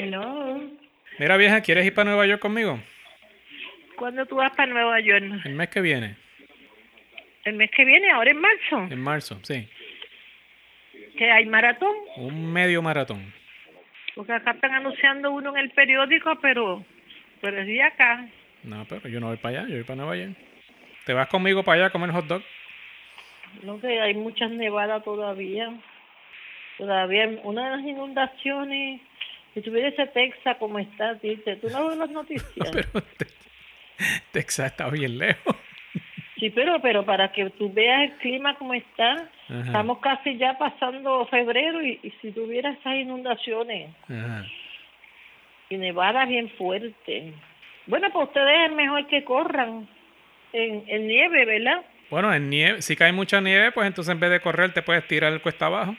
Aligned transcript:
Hello. 0.00 0.60
Mira, 1.18 1.36
vieja, 1.36 1.60
¿quieres 1.60 1.84
ir 1.84 1.92
para 1.92 2.10
Nueva 2.10 2.24
York 2.24 2.40
conmigo? 2.40 2.78
¿Cuándo 3.96 4.24
tú 4.26 4.36
vas 4.36 4.52
para 4.54 4.72
Nueva 4.72 5.00
York? 5.00 5.24
El 5.44 5.54
mes 5.54 5.68
que 5.70 5.80
viene. 5.80 6.14
El 7.44 7.54
mes 7.56 7.68
que 7.72 7.84
viene, 7.84 8.08
ahora 8.12 8.30
en 8.30 8.40
marzo. 8.40 8.86
En 8.92 9.00
marzo, 9.00 9.40
sí. 9.42 9.68
Que 11.16 11.28
hay 11.32 11.46
maratón. 11.46 11.96
Un 12.16 12.52
medio 12.52 12.80
maratón. 12.80 13.34
Porque 14.14 14.34
acá 14.34 14.52
están 14.52 14.72
anunciando 14.72 15.32
uno 15.32 15.50
en 15.50 15.64
el 15.64 15.70
periódico, 15.70 16.38
pero, 16.40 16.84
pero 17.40 17.60
es 17.60 17.66
de 17.66 17.82
acá. 17.82 18.24
No, 18.62 18.86
pero 18.88 19.08
yo 19.08 19.18
no 19.18 19.26
voy 19.26 19.38
para 19.38 19.62
allá, 19.62 19.68
yo 19.68 19.74
voy 19.74 19.84
para 19.84 19.96
Nueva 19.96 20.16
York. 20.16 20.36
¿Te 21.06 21.12
vas 21.12 21.26
conmigo 21.26 21.64
para 21.64 21.74
allá 21.74 21.86
a 21.86 21.90
comer 21.90 22.12
hot 22.12 22.26
dog? 22.26 22.42
No 23.64 23.80
sé, 23.80 24.00
hay 24.00 24.14
muchas 24.14 24.52
nevadas 24.52 25.02
todavía. 25.02 25.72
Todavía 26.76 27.28
una 27.42 27.64
de 27.70 27.76
las 27.78 27.84
inundaciones. 27.84 29.00
Si 29.58 29.64
tuviera 29.64 29.88
ese 29.88 30.06
Texas 30.06 30.56
como 30.58 30.78
está, 30.78 31.14
dice, 31.14 31.56
tú 31.56 31.68
no 31.70 31.88
ves 31.88 31.98
las 31.98 32.10
noticias. 32.10 32.52
Pero 32.72 33.04
Texas 34.30 34.66
está 34.70 34.88
bien 34.88 35.18
lejos. 35.18 35.56
Sí, 36.36 36.50
pero, 36.50 36.80
pero 36.80 37.04
para 37.04 37.32
que 37.32 37.50
tú 37.50 37.72
veas 37.72 38.02
el 38.02 38.12
clima 38.18 38.54
como 38.54 38.72
está, 38.72 39.28
Ajá. 39.48 39.60
estamos 39.64 39.98
casi 39.98 40.36
ya 40.36 40.56
pasando 40.56 41.26
febrero 41.26 41.84
y, 41.84 41.98
y 42.04 42.12
si 42.22 42.30
tuviera 42.30 42.70
esas 42.70 42.94
inundaciones 42.94 43.90
Ajá. 44.08 44.46
y 45.70 45.76
nevadas 45.76 46.28
bien 46.28 46.48
fuertes. 46.50 47.34
Bueno, 47.88 48.08
pues 48.12 48.28
ustedes 48.28 48.70
es 48.70 48.76
mejor 48.76 49.08
que 49.08 49.24
corran 49.24 49.88
en, 50.52 50.84
en 50.86 51.08
nieve, 51.08 51.44
¿verdad? 51.44 51.84
Bueno, 52.08 52.32
en 52.32 52.48
nieve, 52.48 52.82
si 52.82 52.94
cae 52.94 53.10
mucha 53.10 53.40
nieve, 53.40 53.72
pues 53.72 53.88
entonces 53.88 54.12
en 54.12 54.20
vez 54.20 54.30
de 54.30 54.38
correr 54.40 54.72
te 54.72 54.82
puedes 54.82 55.04
tirar 55.08 55.32
el 55.32 55.42
cuesta 55.42 55.66
abajo. 55.66 55.96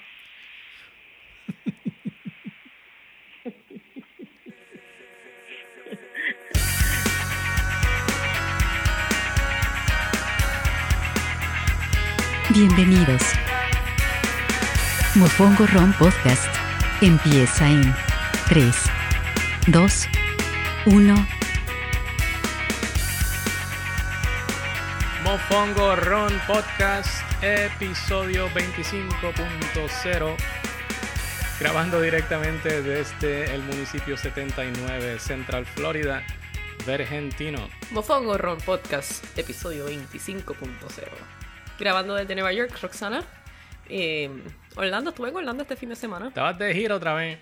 Bienvenidos. 12.59 13.21
Mofongo 15.15 15.65
Ron 15.65 15.93
Podcast 15.93 16.43
empieza 16.99 17.69
en 17.69 17.95
3, 18.49 18.75
2, 19.67 20.07
1. 20.87 21.27
Mofongo 25.23 25.95
Ron 25.95 26.33
Podcast, 26.47 27.07
episodio 27.41 28.49
25.0. 28.49 30.35
Grabando 31.61 32.01
directamente 32.01 32.81
desde 32.81 33.55
el 33.55 33.63
municipio 33.63 34.17
79, 34.17 35.17
Central 35.19 35.65
Florida, 35.65 36.23
Vergentino. 36.85 37.69
Mofongo 37.91 38.37
Ron 38.37 38.57
Podcast, 38.57 39.23
episodio 39.37 39.87
25.0. 39.89 41.38
Grabando 41.79 42.15
desde 42.15 42.35
Nueva 42.35 42.51
York, 42.51 42.77
Roxana. 42.81 43.23
Eh, 43.87 44.29
Orlando, 44.75 45.11
estuve 45.11 45.29
en 45.29 45.35
Orlando 45.37 45.63
este 45.63 45.75
fin 45.75 45.89
de 45.89 45.95
semana. 45.95 46.27
Estabas 46.27 46.57
de 46.59 46.73
gira 46.73 46.95
otra 46.95 47.13
vez. 47.13 47.39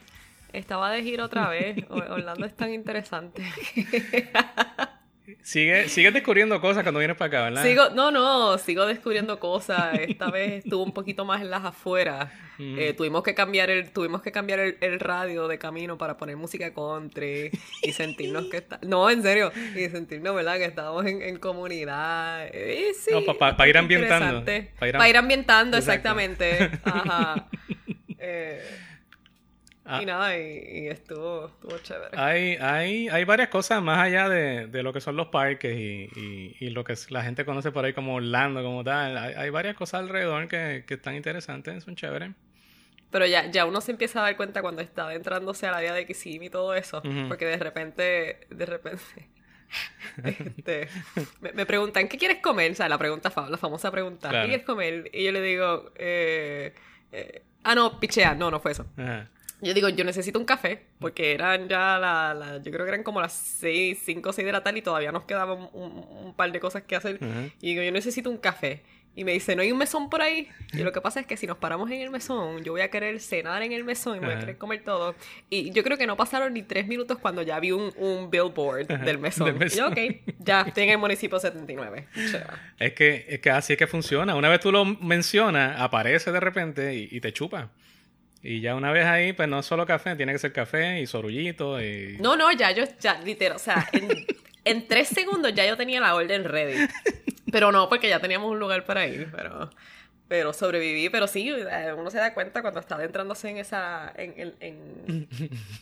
Estaba 0.53 0.91
de 0.91 1.03
gira 1.03 1.25
otra 1.25 1.49
vez. 1.49 1.83
Orlando 1.89 2.45
es 2.45 2.55
tan 2.55 2.71
interesante. 2.73 3.43
Sigue, 5.43 5.89
sigues 5.89 6.13
descubriendo 6.13 6.59
cosas 6.61 6.83
cuando 6.83 6.99
vienes 6.99 7.17
para 7.17 7.27
acá, 7.27 7.41
¿verdad? 7.43 7.63
sigo, 7.63 7.89
no, 7.89 8.11
no, 8.11 8.57
sigo 8.57 8.85
descubriendo 8.85 9.39
cosas. 9.39 9.99
Esta 9.99 10.29
vez 10.31 10.63
estuvo 10.63 10.83
un 10.83 10.93
poquito 10.93 11.25
más 11.25 11.41
en 11.41 11.49
las 11.51 11.65
afueras. 11.65 12.31
Eh, 12.59 12.93
tuvimos 12.97 13.21
que 13.21 13.35
cambiar 13.35 13.69
el, 13.69 13.91
tuvimos 13.91 14.21
que 14.23 14.31
cambiar 14.31 14.59
el, 14.59 14.77
el 14.81 14.99
radio 14.99 15.47
de 15.47 15.59
camino 15.59 15.97
para 15.97 16.17
poner 16.17 16.37
música 16.37 16.73
country 16.73 17.51
y 17.83 17.91
sentirnos 17.91 18.45
que 18.49 18.57
está, 18.57 18.79
no, 18.81 19.09
en 19.11 19.21
serio, 19.21 19.51
y 19.75 19.87
sentirnos, 19.89 20.33
¿verdad? 20.35 20.57
Que 20.57 20.65
estábamos 20.65 21.05
en, 21.05 21.21
en 21.21 21.37
comunidad. 21.37 22.47
Eh, 22.51 22.93
sí, 22.99 23.11
No, 23.11 23.23
pa- 23.23 23.35
pa- 23.37 23.57
pa 23.57 23.67
ir 23.67 23.77
ambientando. 23.77 24.39
interesante. 24.39 24.71
Pa 24.79 24.87
ir 24.87 24.95
am- 24.95 24.99
Pa 24.99 25.09
ir 25.09 25.17
ambientando, 25.17 25.77
Exacto. 25.77 26.09
exactamente. 26.19 26.71
Ajá. 26.83 27.47
Eh, 28.19 28.59
Ah. 29.89 30.01
Y 30.01 30.05
nada, 30.05 30.37
y, 30.37 30.41
y 30.83 30.87
estuvo, 30.87 31.47
estuvo 31.47 31.77
chévere. 31.79 32.09
Hay, 32.17 32.57
hay, 32.59 33.07
hay 33.07 33.23
varias 33.23 33.47
cosas 33.47 33.81
más 33.81 33.99
allá 33.99 34.27
de, 34.27 34.67
de 34.67 34.83
lo 34.83 34.91
que 34.91 34.99
son 34.99 35.15
los 35.15 35.27
parques 35.27 35.75
y, 35.77 36.09
y, 36.15 36.55
y 36.59 36.69
lo 36.71 36.83
que 36.83 36.93
la 37.09 37.23
gente 37.23 37.45
conoce 37.45 37.71
por 37.71 37.85
ahí 37.85 37.93
como 37.93 38.15
Orlando, 38.15 38.61
como 38.61 38.83
tal. 38.83 39.17
Hay, 39.17 39.33
hay 39.35 39.49
varias 39.49 39.75
cosas 39.75 40.01
alrededor 40.01 40.47
que, 40.49 40.83
que 40.85 40.95
están 40.95 41.15
interesantes, 41.15 41.83
son 41.85 41.95
chéveres. 41.95 42.31
Pero 43.09 43.25
ya, 43.25 43.49
ya 43.49 43.65
uno 43.65 43.79
se 43.79 43.91
empieza 43.91 44.19
a 44.19 44.23
dar 44.23 44.35
cuenta 44.35 44.61
cuando 44.61 44.81
está 44.81 45.05
adentrándose 45.07 45.65
al 45.65 45.75
área 45.75 45.93
de 45.93 46.05
Kissimmee 46.05 46.47
y 46.47 46.49
todo 46.49 46.75
eso. 46.75 46.97
Ujú. 46.97 47.29
Porque 47.29 47.45
de 47.45 47.55
repente, 47.57 48.39
de 48.49 48.65
repente, 48.65 49.01
este, 50.25 50.89
me, 51.41 51.53
me 51.53 51.65
preguntan, 51.65 52.09
¿qué 52.09 52.17
quieres 52.17 52.39
comer? 52.41 52.71
O 52.71 52.75
sea, 52.75 52.89
la 52.89 52.97
pregunta, 52.97 53.31
la 53.49 53.57
famosa 53.57 53.91
pregunta, 53.91 54.27
Claro. 54.29 54.43
¿qué 54.43 54.49
quieres 54.49 54.65
comer? 54.65 55.09
Y 55.13 55.23
yo 55.23 55.31
le 55.31 55.41
digo, 55.41 55.91
eh, 55.95 56.73
eh, 57.13 57.43
ah, 57.63 57.75
no, 57.75 57.99
pichea, 57.99 58.35
no, 58.35 58.51
no 58.51 58.59
fue 58.59 58.71
eso. 58.73 58.85
Ajá. 58.97 59.29
Yo 59.61 59.73
digo, 59.73 59.89
yo 59.89 60.03
necesito 60.03 60.37
un 60.37 60.45
café, 60.45 60.83
porque 60.99 61.33
eran 61.33 61.67
ya 61.67 61.97
la, 61.97 62.33
la- 62.35 62.57
yo 62.61 62.71
creo 62.71 62.85
que 62.85 62.89
eran 62.89 63.03
como 63.03 63.19
las 63.21 63.33
6, 63.33 63.99
5 64.05 64.29
o 64.29 64.33
6 64.33 64.45
de 64.45 64.51
la 64.51 64.63
tarde 64.63 64.79
y 64.79 64.81
todavía 64.83 65.11
nos 65.11 65.23
quedaba 65.23 65.53
un, 65.53 65.69
un- 65.73 66.33
par 66.35 66.51
de 66.51 66.59
cosas 66.59 66.83
que 66.83 66.95
hacer. 66.95 67.15
Ujú. 67.15 67.51
Y 67.61 67.69
digo, 67.69 67.81
yo 67.81 67.91
necesito 67.91 68.29
un 68.29 68.37
café. 68.37 68.83
Y 69.15 69.23
me 69.23 69.31
dice, 69.31 69.55
¿no 69.55 69.63
hay 69.63 69.71
un 69.71 69.79
mesón 69.79 70.11
por 70.11 70.21
ahí? 70.21 70.47
Y 70.73 70.83
lo 70.83 70.91
que 70.91 71.01
pasa 71.01 71.19
es 71.19 71.25
que 71.25 71.37
si 71.37 71.47
nos 71.47 71.57
paramos 71.57 71.89
en 71.89 72.01
el 72.03 72.11
mesón, 72.11 72.63
yo 72.63 72.71
voy 72.73 72.81
a 72.81 72.91
querer 72.91 73.19
cenar 73.19 73.63
en 73.63 73.71
el 73.71 73.83
mesón 73.83 74.15
y 74.17 74.19
me 74.19 74.27
voy 74.27 74.35
a 74.35 74.39
querer 74.39 74.57
comer 74.59 74.83
todo. 74.83 75.15
Y 75.49 75.71
yo 75.71 75.83
creo 75.83 75.97
que 75.97 76.05
no 76.05 76.15
pasaron 76.15 76.53
ni 76.53 76.61
tres 76.61 76.85
minutos 76.85 77.17
cuando 77.17 77.41
ya 77.41 77.59
vi 77.59 77.71
un, 77.71 77.91
un 77.97 78.29
billboard 78.29 78.85
del 78.85 79.17
mesón. 79.17 79.47
del 79.47 79.55
Y 79.55 79.59
mesón. 79.59 79.79
yo, 79.79 79.87
ok, 80.03 80.35
ya 80.37 80.61
estoy 80.61 80.83
en 80.83 80.89
el 80.91 80.97
municipio 80.99 81.39
79. 81.39 82.07
Chévere. 82.13 82.45
Es 82.77 82.93
que, 82.93 83.25
es 83.27 83.39
que 83.39 83.49
así 83.49 83.73
es 83.73 83.79
que 83.79 83.87
funciona. 83.87 84.35
Una 84.35 84.49
vez 84.49 84.59
tú 84.59 84.71
lo 84.71 84.85
mencionas, 84.85 85.81
aparece 85.81 86.31
de 86.31 86.39
repente 86.39 86.93
y, 86.93 87.07
y 87.11 87.19
te 87.19 87.33
chupa. 87.33 87.71
Y 88.49 88.61
ya 88.61 88.75
una 88.75 88.91
vez 88.91 89.05
ahí, 89.05 89.33
pues 89.33 89.49
no 89.49 89.59
es 89.59 89.65
solo 89.65 89.85
café, 89.85 90.15
tiene 90.15 90.31
que 90.31 90.39
ser 90.39 90.53
café 90.53 91.01
y 91.01 91.05
sorullito 91.05 91.81
y... 91.81 92.17
No, 92.21 92.37
no, 92.37 92.49
ya 92.53 92.71
yo, 92.71 92.85
ya, 92.99 93.19
literal, 93.21 93.57
o 93.57 93.59
sea, 93.59 93.89
en, 93.91 94.07
en 94.63 94.87
tres 94.87 95.09
segundos 95.09 95.53
ya 95.53 95.65
yo 95.67 95.75
tenía 95.75 95.99
la 95.99 96.15
orden 96.15 96.45
ready. 96.45 96.87
Pero 97.51 97.71
no, 97.73 97.89
porque 97.89 98.07
ya 98.07 98.19
teníamos 98.19 98.49
un 98.49 98.57
lugar 98.59 98.85
para 98.85 99.05
ir, 99.05 99.27
pero, 99.35 99.69
pero 100.29 100.53
sobreviví. 100.53 101.09
Pero 101.09 101.27
sí, 101.27 101.51
uno 101.97 102.09
se 102.09 102.17
da 102.19 102.33
cuenta 102.33 102.61
cuando 102.61 102.79
está 102.79 102.95
adentrándose 102.95 103.49
en 103.49 103.57
esa, 103.57 104.13
en, 104.15 104.33
en, 104.37 104.53
en- 104.61 105.27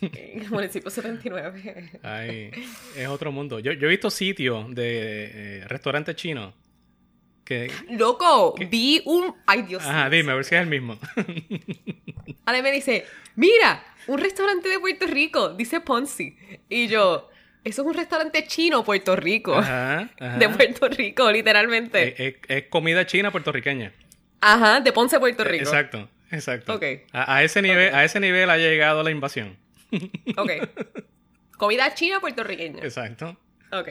en 0.00 0.42
el 0.42 0.50
municipio 0.50 0.90
79. 0.90 2.00
Ay, 2.02 2.50
es 2.96 3.06
otro 3.08 3.30
mundo. 3.30 3.58
Yo, 3.60 3.72
yo 3.72 3.86
he 3.86 3.90
visto 3.90 4.10
sitios 4.10 4.74
de 4.74 5.58
eh, 5.60 5.64
restaurantes 5.68 6.16
chinos 6.16 6.52
que... 7.46 7.70
Loco, 7.90 8.54
vi 8.68 9.00
un, 9.06 9.34
ay 9.46 9.62
Dios 9.62 9.82
Ajá, 9.86 10.10
dime, 10.10 10.32
a 10.32 10.34
ver 10.34 10.44
si 10.44 10.54
es 10.54 10.60
el 10.60 10.66
mismo. 10.66 10.98
Ale 12.44 12.62
me 12.62 12.70
dice, 12.72 13.06
mira, 13.36 13.82
un 14.08 14.18
restaurante 14.18 14.68
de 14.68 14.78
Puerto 14.78 15.06
Rico, 15.06 15.50
dice 15.50 15.80
Ponzi. 15.80 16.36
Y 16.68 16.88
yo, 16.88 17.30
eso 17.64 17.82
es 17.82 17.88
un 17.88 17.94
restaurante 17.94 18.44
chino, 18.46 18.84
Puerto 18.84 19.16
Rico. 19.16 19.54
Ajá, 19.56 20.10
ajá. 20.20 20.38
De 20.38 20.48
Puerto 20.48 20.88
Rico, 20.88 21.30
literalmente. 21.32 22.08
Es, 22.08 22.34
es- 22.34 22.40
es 22.48 22.62
comida 22.68 23.06
china 23.06 23.30
puertorriqueña. 23.30 23.92
Ajá, 24.40 24.80
de 24.80 24.92
Ponce, 24.92 25.18
Puerto 25.18 25.44
Rico. 25.44 25.64
Exacto, 25.64 26.08
exacto. 26.30 26.74
Ok. 26.74 26.84
A, 27.12 27.36
a 27.36 27.42
ese 27.42 27.62
nivel, 27.62 27.94
a 27.94 28.04
ese 28.04 28.20
nivel 28.20 28.50
ha 28.50 28.58
llegado 28.58 29.02
la 29.02 29.10
invasión. 29.10 29.56
Ok. 30.36 30.50
Comida 31.56 31.94
china 31.94 32.20
puertorriqueña. 32.20 32.82
Exacto. 32.84 33.36
Ok. 33.72 33.88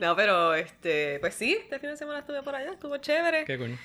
No, 0.00 0.16
pero 0.16 0.54
este, 0.54 1.18
pues 1.20 1.34
sí, 1.34 1.56
este 1.60 1.78
fin 1.78 1.90
de 1.90 1.96
semana 1.96 2.20
estuve 2.20 2.42
por 2.42 2.54
allá, 2.54 2.72
estuvo 2.72 2.96
chévere. 2.96 3.44
Qué 3.44 3.58
coño. 3.58 3.78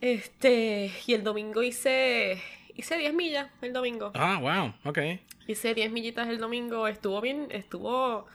Este, 0.00 0.90
y 1.06 1.14
el 1.14 1.22
domingo 1.24 1.62
hice 1.62 2.42
hice 2.76 2.98
10 2.98 3.14
millas 3.14 3.48
el 3.62 3.72
domingo. 3.72 4.10
Ah, 4.14 4.38
wow, 4.40 4.74
ok. 4.90 4.98
Hice 5.46 5.74
10 5.74 5.90
millitas 5.92 6.28
el 6.28 6.38
domingo, 6.38 6.88
estuvo 6.88 7.20
bien, 7.20 7.46
estuvo 7.50 8.26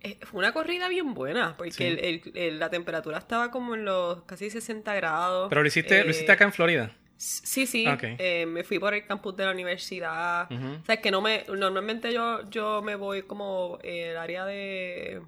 eh, 0.00 0.16
fue 0.22 0.38
una 0.38 0.52
corrida 0.52 0.88
bien 0.88 1.12
buena, 1.14 1.56
porque 1.56 1.72
Sí. 1.72 1.84
el- 1.84 1.98
el- 1.98 2.32
el- 2.36 2.58
la 2.60 2.70
temperatura 2.70 3.18
estaba 3.18 3.50
como 3.50 3.74
en 3.74 3.84
los 3.84 4.22
casi 4.24 4.48
60 4.50 4.94
grados. 4.94 5.48
Pero 5.48 5.62
lo 5.62 5.66
hiciste, 5.68 6.04
lo 6.04 6.10
hiciste 6.10 6.30
acá 6.32 6.44
en 6.44 6.52
Florida. 6.52 6.92
Sí, 7.16 7.66
sí. 7.66 7.84
Ok. 7.88 8.04
Eh, 8.18 8.46
me 8.46 8.62
fui 8.62 8.78
por 8.78 8.94
el 8.94 9.04
campus 9.04 9.34
de 9.36 9.44
la 9.44 9.50
universidad. 9.50 10.50
Ujú. 10.52 10.66
O 10.82 10.84
sea, 10.86 10.94
es 10.94 11.00
que 11.00 11.10
no 11.10 11.20
me... 11.20 11.44
Normalmente 11.48 12.12
yo, 12.12 12.48
yo 12.48 12.80
me 12.80 12.94
voy 12.94 13.22
como 13.22 13.80
el 13.82 14.16
área 14.16 14.44
de... 14.44 15.20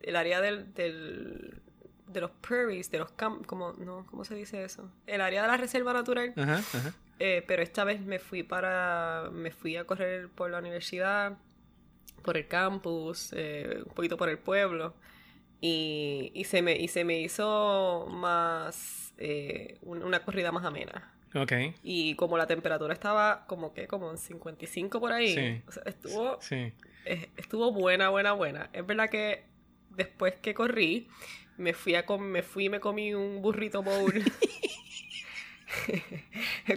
El 0.00 0.16
área 0.16 0.40
del... 0.40 0.72
del 0.74 1.62
de 2.08 2.20
los 2.20 2.32
prairies, 2.40 2.90
de 2.90 2.98
los 2.98 3.12
campos, 3.12 3.46
como, 3.46 3.72
no, 3.74 4.04
¿cómo 4.10 4.24
se 4.24 4.34
dice 4.34 4.64
eso? 4.64 4.90
El 5.06 5.20
área 5.20 5.42
de 5.42 5.46
la 5.48 5.56
reserva 5.56 5.92
natural. 5.92 6.32
Ajá, 6.36 6.54
ajá. 6.56 6.92
Eh, 7.20 7.44
pero 7.46 7.62
esta 7.62 7.84
vez 7.84 8.00
me 8.00 8.18
fui 8.18 8.42
para... 8.42 9.28
Me 9.32 9.52
fui 9.52 9.76
a 9.76 9.84
correr 9.84 10.28
por 10.28 10.50
la 10.50 10.58
universidad, 10.58 11.38
por 12.24 12.36
el 12.36 12.48
campus, 12.48 13.32
eh, 13.32 13.82
un 13.86 13.94
poquito 13.94 14.16
por 14.16 14.28
el 14.28 14.38
pueblo. 14.38 14.92
Y, 15.60 16.32
y, 16.34 16.44
se, 16.44 16.62
me, 16.62 16.76
y 16.76 16.88
se 16.88 17.04
me 17.04 17.20
hizo 17.20 18.08
más... 18.10 19.14
eh, 19.18 19.78
un- 19.82 20.02
una 20.02 20.24
corrida 20.24 20.50
más 20.50 20.64
amena. 20.64 21.12
Ok. 21.36 21.52
Y 21.84 22.16
como 22.16 22.36
la 22.38 22.48
temperatura 22.48 22.92
estaba 22.92 23.46
como 23.46 23.72
que 23.72 23.86
como 23.86 24.10
en 24.10 24.18
55 24.18 24.98
por 24.98 25.12
ahí, 25.12 25.32
Sí. 25.34 25.62
o 25.68 25.70
sea, 25.70 25.84
estuvo, 25.86 26.40
Sí. 26.40 26.72
estuvo 27.36 27.70
buena, 27.72 28.08
buena, 28.08 28.32
buena. 28.32 28.68
Es 28.72 28.84
verdad 28.84 29.08
que 29.10 29.44
después 29.90 30.34
que 30.42 30.54
corrí, 30.54 31.08
me 31.56 31.72
fui 31.74 31.94
a 31.94 32.04
com- 32.06 32.22
me 32.22 32.42
fui 32.42 32.66
y 32.66 32.68
me 32.68 32.80
comí 32.80 33.14
un 33.14 33.40
burrito 33.42 33.82
bowl. 33.82 34.12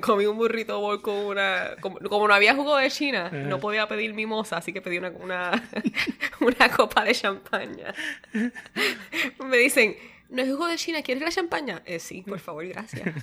comí 0.02 0.26
un 0.26 0.38
burrito 0.38 0.80
bowl 0.80 1.02
con 1.02 1.16
una... 1.16 1.76
Como, 1.80 2.00
como 2.00 2.28
no 2.28 2.34
había 2.34 2.56
jugo 2.56 2.76
de 2.78 2.90
China, 2.90 3.30
no 3.30 3.60
podía 3.60 3.88
pedir 3.88 4.14
mimosa, 4.14 4.58
así 4.58 4.74
que 4.74 4.82
pedí 4.82 4.98
una, 4.98 5.10
una, 5.12 5.70
una 6.42 6.70
copa 6.70 7.04
de 7.04 7.14
champaña. 7.14 7.94
me 9.46 9.58
dicen, 9.58 9.96
¿no 10.30 10.42
es 10.42 10.50
jugo 10.50 10.68
de 10.68 10.76
China? 10.76 11.02
¿Quieres 11.02 11.24
la 11.24 11.32
champaña? 11.32 11.82
Eh, 11.86 12.00
sí, 12.00 12.24
por 12.28 12.40
favor, 12.40 12.68
gracias. 12.68 13.14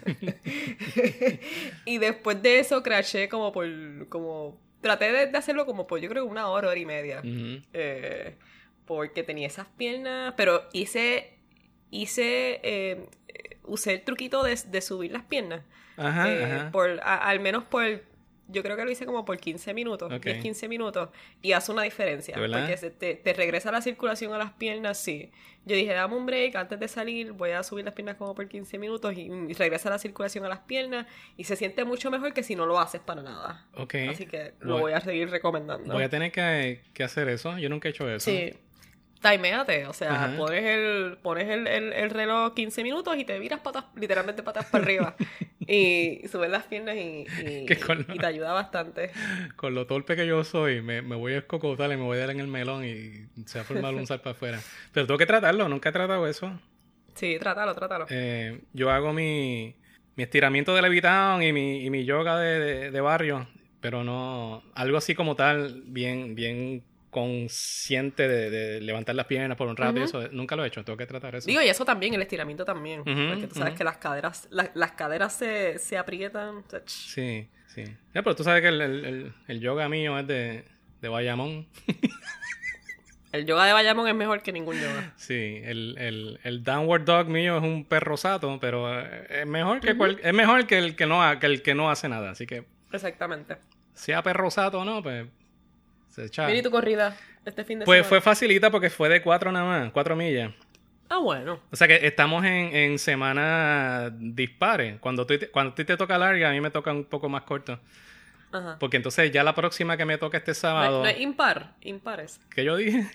y 1.84 1.98
después 1.98 2.40
de 2.42 2.60
eso 2.60 2.82
crashé 2.82 3.28
como 3.28 3.52
por... 3.52 3.66
como 4.08 4.58
Traté 4.80 5.12
de, 5.12 5.26
de 5.26 5.36
hacerlo 5.36 5.66
como 5.66 5.86
por, 5.86 6.00
yo 6.00 6.08
creo, 6.08 6.24
una 6.24 6.48
hora, 6.48 6.68
hora 6.68 6.78
y 6.80 6.86
media. 6.86 7.20
Eh, 7.22 8.34
porque 8.90 9.22
tenía 9.22 9.46
esas 9.46 9.68
piernas, 9.76 10.34
pero 10.36 10.64
hice, 10.72 11.34
hice, 11.92 12.58
eh, 12.64 13.06
usé 13.62 13.92
el 13.94 14.02
truquito 14.02 14.42
de, 14.42 14.58
de 14.66 14.80
subir 14.80 15.12
las 15.12 15.22
piernas. 15.22 15.62
Ajá, 15.96 16.28
Eh, 16.28 16.44
ajá. 16.44 16.70
por, 16.72 16.98
a- 17.04 17.28
al 17.28 17.38
menos 17.38 17.62
por, 17.62 17.84
yo 18.48 18.62
creo 18.64 18.76
que 18.76 18.84
lo 18.84 18.90
hice 18.90 19.06
como 19.06 19.24
por 19.24 19.38
15 19.38 19.74
minutos, 19.74 20.12
Ok. 20.12 20.24
10, 20.24 20.42
15 20.42 20.66
minutos, 20.66 21.10
y 21.40 21.52
hace 21.52 21.70
una 21.70 21.82
diferencia. 21.82 22.34
Porque 22.36 22.76
se 22.78 22.90
te, 22.90 23.14
te 23.14 23.32
regresa 23.32 23.70
la 23.70 23.80
circulación 23.80 24.32
a 24.34 24.38
las 24.38 24.50
piernas, 24.54 24.98
sí. 24.98 25.30
Yo 25.66 25.76
dije, 25.76 25.92
dame 25.92 26.16
un 26.16 26.26
break 26.26 26.56
antes 26.56 26.80
de 26.80 26.88
salir, 26.88 27.30
voy 27.30 27.50
a 27.50 27.62
subir 27.62 27.84
las 27.84 27.94
piernas 27.94 28.16
como 28.16 28.34
por 28.34 28.48
15 28.48 28.76
minutos 28.76 29.14
y, 29.16 29.30
y 29.30 29.52
regresa 29.52 29.88
la 29.88 30.00
circulación 30.00 30.44
a 30.46 30.48
las 30.48 30.60
piernas 30.60 31.06
y 31.36 31.44
se 31.44 31.54
siente 31.54 31.84
mucho 31.84 32.10
mejor 32.10 32.32
que 32.32 32.42
si 32.42 32.56
no 32.56 32.66
lo 32.66 32.80
haces 32.80 33.00
para 33.00 33.22
nada. 33.22 33.66
Ok. 33.76 33.94
Así 34.10 34.26
que 34.26 34.54
lo 34.58 34.72
Voy- 34.74 34.80
voy 34.82 34.92
a 34.94 35.00
seguir 35.00 35.30
recomendando. 35.30 35.94
Voy 35.94 36.02
a 36.02 36.08
tener 36.08 36.32
que, 36.32 36.80
que 36.92 37.04
hacer 37.04 37.28
eso. 37.28 37.56
Yo 37.56 37.68
nunca 37.68 37.86
he 37.88 37.92
hecho 37.92 38.10
eso. 38.10 38.28
Sí. 38.28 38.52
Timeate, 39.20 39.86
o 39.86 39.92
sea, 39.92 40.14
Ajá. 40.14 40.36
pones 40.36 40.64
el, 40.64 41.18
pones 41.22 41.48
el, 41.48 41.66
el, 41.66 41.92
el 41.92 42.10
reloj 42.10 42.54
15 42.54 42.82
minutos 42.82 43.16
y 43.18 43.24
te 43.24 43.38
viras 43.38 43.60
patas, 43.60 43.84
literalmente 43.94 44.42
patas 44.42 44.66
para 44.66 44.84
arriba. 44.84 45.16
y 45.66 46.22
subes 46.30 46.50
las 46.50 46.64
piernas 46.64 46.96
y, 46.96 47.26
y, 47.38 47.66
te 47.66 48.26
ayuda 48.26 48.52
bastante. 48.52 49.10
Con 49.56 49.74
lo 49.74 49.86
torpe 49.86 50.16
que 50.16 50.26
yo 50.26 50.42
soy, 50.42 50.80
me, 50.80 51.02
me 51.02 51.16
voy 51.16 51.34
a 51.34 51.38
escocotar 51.38 51.92
y 51.92 51.96
me 51.96 52.02
voy 52.02 52.16
a 52.16 52.20
dar 52.20 52.30
en 52.30 52.40
el 52.40 52.48
melón 52.48 52.84
y 52.84 53.28
se 53.46 53.58
va 53.58 53.62
a 53.62 53.66
formar 53.66 53.94
un 53.94 54.06
sal 54.06 54.20
para 54.20 54.32
afuera. 54.32 54.58
Pero 54.92 55.06
tengo 55.06 55.18
que 55.18 55.26
tratarlo, 55.26 55.68
nunca 55.68 55.90
he 55.90 55.92
tratado 55.92 56.26
eso. 56.26 56.58
Sí, 57.14 57.36
trátalo, 57.38 57.74
trátalo. 57.74 58.06
Eh, 58.08 58.62
yo 58.72 58.90
hago 58.90 59.12
mi, 59.12 59.74
mi 60.16 60.22
estiramiento 60.22 60.74
de 60.74 60.82
levitación 60.82 61.42
y 61.42 61.52
mi, 61.52 61.84
y 61.84 61.90
mi 61.90 62.04
yoga 62.06 62.38
de, 62.38 62.58
de- 62.58 62.90
de 62.90 63.00
barrio, 63.00 63.46
pero 63.80 64.02
no 64.02 64.62
algo 64.74 64.96
así 64.96 65.14
como 65.14 65.36
tal, 65.36 65.82
bien, 65.86 66.34
bien 66.34 66.82
consciente 67.10 68.26
de, 68.28 68.50
de 68.50 68.80
levantar 68.80 69.14
las 69.14 69.26
piernas 69.26 69.56
por 69.58 69.68
un 69.68 69.76
rato 69.76 69.98
y 69.98 70.02
eso. 70.02 70.28
Nunca 70.32 70.56
lo 70.56 70.64
he 70.64 70.68
hecho, 70.68 70.84
tengo 70.84 70.96
que 70.96 71.06
tratar 71.06 71.34
eso. 71.34 71.46
Digo, 71.46 71.60
y 71.60 71.68
eso 71.68 71.84
también, 71.84 72.14
el 72.14 72.22
estiramiento 72.22 72.64
también. 72.64 73.00
Ujú, 73.00 73.10
porque 73.28 73.46
tú 73.48 73.54
sabes 73.56 73.74
que 73.74 73.84
las 73.84 73.96
caderas, 73.98 74.46
la- 74.50 74.70
las 74.74 74.92
caderas 74.92 75.32
se, 75.34 75.78
se 75.78 75.98
aprietan. 75.98 76.62
Sí, 76.86 77.48
sí. 77.74 77.84
Ya, 78.14 78.22
pero 78.22 78.34
tú 78.36 78.44
sabes 78.44 78.62
que 78.62 78.68
el, 78.68 78.80
el- 78.80 79.04
el- 79.04 79.32
el 79.48 79.60
yoga 79.60 79.88
mío 79.88 80.18
es 80.18 80.26
de, 80.26 80.64
de 81.00 81.08
Bayamón. 81.08 81.66
El 83.32 83.46
yoga 83.46 83.64
de 83.64 83.72
Bayamón 83.72 84.08
es 84.08 84.14
mejor 84.16 84.42
que 84.42 84.50
ningún 84.52 84.74
yoga. 84.74 85.12
Sí, 85.16 85.60
el, 85.62 85.94
el, 85.98 86.40
el 86.42 86.64
downward 86.64 87.04
dog 87.04 87.28
mío 87.28 87.58
es 87.58 87.62
un 87.62 87.84
perro 87.84 88.16
sato, 88.16 88.58
pero 88.60 88.92
eh, 89.00 89.42
es 89.42 89.46
mejor 89.46 89.78
que 89.80 89.96
cual- 89.96 90.18
es 90.20 90.34
mejor 90.34 90.66
que 90.66 90.78
el 90.78 90.96
que 90.96 91.06
no 91.06 91.22
que 91.38 91.46
el 91.46 91.62
que 91.62 91.76
no 91.76 91.90
hace 91.92 92.08
nada, 92.08 92.30
así 92.32 92.44
que 92.44 92.64
Exactamente. 92.90 93.56
sea 93.94 94.24
perro 94.24 94.50
sato 94.50 94.80
o 94.80 94.84
no, 94.84 95.00
pues 95.00 95.26
se 96.10 96.26
echa. 96.26 96.46
Mira, 96.46 96.58
¿y 96.58 96.62
tu 96.62 96.70
corrida 96.70 97.16
este 97.44 97.64
fin 97.64 97.78
de 97.80 97.84
Pues 97.86 97.98
semana? 97.98 98.08
fue 98.08 98.20
facilita 98.20 98.70
porque 98.70 98.90
fue 98.90 99.08
de 99.08 99.22
cuatro 99.22 99.50
nada 99.52 99.64
más, 99.64 99.92
cuatro 99.92 100.14
millas. 100.16 100.52
Ah, 101.08 101.18
bueno. 101.18 101.60
O 101.72 101.76
sea 101.76 101.88
que 101.88 102.06
estamos 102.06 102.44
en, 102.44 102.74
en 102.76 102.98
semana 102.98 104.10
dispare. 104.16 104.98
Cuando, 105.00 105.26
tú 105.26 105.38
te- 105.38 105.50
cuando 105.50 105.72
a 105.72 105.74
ti 105.74 105.84
te 105.84 105.96
toca 105.96 106.16
larga, 106.18 106.50
a 106.50 106.52
mí 106.52 106.60
me 106.60 106.70
toca 106.70 106.92
un 106.92 107.04
poco 107.04 107.28
más 107.28 107.42
corto. 107.42 107.80
Ajá. 108.52 108.76
Porque 108.78 108.96
entonces 108.96 109.30
ya 109.32 109.42
la 109.44 109.54
próxima 109.54 109.96
que 109.96 110.04
me 110.04 110.18
toca 110.18 110.38
este 110.38 110.50
No, 110.50 110.52
es- 110.52 110.58
sábado, 110.58 111.02
no 111.02 111.08
es 111.08 111.20
impar, 111.20 111.74
impares. 111.82 112.40
que 112.54 112.64
yo 112.64 112.76
dije, 112.76 113.08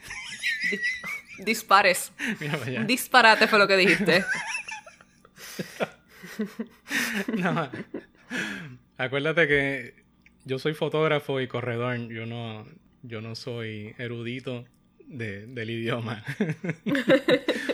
Dis- 0.72 1.46
dispares. 1.46 2.12
disparate 2.86 3.48
fue 3.48 3.60
lo 3.60 3.68
que 3.68 3.78
dijiste. 3.78 4.24
No. 7.36 7.70
Acuérdate 8.98 9.48
que 9.48 10.04
yo 10.46 10.60
soy 10.60 10.74
fotógrafo 10.74 11.40
y 11.40 11.48
corredor. 11.48 11.98
Yo 12.10 12.26
no, 12.26 12.66
yo 13.08 13.22
no 13.22 13.36
soy 13.36 13.94
erudito 13.98 14.66
de- 15.08 15.46
del 15.48 15.70
idioma. 15.70 16.24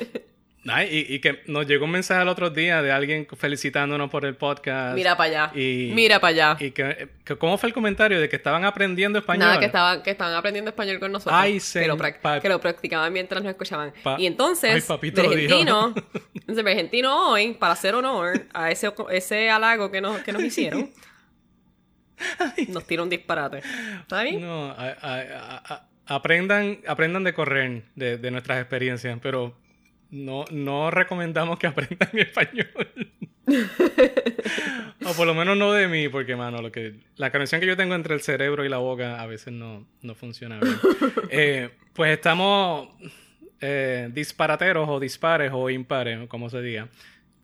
Ay, 0.67 1.05
y, 1.09 1.15
y 1.15 1.19
que 1.19 1.41
nos 1.47 1.65
llegó 1.65 1.85
un 1.85 1.91
mensaje 1.91 2.21
el 2.21 2.27
otro 2.27 2.51
día 2.51 2.83
de 2.83 2.91
alguien 2.91 3.27
felicitándonos 3.35 4.11
por 4.11 4.25
el 4.25 4.35
podcast. 4.35 4.93
Mira 4.95 5.17
para 5.17 5.47
allá. 5.47 5.59
Y- 5.59 5.91
Mira 5.95 6.19
para 6.19 6.51
allá. 6.53 6.57
Y 6.63 6.69
que, 6.69 7.09
que- 7.25 7.35
¿cómo 7.35 7.57
fue 7.57 7.69
el 7.69 7.73
comentario 7.73 8.21
de 8.21 8.29
que 8.29 8.35
estaban 8.35 8.63
aprendiendo 8.63 9.17
español? 9.17 9.47
Nada, 9.47 9.59
que 9.59 9.65
estaban, 9.65 10.03
que 10.03 10.11
estaban 10.11 10.35
aprendiendo 10.35 10.69
español 10.69 10.99
con 10.99 11.11
nosotros. 11.11 11.35
Ay, 11.35 11.59
que, 11.73 11.87
lo 11.87 11.97
pa- 11.97 12.39
que 12.39 12.47
lo 12.47 12.61
practicaban 12.61 13.11
mientras 13.11 13.41
nos 13.41 13.49
escuchaban. 13.49 13.91
Y 14.19 14.27
entonces, 14.27 14.87
Ay, 14.87 15.09
Bergentino, 15.09 15.95
entonces 16.35 16.63
Bergentino 16.63 17.31
hoy, 17.31 17.53
para 17.55 17.73
hacer 17.73 17.95
honor 17.95 18.45
a 18.53 18.69
ese, 18.69 18.93
ese 19.09 19.49
halago 19.49 19.89
que 19.89 19.99
nos, 19.99 20.21
que 20.21 20.31
nos 20.31 20.43
hicieron, 20.43 20.91
nos 22.69 22.85
tira 22.85 23.03
un 23.03 23.09
disparate. 23.09 23.61
¿Está 24.01 24.23
bien? 24.23 24.41
No, 24.41 24.65
a- 24.71 24.95
a- 25.01 25.21
a- 25.21 25.73
a- 25.73 25.87
aprendan, 26.15 26.79
aprendan 26.87 27.23
de 27.23 27.33
correr 27.33 27.83
de, 27.95 28.17
de 28.17 28.31
nuestras 28.31 28.59
experiencias, 28.59 29.17
pero 29.21 29.55
no, 30.09 30.45
no 30.51 30.91
recomendamos 30.91 31.57
que 31.59 31.67
aprendan 31.67 32.09
español. 32.13 32.67
o 35.05 35.13
por 35.13 35.25
lo 35.27 35.33
menos 35.33 35.57
no 35.57 35.71
de 35.73 35.87
mí, 35.87 36.09
porque 36.09 36.35
mano, 36.35 36.61
lo 36.61 36.71
que, 36.71 36.95
la 37.15 37.31
conexión 37.31 37.59
que 37.61 37.67
yo 37.67 37.75
tengo 37.77 37.95
entre 37.95 38.13
el 38.13 38.21
cerebro 38.21 38.63
y 38.65 38.69
la 38.69 38.77
boca 38.77 39.21
a 39.21 39.25
veces 39.25 39.53
no, 39.53 39.87
no 40.01 40.15
funciona 40.15 40.59
bien. 40.59 40.75
Eh, 41.33 41.69
pues 41.93 42.11
estamos 42.11 42.89
eh, 43.61 44.09
disparateros 44.11 44.89
o 44.89 44.99
dispares 44.99 45.51
o 45.53 45.69
impares, 45.69 46.27
como 46.27 46.49
se 46.49 46.61
diga. 46.61 46.89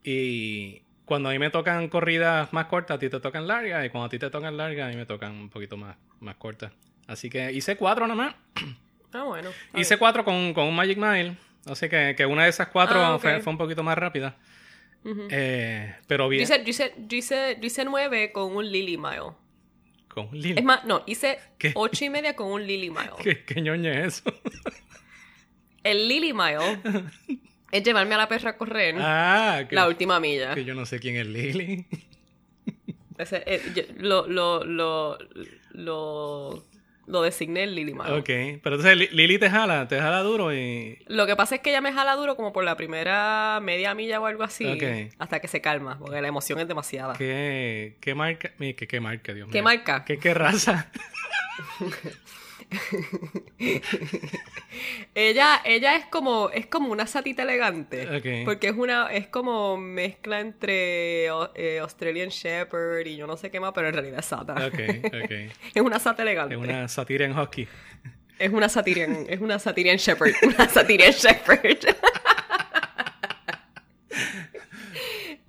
Y 0.04 0.82
cuando 1.08 1.30
a 1.30 1.32
mí 1.32 1.40
me 1.40 1.50
tocan 1.50 1.88
corridas 1.88 2.52
más 2.54 2.66
cortas, 2.66 2.96
a 2.98 3.00
ti 3.00 3.10
te 3.10 3.20
tocan 3.20 3.48
largas. 3.48 3.84
Y 3.86 3.90
cuando 3.90 4.06
a 4.06 4.10
ti 4.10 4.20
te 4.20 4.30
tocan 4.30 4.56
largas, 4.58 4.88
a 4.88 4.90
mí 4.92 4.96
me 4.98 5.06
tocan 5.08 5.32
un 5.32 5.50
poquito 5.50 5.78
más, 5.78 5.96
más 6.20 6.36
cortas. 6.36 6.72
Así 7.08 7.30
que 7.30 7.52
hice 7.54 7.76
cuatro 7.78 8.06
nada 8.06 8.16
más. 8.24 8.36
Ah, 9.14 9.24
bueno. 9.24 9.50
Hice 9.74 9.96
bien. 9.96 10.00
cuatro 10.00 10.26
con, 10.26 10.54
con 10.54 10.66
un 10.66 10.76
Magic 10.76 10.98
Mile. 10.98 11.38
Así 11.66 11.88
que, 11.88 12.14
que 12.16 12.26
una 12.26 12.44
de 12.44 12.50
esas 12.50 12.68
cuatro 12.68 13.00
Ah, 13.04 13.18
fue, 13.18 13.40
fue 13.40 13.52
un 13.52 13.58
poquito 13.58 13.82
más 13.82 13.98
rápida. 13.98 14.36
Eh, 15.32 15.96
pero 16.08 16.26
Yo 16.26 16.30
bien. 16.30 16.44
hice, 16.44 16.58
yo, 16.62 16.70
hice, 16.70 16.94
yo, 17.08 17.18
hice, 17.18 17.58
yo 17.60 17.66
hice 17.68 17.86
nueve 17.86 18.34
con 18.34 18.54
un 18.56 18.70
Lily 18.70 18.98
Mile. 18.98 19.32
Con 20.10 20.28
un 20.28 20.40
Lili. 20.42 20.60
Es 20.60 20.64
más, 20.64 20.84
no, 20.84 21.04
hice 21.08 21.40
¿Qué? 21.58 21.72
ocho 21.74 22.04
y 22.04 22.10
media 22.10 22.36
con 22.36 22.52
un 22.52 22.68
Lily 22.68 22.90
Mile. 22.90 23.12
¿Qué, 23.24 23.46
qué 23.46 23.62
ñoña 23.62 23.94
es 24.02 24.22
eso? 24.22 24.34
El 25.84 26.10
Lily 26.10 26.34
Mile 26.34 26.80
es 27.72 27.84
llevarme 27.84 28.16
a 28.16 28.18
la 28.20 28.28
perra 28.30 28.52
a 28.52 28.58
correr 28.58 28.96
ah, 29.00 29.64
que, 29.68 29.76
la 29.76 29.88
última 29.88 30.20
milla. 30.20 30.54
que 30.56 30.64
yo 30.66 30.74
no 30.76 30.86
sé 30.86 31.00
quién 31.00 31.16
es 31.18 31.28
Lili. 31.28 31.86
Ese, 33.18 33.44
eh, 33.48 33.62
yo- 33.76 33.84
lo, 33.98 34.28
lo, 34.28 34.64
lo, 34.64 35.18
lo, 35.72 36.64
lo 37.08 37.22
designé 37.24 37.64
el 37.64 37.74
Lily 37.76 37.94
Mile. 37.94 38.12
ok, 38.12 38.62
pero 38.62 38.76
entonces 38.76 38.96
Li- 38.98 39.10
Lili 39.12 39.40
te 39.40 39.50
jala, 39.50 39.88
te 39.88 40.00
jala 40.00 40.22
duro 40.22 40.54
y... 40.54 41.00
Lo 41.08 41.26
que 41.26 41.36
pasa 41.36 41.56
es 41.56 41.62
que 41.62 41.72
ella 41.72 41.82
me 41.82 41.92
jala 41.94 42.16
duro 42.16 42.36
como 42.36 42.54
por 42.54 42.64
la 42.64 42.78
primera 42.78 43.60
media 43.62 43.96
milla 43.96 44.20
o 44.22 44.26
algo 44.28 44.44
así. 44.44 44.66
Ok. 44.68 45.14
Hasta 45.18 45.40
que 45.40 45.48
se 45.48 45.62
calma, 45.62 45.98
porque 45.98 46.22
la 46.22 46.28
emoción 46.28 46.60
es 46.60 46.68
demasiada. 46.68 47.16
¿Qué, 47.16 47.98
qué 48.02 48.14
marca? 48.14 48.52
¿Qué, 48.60 48.76
qué 48.76 49.00
marca, 49.00 49.34
Dios 49.34 49.48
mío? 49.48 49.54
¿Qué 49.54 49.62
marca? 49.64 50.06
¿Qué, 50.06 50.20
qué 50.20 50.34
raza? 50.36 50.92
Ella, 55.16 55.62
ella 55.66 55.96
es 55.96 56.06
como, 56.06 56.50
es 56.50 56.68
como 56.68 56.92
una 56.92 57.08
satita 57.08 57.44
elegante. 57.44 58.44
Porque 58.46 58.68
es 58.68 58.76
una, 58.76 59.12
es 59.12 59.28
como 59.28 59.78
mezcla 59.78 60.40
entre 60.40 61.26
eh, 61.56 61.80
Australian 61.82 62.30
Shepherd 62.30 63.08
y 63.08 63.18
yo 63.18 63.26
no 63.26 63.38
sé 63.38 63.50
qué 63.50 63.60
más, 63.60 63.72
pero 63.74 63.88
en 63.88 63.94
realidad 63.94 64.20
es 64.20 64.26
sata. 64.26 64.56
Es 65.74 65.82
una 65.82 66.00
sata 66.00 66.24
elegante. 66.24 66.56
Es 66.56 66.62
una 66.62 66.88
sátira 66.88 67.26
en 67.26 67.34
hockey. 67.34 67.68
Es 68.40 68.52
una 68.52 68.70
Satirian, 68.70 69.26
es 69.28 69.42
una 69.42 69.58
Satirian 69.58 69.98
Shepherd. 69.98 70.34
Una 70.44 70.70
Satirian 70.70 71.12
Shepherd. 71.12 71.96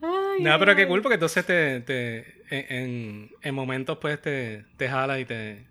Ay, 0.00 0.42
No, 0.42 0.58
pero 0.58 0.74
qué 0.74 0.86
cool, 0.86 1.02
porque 1.02 1.14
entonces 1.14 1.44
te, 1.44 2.24
en, 2.50 3.30
en 3.42 3.54
momentos 3.54 3.98
pues 3.98 4.20
te, 4.22 4.64
te 4.76 4.88
jala 4.88 5.20
y 5.20 5.26
te... 5.26 5.66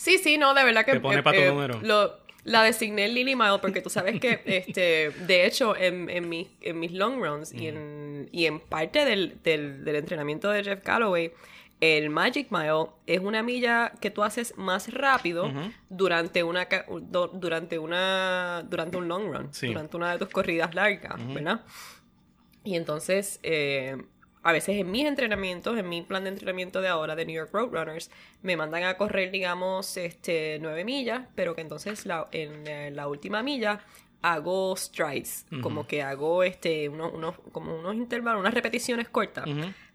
Sí, 0.00 0.16
sí, 0.18 0.38
no, 0.38 0.54
de 0.54 0.64
verdad 0.64 0.86
que... 0.86 0.92
Te 0.92 1.00
pone 1.00 1.18
eh, 1.18 1.22
pa' 1.22 1.32
tu 1.32 1.38
eh, 1.40 1.48
número. 1.50 1.78
Lo, 1.82 2.20
La 2.44 2.62
designé 2.62 3.06
Lily 3.08 3.36
Mile 3.36 3.58
porque 3.60 3.82
tú 3.82 3.90
sabes 3.90 4.18
que, 4.18 4.40
este, 4.46 5.10
de 5.26 5.44
hecho, 5.46 5.76
en, 5.76 6.08
en, 6.08 6.26
mis, 6.28 6.48
en 6.62 6.80
mis 6.80 6.92
long 6.92 7.22
runs 7.22 7.52
y, 7.52 7.66
en, 7.66 8.28
y 8.32 8.46
en 8.46 8.60
parte 8.60 9.04
del, 9.04 9.38
del, 9.42 9.84
del 9.84 9.96
entrenamiento 9.96 10.48
de 10.50 10.64
Jeff 10.64 10.80
Calloway, 10.82 11.32
el 11.80 12.08
Magic 12.08 12.48
Mile 12.50 12.86
es 13.06 13.20
una 13.20 13.42
milla 13.42 13.92
que 14.00 14.10
tú 14.10 14.22
haces 14.22 14.54
más 14.56 14.92
rápido 14.92 15.50
durante 15.88 16.42
una 16.42 16.66
durante 17.32 17.78
una 17.78 18.62
durante 18.68 18.96
un 18.98 19.08
long 19.08 19.32
run, 19.32 19.48
Sí. 19.54 19.68
durante 19.68 19.96
una 19.96 20.12
de 20.12 20.18
tus 20.18 20.28
corridas 20.28 20.74
largas, 20.74 21.16
¿verdad? 21.34 21.62
Y 22.64 22.76
entonces 22.76 23.40
eh, 23.42 23.96
a 24.42 24.52
veces 24.52 24.76
en 24.78 24.90
mis 24.90 25.04
entrenamientos, 25.06 25.78
en 25.78 25.88
mi 25.88 26.02
plan 26.02 26.24
de 26.24 26.30
entrenamiento 26.30 26.80
de 26.80 26.88
ahora 26.88 27.14
de 27.16 27.26
New 27.26 27.36
York 27.36 27.50
Roadrunners, 27.52 28.10
me 28.42 28.56
mandan 28.56 28.84
a 28.84 28.96
correr, 28.96 29.30
digamos, 29.30 29.96
este, 29.96 30.58
nueve 30.60 30.84
millas, 30.84 31.26
pero 31.34 31.54
que 31.54 31.60
entonces 31.60 32.06
la- 32.06 32.26
en 32.32 32.66
eh, 32.66 32.90
la 32.90 33.06
última 33.08 33.42
milla 33.42 33.80
hago 34.22 34.76
strides, 34.76 35.46
como 35.62 35.86
que 35.86 36.02
hago 36.02 36.42
este, 36.42 36.88
unos, 36.88 37.12
unos, 37.14 37.34
como 37.52 37.74
unos 37.78 37.94
intervalos, 37.96 38.40
unas 38.40 38.54
repeticiones 38.54 39.08
cortas. 39.08 39.44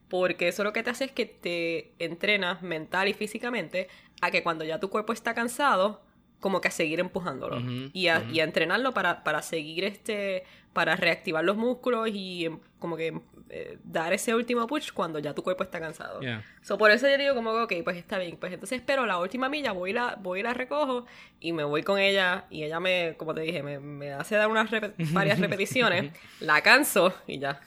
Porque 0.09 0.47
eso 0.47 0.63
lo 0.63 0.71
que 0.73 0.83
te 0.83 0.91
hace 0.91 1.05
es 1.05 1.11
que 1.11 1.25
te 1.25 1.91
entrenas 1.97 2.61
mental 2.61 3.07
y 3.07 3.13
físicamente 3.13 3.87
a 4.21 4.29
que 4.31 4.43
cuando 4.43 4.63
ya 4.63 4.79
tu 4.79 4.89
cuerpo 4.91 5.13
está 5.13 5.33
cansado, 5.33 6.01
como 6.39 6.61
que 6.61 6.67
a 6.67 6.71
seguir 6.71 6.99
empujándolo. 6.99 7.57
Y, 7.93 8.07
a, 8.09 8.23
y 8.31 8.39
a 8.39 8.43
entrenarlo 8.43 8.93
para, 8.93 9.23
para 9.23 9.41
seguir 9.41 9.83
este, 9.83 10.43
para 10.75 10.96
reactivar 10.98 11.44
los 11.44 11.55
músculos 11.55 12.10
y 12.12 12.46
em, 12.46 12.60
como 12.79 12.98
que 12.98 13.17
eh, 13.50 13.77
dar 13.84 14.12
ese 14.12 14.36
último 14.36 14.67
push 14.67 14.91
cuando 14.91 15.20
ya 15.20 15.34
tu 15.34 15.41
cuerpo 15.41 15.63
está 15.63 15.79
cansado. 15.79 16.20
Yeah. 16.20 16.44
So, 16.62 16.77
por 16.77 16.91
eso 16.91 17.08
yo 17.10 17.17
digo 17.17 17.34
como 17.34 17.53
que, 17.67 17.77
ok, 17.79 17.84
pues 17.86 17.96
está 17.98 18.17
bien. 18.20 18.36
Pues 18.38 18.51
entonces 18.51 18.79
espero 18.79 19.05
la 19.05 19.17
última 19.17 19.48
milla, 19.48 19.72
voy 19.72 19.91
y 19.91 19.94
la, 19.94 20.15
voy 20.22 20.41
y 20.41 20.44
la 20.44 20.53
recojo 20.53 21.05
y 21.39 21.53
me 21.53 21.63
voy 21.63 21.82
con 21.84 21.98
ella 21.98 22.46
y 22.50 22.63
ella 22.63 22.79
me, 22.82 23.15
como 23.17 23.34
te 23.34 23.41
dije, 23.41 23.63
me, 23.63 23.79
me 23.79 24.12
hace 24.12 24.36
dar 24.36 24.50
unas 24.50 24.70
varias 25.13 25.39
repeticiones, 25.39 26.12
la 26.41 26.62
canso 26.62 27.13
y 27.25 27.39
ya. 27.39 27.62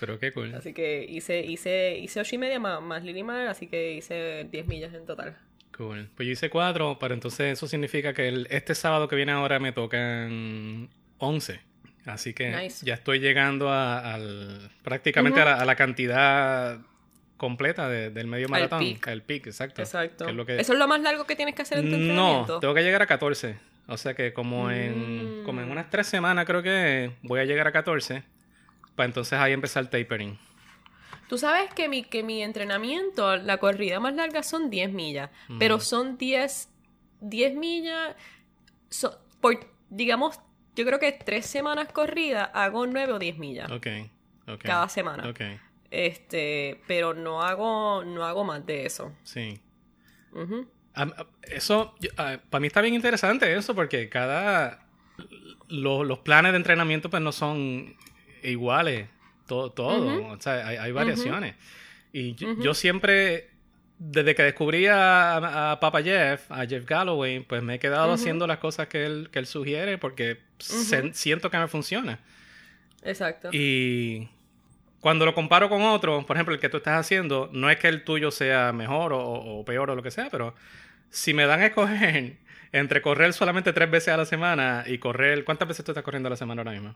Pero 0.00 0.18
qué 0.18 0.32
cool. 0.32 0.54
Así 0.54 0.72
que 0.72 1.04
hice, 1.06 1.40
hice, 1.44 1.98
hice 1.98 2.20
ocho 2.20 2.34
y 2.36 2.38
media 2.38 2.58
más, 2.58 2.80
más 2.80 3.04
Lily 3.04 3.22
Mar, 3.22 3.48
así 3.48 3.66
que 3.66 3.92
hice 3.92 4.48
10 4.50 4.66
millas 4.66 4.94
en 4.94 5.04
total. 5.04 5.36
Cool. 5.76 6.08
Pues 6.16 6.26
yo 6.26 6.32
hice 6.32 6.48
cuatro, 6.48 6.96
pero 6.98 7.12
entonces 7.12 7.52
eso 7.52 7.66
significa 7.66 8.14
que 8.14 8.28
el- 8.28 8.46
este 8.50 8.74
sábado 8.74 9.08
que 9.08 9.16
viene 9.16 9.32
ahora 9.32 9.58
me 9.58 9.72
tocan 9.72 10.88
11. 11.18 11.60
Así 12.06 12.32
que 12.34 12.50
Nice. 12.50 12.84
ya 12.84 12.94
estoy 12.94 13.18
llegando 13.20 13.68
a, 13.70 14.14
al, 14.14 14.70
prácticamente 14.82 15.40
a, 15.40 15.44
la, 15.44 15.54
a 15.56 15.64
la 15.64 15.76
cantidad 15.76 16.78
completa 17.36 17.88
de- 17.88 18.10
del 18.10 18.26
medio 18.26 18.46
Al 18.46 18.50
maratón. 18.50 18.80
peak. 18.80 19.08
Al 19.08 19.22
peak, 19.22 19.46
exacto. 19.48 19.82
Exacto. 19.82 20.24
Que 20.24 20.30
es 20.30 20.36
lo 20.36 20.46
que- 20.46 20.58
¿Eso 20.60 20.72
es 20.72 20.78
lo 20.78 20.88
más 20.88 21.00
largo 21.00 21.24
que 21.26 21.36
tienes 21.36 21.54
que 21.54 21.62
hacer 21.62 21.78
en 21.78 21.84
tu 21.84 21.90
No, 21.90 21.96
entrenamiento? 21.96 22.60
tengo 22.60 22.74
que 22.74 22.82
llegar 22.82 23.02
a 23.02 23.06
14. 23.06 23.56
O 23.86 23.96
sea 23.96 24.14
que 24.14 24.32
como 24.32 24.70
en, 24.70 25.42
Mm. 25.42 25.44
como 25.44 25.60
en 25.60 25.70
unas 25.70 25.90
tres 25.90 26.06
semanas 26.06 26.44
creo 26.46 26.62
que 26.62 27.12
voy 27.22 27.40
a 27.40 27.44
llegar 27.44 27.66
a 27.66 27.72
14. 27.72 28.22
Para 28.94 29.06
entonces 29.06 29.38
ahí 29.38 29.52
empezar 29.52 29.82
el 29.82 29.88
tapering. 29.90 30.38
Tú 31.28 31.38
sabes 31.38 31.72
que 31.74 31.88
mi, 31.88 32.02
que 32.02 32.22
mi 32.22 32.42
entrenamiento, 32.42 33.36
la 33.36 33.58
corrida 33.58 34.00
más 34.00 34.14
larga 34.14 34.42
son 34.42 34.68
10 34.68 34.90
millas, 34.92 35.30
pero 35.58 35.78
son 35.80 36.18
10, 36.18 36.68
10 37.20 37.54
millas, 37.54 38.16
so- 38.88 39.18
por, 39.40 39.58
digamos, 39.90 40.40
yo 40.80 40.86
creo 40.86 40.98
que 40.98 41.12
tres 41.12 41.46
semanas 41.46 41.88
corrida 41.92 42.44
hago 42.44 42.86
9 42.86 43.12
o 43.12 43.18
10 43.18 43.38
millas 43.38 43.70
Ok, 43.70 43.86
cada 44.62 44.88
semana. 44.88 45.28
Ok, 45.28 45.40
Este, 45.90 46.80
pero 46.86 47.14
no 47.14 47.42
hago, 47.42 48.04
no 48.04 48.24
hago 48.24 48.42
más 48.44 48.64
de 48.66 48.86
eso. 48.86 49.12
sí. 49.22 49.60
Eso, 51.42 51.94
para 52.16 52.60
mí 52.60 52.66
está 52.66 52.80
bien 52.80 52.94
interesante 52.94 53.54
eso, 53.56 53.74
porque 53.74 54.08
cada. 54.08 54.86
lo- 55.68 56.02
los 56.04 56.18
planes 56.20 56.52
de 56.52 56.56
entrenamiento, 56.58 57.10
pues 57.10 57.22
no 57.22 57.32
son 57.32 57.94
iguales. 58.42 59.08
Todo, 59.46 59.70
todo. 59.70 60.26
O 60.32 60.40
sea, 60.40 60.66
hay, 60.66 60.76
hay 60.76 60.92
variaciones. 60.92 61.54
Y 62.12 62.34
yo, 62.34 62.54
yo 62.60 62.74
siempre, 62.74 63.49
desde 64.02 64.34
que 64.34 64.42
descubrí 64.42 64.86
a, 64.86 65.72
a 65.72 65.78
Papa 65.80 66.00
Jeff, 66.02 66.50
a 66.50 66.64
Jeff 66.66 66.86
Galloway, 66.86 67.40
pues 67.40 67.62
me 67.62 67.74
he 67.74 67.78
quedado 67.78 68.12
haciendo 68.14 68.46
las 68.46 68.56
cosas 68.58 68.88
que 68.88 69.04
él, 69.04 69.28
que 69.30 69.38
él 69.38 69.46
sugiere 69.46 69.98
porque 69.98 70.40
se- 70.58 71.12
siento 71.12 71.50
que 71.50 71.58
me 71.58 71.68
funciona. 71.68 72.18
Exacto. 73.02 73.50
Y 73.52 74.28
cuando 75.00 75.26
lo 75.26 75.34
comparo 75.34 75.68
con 75.68 75.82
otro, 75.82 76.24
por 76.26 76.36
ejemplo, 76.36 76.54
el 76.54 76.60
que 76.60 76.68
tú 76.70 76.78
estás 76.78 76.98
haciendo, 76.98 77.50
no 77.52 77.68
es 77.70 77.76
que 77.78 77.88
el 77.88 78.02
tuyo 78.04 78.30
sea 78.30 78.72
mejor 78.72 79.12
o, 79.12 79.20
o 79.22 79.64
peor 79.66 79.90
o 79.90 79.94
lo 79.94 80.02
que 80.02 80.10
sea, 80.10 80.28
pero 80.30 80.54
si 81.10 81.34
me 81.34 81.44
dan 81.46 81.60
a 81.60 81.66
escoger 81.66 82.36
entre 82.72 83.02
correr 83.02 83.32
solamente 83.34 83.72
tres 83.74 83.90
veces 83.90 84.08
a 84.14 84.16
la 84.16 84.24
semana 84.24 84.84
y 84.86 84.96
correr, 84.98 85.44
¿cuántas 85.44 85.68
veces 85.68 85.84
tú 85.84 85.92
estás 85.92 86.04
corriendo 86.04 86.28
a 86.28 86.30
la 86.30 86.36
semana 86.36 86.62
ahora 86.62 86.72
mismo? 86.72 86.94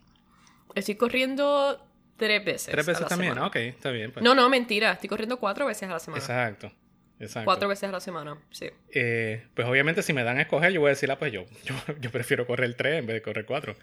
Estoy 0.75 0.95
corriendo 0.95 1.87
tres 2.17 2.43
veces. 2.45 2.71
Tres 2.73 2.87
a 2.89 2.91
veces 2.93 3.03
la 3.03 3.09
también, 3.09 3.33
semana. 3.35 3.47
ok, 3.49 3.57
está 3.57 3.91
bien. 3.91 4.11
pues. 4.11 4.25
No, 4.25 4.35
no, 4.35 4.49
mentira. 4.49 4.93
Estoy 4.93 5.09
corriendo 5.09 5.37
cuatro 5.39 5.67
veces 5.67 5.89
a 5.89 5.93
la 5.93 5.99
semana. 5.99 6.21
Exacto, 6.23 6.73
exacto. 7.21 7.45
Cuatro 7.47 7.69
veces 7.69 7.89
a 7.89 7.93
la 7.93 8.01
semana, 8.01 8.37
sí. 8.51 8.71
Eh, 8.93 9.45
pues 9.55 9.67
obviamente 9.67 10.03
si 10.03 10.13
me 10.13 10.23
dan 10.25 10.39
a 10.39 10.43
escoger, 10.43 10.73
yo 10.73 10.81
voy 10.81 10.89
a 10.89 10.91
decir, 10.91 11.11
ah, 11.11 11.19
pues 11.19 11.33
yo, 11.33 11.45
yo, 11.65 11.75
yo 12.01 12.11
prefiero 12.11 12.47
correr 12.47 12.75
tres 12.75 12.99
en 13.01 13.07
vez 13.07 13.15
de 13.15 13.23
correr 13.23 13.45
cuatro. 13.45 13.77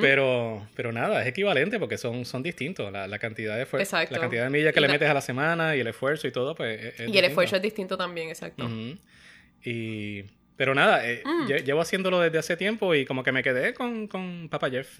Pero, 0.00 0.68
pero 0.76 0.92
nada, 0.92 1.22
es 1.22 1.28
equivalente 1.28 1.78
porque 1.80 1.96
son, 1.98 2.24
son 2.24 2.42
distintos. 2.42 2.92
La, 2.92 3.08
la 3.08 3.18
cantidad 3.18 3.56
de 3.56 3.62
esfuerzo, 3.62 3.96
la 3.96 4.06
cantidad 4.20 4.44
de 4.44 4.50
millas 4.50 4.72
que 4.72 4.78
Y 4.78 4.82
le 4.82 4.88
metes 4.88 5.08
a 5.08 5.14
la 5.14 5.20
semana 5.22 5.74
y 5.74 5.80
el 5.80 5.86
esfuerzo 5.88 6.28
y 6.28 6.30
todo, 6.30 6.54
pues 6.54 6.78
es- 6.78 6.84
es 6.94 7.00
Y 7.00 7.02
el 7.02 7.06
distinto. 7.06 7.26
esfuerzo 7.28 7.56
es 7.56 7.62
distinto 7.62 7.96
también, 7.96 8.28
exacto. 8.28 8.68
Y, 9.64 10.24
pero 10.56 10.74
nada, 10.74 11.08
eh, 11.08 11.22
Mm. 11.24 11.46
lle- 11.46 11.64
llevo 11.64 11.80
haciéndolo 11.80 12.20
desde 12.20 12.38
hace 12.38 12.56
tiempo 12.56 12.94
y 12.94 13.04
como 13.06 13.24
que 13.24 13.32
me 13.32 13.42
quedé 13.42 13.74
con, 13.74 14.06
con 14.06 14.48
Papa 14.50 14.70
Jeff. 14.70 14.98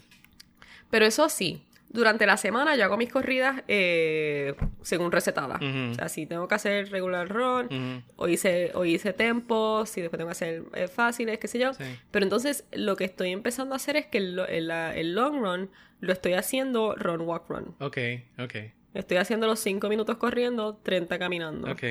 Pero 0.89 1.05
eso 1.05 1.29
sí, 1.29 1.63
durante 1.93 2.25
la 2.25 2.37
semana 2.37 2.75
yo 2.75 2.83
hago 2.83 2.97
mis 2.97 3.11
corridas 3.11 3.63
eh, 3.67 4.55
según 4.81 5.11
recetadas. 5.11 5.61
Ujú. 5.61 5.91
O 5.91 5.93
sea, 5.93 6.09
si 6.09 6.25
tengo 6.25 6.47
que 6.47 6.55
hacer 6.55 6.89
regular 6.91 7.29
run, 7.29 7.67
Ujú. 7.67 8.03
o 8.15 8.27
hice, 8.27 8.71
o 8.73 8.83
hice 8.83 9.13
tempos, 9.13 9.95
y 9.95 10.01
después 10.01 10.17
tengo 10.17 10.29
que 10.29 10.33
hacer 10.33 10.63
eh, 10.73 10.87
fáciles, 10.87 11.37
qué 11.37 11.47
sé 11.47 11.59
yo. 11.59 11.73
Sí. 11.73 11.83
Pero 12.11 12.25
entonces 12.25 12.65
lo 12.71 12.95
que 12.95 13.05
estoy 13.05 13.31
empezando 13.31 13.73
a 13.73 13.77
hacer 13.77 13.95
es 13.95 14.07
que 14.07 14.17
el, 14.17 15.13
long 15.15 15.39
run 15.39 15.69
lo 16.01 16.11
estoy 16.11 16.33
haciendo 16.33 16.95
run, 16.95 17.21
walk, 17.21 17.47
run. 17.47 17.75
Ok, 17.79 17.97
ok, 18.39 18.55
Estoy 18.95 19.17
haciendo 19.17 19.47
los 19.47 19.59
5 19.59 19.87
minutos 19.89 20.17
corriendo, 20.17 20.75
30 20.83 21.17
caminando. 21.17 21.71
ok. 21.71 21.83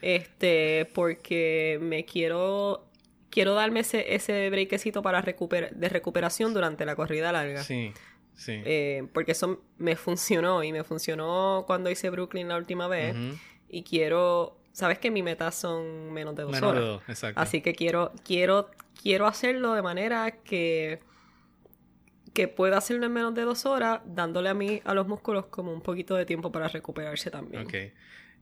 Este, 0.00 0.88
porque 0.94 1.78
me 1.80 2.04
quiero 2.04 2.88
quiero 3.30 3.54
darme 3.54 3.80
ese, 3.80 4.14
ese 4.14 4.50
breakcito 4.50 5.00
para 5.02 5.22
recuper 5.22 5.74
de 5.74 5.88
recuperación 5.88 6.52
durante 6.52 6.84
la 6.84 6.94
corrida 6.94 7.32
larga. 7.32 7.62
Sí, 7.64 7.92
sí. 8.34 8.60
Eh, 8.64 9.06
porque 9.12 9.32
eso 9.32 9.62
me 9.78 9.96
funcionó 9.96 10.62
y 10.64 10.72
me 10.72 10.84
funcionó 10.84 11.64
cuando 11.66 11.90
hice 11.90 12.10
Brooklyn 12.10 12.48
la 12.48 12.56
última 12.56 12.88
vez. 12.88 13.14
Y 13.68 13.82
quiero, 13.84 14.58
sabes 14.72 14.98
que 14.98 15.10
mi 15.10 15.22
meta 15.22 15.50
son 15.50 16.12
menos 16.12 16.34
de 16.36 16.42
dos 16.42 16.52
Menos 16.52 16.72
de 16.74 16.78
horas. 16.80 16.88
dos, 16.90 17.02
exacto. 17.08 17.40
Así 17.40 17.60
que 17.62 17.74
quiero, 17.74 18.12
quiero, 18.24 18.70
quiero 19.00 19.26
hacerlo 19.26 19.74
de 19.74 19.82
manera 19.82 20.30
que, 20.42 21.00
que 22.34 22.48
pueda 22.48 22.78
hacerlo 22.78 23.06
en 23.06 23.12
menos 23.12 23.34
de 23.34 23.42
dos 23.42 23.64
horas, 23.66 24.00
dándole 24.04 24.48
a 24.50 24.54
mí, 24.54 24.80
a 24.84 24.94
los 24.94 25.06
músculos, 25.08 25.46
como 25.46 25.72
un 25.72 25.80
poquito 25.80 26.14
de 26.16 26.26
tiempo 26.26 26.52
para 26.52 26.68
recuperarse 26.68 27.30
también. 27.30 27.62
Ok. 27.66 27.74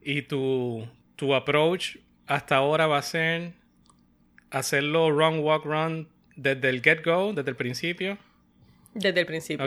¿Y 0.03 0.23
tu, 0.23 0.89
tu 1.17 1.35
approach 1.35 1.97
hasta 2.27 2.57
ahora 2.57 2.87
va 2.87 2.99
a 2.99 3.03
ser 3.03 3.53
hacerlo 4.51 5.11
run, 5.11 5.41
walk, 5.41 5.65
run 5.65 6.09
desde 6.37 6.69
el 6.71 6.83
get-go, 6.83 7.33
desde 7.35 7.51
el 7.51 7.57
principio? 7.57 8.19
Desde 8.95 9.21
el 9.21 9.27
principio. 9.27 9.67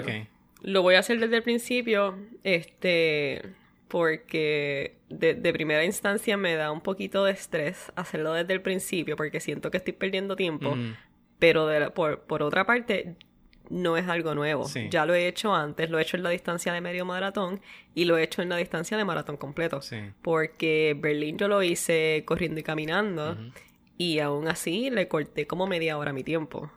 Lo 0.62 0.82
voy 0.82 0.96
a 0.96 1.00
hacer 1.00 1.20
desde 1.20 1.38
el 1.38 1.44
principio, 1.44 2.18
este, 2.44 3.42
porque 3.88 4.96
de, 5.10 5.34
de 5.36 5.54
primera 5.54 5.84
instancia 5.86 6.38
me 6.38 6.56
da 6.56 6.72
un 6.72 6.82
poquito 6.82 7.26
de 7.26 7.32
estrés 7.34 7.92
hacerlo 7.96 8.34
desde 8.34 8.54
el 8.54 8.62
principio, 8.62 9.16
porque 9.16 9.40
siento 9.40 9.70
que 9.72 9.78
estoy 9.78 9.94
perdiendo 9.94 10.36
tiempo, 10.36 10.76
pero 11.40 11.68
de 11.68 11.80
la- 11.82 11.94
por, 11.94 12.22
por 12.22 12.42
otra 12.44 12.66
parte, 12.66 13.16
no 13.70 13.96
es 13.98 14.08
algo 14.08 14.36
nuevo. 14.36 14.66
Sí. 14.66 14.88
Ya 14.90 15.06
lo 15.06 15.14
he 15.14 15.28
hecho 15.28 15.54
antes, 15.54 15.90
lo 15.90 16.00
he 16.00 16.02
hecho 16.02 16.18
en 16.18 16.24
la 16.24 16.30
distancia 16.30 16.74
de 16.74 16.82
medio 16.82 17.06
maratón 17.06 17.62
y 17.96 18.06
lo 18.06 18.18
he 18.18 18.24
hecho 18.24 18.42
en 18.42 18.50
la 18.50 18.58
distancia 18.58 18.98
de 18.98 19.06
maratón 19.06 19.38
completo. 19.38 19.82
Sí. 19.82 19.98
Porque 20.22 20.96
Berlín 21.00 21.38
yo 21.38 21.48
lo 21.48 21.62
hice 21.64 22.24
corriendo 22.26 22.60
y 22.60 22.64
caminando 22.64 23.38
y 23.98 24.20
aún 24.20 24.48
así 24.48 24.90
le 24.90 25.08
corté 25.08 25.46
como 25.48 25.68
media 25.68 25.98
hora 25.98 26.14
mi 26.14 26.24
tiempo. 26.24 26.72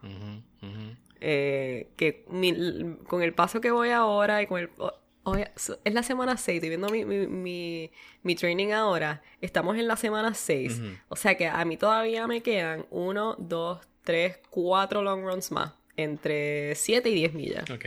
Eh, 1.21 1.89
que 1.97 2.25
mi- 2.29 2.97
con 3.09 3.23
el 3.23 3.33
paso 3.35 3.61
que 3.61 3.71
voy 3.71 3.91
ahora 3.91 4.43
y 4.43 4.47
con 4.47 4.61
el... 4.61 4.71
o- 4.79 4.93
hoy- 5.25 5.45
es 5.85 5.95
la 5.95 6.03
semana 6.03 6.37
6, 6.37 6.57
estoy 6.57 6.69
viendo 6.69 6.89
mi, 6.89 7.05
mi, 7.05 7.27
mi, 7.27 7.91
mi 8.23 8.35
training 8.35 8.73
ahora. 8.73 9.23
Estamos 9.41 9.77
en 9.77 9.89
la 9.89 9.97
semana 9.97 10.35
6. 10.35 10.79
Ujú. 10.79 10.89
O 11.09 11.17
sea 11.17 11.35
que 11.37 11.47
a 11.49 11.65
mí 11.65 11.77
todavía 11.77 12.27
me 12.27 12.43
quedan 12.43 12.87
1, 12.91 13.37
2, 13.39 13.81
3, 14.05 14.39
4 14.51 15.03
long 15.03 15.23
runs 15.25 15.51
más. 15.51 15.73
Entre 15.97 16.75
7 16.75 17.09
y 17.11 17.15
10 17.15 17.35
millas. 17.35 17.71
Ok. 17.71 17.87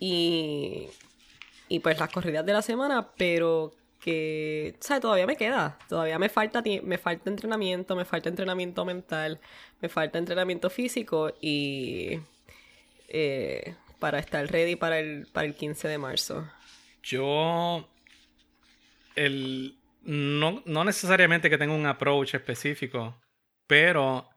Y, 0.00 0.88
y 1.68 1.78
pues 1.80 1.98
las 2.00 2.10
corridas 2.10 2.44
de 2.44 2.52
la 2.52 2.62
semana, 2.62 3.10
pero 3.16 3.72
que, 4.00 4.74
o 4.80 4.82
sea, 4.82 4.98
todavía 4.98 5.26
me 5.28 5.36
queda, 5.36 5.78
todavía 5.88 6.18
me 6.18 6.28
falta, 6.28 6.60
me 6.82 6.98
falta 6.98 7.30
entrenamiento, 7.30 7.94
me 7.94 8.04
falta 8.04 8.28
entrenamiento 8.28 8.84
mental, 8.84 9.38
me 9.80 9.88
falta 9.88 10.18
entrenamiento 10.18 10.70
físico 10.70 11.32
y 11.40 12.18
eh, 13.14 13.74
para 13.98 14.18
estar 14.18 14.50
ready 14.50 14.74
para 14.74 14.98
el, 14.98 15.28
para 15.32 15.46
el 15.46 15.54
15 15.54 15.86
de 15.86 15.98
marzo. 15.98 16.50
Yo. 17.02 17.88
El, 19.14 19.76
no, 20.02 20.62
no 20.64 20.84
necesariamente 20.84 21.50
que 21.50 21.58
tenga 21.58 21.74
un 21.74 21.86
approach 21.86 22.34
específico, 22.34 23.20
pero 23.66 24.28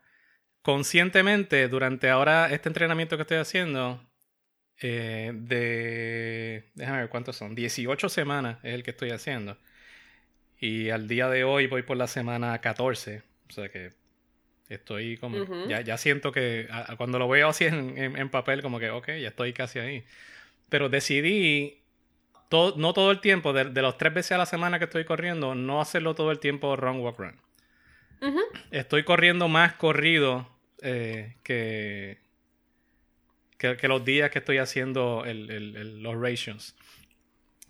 conscientemente, 0.61 1.69
durante 1.69 2.09
ahora 2.09 2.51
este 2.51 2.67
entrenamiento 2.67 3.15
que 3.15 3.21
estoy 3.21 3.37
haciendo, 3.37 4.05
eh, 4.81 5.31
de. 5.33 6.69
Déjame 6.75 6.99
ver 6.99 7.09
cuántos 7.09 7.37
son. 7.37 7.55
18 7.55 8.09
semanas 8.09 8.59
es 8.63 8.73
el 8.73 8.83
que 8.83 8.91
estoy 8.91 9.11
haciendo. 9.11 9.57
Y 10.59 10.89
al 10.89 11.07
día 11.07 11.29
de 11.29 11.45
hoy 11.45 11.67
voy 11.67 11.83
por 11.83 11.95
la 11.95 12.07
semana 12.07 12.59
14. 12.59 13.23
O 13.49 13.53
sea 13.53 13.69
que 13.69 13.93
estoy 14.69 15.17
como. 15.17 15.37
Ya, 15.69 15.81
ya 15.81 15.97
siento 15.97 16.31
que 16.31 16.67
a- 16.71 16.91
a 16.93 16.95
cuando 16.95 17.19
lo 17.19 17.27
veo 17.27 17.47
así 17.49 17.65
en, 17.65 17.97
en- 17.97 18.17
en 18.17 18.29
papel, 18.29 18.61
como 18.61 18.79
que, 18.79 18.89
ok, 18.89 19.07
ya 19.19 19.27
estoy 19.29 19.53
casi 19.53 19.79
ahí. 19.79 20.03
Pero 20.69 20.89
decidí 20.89 21.81
todo- 22.49 22.75
no 22.77 22.93
todo 22.93 23.11
el 23.11 23.19
tiempo, 23.21 23.53
de, 23.53 23.65
de 23.65 23.81
los 23.81 23.97
tres 23.97 24.13
veces 24.13 24.31
a 24.33 24.37
la 24.37 24.45
semana 24.45 24.77
que 24.79 24.85
estoy 24.85 25.05
corriendo, 25.05 25.55
no 25.55 25.81
hacerlo 25.81 26.15
todo 26.15 26.31
el 26.31 26.39
tiempo 26.39 26.75
run, 26.75 26.99
walk, 26.99 27.19
run. 27.19 27.35
Estoy 28.71 29.03
corriendo 29.03 29.47
más 29.47 29.73
corrido 29.73 30.49
eh, 30.81 31.35
que, 31.43 32.19
que, 33.57 33.77
que 33.77 33.87
los 33.87 34.03
días 34.03 34.29
que 34.31 34.39
estoy 34.39 34.57
haciendo 34.57 35.23
el- 35.25 35.49
el- 35.49 35.75
el- 35.75 36.03
los 36.03 36.15
rations. 36.19 36.75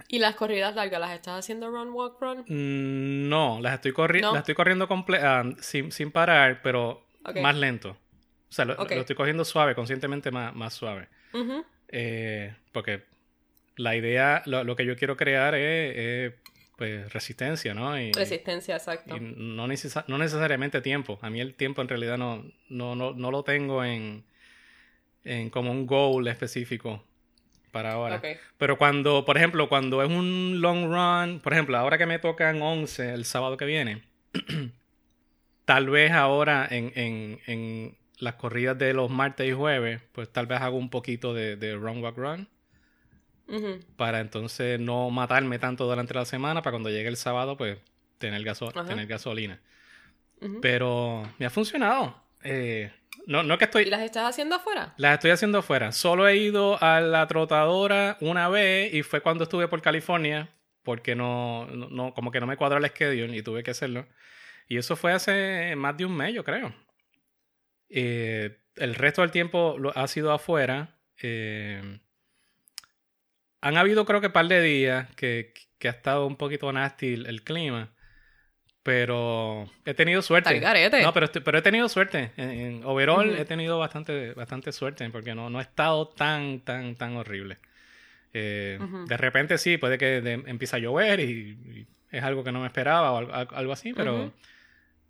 ¿Y 0.07 0.19
las 0.19 0.35
corridas 0.35 0.75
largas 0.75 0.99
las 0.99 1.11
estás 1.11 1.39
haciendo 1.39 1.69
run, 1.69 1.89
walk, 1.89 2.21
run? 2.21 2.39
Mm, 2.47 3.29
No, 3.29 3.59
las 3.61 3.75
estoy, 3.75 3.91
corri- 3.91 4.21
¿No? 4.21 4.31
las 4.33 4.39
estoy 4.41 4.55
corriendo 4.55 4.87
comple- 4.87 5.19
ah, 5.21 5.43
sin, 5.61 5.91
sin 5.91 6.11
parar, 6.11 6.61
pero 6.61 7.05
Ok. 7.25 7.37
más 7.41 7.55
lento. 7.55 7.91
O 8.49 8.53
sea, 8.55 8.65
lo, 8.65 8.73
Ok. 8.73 8.91
lo 8.91 9.01
estoy 9.01 9.15
cogiendo 9.15 9.43
suave, 9.45 9.73
conscientemente 9.75 10.31
más, 10.31 10.53
más 10.55 10.73
suave. 10.73 11.07
Ujú. 11.33 11.65
Eh, 11.89 12.53
porque 12.71 13.03
la 13.77 13.95
idea, 13.95 14.43
lo, 14.45 14.63
lo 14.63 14.75
que 14.75 14.85
yo 14.85 14.95
quiero 14.95 15.17
crear 15.17 15.55
es, 15.55 15.95
es, 15.97 16.33
pues, 16.77 17.11
resistencia, 17.11 17.73
¿no? 17.73 17.99
Y, 17.99 18.11
Resistencia, 18.11 18.75
exacto. 18.75 19.15
y 19.15 19.19
no, 19.19 19.67
necesa- 19.67 20.05
no 20.07 20.17
necesariamente 20.17 20.81
tiempo. 20.81 21.17
A 21.21 21.29
mí 21.29 21.41
el 21.41 21.55
tiempo 21.55 21.81
en 21.81 21.87
realidad 21.87 22.17
no, 22.17 22.43
no, 22.69 22.95
no, 22.95 23.13
no 23.13 23.31
lo 23.31 23.43
tengo 23.43 23.83
en, 23.83 24.23
en 25.23 25.49
como 25.49 25.71
un 25.71 25.87
goal 25.87 26.27
específico 26.27 27.03
para 27.75 27.91
ahora. 27.91 28.21
Pero 28.57 28.77
cuando, 28.77 29.25
por 29.25 29.35
ejemplo, 29.35 29.67
cuando 29.67 30.01
es 30.01 30.09
un 30.09 30.61
long 30.61 30.85
run, 30.85 31.41
por 31.41 31.51
ejemplo, 31.51 31.77
ahora 31.77 31.97
que 31.97 32.05
me 32.05 32.19
tocan 32.19 32.61
11 32.61 33.13
el 33.13 33.25
sábado 33.25 33.57
que 33.57 33.65
viene, 33.65 34.01
tal 35.65 35.89
vez 35.89 36.13
ahora 36.13 36.65
en, 36.71 36.93
en, 36.95 37.41
en 37.47 37.97
las 38.17 38.35
corridas 38.35 38.77
de 38.77 38.93
los 38.93 39.11
martes 39.11 39.49
y 39.49 39.51
jueves, 39.51 39.99
pues 40.13 40.31
tal 40.31 40.47
vez 40.47 40.61
hago 40.61 40.77
un 40.77 40.89
poquito 40.89 41.33
de, 41.33 41.57
de 41.57 41.75
run, 41.75 42.01
walk, 42.01 42.17
run, 42.17 42.47
para 43.97 44.21
entonces 44.21 44.79
no 44.79 45.09
matarme 45.09 45.59
tanto 45.59 45.85
durante 45.85 46.13
la 46.13 46.23
semana, 46.23 46.61
para 46.61 46.71
cuando 46.71 46.89
llegue 46.89 47.09
el 47.09 47.17
sábado, 47.17 47.57
pues 47.57 47.77
tener, 48.19 48.41
gaso 48.45 48.69
Ajá. 48.69 48.85
tener 48.85 49.05
gasolina. 49.05 49.59
Pero 50.61 51.29
me 51.39 51.45
ha 51.45 51.49
funcionado. 51.49 52.15
Eh, 52.41 52.89
no, 53.27 53.43
no 53.43 53.57
que 53.57 53.65
estoy... 53.65 53.83
¿Y 53.83 53.89
las 53.89 54.01
estás 54.01 54.29
haciendo 54.29 54.55
afuera? 54.55 54.93
Las 54.97 55.13
estoy 55.15 55.31
haciendo 55.31 55.59
afuera. 55.59 55.91
Solo 55.91 56.27
he 56.27 56.37
ido 56.37 56.81
a 56.81 57.01
la 57.01 57.27
trotadora 57.27 58.17
una 58.21 58.49
vez 58.49 58.93
y 58.93 59.03
fue 59.03 59.21
cuando 59.21 59.43
estuve 59.43 59.67
por 59.67 59.81
California, 59.81 60.49
porque 60.83 61.15
no, 61.15 61.65
no, 61.67 61.89
no- 61.89 62.13
como 62.13 62.31
que 62.31 62.39
no 62.39 62.47
me 62.47 62.57
cuadra 62.57 62.77
el 62.79 62.85
schedule 62.87 63.35
y 63.35 63.41
tuve 63.41 63.63
que 63.63 63.71
hacerlo. 63.71 64.07
Y 64.67 64.77
eso 64.77 64.95
fue 64.95 65.13
hace 65.13 65.75
más 65.75 65.95
de 65.97 66.05
un 66.05 66.15
mes, 66.15 66.33
yo 66.33 66.43
creo. 66.43 66.73
Eh, 67.89 68.57
el 68.75 68.95
resto 68.95 69.21
del 69.21 69.31
tiempo 69.31 69.75
lo, 69.79 69.95
ha 69.97 70.07
sido 70.07 70.31
afuera. 70.31 70.99
Eh, 71.21 71.99
han 73.61 73.77
habido 73.77 74.05
creo 74.05 74.21
que 74.21 74.27
un 74.27 74.33
par 74.33 74.47
de 74.47 74.61
días 74.61 75.13
que, 75.15 75.53
que 75.79 75.87
ha 75.87 75.91
estado 75.91 76.27
un 76.27 76.35
poquito 76.35 76.71
nasty 76.71 77.13
el, 77.13 77.25
el 77.25 77.43
clima. 77.43 77.94
Pero 78.85 79.67
he 79.83 79.95
tenido 79.95 80.21
suerte. 80.21 80.49
No, 81.01 81.11
pero, 81.11 81.27
pero 81.43 81.57
he 81.57 81.61
tenido 81.63 81.89
suerte. 81.89 82.31
En, 82.37 82.49
en 82.51 82.83
overall 82.85 83.35
he 83.35 83.43
tenido 83.45 83.79
bastante, 83.79 84.33
bastante 84.33 84.71
suerte 84.71 85.09
porque 85.09 85.33
no, 85.33 85.49
no 85.49 85.57
ha 85.57 85.63
estado 85.63 86.07
tan, 86.09 86.59
tan, 86.59 86.95
tan 86.95 87.17
horrible. 87.17 87.57
Eh. 88.31 88.77
De 89.07 89.17
repente 89.17 89.57
sí, 89.57 89.79
puede 89.79 89.97
que 89.97 90.21
de- 90.21 90.33
empiece 90.45 90.75
a 90.75 90.79
llover 90.79 91.19
y, 91.19 91.23
y 91.73 91.87
es 92.11 92.23
algo 92.23 92.43
que 92.43 92.51
no 92.51 92.59
me 92.59 92.67
esperaba 92.67 93.11
o 93.13 93.17
al- 93.33 93.47
algo, 93.51 93.73
así, 93.73 93.91
pero, 93.91 94.31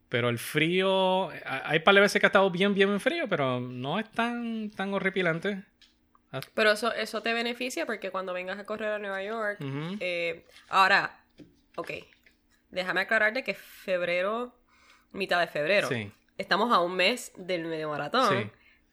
pero 0.08 0.30
el 0.30 0.39
frío, 0.39 1.30
ha- 1.45 1.69
hay 1.69 1.80
par 1.80 1.95
de 1.95 1.99
veces 2.02 2.21
que 2.21 2.28
ha 2.28 2.30
estado 2.30 2.49
bien, 2.52 2.73
bien 2.76 2.97
frío, 3.02 3.28
pero 3.28 3.60
no 3.60 3.99
es 3.99 4.10
tan, 4.10 4.71
tan 4.71 4.93
horripilante. 4.93 5.63
Pero 6.54 6.71
eso, 6.71 6.93
eso 6.93 7.21
te 7.21 7.34
beneficia 7.34 7.86
porque 7.86 8.10
cuando 8.10 8.32
vengas 8.32 8.58
a 8.58 8.63
correr 8.63 8.93
a 8.93 8.99
Nueva 8.99 9.21
York, 9.21 9.58
eh, 9.99 10.45
ahora, 10.69 11.19
ok, 11.76 11.91
déjame 12.75 13.01
aclarar 13.01 13.33
de 13.33 13.43
que 13.43 13.53
febrero, 13.55 14.53
mitad 15.11 15.39
de 15.39 15.47
febrero, 15.47 15.88
Sí. 15.88 16.11
estamos 16.38 16.71
a 16.71 16.79
un 16.79 16.95
mes 16.95 17.31
del 17.38 17.65
medio 17.65 17.89
maratón 17.89 18.29
Sí. 18.43 18.51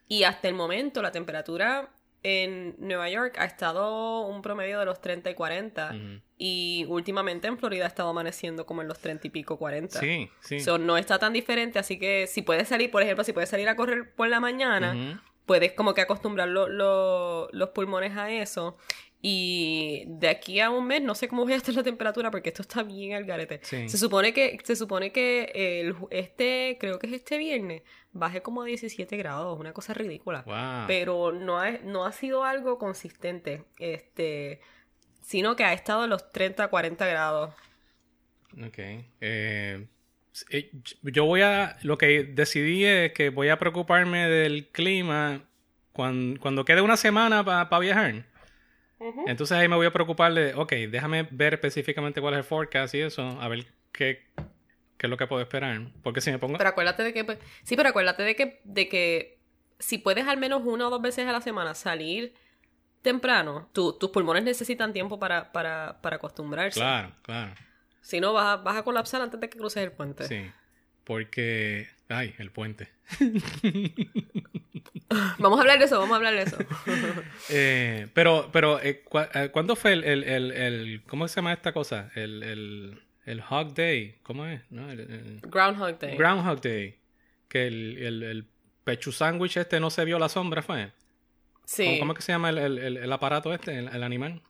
y 0.09 0.25
hasta 0.25 0.49
el 0.49 0.55
momento 0.55 1.03
la 1.03 1.11
temperatura 1.13 1.91
en 2.25 2.77
Nueva 2.79 3.11
York 3.11 3.35
ha 3.39 3.45
estado 3.45 4.21
un 4.21 4.43
promedio 4.43 4.79
de 4.79 4.85
los 4.85 5.01
30 5.01 5.29
y 5.31 5.35
40 5.35 5.89
Ujú. 5.93 6.21
y 6.39 6.87
últimamente 6.89 7.49
en 7.49 7.59
Florida 7.59 7.85
ha 7.85 7.89
estado 7.89 8.11
amaneciendo 8.11 8.65
como 8.65 8.81
en 8.81 8.87
los 8.87 9.01
30 9.01 9.27
y 9.27 9.31
pico 9.31 9.59
40. 9.59 9.99
Sí, 9.99 10.31
sí. 10.41 10.61
So, 10.61 10.79
no 10.79 10.97
está 10.97 11.19
tan 11.19 11.33
diferente, 11.33 11.81
así 11.81 11.99
que 11.99 12.29
si 12.29 12.43
puedes 12.43 12.69
salir, 12.69 12.93
por 12.93 13.03
ejemplo, 13.03 13.25
si 13.25 13.33
puedes 13.33 13.51
salir 13.51 13.69
a 13.69 13.75
correr 13.75 14.15
por 14.15 14.29
la 14.29 14.39
mañana, 14.39 15.21
puedes 15.47 15.73
como 15.73 15.95
que 15.95 16.01
acostumbrar 16.03 16.47
lo- 16.49 16.69
lo- 16.69 17.49
los 17.51 17.71
pulmones 17.71 18.17
a 18.17 18.31
eso. 18.31 18.77
Y 19.25 20.03
de 20.09 20.29
aquí 20.29 20.59
a 20.59 20.69
un 20.69 20.85
mes 20.85 21.01
no 21.01 21.15
sé 21.15 21.29
cómo 21.29 21.45
voy 21.45 21.53
a 21.53 21.57
estar 21.57 21.73
la 21.77 21.85
temperatura 21.85 22.33
porque 22.33 22.49
esto 22.49 22.63
está 22.63 22.83
bien 22.83 23.15
al 23.15 23.25
garete. 23.25 23.61
Sí. 23.63 23.89
Se 23.89 23.97
supone 23.97 24.35
que, 24.35 24.59
se 24.65 24.75
supone 24.75 25.13
que 25.13 25.53
el, 25.55 25.95
este, 26.11 26.77
creo 26.81 26.99
que 26.99 27.07
es 27.07 27.13
este 27.13 27.39
viernes, 27.39 27.83
baje 28.13 28.43
como 28.43 28.63
a 28.63 28.65
17 28.65 29.17
grados, 29.17 29.61
una 29.61 29.73
cosa 29.73 29.95
ridícula. 29.95 30.43
Wow. 30.43 30.87
Pero 30.89 31.31
no 31.31 31.61
ha, 31.61 31.71
no 31.71 32.05
ha 32.05 32.11
sido 32.11 32.43
algo 32.43 32.79
consistente, 32.79 33.63
este, 33.79 34.61
sino 35.21 35.55
que 35.55 35.63
ha 35.63 35.73
estado 35.73 36.03
en 36.03 36.11
los 36.11 36.33
30, 36.33 36.67
40 36.67 37.07
grados. 37.07 37.55
Ok. 38.67 38.79
Eh, 39.21 39.87
eh, 40.51 40.71
yo 41.03 41.27
voy 41.27 41.43
a. 41.43 41.77
Lo 41.83 41.97
que 41.97 42.25
decidí 42.25 42.85
es 42.85 43.13
que 43.13 43.31
voy 43.31 43.51
a 43.51 43.59
preocuparme 43.61 44.29
del 44.29 44.67
clima 44.67 45.45
cuando, 45.93 46.41
cuando 46.41 46.65
quede 46.65 46.81
una 46.81 46.97
semana 46.97 47.45
para 47.45 47.79
viajar. 47.79 48.32
Entonces 49.27 49.57
ahí 49.57 49.69
me 49.69 49.77
voy 49.77 49.87
a 49.87 49.93
preocupar 49.93 50.33
de. 50.35 50.55
Ok, 50.55 50.73
déjame 50.91 51.27
ver 51.31 51.55
específicamente 51.55 52.21
cuál 52.21 52.35
es 52.35 52.39
el 52.39 52.45
forecast 52.45 52.95
y 52.95 53.01
eso. 53.01 53.23
A 53.41 53.49
ver 53.49 53.67
qué, 53.93 54.27
qué 54.97 55.07
es 55.07 55.11
lo 55.11 55.17
que 55.17 55.27
puedo 55.27 55.43
esperar. 55.43 55.81
Porque 56.03 56.21
si 56.21 56.31
me 56.31 56.39
pongo. 56.39 56.59
Pero 56.59 56.71
acuérdate 56.71 57.03
de 57.03 57.13
que, 57.13 57.25
pues, 57.25 57.39
sí, 57.63 57.77
pero 57.77 57.89
acuérdate 57.91 58.23
de 58.23 58.37
que, 58.37 58.61
de 58.65 58.89
que 58.89 59.39
si 59.79 59.99
puedes 59.99 60.27
al 60.29 60.39
menos 60.39 60.63
una 60.65 60.87
o 60.87 60.91
dos 60.91 61.03
veces 61.03 61.27
a 61.27 61.33
la 61.33 61.41
semana 61.41 61.75
salir 61.75 62.35
temprano, 63.03 63.69
tu- 63.73 63.99
tus 63.99 64.11
pulmones 64.11 64.45
necesitan 64.45 64.93
tiempo 64.93 65.19
para, 65.19 65.51
para, 65.53 66.01
para 66.03 66.17
acostumbrarse. 66.17 66.79
Claro, 66.79 67.13
claro. 67.23 67.53
Si 68.01 68.21
no, 68.21 68.33
vas 68.33 68.47
a, 68.59 68.63
vas 68.63 68.77
a 68.77 68.83
colapsar 68.85 69.21
antes 69.23 69.41
de 69.41 69.49
que 69.49 69.59
cruces 69.59 69.83
el 69.83 69.93
puente. 69.93 70.25
Sí. 70.29 70.51
Porque. 71.05 71.89
Ay, 72.09 72.35
el 72.39 72.51
puente. 72.51 72.89
Vamos 75.39 75.59
a 75.59 75.63
hablar 75.63 75.79
de 75.79 75.85
eso, 75.85 75.99
vamos 75.99 76.13
a 76.15 76.17
hablar 76.17 76.35
de 76.35 76.43
eso. 76.43 76.57
Eh, 77.51 78.07
pero, 78.15 78.49
pero, 78.53 78.81
eh, 78.81 79.03
cu- 79.03 79.19
eh, 79.19 79.51
¿cuándo 79.53 79.77
fue 79.77 79.93
el, 79.93 80.05
el, 80.05 80.25
el, 80.25 80.51
el- 80.53 81.03
¿Cómo 81.07 81.29
se 81.29 81.37
llama 81.37 81.53
esta 81.53 81.73
cosa? 81.73 82.11
El, 82.15 82.43
el, 82.43 83.03
el 83.27 83.43
Hog 83.49 83.75
Day. 83.75 84.17
¿Cómo 84.23 84.47
es? 84.47 84.63
¿No? 84.71 84.87
Groundhog 85.43 85.99
Day. 85.99 86.17
Groundhog 86.17 86.61
Day. 86.63 86.99
Que 87.49 87.67
el, 87.67 87.99
el, 87.99 88.23
el 88.23 88.47
pechu 88.85 89.13
sandwich 89.13 89.57
este 89.59 89.81
no 89.81 89.91
se 89.91 90.05
vio 90.07 90.19
la 90.19 90.29
sombra, 90.31 90.63
¿fue? 90.63 90.91
sí. 91.67 91.85
¿Cómo, 91.85 91.99
cómo 91.99 92.13
es 92.13 92.17
que 92.19 92.23
se 92.25 92.33
llama 92.33 92.49
el, 92.51 92.59
el, 92.59 92.79
el- 92.79 92.97
el 92.99 93.13
aparato 93.13 93.53
este, 93.53 93.77
el, 93.79 93.89
el 93.89 94.03
animal? 94.03 94.41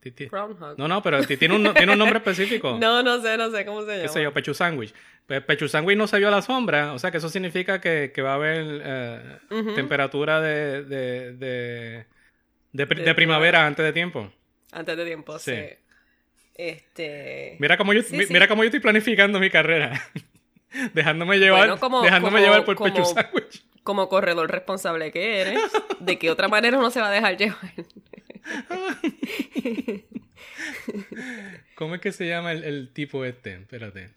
Ti- 0.00 0.12
ti- 0.12 0.26
Groundhog. 0.26 0.78
No, 0.78 0.86
no, 0.86 1.02
pero 1.02 1.22
ti- 1.24 1.36
tiene 1.36 1.56
un, 1.56 1.74
tiene 1.74 1.92
un 1.92 1.98
nombre 1.98 2.18
específico. 2.18 2.78
No, 2.80 3.02
no 3.02 3.20
sé, 3.20 3.36
no 3.36 3.50
sé 3.50 3.64
cómo 3.66 3.80
se 3.82 3.88
¿Qué 3.88 3.96
llama. 3.98 4.08
sé 4.08 4.22
yo? 4.22 4.32
Pechu 4.32 4.54
sandwich. 4.54 4.94
Pe- 5.26 5.40
Pechu 5.40 5.68
sandwich 5.68 5.96
no 5.98 6.06
se 6.06 6.18
vio 6.18 6.30
la 6.30 6.40
sombra, 6.40 6.92
o 6.92 6.98
sea 6.98 7.10
que 7.10 7.18
eso 7.18 7.28
significa 7.28 7.80
que, 7.80 8.12
que 8.14 8.22
va 8.22 8.32
a 8.32 8.34
haber 8.34 8.80
eh, 8.84 9.38
temperatura 9.74 10.40
de, 10.40 10.84
de, 10.84 11.32
de, 11.34 12.06
de 12.72 12.86
pri- 12.86 12.98
De 13.00 13.04
de 13.04 13.14
primavera 13.14 13.66
antes 13.66 13.84
de 13.84 13.92
tiempo. 13.92 14.32
Antes 14.72 14.96
de 14.96 15.04
tiempo, 15.04 15.38
sí. 15.38 15.52
Sí. 15.54 15.68
Este. 16.54 17.56
Mira 17.58 17.76
cómo 17.76 17.92
yo, 17.92 18.02
Sí, 18.02 18.16
mi- 18.16 18.24
sí. 18.24 18.32
mira 18.32 18.48
cómo 18.48 18.62
yo 18.62 18.68
estoy 18.68 18.80
planificando 18.80 19.38
mi 19.38 19.50
carrera. 19.50 20.00
dejándome 20.94 21.38
llevar, 21.38 21.60
Bueno, 21.62 21.78
como- 21.78 22.02
dejándome 22.02 22.36
como- 22.38 22.44
llevar 22.44 22.64
por 22.64 22.76
como- 22.76 22.92
pechu 22.94 23.04
sandwich. 23.04 23.64
Como 23.82 24.08
corredor 24.10 24.50
responsable 24.50 25.10
que 25.12 25.40
eres, 25.40 25.60
¿de 25.98 26.18
qué 26.18 26.30
otra 26.30 26.46
manera 26.48 26.76
uno 26.78 26.90
se 26.90 27.00
va 27.00 27.08
a 27.08 27.10
dejar 27.10 27.36
llevar? 27.36 27.58
¿Cómo 31.74 31.94
es 31.94 32.00
que 32.00 32.12
se 32.12 32.26
llama 32.28 32.52
el, 32.52 32.64
el 32.64 32.92
tipo 32.92 33.24
este? 33.24 33.54
Espérate. 33.54 34.10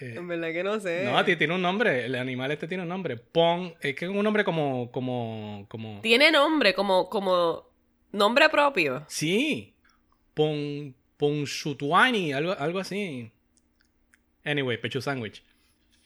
Eh, 0.00 0.14
En 0.16 0.28
verdad 0.28 0.52
que 0.52 0.62
no 0.62 0.78
sé. 0.80 1.04
no, 1.04 1.24
tiene 1.24 1.54
un 1.54 1.62
nombre. 1.62 2.04
El 2.06 2.14
animal 2.14 2.50
este 2.52 2.68
tiene 2.68 2.82
un 2.84 2.88
nombre. 2.88 3.16
Pon. 3.16 3.74
Es 3.80 3.94
que 3.96 4.04
es 4.04 4.10
un 4.10 4.22
nombre 4.22 4.44
como. 4.44 4.90
como. 4.92 5.66
como. 5.68 6.00
Tiene 6.02 6.30
nombre, 6.30 6.74
como, 6.74 7.08
como 7.08 7.68
nombre 8.12 8.48
propio. 8.48 9.04
Sí. 9.08 9.74
Pon. 10.34 10.94
Ponsutuani, 11.18 12.32
algo, 12.32 12.52
algo 12.56 12.78
así. 12.78 13.32
Anyway, 14.44 14.78
Pechu 14.80 15.00
Sandwich. 15.02 15.42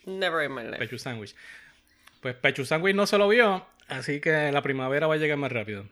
Never 0.06 0.42
in 0.44 0.54
my 0.54 0.62
life. 0.62 0.78
Pechu 0.78 0.98
Sandwich. 0.98 1.34
Pues 2.22 2.34
Pechu 2.36 2.64
Sandwich 2.64 2.96
no 2.96 3.06
se 3.06 3.18
lo 3.18 3.28
vio, 3.28 3.66
así 3.88 4.20
que 4.20 4.50
la 4.50 4.62
primavera 4.62 5.06
va 5.06 5.14
a 5.14 5.18
llegar 5.18 5.36
más 5.36 5.52
rápido. 5.52 5.84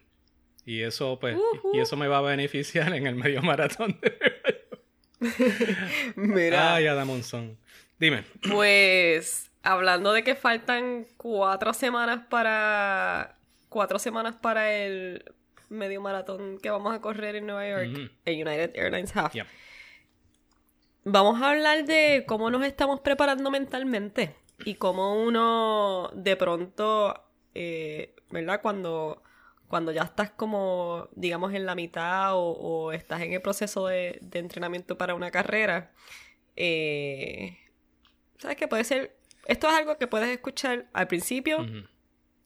Y 0.64 0.82
eso, 0.82 1.18
pues, 1.18 1.36
y 1.72 1.80
eso 1.80 1.96
me 1.96 2.06
va 2.06 2.18
a 2.18 2.22
beneficiar 2.22 2.94
en 2.94 3.06
el 3.06 3.14
medio 3.14 3.42
maratón 3.42 3.98
de 4.00 4.18
Nueva 4.20 4.48
York. 5.58 6.12
Mira. 6.16 6.74
Ay, 6.74 6.86
Adamonzón. 6.86 7.58
Dime. 7.98 8.24
Pues 8.50 9.50
hablando 9.62 10.12
de 10.12 10.24
que 10.24 10.34
faltan 10.34 11.06
cuatro 11.16 11.74
semanas 11.74 12.22
para 12.28 13.36
cuatro 13.68 13.98
semanas 13.98 14.36
para 14.36 14.74
el 14.74 15.24
medio 15.68 16.00
maratón 16.00 16.58
que 16.58 16.70
vamos 16.70 16.94
a 16.94 17.00
correr 17.00 17.36
en 17.36 17.46
Nueva 17.46 17.68
York, 17.68 18.10
el 18.24 18.34
United 18.34 18.72
Airlines 18.74 19.16
Half. 19.16 19.34
Vamos 21.04 21.40
a 21.40 21.50
hablar 21.50 21.84
de 21.84 22.24
cómo 22.26 22.50
nos 22.50 22.64
estamos 22.64 23.00
preparando 23.00 23.50
mentalmente 23.50 24.34
y 24.64 24.74
cómo 24.74 25.22
uno 25.22 26.10
de 26.14 26.36
pronto, 26.36 27.22
eh, 27.54 28.14
¿verdad? 28.30 28.60
Cuando, 28.60 29.22
cuando 29.70 29.92
ya 29.92 30.02
estás 30.02 30.32
como, 30.32 31.08
digamos, 31.12 31.54
en 31.54 31.64
la 31.64 31.76
mitad 31.76 32.34
o, 32.34 32.50
o 32.50 32.92
estás 32.92 33.22
en 33.22 33.32
el 33.32 33.40
proceso 33.40 33.86
de, 33.86 34.18
de 34.20 34.40
entrenamiento 34.40 34.98
para 34.98 35.14
una 35.14 35.30
carrera, 35.30 35.92
eh, 36.56 37.56
¿sabes 38.36 38.56
qué? 38.56 38.66
Puede 38.66 38.82
ser, 38.82 39.16
esto 39.46 39.68
es 39.68 39.74
algo 39.74 39.96
que 39.96 40.08
puedes 40.08 40.28
escuchar 40.28 40.88
al 40.92 41.06
principio. 41.06 41.64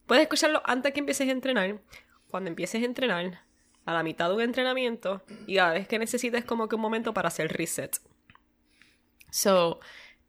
Puedes 0.05 0.21
escucharlo 0.21 0.61
antes 0.65 0.93
que 0.93 0.99
empieces 0.99 1.27
a 1.27 1.31
entrenar, 1.31 1.81
cuando 2.29 2.47
empieces 2.47 2.83
a 2.83 2.85
entrenar, 2.85 3.41
a 3.85 3.93
la 3.93 4.03
mitad 4.03 4.29
de 4.29 4.35
un 4.35 4.41
entrenamiento 4.41 5.23
y 5.47 5.57
a 5.57 5.69
la 5.69 5.73
vez 5.73 5.87
que 5.87 5.97
necesites 5.97 6.45
como 6.45 6.67
que 6.67 6.75
un 6.75 6.81
momento 6.81 7.11
para 7.11 7.29
hacer 7.29 7.51
reset. 7.51 7.97
So, 9.31 9.79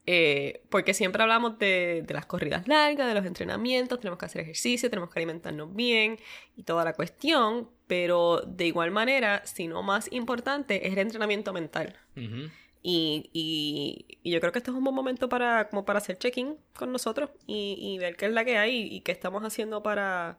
eh, 0.06 0.62
porque 0.70 0.94
siempre 0.94 1.22
hablamos 1.22 1.58
de, 1.58 2.02
de 2.06 2.14
las 2.14 2.26
corridas 2.26 2.68
largas, 2.68 3.08
de 3.08 3.14
los 3.14 3.26
entrenamientos, 3.26 3.98
tenemos 3.98 4.18
que 4.18 4.26
hacer 4.26 4.42
ejercicio, 4.42 4.88
tenemos 4.88 5.10
que 5.10 5.18
alimentarnos 5.18 5.74
bien 5.74 6.18
y 6.56 6.62
toda 6.62 6.84
la 6.84 6.92
cuestión, 6.92 7.68
pero 7.86 8.40
de 8.46 8.66
igual 8.66 8.90
manera, 8.92 9.44
si 9.44 9.66
no 9.66 9.82
más 9.82 10.08
importante, 10.12 10.86
es 10.86 10.92
el 10.92 10.98
entrenamiento 11.00 11.52
mental. 11.52 11.96
Ujú. 12.16 12.50
Y, 12.88 13.30
y- 13.32 14.18
y 14.22 14.30
yo 14.30 14.38
creo 14.40 14.52
que 14.52 14.58
este 14.60 14.70
es 14.70 14.76
un 14.76 14.84
buen 14.84 14.94
momento 14.94 15.28
para, 15.28 15.68
como 15.68 15.84
para 15.84 15.98
hacer 15.98 16.18
check-in 16.18 16.56
con 16.76 16.92
nosotros 16.92 17.30
y, 17.46 17.76
y 17.80 17.98
ver 17.98 18.14
qué 18.16 18.26
es 18.26 18.32
la 18.32 18.44
que 18.44 18.58
hay 18.58 18.82
y 18.94 19.00
qué 19.00 19.10
estamos 19.10 19.42
haciendo 19.42 19.82
para, 19.82 20.38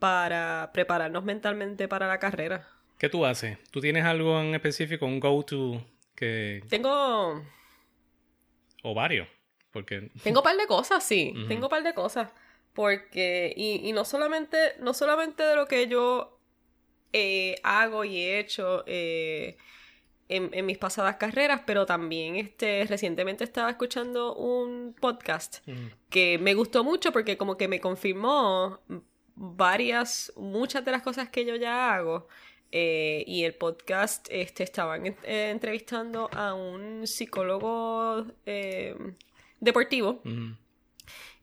para 0.00 0.70
prepararnos 0.72 1.22
mentalmente 1.24 1.86
para 1.86 2.08
la 2.08 2.18
carrera. 2.18 2.66
¿Qué 2.98 3.08
tú 3.08 3.24
haces? 3.24 3.56
¿Tú 3.70 3.80
tienes 3.80 4.04
algo 4.04 4.40
en 4.40 4.54
específico, 4.54 5.06
un 5.06 5.20
go-to 5.20 5.84
que... 6.14 6.62
Tengo, 6.68 7.42
o 8.82 8.94
varios? 8.94 9.28
Porque... 9.72 10.10
tengo 10.22 10.40
un 10.40 10.44
par 10.44 10.56
de 10.56 10.66
cosas, 10.66 11.04
sí, 11.04 11.32
tengo 11.48 11.66
un 11.66 11.70
par 11.70 11.82
de 11.82 11.94
cosas. 11.94 12.30
Porque, 12.72 13.52
y, 13.56 13.88
y 13.88 13.92
no 13.92 14.04
solamente, 14.04 14.56
no 14.78 14.94
solamente 14.94 15.42
de 15.42 15.56
lo 15.56 15.66
que 15.66 15.88
yo 15.88 16.38
eh, 17.12 17.56
hago 17.64 18.04
y 18.04 18.18
he 18.18 18.38
hecho 18.38 18.84
eh, 18.86 19.56
en, 20.28 20.50
en 20.52 20.66
mis 20.66 20.78
pasadas 20.78 21.16
carreras, 21.16 21.62
pero 21.66 21.86
también 21.86 22.36
este, 22.36 22.86
recientemente 22.86 23.42
estaba 23.42 23.70
escuchando 23.70 24.34
un 24.36 24.94
podcast 24.98 25.58
que 26.08 26.38
me 26.38 26.54
gustó 26.54 26.84
mucho 26.84 27.10
porque 27.12 27.36
como 27.36 27.56
que 27.56 27.66
me 27.66 27.80
confirmó 27.80 28.80
varias, 29.34 30.32
muchas 30.36 30.84
de 30.84 30.92
las 30.92 31.02
cosas 31.02 31.28
que 31.28 31.44
yo 31.44 31.56
ya 31.56 31.94
hago. 31.94 32.28
Eh, 32.72 33.24
y 33.26 33.44
el 33.44 33.54
podcast 33.54 34.28
este, 34.30 34.62
estaban 34.62 35.04
eh, 35.06 35.14
entrevistando 35.50 36.30
a 36.32 36.54
un 36.54 37.06
psicólogo 37.06 38.24
eh, 38.46 38.94
deportivo 39.58 40.22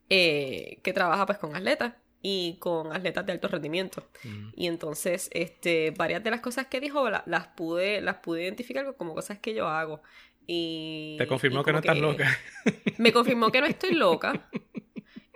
eh, 0.10 0.80
que 0.84 0.94
trabaja 0.94 1.26
pues 1.26 1.38
con 1.38 1.56
atletas 1.56 1.94
y 2.22 2.58
con 2.60 2.94
atletas 2.94 3.26
de 3.26 3.34
alto 3.34 3.48
rendimiento. 3.50 4.08
Y 4.56 4.68
entonces, 4.68 5.30
este, 5.34 5.92
varias 5.92 6.24
de 6.24 6.32
las 6.32 6.40
cosas 6.42 6.68
que 6.68 6.80
dijo 6.80 7.10
la- 7.10 7.24
las 7.26 7.48
pude, 7.48 8.02
las 8.02 8.16
pude 8.18 8.44
identificar 8.44 8.96
como 8.98 9.14
cosas 9.14 9.40
que 9.40 9.54
yo 9.54 9.68
hago. 9.68 10.02
Y, 10.48 11.16
Te 11.18 11.28
confirmó 11.28 11.60
y 11.62 11.64
que 11.66 11.72
no 11.74 11.80
estás 11.80 11.98
loca. 11.98 12.38
Me 12.98 13.12
confirmó 13.12 13.52
que 13.52 13.60
no 13.62 13.68
estoy 13.68 13.94
loca. 13.94 14.50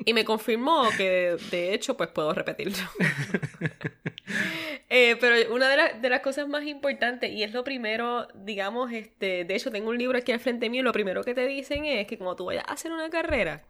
Y 0.03 0.13
me 0.15 0.25
confirmó 0.25 0.89
que 0.97 1.37
de 1.51 1.75
hecho 1.75 1.95
pues 1.95 2.09
puedo 2.09 2.33
repetirlo. 2.33 2.75
Eh, 4.93 5.15
pero 5.21 5.53
una 5.55 5.69
de, 5.69 5.77
las- 5.77 6.01
de 6.01 6.09
las 6.09 6.19
cosas 6.19 6.49
más 6.49 6.65
importantes, 6.65 7.31
y 7.31 7.43
es 7.43 7.53
lo 7.53 7.63
primero, 7.63 8.27
digamos, 8.35 8.91
este, 8.91 9.45
de 9.45 9.55
hecho 9.55 9.71
tengo 9.71 9.89
un 9.89 9.97
libro 9.97 10.17
aquí 10.17 10.33
al 10.33 10.41
frente 10.41 10.69
mío, 10.69 10.81
y 10.81 10.83
lo 10.83 10.91
primero 10.91 11.23
que 11.23 11.33
te 11.33 11.47
dicen 11.47 11.85
es 11.85 12.07
que 12.07 12.17
cuando 12.17 12.35
tú 12.35 12.45
vayas 12.45 12.65
a 12.67 12.73
hacer 12.73 12.91
una 12.91 13.09
carrera, 13.09 13.63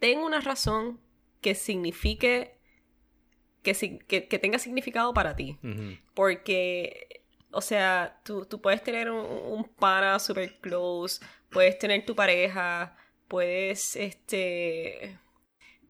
ten 0.00 0.18
una 0.18 0.40
razón 0.40 1.00
que 1.40 1.54
signifique, 1.54 2.56
que, 3.62 3.74
que, 4.08 4.26
que 4.26 4.38
tenga 4.40 4.58
significado 4.58 5.14
para 5.14 5.36
ti. 5.36 5.56
Porque, 6.14 7.22
o 7.52 7.60
sea, 7.60 8.20
tú, 8.24 8.44
tú 8.44 8.60
puedes 8.60 8.82
tener 8.82 9.10
un, 9.12 9.24
un 9.24 9.64
pana 9.64 10.18
super 10.18 10.52
close, 10.60 11.24
puedes 11.48 11.78
tener 11.78 12.04
tu 12.04 12.16
pareja, 12.16 12.96
puedes, 13.28 13.94
este, 13.94 15.16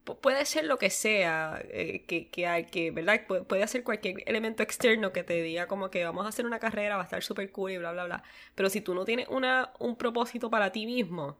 puede 0.03 0.45
ser 0.45 0.65
lo 0.65 0.77
que 0.77 0.89
sea, 0.89 1.61
eh, 1.69 2.03
que, 2.07 2.29
que 2.29 2.47
hay, 2.47 2.65
que, 2.65 2.91
¿verdad? 2.91 3.21
Pu- 3.27 3.45
puede 3.45 3.67
ser 3.67 3.83
cualquier 3.83 4.23
elemento 4.25 4.63
externo 4.63 5.11
que 5.11 5.23
te 5.23 5.41
diga 5.41 5.67
como 5.67 5.89
que 5.89 6.03
vamos 6.03 6.25
a 6.25 6.29
hacer 6.29 6.45
una 6.45 6.59
carrera, 6.59 6.95
va 6.95 7.03
a 7.03 7.05
estar 7.05 7.21
super 7.23 7.51
cool 7.51 7.71
y 7.71 7.77
bla, 7.77 7.91
bla, 7.91 8.05
bla. 8.05 8.23
Pero 8.55 8.69
si 8.69 8.81
tú 8.81 8.95
no 8.95 9.05
tienes 9.05 9.27
una, 9.29 9.71
un 9.79 9.95
propósito 9.95 10.49
para 10.49 10.71
ti 10.71 10.85
mismo, 10.85 11.37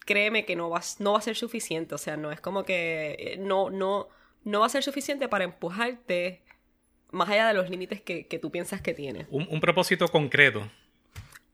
créeme 0.00 0.44
que 0.44 0.56
no, 0.56 0.68
vas, 0.70 1.00
no 1.00 1.12
va 1.12 1.18
a 1.18 1.22
ser 1.22 1.36
suficiente. 1.36 1.94
O 1.94 1.98
sea, 1.98 2.16
no 2.16 2.30
es 2.30 2.40
como 2.40 2.64
que 2.64 3.16
eh, 3.18 3.36
no, 3.38 3.70
no, 3.70 4.08
no 4.44 4.60
va 4.60 4.66
a 4.66 4.70
ser 4.70 4.82
suficiente 4.82 5.28
para 5.28 5.44
empujarte 5.44 6.42
más 7.10 7.28
allá 7.30 7.48
de 7.48 7.54
los 7.54 7.70
límites 7.70 8.02
que, 8.02 8.26
que 8.26 8.38
tú 8.38 8.50
piensas 8.50 8.82
que 8.82 8.92
tienes. 8.94 9.26
Un, 9.30 9.46
un 9.50 9.60
propósito 9.60 10.08
concreto. 10.08 10.68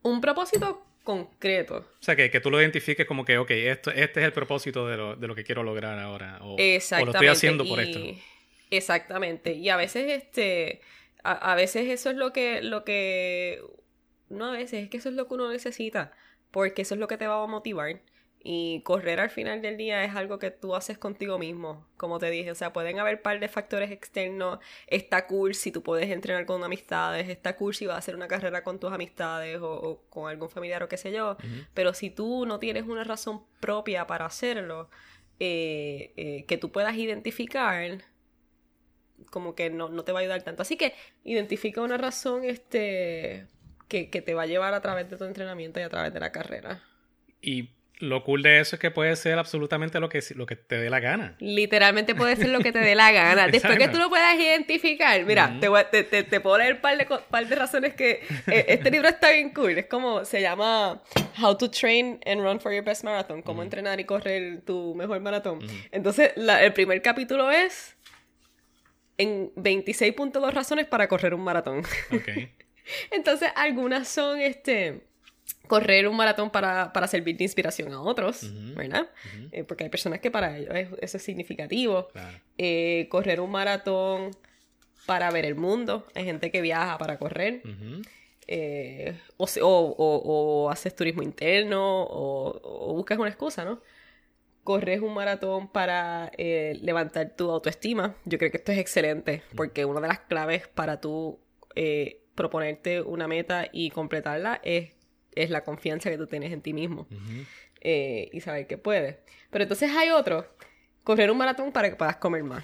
Un 0.01 0.21
propósito 0.21 0.85
concreto. 1.05 1.77
O 1.77 2.03
sea, 2.03 2.17
que, 2.17 2.29
que 2.29 2.41
tú 2.41 2.51
lo 2.51 2.59
identifiques 2.61 3.05
como 3.05 3.23
que, 3.23 3.37
ok, 3.37 3.51
esto, 3.51 3.91
este 3.91 4.19
es 4.19 4.25
el 4.25 4.33
propósito 4.33 4.87
de 4.89 4.97
lo, 4.97 5.15
de 5.15 5.27
lo 5.27 5.35
que 5.35 5.45
quiero 5.45 5.63
lograr 5.63 5.97
ahora. 5.99 6.39
O, 6.41 6.55
o 6.55 6.57
lo 6.57 6.63
Exactamente. 6.63 7.17
estoy 7.17 7.27
haciendo 7.29 7.65
por 7.65 7.79
y- 7.79 7.83
esto. 7.83 7.99
Exactamente. 8.71 9.53
Y 9.53 9.69
a 9.69 9.77
veces, 9.77 10.11
este, 10.11 10.81
a, 11.23 11.53
a 11.53 11.55
veces 11.55 11.87
eso 11.89 12.09
es 12.09 12.17
lo 12.17 12.33
que, 12.33 12.61
lo 12.61 12.83
que, 12.83 13.61
no 14.29 14.45
a 14.47 14.51
veces, 14.51 14.83
es 14.83 14.89
que 14.89 14.97
eso 14.97 15.09
es 15.09 15.15
lo 15.15 15.27
que 15.27 15.35
uno 15.35 15.49
necesita, 15.51 16.11
porque 16.51 16.81
eso 16.81 16.95
es 16.95 16.99
lo 16.99 17.07
que 17.07 17.17
te 17.17 17.27
va 17.27 17.43
a 17.43 17.47
motivar. 17.47 18.01
Y 18.47 18.81
correr 18.81 19.19
al 19.19 19.31
final 19.31 19.63
del 19.63 19.75
día 19.75 20.03
es 20.03 20.15
algo 20.15 20.37
que 20.37 20.51
tú 20.51 20.75
haces 20.75 20.99
contigo 20.99 21.39
mismo, 21.39 21.83
como 21.97 22.19
te 22.19 22.29
dije. 22.29 22.51
O 22.51 22.55
sea, 22.55 22.71
pueden 22.71 22.99
haber 22.99 23.23
par 23.23 23.39
de 23.39 23.47
factores 23.47 23.89
externos. 23.89 24.59
Está 24.85 25.25
cool 25.25 25.55
si 25.55 25.71
tú 25.71 25.81
puedes 25.81 26.11
entrenar 26.11 26.45
con 26.45 26.63
amistades, 26.63 27.27
está 27.27 27.55
cool 27.55 27.73
si 27.73 27.87
vas 27.87 27.95
a 27.95 27.97
hacer 27.97 28.15
una 28.15 28.27
carrera 28.27 28.63
con 28.63 28.79
tus 28.79 28.93
amistades 28.93 29.57
o, 29.61 29.71
o 29.73 30.01
con 30.11 30.29
algún 30.29 30.51
familiar 30.51 30.83
o 30.83 30.87
qué 30.87 30.97
sé 30.97 31.11
yo. 31.11 31.37
Pero 31.73 31.95
si 31.95 32.11
tú 32.11 32.45
no 32.45 32.59
tienes 32.59 32.83
una 32.83 33.03
razón 33.03 33.43
propia 33.59 34.05
para 34.05 34.27
hacerlo, 34.27 34.91
eh, 35.39 36.13
eh, 36.15 36.45
que 36.47 36.59
tú 36.59 36.71
puedas 36.71 36.95
identificar, 36.97 38.03
como 39.31 39.55
que 39.55 39.71
no, 39.71 39.89
no 39.89 40.03
te 40.03 40.11
va 40.11 40.19
a 40.19 40.21
ayudar 40.21 40.43
tanto. 40.43 40.61
Así 40.61 40.77
que 40.77 40.93
identifica 41.23 41.81
una 41.81 41.97
razón 41.97 42.43
este, 42.43 43.47
que, 43.87 44.11
que 44.11 44.21
te 44.21 44.35
va 44.35 44.43
a 44.43 44.45
llevar 44.45 44.75
a 44.75 44.81
través 44.81 45.09
de 45.09 45.17
tu 45.17 45.23
entrenamiento 45.23 45.79
y 45.79 45.83
a 45.83 45.89
través 45.89 46.13
de 46.13 46.19
la 46.19 46.31
carrera. 46.31 46.83
Y 47.41 47.71
lo 47.99 48.23
cool 48.23 48.43
de 48.43 48.59
eso 48.59 48.75
es 48.75 48.79
que 48.81 48.91
puede 48.91 49.15
ser 49.15 49.39
absolutamente 49.39 49.99
lo 49.99 50.09
que, 50.09 50.21
lo 50.35 50.45
que 50.45 50.55
te 50.55 50.77
dé 50.77 50.89
la 50.89 50.99
gana. 50.99 51.35
Literalmente 51.39 52.13
puede 52.13 52.35
ser 52.35 52.49
lo 52.49 52.59
que 52.59 52.71
te 52.71 52.79
dé 52.79 52.93
la 52.95 53.11
gana. 53.11 53.47
Después 53.51 53.77
que 53.77 53.87
tú 53.87 53.97
lo 53.97 54.09
puedas 54.09 54.37
identificar, 54.39 55.23
mira, 55.23 55.57
te, 55.61 55.69
te, 55.91 56.03
te- 56.03 56.23
te 56.23 56.39
puedo 56.41 56.57
leer 56.57 56.73
un 56.75 56.81
par 56.81 56.97
de, 56.97 57.05
par 57.05 57.47
de 57.47 57.55
razones 57.55 57.93
que 57.95 58.21
eh, 58.47 58.65
este 58.67 58.91
libro 58.91 59.07
está 59.07 59.31
bien 59.31 59.51
cool. 59.53 59.77
Es 59.77 59.85
como, 59.85 60.25
se 60.25 60.41
llama 60.41 61.01
How 61.41 61.57
to 61.57 61.71
Train 61.71 62.19
and 62.25 62.41
Run 62.41 62.59
for 62.59 62.73
Your 62.73 62.83
Best 62.83 63.03
Marathon, 63.05 63.41
cómo 63.41 63.63
entrenar 63.63 63.99
y 63.99 64.03
correr 64.03 64.61
tu 64.65 64.93
mejor 64.95 65.19
maratón. 65.21 65.59
Entonces, 65.91 66.31
la- 66.35 66.63
el 66.63 66.73
primer 66.73 67.01
capítulo 67.01 67.49
es 67.51 67.95
en 69.17 69.53
26.2 69.55 70.51
razones 70.51 70.85
para 70.87 71.07
correr 71.07 71.33
un 71.33 71.41
maratón. 71.41 71.79
Ok. 72.11 72.29
Entonces, 73.11 73.49
algunas 73.55 74.07
son 74.07 74.39
este 74.41 75.01
correr 75.67 76.07
un 76.07 76.15
maratón 76.15 76.49
para, 76.51 76.93
para 76.93 77.07
servir 77.07 77.37
de 77.37 77.43
inspiración 77.43 77.91
a 77.93 78.01
otros. 78.01 78.51
¿verdad? 78.75 79.09
Eh, 79.51 79.63
porque 79.63 79.83
hay 79.85 79.89
personas 79.89 80.19
que 80.19 80.29
para 80.31 80.57
ellos 80.57 80.73
es- 80.75 80.89
eso 81.01 81.17
es 81.17 81.23
significativo. 81.23 82.07
Claro. 82.09 82.37
Eh, 82.57 83.07
correr 83.09 83.39
un 83.41 83.51
maratón 83.51 84.31
para 85.05 85.29
ver 85.31 85.45
el 85.45 85.55
mundo. 85.55 86.05
Hay 86.15 86.25
gente 86.25 86.51
que 86.51 86.61
viaja 86.61 86.97
para 86.97 87.17
correr. 87.17 87.61
Eh, 88.47 89.17
o, 89.37 89.45
o- 89.61 89.95
o- 89.97 90.65
o 90.65 90.69
haces 90.69 90.95
turismo 90.95 91.23
interno 91.23 92.03
o, 92.07 92.93
buscas 92.93 93.17
una 93.17 93.29
excusa, 93.29 93.65
¿no? 93.65 93.81
Corres 94.63 95.01
un 95.01 95.13
maratón 95.13 95.67
para 95.67 96.31
levantar 96.37 97.35
tu 97.35 97.49
autoestima. 97.51 98.15
Yo 98.25 98.37
creo 98.37 98.51
que 98.51 98.57
esto 98.57 98.71
es 98.71 98.77
excelente 98.79 99.41
porque 99.55 99.85
una 99.85 99.99
de 100.01 100.07
las 100.07 100.19
claves 100.21 100.67
para 100.67 100.99
tú 101.01 101.39
proponerte 102.35 103.01
una 103.01 103.27
meta 103.27 103.67
y 103.71 103.89
completarla 103.91 104.59
es, 104.63 104.91
es 105.35 105.49
la 105.49 105.63
confianza 105.63 106.09
que 106.09 106.17
tú 106.17 106.27
tienes 106.27 106.51
en 106.51 106.61
ti 106.61 106.73
mismo 106.73 107.07
eh, 107.81 108.29
y 108.33 108.41
saber 108.41 108.67
que 108.67 108.77
puedes. 108.77 109.17
Pero 109.49 109.63
entonces 109.63 109.91
hay 109.95 110.09
otro, 110.11 110.47
correr 111.03 111.31
un 111.31 111.37
maratón 111.37 111.71
para 111.71 111.89
que 111.89 111.95
puedas 111.95 112.17
comer 112.17 112.43
más. 112.43 112.63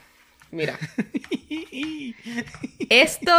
Mira, 0.52 0.78
esto, 2.90 3.34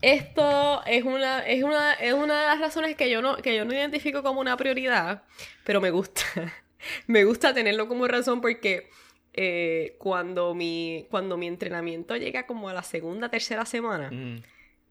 esto 0.00 0.84
es 0.86 1.04
una, 1.04 1.40
es 1.40 1.62
una, 1.62 1.92
es 1.94 2.14
una 2.14 2.40
de 2.40 2.46
las 2.46 2.60
razones 2.60 2.96
que 2.96 3.10
yo 3.10 3.22
no, 3.22 3.36
que 3.36 3.56
yo 3.56 3.64
no 3.64 3.72
identifico 3.72 4.22
como 4.22 4.40
una 4.40 4.56
prioridad, 4.56 5.22
pero 5.64 5.80
me 5.80 5.90
gusta. 5.90 6.22
me 7.06 7.24
gusta 7.24 7.54
tenerlo 7.54 7.88
como 7.88 8.06
razón 8.08 8.40
porque 8.40 8.90
eh, 9.34 9.96
cuando 9.98 10.54
mi, 10.54 11.06
cuando 11.10 11.36
mi 11.36 11.46
entrenamiento 11.46 12.16
llega 12.16 12.46
como 12.46 12.68
a 12.68 12.74
la 12.74 12.82
segunda, 12.82 13.28
tercera 13.30 13.64
semana, 13.64 14.10
Mm. 14.10 14.42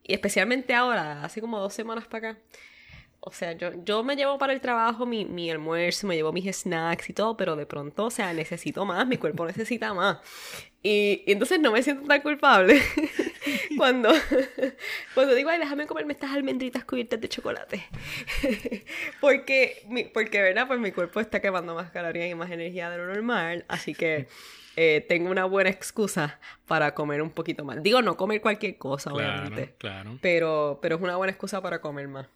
y 0.03 0.13
especialmente 0.13 0.73
ahora, 0.73 1.23
hace 1.23 1.41
como 1.41 1.59
dos 1.59 1.73
semanas 1.73 2.07
para 2.07 2.31
acá. 2.31 2.39
O 3.23 3.31
sea, 3.31 3.51
yo, 3.53 3.69
yo 3.85 4.03
me 4.03 4.15
llevo 4.15 4.39
para 4.39 4.51
el 4.51 4.61
trabajo 4.61 5.05
mi, 5.05 5.25
mi 5.25 5.51
almuerzo, 5.51 6.07
me 6.07 6.15
llevo 6.15 6.33
mis 6.33 6.53
snacks 6.55 7.07
y 7.09 7.13
todo, 7.13 7.37
pero 7.37 7.55
de 7.55 7.67
pronto, 7.67 8.05
o 8.05 8.09
sea, 8.09 8.33
necesito 8.33 8.83
más, 8.83 9.05
mi 9.05 9.17
cuerpo 9.17 9.45
necesita 9.45 9.93
más. 9.93 10.17
Y, 10.81 11.21
y 11.27 11.31
entonces 11.33 11.59
no 11.59 11.71
me 11.71 11.83
siento 11.83 12.07
tan 12.07 12.21
culpable 12.21 12.81
cuando, 13.77 14.09
cuando 15.13 15.35
digo, 15.35 15.51
ay, 15.51 15.59
déjame 15.59 15.85
comerme 15.85 16.13
estas 16.13 16.31
almendritas 16.31 16.83
cubiertas 16.83 17.21
de 17.21 17.29
chocolate. 17.29 17.83
porque, 19.21 19.83
mi- 19.87 20.05
porque, 20.05 20.41
¿verdad? 20.41 20.67
Pues 20.67 20.79
mi 20.79 20.91
cuerpo 20.91 21.19
está 21.19 21.39
quemando 21.41 21.75
más 21.75 21.91
calorías 21.91 22.29
y 22.29 22.35
más 22.35 22.49
energía 22.51 22.89
de 22.89 22.97
lo 22.97 23.05
normal, 23.07 23.65
así 23.67 23.93
que 23.93 24.27
eh, 24.75 25.05
tengo 25.07 25.29
una 25.29 25.45
buena 25.45 25.69
excusa 25.69 26.39
para 26.65 26.95
comer 26.95 27.21
un 27.21 27.29
poquito 27.29 27.63
más. 27.65 27.83
Digo, 27.83 28.01
no 28.01 28.17
comer 28.17 28.41
cualquier 28.41 28.77
cosa, 28.77 29.11
Claro, 29.11 29.41
obviamente. 29.43 29.75
claro. 29.77 30.17
Pero, 30.21 30.79
pero 30.81 30.95
es 30.95 31.01
una 31.01 31.15
buena 31.17 31.31
excusa 31.31 31.61
para 31.61 31.81
comer 31.81 32.07
más. 32.07 32.27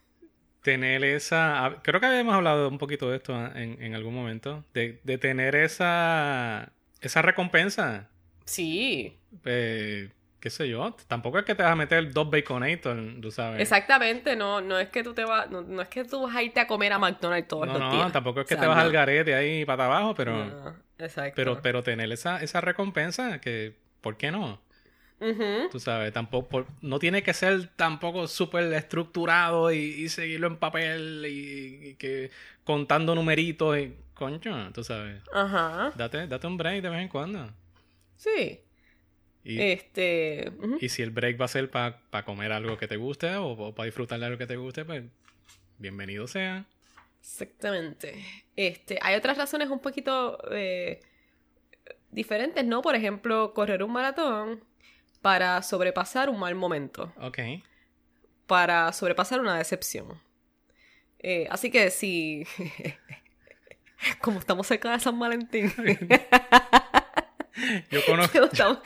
Tener 0.66 1.04
esa. 1.04 1.78
Creo 1.84 2.00
que 2.00 2.08
habíamos 2.08 2.34
hablado 2.34 2.68
un 2.70 2.80
poquito 2.80 3.08
de 3.12 3.18
esto 3.18 3.36
en, 3.56 3.80
en 3.84 3.94
algún 3.94 4.16
momento. 4.16 4.64
De, 4.74 5.00
de 5.04 5.18
tener 5.20 5.56
esa. 5.56 6.72
Esa 7.02 7.22
recompensa. 7.22 8.10
Sí, 8.46 9.16
Eh, 9.46 10.10
qué 10.40 10.50
sé 10.50 10.68
yo. 10.68 10.96
Tampoco 11.08 11.38
es 11.38 11.46
que 11.46 11.54
te 11.54 11.62
vas 11.62 11.72
a 11.74 11.76
meter 11.76 12.12
dos 12.14 12.30
baconator, 12.32 12.98
tú 13.22 13.30
sabes. 13.30 13.62
exactamente. 13.62 14.36
No, 14.36 14.60
no 14.62 14.80
es 14.80 14.90
que 14.90 15.04
tú 15.04 15.14
te 15.14 15.24
vas, 15.24 15.52
no, 15.52 15.62
no 15.62 15.82
es 15.84 15.88
que 15.88 16.04
tú 16.04 16.24
vas 16.24 16.36
a 16.36 16.42
irte 16.42 16.60
a 16.60 16.66
comer 16.68 16.94
a 16.94 17.00
McDonald's 17.00 17.48
todos 17.48 17.68
No, 17.68 17.74
los 17.74 17.82
no, 17.82 17.92
días. 17.92 18.12
tampoco 18.12 18.42
es 18.42 18.48
que 18.48 18.56
O 18.56 18.58
sea, 18.58 18.64
te 18.64 18.68
vas 18.68 18.78
no. 18.78 18.82
al 18.84 18.92
garete 18.92 19.36
ahí 19.36 19.66
para 19.66 19.86
abajo, 19.86 20.16
pero. 20.16 20.46
No, 20.46 20.76
exacto. 20.98 21.34
Pero, 21.36 21.62
pero 21.62 21.84
tener 21.84 22.12
esa, 22.12 22.42
esa 22.42 22.60
recompensa, 22.62 23.40
que. 23.40 23.76
¿Por 24.02 24.18
qué 24.18 24.32
no? 24.32 24.60
Tú 25.72 25.80
sabes, 25.80 26.14
tampoco, 26.14 26.48
por- 26.50 26.68
no 26.82 27.00
tiene 27.00 27.24
que 27.24 27.34
ser 27.34 27.70
tampoco 27.76 28.28
súper 28.28 28.72
estructurado 28.74 29.72
y, 29.72 29.78
y 29.78 30.10
seguirlo 30.10 30.48
en 30.48 30.58
papel 30.58 31.26
y, 31.28 31.90
y 31.90 31.96
que 31.96 32.32
contando 32.64 33.16
numeritos 33.16 33.78
y 33.78 33.96
coño, 34.14 34.72
tú 34.74 34.84
sabes. 34.84 35.22
Ajá. 35.34 35.92
Date, 35.96 36.28
date 36.28 36.48
un 36.48 36.58
break 36.58 36.82
de 36.84 36.90
vez 36.90 37.02
en 37.02 37.08
cuando. 37.10 37.50
Sí. 38.18 38.60
Y, 39.44 39.60
Este. 39.62 40.52
y 40.80 40.90
si 40.90 41.02
el 41.04 41.12
break 41.12 41.40
va 41.40 41.46
a 41.46 41.50
ser 41.50 41.70
para 41.70 42.00
comer 42.26 42.52
algo 42.52 42.78
que 42.78 42.88
te 42.88 42.98
guste 42.98 43.36
o, 43.36 43.74
para 43.76 43.86
disfrutar 43.86 44.20
de 44.20 44.26
algo 44.26 44.38
que 44.38 44.48
te 44.48 44.56
guste, 44.58 44.86
pues 44.86 45.04
bienvenido 45.78 46.28
sea. 46.28 46.66
Exactamente. 47.22 48.24
Este, 48.56 49.00
hay 49.02 49.16
otras 49.16 49.38
razones 49.38 49.70
un 49.70 49.80
poquito 49.80 50.38
eh, 50.52 51.00
diferentes, 52.12 52.66
¿no? 52.66 52.82
Por 52.82 52.96
ejemplo, 52.96 53.54
correr 53.54 53.84
un 53.84 53.92
maratón 53.92 54.64
para 55.26 55.60
sobrepasar 55.64 56.30
un 56.30 56.40
mal 56.40 56.54
momento. 56.54 57.12
Ok. 57.20 57.40
para 58.46 58.94
sobrepasar 58.94 59.40
una 59.40 59.58
decepción. 59.58 60.22
Eh, 61.18 61.48
así 61.50 61.72
que 61.72 61.90
si... 61.90 62.46
Como 64.22 64.38
estamos 64.38 64.68
cerca 64.68 64.92
de 64.92 65.00
San 65.00 65.18
Valentín. 65.18 65.74
Yo 67.90 68.06
conozco, 68.06 68.44
estamos- 68.52 68.80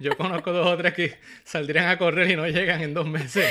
yo 0.00 0.16
conozco 0.16 0.50
dos 0.52 0.66
o 0.66 0.76
tres 0.78 0.94
que 0.94 1.16
saldrían 1.44 1.88
a 1.88 1.98
correr 1.98 2.30
y 2.30 2.36
no 2.36 2.46
llegan 2.48 2.80
en 2.82 2.94
dos 2.94 3.06
meses. 3.06 3.46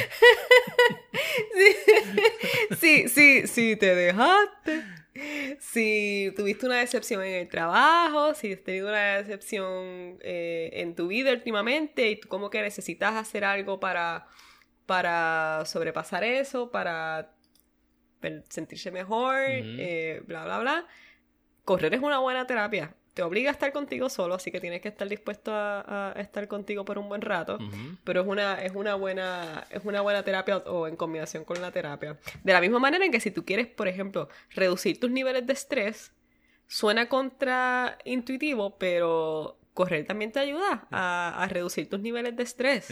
sí, 2.80 3.08
sí, 3.08 3.48
sí, 3.48 3.76
te 3.78 3.96
dejaste. 3.96 4.84
Si 5.60 6.34
tuviste 6.36 6.66
una 6.66 6.80
decepción 6.80 7.24
en 7.24 7.34
el 7.34 7.48
trabajo, 7.48 8.34
si 8.34 8.54
has 8.54 8.64
tenido 8.64 8.90
una 8.90 9.18
decepción 9.18 10.18
eh, 10.22 10.72
en 10.74 10.96
tu 10.96 11.08
vida 11.08 11.32
últimamente 11.32 12.10
y 12.10 12.20
tú 12.20 12.28
como 12.28 12.50
que 12.50 12.62
necesitas 12.62 13.16
hacer 13.16 13.46
algo 13.46 13.80
para, 13.80 14.28
para 14.86 15.64
sobrepasar 15.66 16.24
eso, 16.24 16.72
para 16.72 17.36
sentirse 18.50 18.90
mejor, 18.92 19.36
eh, 19.40 20.24
bla, 20.26 20.46
bla, 20.46 20.60
bla. 20.60 20.88
Correr 21.64 21.94
es 21.94 22.02
una 22.02 22.20
buena 22.20 22.48
terapia. 22.48 22.96
Te 23.14 23.22
obliga 23.22 23.50
a 23.50 23.54
estar 23.54 23.72
contigo 23.72 24.10
solo, 24.10 24.34
así 24.34 24.52
que 24.52 24.60
tienes 24.60 24.82
que 24.82 24.88
estar 24.88 25.08
dispuesto 25.08 25.54
a, 25.54 26.14
a 26.16 26.22
estar 26.22 26.48
contigo 26.48 26.84
por 26.84 26.98
un 26.98 27.10
buen 27.10 27.22
rato. 27.22 27.60
Pero 28.04 28.22
es 28.22 28.28
una, 28.28 28.64
es 28.64 28.74
una 28.74 28.96
buena, 28.96 29.68
es 29.70 29.86
una 29.86 30.02
buena 30.02 30.24
terapia 30.24 30.58
o 30.58 30.88
en 30.88 30.96
combinación 30.96 31.46
con 31.46 31.62
la 31.62 31.72
terapia. 31.72 32.18
De 32.44 32.54
la 32.54 32.60
misma 32.60 32.80
manera 32.80 33.06
en 33.06 33.12
que 33.12 33.20
si 33.20 33.30
tú 33.30 33.46
quieres, 33.46 33.68
por 33.68 33.88
ejemplo, 33.88 34.30
reducir 34.50 35.00
tus 35.00 35.12
niveles 35.12 35.46
de 35.46 35.54
estrés, 35.54 36.12
suena 36.68 37.08
contraintuitivo, 37.08 38.78
pero 38.78 39.60
correr 39.76 40.06
también 40.06 40.32
te 40.32 40.40
ayuda 40.40 40.88
a, 40.90 41.44
a 41.44 41.48
reducir 41.48 41.90
tus 41.90 42.00
niveles 42.00 42.36
de 42.36 42.44
estrés. 42.44 42.90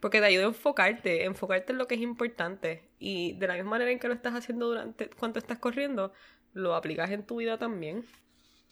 Porque 0.00 0.18
te 0.18 0.26
ayuda 0.26 0.44
a 0.44 0.48
enfocarte, 0.48 1.24
enfocarte 1.24 1.72
en 1.72 1.78
lo 1.78 1.86
que 1.86 1.94
es 1.94 2.00
importante. 2.00 2.88
Y 2.98 3.34
de 3.34 3.46
la 3.46 3.54
misma 3.54 3.70
manera 3.70 3.90
en 3.90 3.98
que 3.98 4.08
lo 4.08 4.14
estás 4.14 4.34
haciendo 4.34 4.66
durante 4.66 5.08
cuando 5.10 5.38
estás 5.38 5.58
corriendo, 5.58 6.12
lo 6.52 6.74
aplicas 6.74 7.10
en 7.10 7.24
tu 7.24 7.36
vida 7.36 7.56
también. 7.56 8.04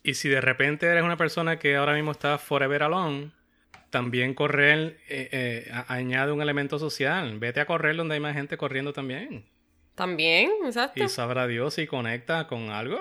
Y 0.02 0.14
si 0.14 0.28
de 0.28 0.40
repente 0.40 0.86
eres 0.86 1.04
una 1.04 1.16
persona 1.16 1.58
que 1.58 1.76
ahora 1.76 1.94
mismo 1.94 2.10
está 2.10 2.38
forever 2.38 2.82
alone, 2.82 3.30
también 3.90 4.34
correr 4.34 4.98
eh, 5.08 5.28
eh, 5.30 5.72
añade 5.86 6.32
un 6.32 6.42
elemento 6.42 6.78
social. 6.78 7.38
Vete 7.38 7.60
a 7.60 7.66
correr 7.66 7.96
donde 7.96 8.14
hay 8.14 8.20
más 8.20 8.34
gente 8.34 8.56
corriendo 8.56 8.92
también. 8.92 9.46
También, 9.94 10.50
exacto. 10.64 11.04
Y 11.04 11.08
sabrá 11.08 11.46
Dios 11.46 11.74
si 11.74 11.86
conecta 11.86 12.46
con 12.46 12.70
algo. 12.70 12.98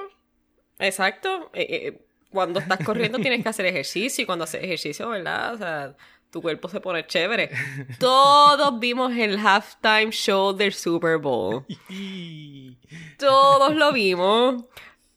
Exacto. 0.78 1.50
Eh, 1.54 2.06
cuando 2.30 2.60
estás 2.60 2.84
corriendo 2.86 3.20
tienes 3.20 3.42
que 3.44 3.50
hacer 3.50 3.66
ejercicio 3.66 4.24
y 4.24 4.26
cuando 4.26 4.44
haces 4.44 4.64
ejercicio, 4.64 5.10
¿verdad? 5.10 5.54
O 5.54 5.58
sea, 5.58 5.96
tu 6.32 6.42
cuerpo 6.42 6.70
se 6.70 6.80
pone 6.80 7.06
chévere. 7.06 7.50
Todos 8.00 8.80
vimos 8.80 9.12
el 9.16 9.38
halftime 9.38 10.12
show 10.12 10.54
del 10.54 10.74
Super 10.74 11.18
Bowl. 11.18 11.66
Todos 13.18 13.76
lo 13.76 13.92
vimos. 13.92 14.66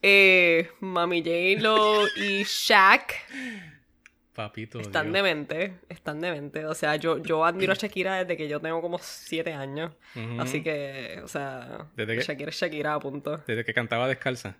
Eh, 0.07 0.69
Mami 0.81 1.23
J-Lo 1.23 2.07
y 2.17 2.43
Shaq 2.45 3.15
Papito. 4.35 4.81
están 4.81 5.05
Dios. 5.07 5.15
demente. 5.15 5.75
Están 5.89 6.21
demente. 6.21 6.67
O 6.67 6.75
sea, 6.75 6.97
yo, 6.97 7.19
yo 7.23 7.45
admiro 7.45 7.73
a 7.73 7.77
Shakira 7.77 8.17
desde 8.19 8.37
que 8.37 8.47
yo 8.49 8.61
tengo 8.61 8.83
como 8.83 8.99
siete 8.99 9.55
años. 9.55 9.93
Así 10.39 10.63
que, 10.63 11.21
o 11.25 11.29
sea, 11.29 11.87
Desde 11.97 12.17
que- 12.17 12.23
Shakira 12.23 12.51
es 12.51 12.57
Shakira, 12.61 12.95
a 12.95 13.01
punto. 13.01 13.43
Desde 13.47 13.65
que 13.65 13.73
cantaba 13.73 14.07
descalza. 14.09 14.57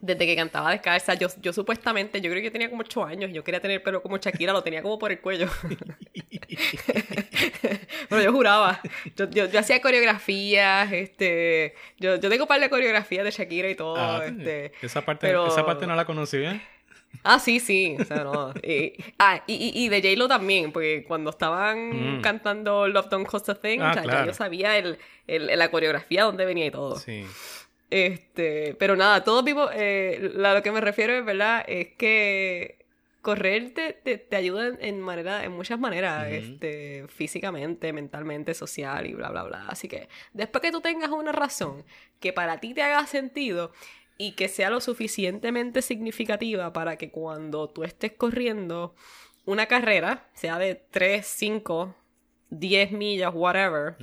Desde 0.00 0.26
que 0.26 0.36
cantaba 0.36 0.70
descalza, 0.72 1.14
yo, 1.14 1.28
yo 1.40 1.52
supuestamente, 1.52 2.20
yo 2.20 2.30
creo 2.30 2.42
que 2.42 2.50
tenía 2.50 2.68
como 2.68 2.82
8 2.82 3.04
años, 3.04 3.32
yo 3.32 3.42
quería 3.42 3.60
tener 3.60 3.82
pelo 3.82 4.02
como 4.02 4.18
Shakira, 4.18 4.52
lo 4.52 4.62
tenía 4.62 4.82
como 4.82 4.98
por 4.98 5.10
el 5.12 5.20
cuello. 5.20 5.48
Pero 8.08 8.22
yo 8.22 8.32
juraba, 8.32 8.80
yo, 9.16 9.28
yo, 9.30 9.46
yo 9.46 9.58
hacía 9.58 9.80
coreografías, 9.80 10.92
este, 10.92 11.74
yo, 11.98 12.16
yo 12.16 12.28
tengo 12.28 12.44
un 12.44 12.48
par 12.48 12.60
de 12.60 12.70
coreografías 12.70 13.24
de 13.24 13.30
Shakira 13.30 13.70
y 13.70 13.74
todo, 13.74 13.96
Ah, 13.96 14.22
este. 14.26 14.72
esa, 14.82 15.02
parte, 15.04 15.26
pero- 15.26 15.46
esa 15.46 15.64
parte 15.64 15.86
no 15.86 15.94
la 15.96 16.04
conocía. 16.04 16.60
Ah, 17.22 17.38
sí, 17.38 17.60
sí, 17.60 17.96
o 17.98 18.04
sea, 18.04 18.24
no. 18.24 18.52
Y, 18.62 18.92
ah, 19.20 19.42
y, 19.46 19.84
y, 19.84 19.88
de 19.88 20.02
J-Lo 20.02 20.26
también, 20.26 20.72
porque 20.72 21.04
cuando 21.06 21.30
estaban 21.30 22.18
Mm. 22.18 22.22
cantando 22.22 22.88
Love 22.88 23.08
Don't 23.08 23.26
Cost 23.26 23.48
a 23.50 23.54
Thing, 23.54 23.78
Ah, 23.80 23.90
o 23.90 23.94
sea, 23.94 24.02
ya 24.02 24.08
claro. 24.10 24.26
yo 24.26 24.34
sabía 24.34 24.76
el, 24.76 24.98
el- 25.28 25.56
la 25.58 25.70
coreografía, 25.70 26.24
dónde 26.24 26.44
venía 26.44 26.66
y 26.66 26.70
todo. 26.72 26.98
Sí. 26.98 27.24
Este, 27.90 28.74
pero 28.78 28.96
nada, 28.96 29.22
todos 29.22 29.44
vivos, 29.44 29.70
eh, 29.74 30.32
a 30.44 30.54
lo 30.54 30.62
que 30.62 30.72
me 30.72 30.80
refiero 30.80 31.12
es 31.12 31.24
verdad, 31.24 31.64
es 31.68 31.88
que 31.96 32.84
correr 33.24 33.72
te, 33.72 33.94
te, 33.94 34.18
te 34.18 34.36
ayuda 34.36 34.76
en, 34.78 35.00
manera, 35.00 35.44
en 35.44 35.52
muchas 35.52 35.80
maneras, 35.80 36.28
este, 36.28 37.06
físicamente, 37.08 37.92
mentalmente, 37.92 38.52
social 38.52 39.06
y 39.06 39.14
bla, 39.14 39.30
bla, 39.30 39.44
bla. 39.44 39.66
Así 39.68 39.88
que 39.88 40.08
después 40.32 40.60
que 40.60 40.70
tú 40.70 40.80
tengas 40.80 41.10
una 41.10 41.32
razón 41.32 41.84
que 42.20 42.32
para 42.32 42.60
ti 42.60 42.74
te 42.74 42.82
haga 42.82 43.06
sentido 43.06 43.72
y 44.18 44.32
que 44.32 44.48
sea 44.48 44.70
lo 44.70 44.80
suficientemente 44.80 45.82
significativa 45.82 46.72
para 46.72 46.96
que 46.96 47.10
cuando 47.10 47.68
tú 47.70 47.82
estés 47.82 48.12
corriendo 48.12 48.94
una 49.46 49.66
carrera, 49.66 50.28
sea 50.34 50.58
de 50.58 50.74
3, 50.74 51.26
5, 51.26 51.96
10 52.50 52.92
millas, 52.92 53.32
whatever, 53.34 53.96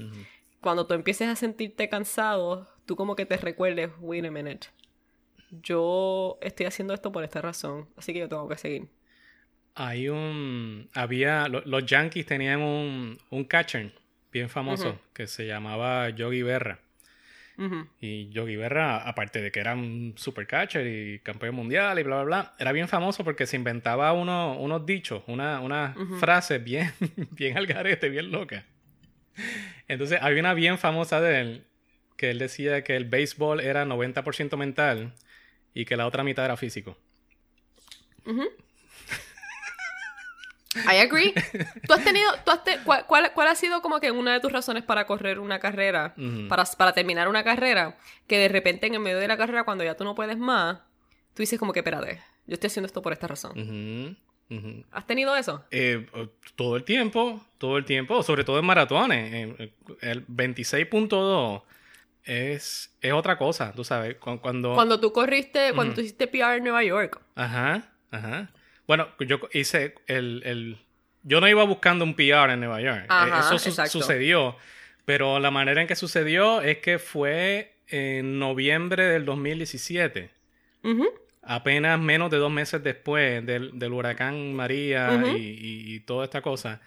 cuando 0.62 0.88
tú 0.88 0.94
empieces 0.96 1.28
a 1.28 1.36
sentirte 1.36 1.90
cansado, 1.90 2.68
tú 2.92 2.98
como 2.98 3.16
que 3.16 3.26
te 3.26 3.38
recuerdes, 3.38 3.90
wait 4.02 4.26
a 4.26 4.30
minute, 4.30 4.68
yo 5.50 6.38
estoy 6.42 6.66
haciendo 6.66 6.94
esto 6.94 7.10
por 7.10 7.24
esta 7.24 7.40
razón, 7.42 7.88
así 7.96 8.12
que 8.12 8.20
yo 8.20 8.28
tengo 8.28 8.50
que 8.50 8.58
seguir. 8.58 8.90
Hay 9.76 10.10
un. 10.10 10.90
Había. 10.94 11.48
los 11.48 11.86
Yankees 11.86 12.26
tenían 12.26 12.62
un, 12.62 13.18
un 13.30 13.46
catcher 13.46 13.94
bien 14.30 14.50
famoso 14.50 15.00
que 15.14 15.26
se 15.26 15.48
llamaba 15.48 16.10
Yogi 16.10 16.42
Berra. 16.42 16.80
Y 18.02 18.28
Yogi 18.30 18.58
Berra, 18.58 19.08
aparte 19.08 19.40
de 19.40 19.52
que 19.52 19.62
era 19.62 19.74
un 19.74 20.16
super 20.18 20.46
catcher 20.46 20.86
y 20.86 21.20
campeón 21.20 21.56
mundial 21.56 21.98
y 21.98 22.04
bla, 22.04 22.16
bla, 22.16 22.26
bla, 22.26 22.54
era 22.60 22.74
bien 22.74 22.90
famoso 22.90 23.24
porque 23.24 23.46
se 23.46 23.56
inventaba 23.56 24.12
uno, 24.12 24.58
unos 24.60 24.86
dichos, 24.86 25.24
una, 25.28 25.62
una 25.62 25.96
frase 26.20 26.58
bien, 26.58 26.92
bien 27.32 27.58
al 27.58 27.68
garete, 27.68 28.10
bien 28.10 28.32
loca. 28.32 28.66
Entonces, 29.88 30.20
había 30.22 30.42
una 30.42 30.56
bien 30.56 30.78
famosa 30.78 31.22
de 31.22 31.40
él 31.40 31.71
que 32.18 32.30
él 32.30 32.40
decía 32.40 32.84
que 32.84 32.96
el 32.96 33.06
béisbol 33.06 33.60
era 33.60 33.86
90% 33.86 34.58
mental 34.58 35.14
y 35.74 35.86
que 35.86 35.98
la 35.98 36.08
otra 36.08 36.24
mitad 36.24 36.46
era 36.46 36.58
físico. 36.58 36.98
I 40.76 40.98
agree. 40.98 41.34
¿Tú 41.88 41.94
has 41.94 42.04
tenido, 42.04 42.32
tú 42.46 42.52
has 42.52 42.62
cuál, 43.08 43.32
cuál, 43.34 43.48
ha 43.48 43.56
sido 43.56 43.82
como 43.82 44.00
que 44.00 44.12
una 44.12 44.34
de 44.34 44.40
tus 44.40 44.52
razones 44.52 44.84
para 44.84 45.06
correr 45.06 45.40
una 45.40 45.60
carrera, 45.60 46.16
para, 46.48 46.64
para 46.66 46.94
terminar 46.94 47.28
una 47.28 47.44
carrera, 47.44 47.98
que 48.28 48.38
de 48.38 48.48
repente 48.48 48.88
en 48.88 48.94
el 48.94 49.00
medio 49.00 49.18
de 49.18 49.28
la 49.28 49.38
carrera, 49.38 49.64
cuando 49.64 49.84
ya 49.84 49.96
tú 49.96 50.04
no 50.04 50.16
puedes 50.16 50.38
más, 50.38 50.80
tú 51.34 51.42
dices 51.44 51.60
como 51.60 51.74
que, 51.74 51.80
espérate, 51.80 52.22
yo 52.48 52.54
estoy 52.54 52.68
haciendo 52.68 52.88
esto 52.88 53.02
por 53.02 53.14
esta 53.14 53.28
razón. 53.28 54.18
¿Has 54.92 55.08
tenido 55.08 55.36
eso? 55.36 55.64
Eh, 55.72 56.06
todo 56.56 56.76
el 56.76 56.84
tiempo, 56.84 57.42
todo 57.58 57.78
el 57.78 57.86
tiempo, 57.86 58.22
sobre 58.24 58.44
todo 58.44 58.60
en 58.60 58.66
maratones. 58.66 59.58
El 60.02 60.28
26.2 60.28 61.64
es, 62.24 62.96
es 63.02 63.14
otra 63.14 63.38
cosa, 63.38 63.74
tú 63.74 63.84
sabes. 63.84 64.16
Cuando, 64.18 64.74
cuando 64.74 65.00
tú 65.00 65.12
corriste, 65.12 65.74
cuando 65.74 65.96
tú 65.96 66.02
hiciste 66.02 66.28
PR 66.28 66.58
en 66.58 66.64
Nueva 66.64 66.84
York. 66.84 67.20
Ajá, 67.36 67.92
ajá. 68.12 68.52
Bueno, 68.88 69.08
yo 69.20 69.40
hice 69.54 69.96
el, 70.08 70.42
el... 70.46 70.78
Yo 71.24 71.40
no 71.40 71.48
iba 71.48 71.64
buscando 71.64 72.04
un 72.04 72.16
PR 72.16 72.52
en 72.52 72.60
Nueva 72.60 72.82
York. 72.82 73.06
Eh, 73.10 73.32
eso 73.40 73.60
sucedió. 73.88 74.56
Pero 75.06 75.40
la 75.40 75.52
manera 75.52 75.82
en 75.82 75.88
que 75.88 75.96
sucedió 75.96 76.62
es 76.62 76.78
que 76.78 77.00
fue 77.00 77.76
en 77.88 78.40
noviembre 78.40 79.04
del 79.06 79.26
2017. 79.26 80.30
Apenas 81.44 82.00
menos 82.00 82.30
de 82.32 82.38
dos 82.38 82.52
meses 82.52 82.84
después 82.84 83.46
del, 83.46 83.78
del 83.78 83.94
huracán 83.94 84.54
María 84.54 85.24
y, 85.36 85.96
y, 85.96 86.00
toda 86.02 86.26
esta 86.26 86.42
cosa. 86.42 86.82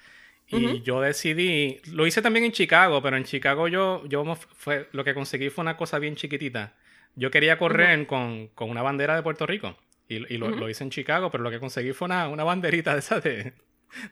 Y 0.48 0.82
yo 0.82 1.00
decidí, 1.00 1.80
lo 1.90 2.06
hice 2.06 2.22
también 2.22 2.44
en 2.44 2.52
Chicago, 2.52 3.02
pero 3.02 3.16
en 3.16 3.24
Chicago 3.24 3.66
yo, 3.66 4.04
yo 4.06 4.24
fue, 4.34 4.88
lo 4.92 5.02
que 5.02 5.14
conseguí 5.14 5.50
fue 5.50 5.62
una 5.62 5.76
cosa 5.76 5.98
bien 5.98 6.16
chiquitita. 6.16 6.74
Yo 7.16 7.30
quería 7.30 7.58
correr 7.58 8.06
con, 8.06 8.48
con, 8.48 8.70
una 8.70 8.82
bandera 8.82 9.16
de 9.16 9.22
Puerto 9.22 9.46
Rico. 9.46 9.76
Y, 10.08 10.16
y 10.32 10.36
lo, 10.36 10.50
lo, 10.50 10.68
hice 10.68 10.84
en 10.84 10.90
Chicago, 10.90 11.30
pero 11.30 11.42
lo 11.42 11.50
que 11.50 11.58
conseguí 11.58 11.92
fue 11.92 12.06
una, 12.06 12.28
una 12.28 12.44
banderita 12.44 12.92
de 12.92 12.98
esa 12.98 13.20
de, 13.20 13.54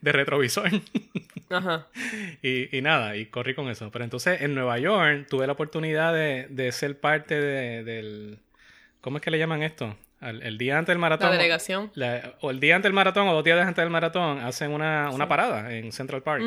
de 0.01 0.13
retrovisor. 0.13 0.71
Ajá. 1.51 1.89
Y, 2.43 2.77
y, 2.77 2.83
nada, 2.83 3.17
y 3.17 3.27
corrí 3.27 3.55
con 3.55 3.69
eso. 3.69 3.91
Pero 3.91 4.05
entonces 4.05 4.41
en 4.41 4.55
Nueva 4.55 4.79
York 4.79 5.27
tuve 5.29 5.47
la 5.47 5.53
oportunidad 5.53 6.13
de, 6.15 6.47
de 6.49 6.73
ser 6.73 6.99
parte 6.99 7.41
de, 7.41 7.85
del... 7.85 8.39
¿Cómo 9.01 9.19
es 9.19 9.23
que 9.23 9.31
le 9.31 9.39
llaman 9.39 9.63
esto? 9.63 9.97
El, 10.23 10.57
día 10.57 10.79
antes 10.79 10.93
del 10.93 10.99
maratón. 10.99 11.31
La 11.31 11.37
delegación. 11.37 11.91
o 12.41 12.51
el 12.51 12.61
día 12.61 12.77
antes 12.77 12.89
del 12.89 12.95
maratón 12.95 13.29
o 13.29 13.35
dos 13.35 13.43
días 13.43 13.59
antes 13.59 13.83
del 13.83 13.91
maratón 13.91 14.39
hacen 14.39 14.71
una, 14.71 15.11
una 15.11 15.27
parada 15.27 15.75
en 15.75 15.91
Central 15.91 16.23
Park. 16.23 16.45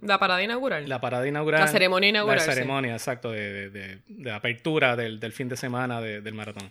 La 0.00 0.18
parada 0.18 0.42
inaugural. 0.42 0.88
La 0.88 1.00
parada 1.00 1.26
inaugural. 1.26 1.60
La 1.60 1.68
ceremonia 1.68 2.08
inaugural. 2.10 2.38
La 2.38 2.52
ceremonia, 2.52 2.92
exacto, 2.92 3.30
de, 3.30 3.70
de, 3.70 3.98
de, 4.06 4.30
apertura 4.32 4.96
del, 4.96 5.20
del, 5.20 5.32
fin 5.32 5.48
de 5.48 5.56
semana 5.56 6.00
del 6.00 6.34
maratón. 6.34 6.70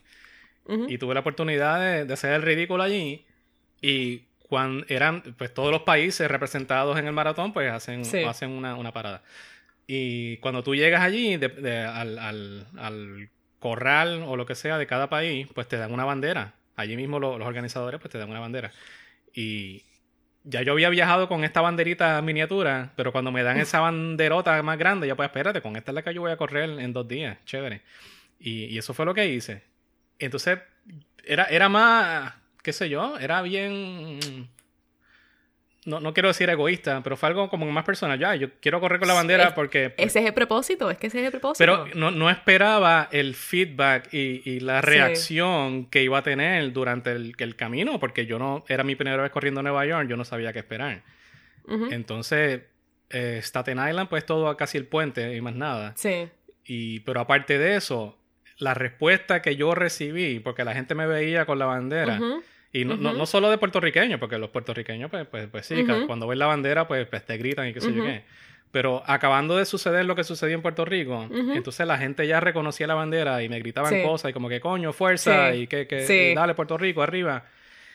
Y 0.88 0.98
tuve 0.98 1.14
la 1.14 1.22
oportunidad 1.22 2.06
de, 2.06 2.14
hacer 2.14 2.34
el 2.34 2.42
ridículo 2.42 2.84
allí. 2.84 3.26
Y 3.82 4.24
cuando 4.48 4.86
eran, 4.90 5.22
pues 5.38 5.54
todos 5.54 5.72
los 5.72 5.82
países 5.82 6.30
representados 6.30 6.98
en 7.00 7.08
el 7.08 7.14
maratón, 7.14 7.52
pues 7.52 7.72
hacen, 7.72 8.04
hacen 8.28 8.52
una, 8.52 8.76
una, 8.76 8.92
parada. 8.92 9.24
Y 9.88 10.38
cuando 10.38 10.64
tú 10.64 10.76
llegas 10.76 11.02
allí, 11.02 11.36
al, 11.36 12.20
al, 12.20 12.68
al, 12.78 13.30
corral 13.62 14.24
o 14.28 14.36
lo 14.36 14.46
que 14.46 14.56
sea 14.56 14.78
de 14.80 14.88
cada 14.88 15.08
país, 15.08 15.48
pues 15.54 15.68
te 15.68 15.78
dan 15.78 15.94
una 15.94 16.04
bandera. 16.04 16.56
Allí 16.76 16.98
mismo 16.98 17.20
los 17.20 17.40
organizadores, 17.40 18.02
pues 18.02 18.12
te 18.12 18.18
dan 18.18 18.30
una 18.30 18.40
bandera. 18.40 18.72
Y 19.34 19.84
ya 20.44 20.64
yo 20.64 20.74
había 20.74 20.90
viajado 20.90 21.30
con 21.30 21.44
esta 21.44 21.62
banderita 21.62 22.20
miniatura, 22.24 22.92
pero 22.96 23.12
cuando 23.12 23.32
me 23.32 23.44
dan 23.44 23.58
esa 23.58 23.80
banderota 23.80 24.62
más 24.64 24.80
grande, 24.80 25.08
ya 25.08 25.16
pues 25.16 25.28
espérate, 25.28 25.62
con 25.62 25.76
esta 25.76 25.92
es 25.92 25.96
la 25.96 26.02
que 26.02 26.12
yo 26.12 26.22
voy 26.22 26.32
a 26.32 26.38
correr 26.38 26.70
en 26.80 26.92
dos 26.92 27.08
días. 27.08 27.38
Chévere. 27.46 27.84
Y, 28.40 28.66
y 28.66 28.80
eso 28.80 28.96
fue 28.96 29.06
lo 29.06 29.14
que 29.14 29.28
hice. 29.28 29.62
Entonces, 30.18 30.58
era, 31.24 31.44
era 31.46 31.70
más, 31.70 32.34
qué 32.64 32.74
sé 32.74 32.90
yo, 32.90 33.18
era 33.20 33.44
bien... 33.44 34.50
No, 35.84 36.00
no 36.00 36.14
quiero 36.14 36.28
decir 36.30 36.48
egoísta, 36.50 37.02
pero 37.04 37.18
fue 37.18 37.30
algo 37.30 37.50
como 37.50 37.70
más 37.72 37.84
personal. 37.84 38.20
Ya, 38.20 38.36
yo 38.36 38.50
quiero 38.60 38.80
correr 38.80 39.00
con 39.00 39.08
la 39.08 39.16
bandera 39.16 39.56
porque... 39.56 39.90
Pues 39.90 40.10
ese 40.10 40.20
es 40.20 40.26
el 40.28 40.34
propósito, 40.34 40.92
es 40.92 40.98
que 41.00 41.08
ese 41.08 41.20
es 41.20 41.26
el 41.26 41.32
propósito. 41.32 41.58
Pero 41.58 41.88
no, 41.96 42.12
no 42.12 42.30
esperaba 42.30 43.10
el 43.12 43.34
feedback 43.34 44.14
y, 44.14 44.44
y 44.46 44.60
la 44.60 44.82
reacción 44.82 45.86
que 45.86 46.04
iba 46.04 46.20
a 46.20 46.24
tener 46.24 46.72
durante 46.72 47.12
el, 47.12 47.34
el, 47.38 47.56
camino, 47.56 48.00
porque 48.00 48.28
yo 48.28 48.38
no... 48.38 48.64
Era 48.68 48.84
mi 48.84 48.96
primera 48.96 49.22
vez 49.24 49.32
corriendo 49.32 49.62
a 49.62 49.64
Nueva 49.64 49.86
York, 49.88 50.08
yo 50.08 50.18
no 50.18 50.26
sabía 50.26 50.54
qué 50.54 50.60
esperar. 50.60 51.02
Entonces, 51.68 52.62
eh, 53.10 53.40
Staten 53.42 53.78
Island, 53.78 54.10
pues 54.10 54.26
todo 54.26 54.56
casi 54.58 54.78
el 54.78 54.86
puente 54.86 55.36
y 55.36 55.42
más 55.42 55.56
nada. 55.56 55.94
Sí. 55.96 56.30
Y, 56.66 57.00
pero 57.02 57.22
aparte 57.22 57.58
de 57.58 57.76
eso, 57.76 58.18
la 58.58 58.74
respuesta 58.74 59.42
que 59.42 59.56
yo 59.56 59.74
recibí, 59.74 60.40
porque 60.40 60.64
la 60.64 60.74
gente 60.74 60.96
me 60.96 61.08
veía 61.08 61.46
con 61.46 61.60
la 61.60 61.66
bandera, 61.66 62.20
y 62.74 62.86
no, 62.86 62.96
no, 62.96 63.26
solo 63.26 63.50
de 63.50 63.58
puertorriqueños, 63.58 64.20
porque 64.20 64.38
los 64.38 64.50
puertorriqueños, 64.50 65.12
pues, 65.12 65.28
pues, 65.28 65.48
pues 65.48 65.66
sí, 65.66 65.84
cuando 66.08 66.28
ven 66.28 66.40
la 66.40 66.46
bandera, 66.46 66.88
pues, 66.88 67.06
pues, 67.08 67.26
te 67.26 67.38
gritan 67.38 67.68
y 67.68 67.74
qué 67.74 67.82
sé 67.82 67.94
yo 67.94 68.04
qué. 68.04 68.24
Pero 68.72 69.04
acabando 69.06 69.58
de 69.58 69.66
suceder 69.66 70.06
lo 70.06 70.16
que 70.16 70.24
sucedió 70.24 70.56
en 70.56 70.62
Puerto 70.62 70.86
Rico, 70.86 71.28
entonces 71.54 71.86
la 71.86 71.98
gente 71.98 72.26
ya 72.26 72.40
reconocía 72.40 72.88
la 72.88 72.94
bandera 72.96 73.44
y 73.44 73.50
me 73.50 73.60
gritaban 73.60 74.02
cosas 74.04 74.32
y 74.32 74.34
como 74.34 74.48
que 74.48 74.62
coño, 74.62 74.94
fuerza 74.94 75.54
y 75.54 75.68
que, 75.68 75.88
que 75.88 76.34
dale 76.36 76.54
Puerto 76.56 76.78
Rico, 76.78 77.02
arriba. 77.02 77.46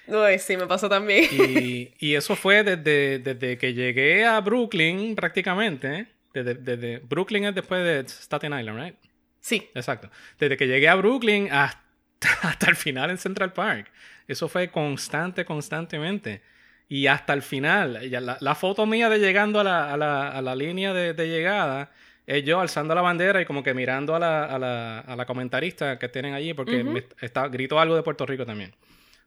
Uy, 0.07 0.39
sí, 0.39 0.57
me 0.57 0.67
pasó 0.67 0.89
también. 0.89 1.25
Y, 1.33 1.93
y 1.99 2.15
eso 2.15 2.37
fue 2.37 2.63
desde, 2.63 3.19
desde, 3.19 3.59
que 3.59 3.75
llegué 3.75 4.25
a 4.25 4.41
Brooklyn 4.41 5.17
prácticamente. 5.17 6.07
Desde, 6.33 6.55
desde, 6.55 6.99
Brooklyn 6.99 7.45
es 7.47 7.55
después 7.55 7.83
de 7.83 8.01
Staten 8.07 8.57
Island, 8.59 8.79
¿right? 8.79 8.95
Sí. 9.41 9.69
Exacto. 9.75 10.11
Desde 10.39 10.57
que 10.57 10.67
llegué 10.67 10.89
a 10.89 10.95
Brooklyn 10.95 11.49
hasta, 11.51 11.81
hasta 12.43 12.71
el 12.71 12.77
final 12.77 13.11
en 13.11 13.19
Central 13.19 13.53
Park. 13.53 13.91
Eso 14.29 14.49
fue 14.49 14.71
constante, 14.71 15.45
constantemente. 15.45 16.43
Y 16.89 17.09
hasta 17.09 17.33
el 17.33 17.43
final, 17.43 17.99
la, 18.11 18.39
la 18.41 18.55
foto 18.55 18.87
mía 18.87 19.09
de 19.09 19.19
llegando 19.19 19.61
a 19.61 19.65
la, 19.65 19.93
a 19.93 19.97
la, 19.97 20.29
a 20.29 20.43
la 20.43 20.55
línea 20.55 20.93
de, 20.93 21.15
de, 21.15 21.29
llegada 21.29 21.91
es 22.27 22.45
yo 22.45 22.61
alzando 22.61 22.95
la 22.95 23.03
bandera 23.03 23.41
y 23.41 23.45
como 23.45 23.63
que 23.63 23.75
mirando 23.75 24.15
a 24.15 24.19
la, 24.21 24.45
a 24.45 24.59
la, 24.59 25.01
a 25.01 25.17
la 25.17 25.27
comentarista 25.27 25.99
que 25.99 26.09
tienen 26.09 26.35
allí 26.35 26.55
porque 26.55 26.85
me 26.85 27.05
está, 27.21 27.49
grito 27.49 27.81
algo 27.81 27.97
de 27.97 28.03
Puerto 28.03 28.25
Rico 28.25 28.47
también. 28.47 28.73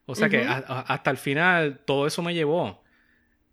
O 0.06 0.16
sea 0.16 0.30
que 0.30 0.44
hasta 0.44 1.12
el 1.12 1.18
final 1.18 1.82
todo 1.86 2.08
eso 2.08 2.22
me 2.22 2.34
llevó. 2.34 2.82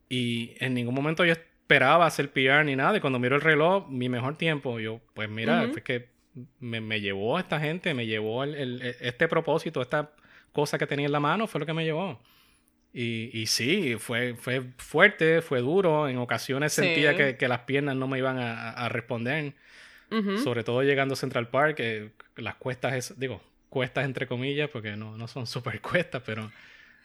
Y 0.09 0.55
en 0.61 0.75
ningún 0.75 0.95
momento 0.95 1.25
yo 1.25 1.33
esperaba 1.33 2.07
hacer 2.07 2.31
PR 2.31 2.65
ni 2.65 2.77
nada. 2.77 2.97
Y 2.97 3.01
cuando 3.01 3.19
miro 3.19 3.35
el 3.35 3.43
reloj, 3.43 3.89
mi 3.89 4.09
mejor 4.09 4.39
tiempo, 4.39 4.79
yo, 4.79 5.01
pues 5.15 5.29
mira, 5.29 5.65
es 5.65 5.83
que 5.83 6.09
me, 6.61 6.81
me, 6.81 7.01
llevó 7.01 7.39
esta 7.39 7.61
gente, 7.61 7.93
me 7.93 8.07
llevó 8.07 8.45
el, 8.45 8.81
este 9.01 9.29
propósito, 9.29 9.83
esta 9.83 10.13
cosa 10.57 10.79
que 10.79 10.87
tenía 10.87 11.05
en 11.05 11.13
la 11.13 11.21
mano, 11.21 11.47
fue 11.47 11.61
lo 11.61 11.67
que 11.67 11.75
me 11.75 11.85
llevó. 11.85 12.19
Y, 12.95 13.29
y 13.39 13.45
sí, 13.45 13.97
fue, 13.99 14.35
fue 14.37 14.63
fuerte, 14.79 15.43
fue 15.43 15.61
duro. 15.61 16.09
En 16.09 16.17
ocasiones 16.17 16.73
sentía 16.73 17.15
que, 17.15 17.37
que, 17.37 17.47
las 17.47 17.61
piernas 17.61 17.95
no 17.95 18.09
me 18.09 18.17
iban 18.17 18.39
a, 18.39 18.71
a 18.71 18.89
responder. 18.89 19.53
Sobre 20.43 20.65
todo 20.65 20.83
llegando 20.83 21.13
a 21.13 21.17
Central 21.17 21.49
Park, 21.49 21.83
las 22.37 22.55
cuestas, 22.55 22.95
es, 22.95 23.21
digo, 23.21 23.43
cuestas 23.69 24.07
entre 24.07 24.27
comillas, 24.27 24.71
porque 24.71 24.97
no, 24.97 25.19
no 25.19 25.29
son 25.29 25.47
súper 25.55 25.83
cuestas, 25.83 26.23
pero 26.25 26.51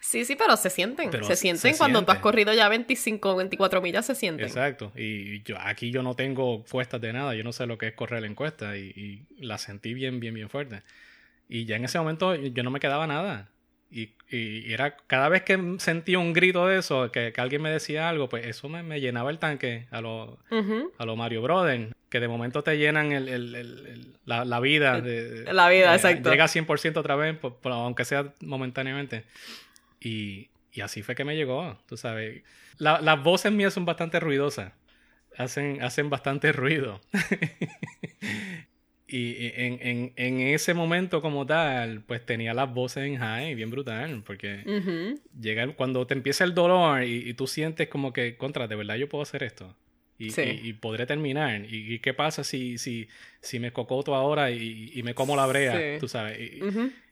Sí, 0.00 0.24
sí, 0.24 0.34
pero 0.34 0.56
se 0.56 0.68
sienten. 0.68 1.12
se 1.22 1.36
sienten 1.36 1.76
cuando 1.76 2.04
tú 2.04 2.10
has 2.10 2.18
corrido 2.18 2.52
ya 2.52 2.68
25, 2.68 3.36
24 3.36 3.80
millas, 3.82 4.06
se 4.06 4.16
sienten. 4.16 4.46
Exacto. 4.46 4.92
Y 4.96 5.42
yo 5.42 5.56
aquí 5.60 5.92
yo 5.92 6.02
no 6.02 6.16
tengo 6.16 6.64
cuestas 6.64 7.00
de 7.00 7.12
nada. 7.12 7.36
Yo 7.36 7.44
no 7.44 7.52
sé 7.52 7.66
lo 7.66 7.78
que 7.78 7.86
es 7.88 7.94
correr 7.94 8.24
en 8.24 8.34
cuesta. 8.34 8.76
Y, 8.76 9.26
y 9.38 9.44
la 9.44 9.58
sentí 9.58 9.94
bien, 9.94 10.18
bien, 10.18 10.34
bien 10.34 10.50
fuerte. 10.50 10.82
Y 11.48 11.64
ya 11.64 11.76
en 11.76 11.84
ese 11.84 11.98
momento 11.98 12.34
yo 12.34 12.62
no 12.62 12.70
me 12.70 12.80
quedaba 12.80 13.06
nada. 13.06 13.50
Y, 13.90 14.14
y 14.30 14.72
era 14.72 14.96
cada 15.06 15.28
vez 15.28 15.42
que 15.42 15.76
sentía 15.78 16.18
un 16.18 16.32
grito 16.32 16.66
de 16.66 16.78
eso, 16.78 17.12
que, 17.12 17.32
que 17.32 17.40
alguien 17.42 17.60
me 17.60 17.70
decía 17.70 18.08
algo, 18.08 18.30
pues 18.30 18.46
eso 18.46 18.70
me, 18.70 18.82
me 18.82 19.00
llenaba 19.02 19.30
el 19.30 19.38
tanque 19.38 19.86
a 19.90 20.00
lo, 20.00 20.38
a 20.96 21.04
lo 21.04 21.14
Mario 21.14 21.42
Brothers, 21.42 21.92
que 22.08 22.18
de 22.18 22.28
momento 22.28 22.62
te 22.62 22.78
llenan 22.78 23.12
el, 23.12 23.28
el, 23.28 24.14
la, 24.24 24.46
la, 24.46 24.60
vida. 24.60 25.02
De, 25.02 25.52
la 25.52 25.68
vida, 25.68 25.94
exacto. 25.94 26.30
Llega 26.30 26.44
a 26.44 26.48
100% 26.48 26.96
otra 26.96 27.16
vez, 27.16 27.36
aunque 27.64 28.06
sea 28.06 28.32
momentáneamente. 28.40 29.24
Y, 30.00 30.48
y 30.72 30.80
así 30.80 31.02
fue 31.02 31.14
que 31.14 31.24
me 31.24 31.36
llegó, 31.36 31.78
tú 31.86 31.98
sabes. 31.98 32.42
las 32.78 33.22
voces 33.22 33.52
mías 33.52 33.74
son 33.74 33.84
bastante 33.84 34.20
ruidosas. 34.20 34.72
hacen, 35.36 35.82
hacen 35.82 36.08
bastante 36.08 36.50
ruido. 36.52 37.02
y 39.12 39.52
en, 39.56 39.78
en, 39.82 40.12
en, 40.16 40.40
ese 40.40 40.72
momento 40.72 41.20
como 41.20 41.44
tal, 41.44 42.00
pues 42.00 42.24
tenía 42.24 42.54
las 42.54 42.72
voces 42.72 43.04
en 43.04 43.18
high, 43.18 43.54
bien 43.54 43.70
brutal, 43.70 44.22
porque 44.24 45.18
llega 45.38 45.66
cuando 45.74 46.06
te 46.06 46.14
empieza 46.14 46.44
el 46.44 46.54
dolor 46.54 47.02
y, 47.04 47.34
tú 47.34 47.46
sientes 47.46 47.88
como 47.88 48.12
que, 48.12 48.36
contra, 48.36 48.66
de 48.66 48.74
verdad 48.74 48.96
yo 48.96 49.08
puedo 49.08 49.22
hacer 49.22 49.42
esto. 49.42 49.74
Y, 50.18 50.32
y, 50.40 50.72
podré 50.74 51.04
terminar. 51.04 51.66
¿Y, 51.68 51.98
qué 51.98 52.14
pasa 52.14 52.42
si, 52.42 52.78
si, 52.78 53.08
si 53.40 53.58
me 53.58 53.72
cocoto 53.72 54.14
ahora 54.14 54.50
y, 54.50 55.00
me 55.04 55.14
como 55.14 55.36
la 55.36 55.46
brea? 55.46 55.98
Tú 55.98 56.08
sabes. 56.08 56.38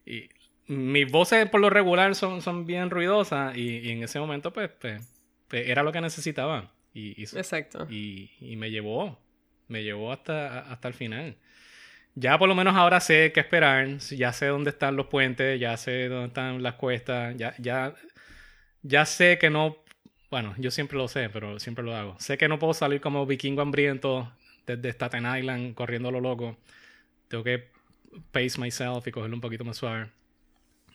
Y, 0.06 0.28
mis 0.68 1.10
voces 1.10 1.50
por 1.50 1.60
lo 1.60 1.68
regular 1.68 2.14
son, 2.14 2.40
son 2.40 2.64
bien 2.64 2.90
ruidosas 2.90 3.56
y, 3.56 3.90
en 3.90 4.04
ese 4.04 4.20
momento 4.20 4.52
pues, 4.52 4.70
pues, 4.80 5.02
pues 5.48 5.68
era 5.68 5.82
lo 5.82 5.92
que 5.92 6.00
necesitaba. 6.00 6.72
Y, 6.94 7.22
Exacto. 7.22 7.86
Y, 7.90 8.30
me 8.56 8.70
llevó, 8.70 9.18
me 9.68 9.82
llevó 9.82 10.12
hasta, 10.12 10.60
hasta 10.60 10.88
el 10.88 10.94
final. 10.94 11.36
Ya 12.14 12.38
por 12.38 12.48
lo 12.48 12.54
menos 12.54 12.74
ahora 12.76 13.00
sé 13.00 13.32
qué 13.32 13.40
esperar, 13.40 13.98
ya 13.98 14.32
sé 14.32 14.46
dónde 14.46 14.70
están 14.70 14.96
los 14.96 15.06
puentes, 15.06 15.60
ya 15.60 15.76
sé 15.76 16.08
dónde 16.08 16.28
están 16.28 16.62
las 16.62 16.74
cuestas, 16.74 17.36
ya, 17.36 17.54
ya, 17.58 17.94
ya 18.82 19.06
sé 19.06 19.38
que 19.38 19.48
no, 19.48 19.76
bueno, 20.30 20.54
yo 20.58 20.70
siempre 20.70 20.98
lo 20.98 21.08
sé, 21.08 21.30
pero 21.30 21.58
siempre 21.60 21.84
lo 21.84 21.94
hago. 21.94 22.16
Sé 22.18 22.36
que 22.36 22.48
no 22.48 22.58
puedo 22.58 22.74
salir 22.74 23.00
como 23.00 23.26
vikingo 23.26 23.62
hambriento 23.62 24.32
desde 24.66 24.90
Staten 24.90 25.24
Island 25.36 25.74
corriendo 25.74 26.10
lo 26.10 26.20
loco. 26.20 26.56
Tengo 27.28 27.44
que 27.44 27.68
pace 28.32 28.60
myself 28.60 29.06
y 29.06 29.12
cogerlo 29.12 29.36
un 29.36 29.40
poquito 29.40 29.64
más 29.64 29.76
suave. 29.76 30.08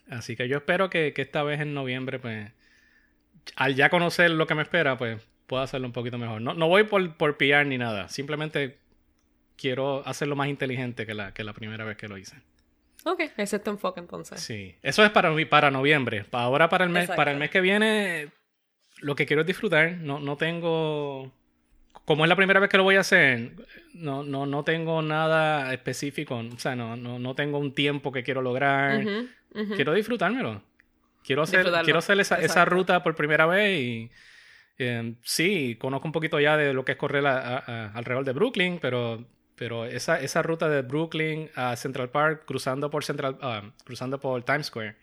Así 0.10 0.36
que 0.36 0.48
yo 0.48 0.58
espero 0.58 0.90
que, 0.90 1.14
que 1.14 1.22
esta 1.22 1.44
vez 1.44 1.62
en 1.62 1.74
noviembre, 1.74 2.20
pues, 2.20 2.52
al 3.56 3.76
ya 3.76 3.90
conocer 3.90 4.32
lo 4.32 4.48
que 4.48 4.56
me 4.56 4.64
espera, 4.64 4.98
pues 4.98 5.22
pueda 5.48 5.64
hacerlo 5.64 5.88
un 5.88 5.94
poquito 5.94 6.18
mejor. 6.18 6.42
No, 6.42 6.54
no 6.54 6.68
voy 6.68 6.84
por, 6.84 7.16
por 7.18 7.38
pillar 7.38 7.66
ni 7.66 7.78
nada. 7.78 8.10
Simplemente 8.10 8.80
quiero 9.58 10.06
hacerlo 10.08 10.36
más 10.36 10.48
inteligente 10.48 11.06
que 11.06 11.14
la, 11.14 11.34
que 11.34 11.44
la 11.44 11.54
primera 11.54 11.86
vez 11.86 11.98
que 11.98 12.08
lo 12.08 12.18
hice. 12.18 12.38
Ok, 13.06 13.22
ese 13.38 13.58
es 13.58 13.64
tu 13.64 13.70
enfoque 13.70 14.00
entonces. 14.00 14.42
Sí, 14.42 14.76
eso 14.82 15.06
es 15.06 15.12
para, 15.12 15.32
para 15.48 15.70
noviembre. 15.70 16.26
Ahora 16.32 16.70
para 16.70 16.86
el 16.86 16.90
mes, 16.90 17.10
para 17.10 17.32
el 17.32 17.38
mes 17.38 17.52
que 17.52 17.62
viene, 17.62 18.30
lo 19.00 19.16
que 19.16 19.28
quiero 19.28 19.42
es 19.42 19.48
disfrutar. 19.48 19.98
No, 19.98 20.20
no 20.20 20.38
tengo. 20.38 21.32
Como 22.06 22.26
es 22.26 22.30
la 22.30 22.36
primera 22.36 22.60
vez 22.60 22.70
que 22.70 22.78
lo 22.78 22.84
voy 22.84 22.96
a 22.96 23.02
hacer, 23.02 23.52
no, 23.94 24.24
no, 24.24 24.48
no 24.48 24.64
tengo 24.64 25.04
nada 25.04 25.72
específico. 25.72 26.38
O 26.38 26.60
sea, 26.60 26.76
no, 26.76 26.96
no, 26.96 27.20
no 27.20 27.36
tengo 27.36 27.60
un 27.60 27.74
tiempo 27.74 28.12
que 28.12 28.24
quiero 28.24 28.42
lograr. 28.42 29.04
Quiero 29.76 29.94
disfrutármelo. 29.94 30.64
Quiero 31.24 31.44
hacer, 31.44 31.72
quiero 31.84 32.00
hacer 32.00 32.20
esa, 32.20 32.40
esa, 32.40 32.66
ruta 32.66 33.02
por 33.02 33.16
primera 33.16 33.48
vez 33.48 33.80
y 33.80 34.12
eh, 34.78 35.16
sí, 35.24 35.76
conozco 35.80 36.08
un 36.08 36.12
poquito 36.12 36.40
ya 36.40 36.56
de 36.56 36.74
lo 36.74 36.86
que 36.86 36.92
es 36.94 36.98
correr 36.98 37.26
alrededor 37.26 38.26
de 38.26 38.34
Brooklyn, 38.34 38.78
pero, 38.80 39.26
pero 39.56 39.86
esa, 39.86 40.20
esa 40.20 40.42
ruta 40.42 40.70
de 40.70 40.82
Brooklyn 40.82 41.50
a 41.56 41.76
Central 41.76 42.10
Park 42.10 42.44
cruzando 42.46 42.90
por 42.90 43.04
Central, 43.04 43.38
ah, 43.42 43.72
cruzando 43.84 44.20
por 44.20 44.44
Times 44.44 44.68
Square, 44.68 44.96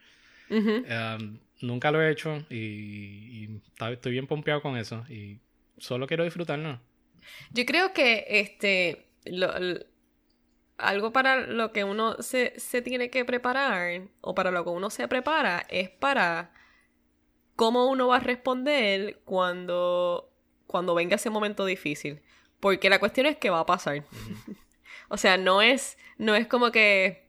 um, 0.50 1.38
nunca 1.60 1.90
lo 1.90 2.02
he 2.02 2.10
hecho 2.10 2.44
y, 2.50 3.60
estoy 3.90 4.12
bien 4.12 4.26
pompeado 4.26 4.60
con 4.62 4.76
eso 4.76 5.04
y 5.08 5.38
solo 5.78 6.06
quiero 6.06 6.24
disfrutarlo. 6.24 6.80
Yo 7.50 7.64
creo 7.64 7.92
que 7.92 8.24
este 8.28 9.06
algo 10.78 11.12
para 11.12 11.46
lo 11.46 11.72
que 11.72 11.84
uno 11.84 12.16
se, 12.20 12.58
se 12.58 12.82
tiene 12.82 13.08
que 13.08 13.24
preparar 13.24 14.02
o 14.20 14.34
para 14.34 14.50
lo 14.50 14.64
que 14.64 14.70
uno 14.70 14.90
se 14.90 15.06
prepara 15.06 15.64
es 15.68 15.88
para 15.90 16.52
cómo 17.56 17.88
uno 17.88 18.08
va 18.08 18.16
a 18.16 18.20
responder 18.20 19.20
cuando, 19.24 20.32
cuando 20.66 20.94
venga 20.94 21.16
ese 21.16 21.30
momento 21.30 21.64
difícil. 21.64 22.20
Porque 22.62 22.88
la 22.88 23.00
cuestión 23.00 23.26
es 23.26 23.36
que 23.38 23.50
va 23.50 23.58
a 23.58 23.66
pasar. 23.66 24.04
o 25.08 25.16
sea, 25.16 25.36
no 25.36 25.62
es, 25.62 25.98
no 26.16 26.36
es 26.36 26.46
como 26.46 26.70
que, 26.70 27.26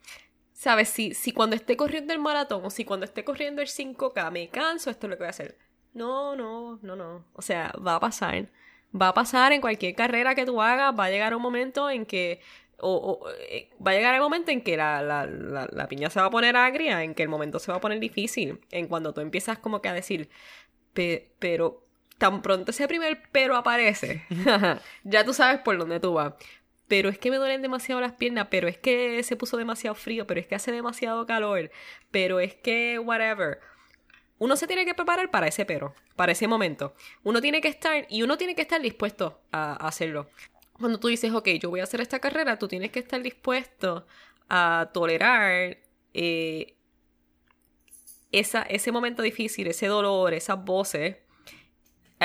¿sabes? 0.54 0.90
Si, 0.90 1.16
si 1.16 1.32
cuando 1.32 1.56
esté 1.56 1.76
corriendo 1.76 2.14
el 2.14 2.20
maratón 2.20 2.64
o 2.64 2.70
si 2.70 2.86
cuando 2.86 3.04
esté 3.04 3.24
corriendo 3.24 3.60
el 3.64 3.68
5K 3.68 4.30
me 4.30 4.50
canso, 4.50 4.92
esto 4.92 5.08
es 5.08 5.10
lo 5.10 5.18
que 5.18 5.24
voy 5.24 5.28
a 5.28 5.32
hacer. 5.32 5.58
No, 5.96 6.36
no, 6.36 6.78
no, 6.84 6.96
no. 6.96 7.26
O 7.34 7.42
sea, 7.42 7.74
va 7.84 7.96
a 7.96 8.00
pasar. 8.00 8.52
Va 8.96 9.08
a 9.08 9.14
pasar 9.16 9.54
en 9.54 9.62
cualquier 9.62 9.96
carrera 9.96 10.36
que 10.36 10.46
tú 10.46 10.62
hagas, 10.62 10.94
va 10.98 11.06
a 11.06 11.10
llegar 11.10 11.36
un 11.36 11.42
momento 11.42 11.90
en 11.90 12.06
que 12.06 12.40
o, 12.80 13.28
eh, 13.50 13.72
va 13.86 13.90
a 13.90 13.96
llegar 13.96 14.14
el 14.14 14.22
momento 14.22 14.52
en 14.52 14.62
que 14.62 14.78
la, 14.78 15.02
la, 15.02 15.26
la, 15.26 15.88
piña 15.88 16.12
se 16.12 16.20
va 16.20 16.28
a 16.28 16.30
poner 16.30 16.56
agria, 16.56 17.04
en 17.04 17.16
que 17.16 17.24
el 17.24 17.30
momento 17.30 17.58
se 17.58 17.72
va 17.72 17.80
a 17.80 17.82
poner 17.82 18.00
difícil, 18.00 18.60
en 18.70 18.88
cuando 18.88 19.16
tú 19.16 19.22
empiezas 19.22 19.58
como 19.58 19.82
que 19.82 19.90
a 19.90 19.94
decir, 19.94 20.30
pero 20.94 21.88
tan 22.24 22.42
pronto 22.42 22.72
ese 22.72 22.88
primer 22.88 23.22
pero 23.34 23.58
aparece, 23.58 24.24
ya 25.04 25.26
tú 25.26 25.34
sabes 25.34 25.60
por 25.60 25.78
dónde 25.78 26.00
tú 26.00 26.14
vas. 26.14 26.36
Pero 26.88 27.10
es 27.10 27.18
que 27.18 27.30
me 27.30 27.36
duelen 27.36 27.62
demasiado 27.62 28.00
las 28.00 28.14
piernas, 28.14 28.48
pero 28.50 28.70
es 28.70 28.78
que 28.78 29.22
se 29.24 29.36
puso 29.36 29.58
demasiado 29.58 29.94
frío, 29.94 30.26
pero 30.26 30.40
es 30.40 30.48
que 30.48 30.56
hace 30.56 30.72
demasiado 30.72 31.26
calor, 31.26 31.70
pero 32.12 32.40
es 32.40 32.56
que 32.56 32.98
whatever. 32.98 33.60
Uno 34.38 34.56
se 34.56 34.68
tiene 34.68 34.86
que 34.86 34.94
preparar 34.94 35.32
para 35.32 35.48
ese 35.48 35.66
pero, 35.66 35.96
para 36.16 36.32
ese 36.32 36.48
momento. 36.48 36.96
Uno 37.24 37.42
tiene 37.42 37.60
que 37.60 37.68
estar, 37.68 38.06
y 38.08 38.24
uno 38.24 38.38
tiene 38.38 38.56
que 38.56 38.62
estar 38.62 38.82
dispuesto 38.82 39.42
a 39.52 39.74
hacerlo 39.86 40.30
cuando 40.80 40.98
tú 41.00 41.10
dices, 41.10 41.34
ok, 41.34 41.50
yo 41.62 41.70
voy 41.70 41.82
a 41.82 41.84
hacer 41.84 42.00
esta 42.00 42.20
carrera, 42.20 42.58
tú 42.58 42.70
tienes 42.70 42.92
que 42.92 43.00
estar 43.00 43.22
dispuesto 43.22 44.08
a 44.50 44.92
tolerar 44.94 45.78
eh, 46.14 46.76
esa, 48.32 48.62
ese 48.64 48.94
momento 48.94 49.22
difícil, 49.22 49.68
ese 49.68 49.88
dolor, 49.88 50.34
esas 50.34 50.64
voces, 50.64 51.18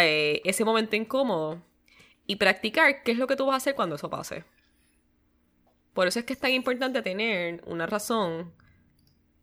eh, 0.05 0.41
ese 0.45 0.65
momento 0.65 0.97
incómodo 0.97 1.63
y 2.27 2.37
practicar 2.37 3.03
qué 3.03 3.13
es 3.13 3.19
lo 3.19 3.27
que 3.27 3.37
tú 3.37 3.47
vas 3.47 3.55
a 3.55 3.57
hacer 3.59 3.75
cuando 3.75 3.97
eso 3.97 4.11
pase. 4.11 4.45
Por 5.95 6.07
eso 6.07 6.19
es 6.19 6.25
que 6.25 6.33
es 6.33 6.39
tan 6.39 6.53
importante 6.53 7.03
tener 7.03 7.63
una 7.67 7.87
razón 7.87 8.53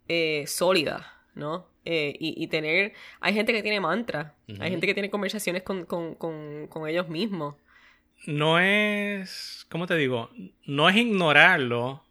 eh, 0.07 0.45
sólida, 0.47 1.21
¿no? 1.33 1.67
y, 1.87 2.47
tener... 2.47 2.93
Hay 3.19 3.35
gente 3.35 3.53
que 3.53 3.61
tiene 3.61 3.79
mantra, 3.79 4.33
hay 4.59 4.71
gente 4.71 4.87
que 4.87 4.95
tiene 4.95 5.11
conversaciones 5.11 5.61
con, 5.61 5.85
con, 5.85 6.15
con, 6.15 6.65
con 6.67 6.87
ellos 6.87 7.09
mismos 7.09 7.55
no 8.25 8.59
es, 8.59 9.67
¿cómo 9.69 9.87
te 9.87 9.95
digo? 9.95 10.29
No 10.65 10.89
es 10.89 10.95
ignorarlo. 10.95 12.03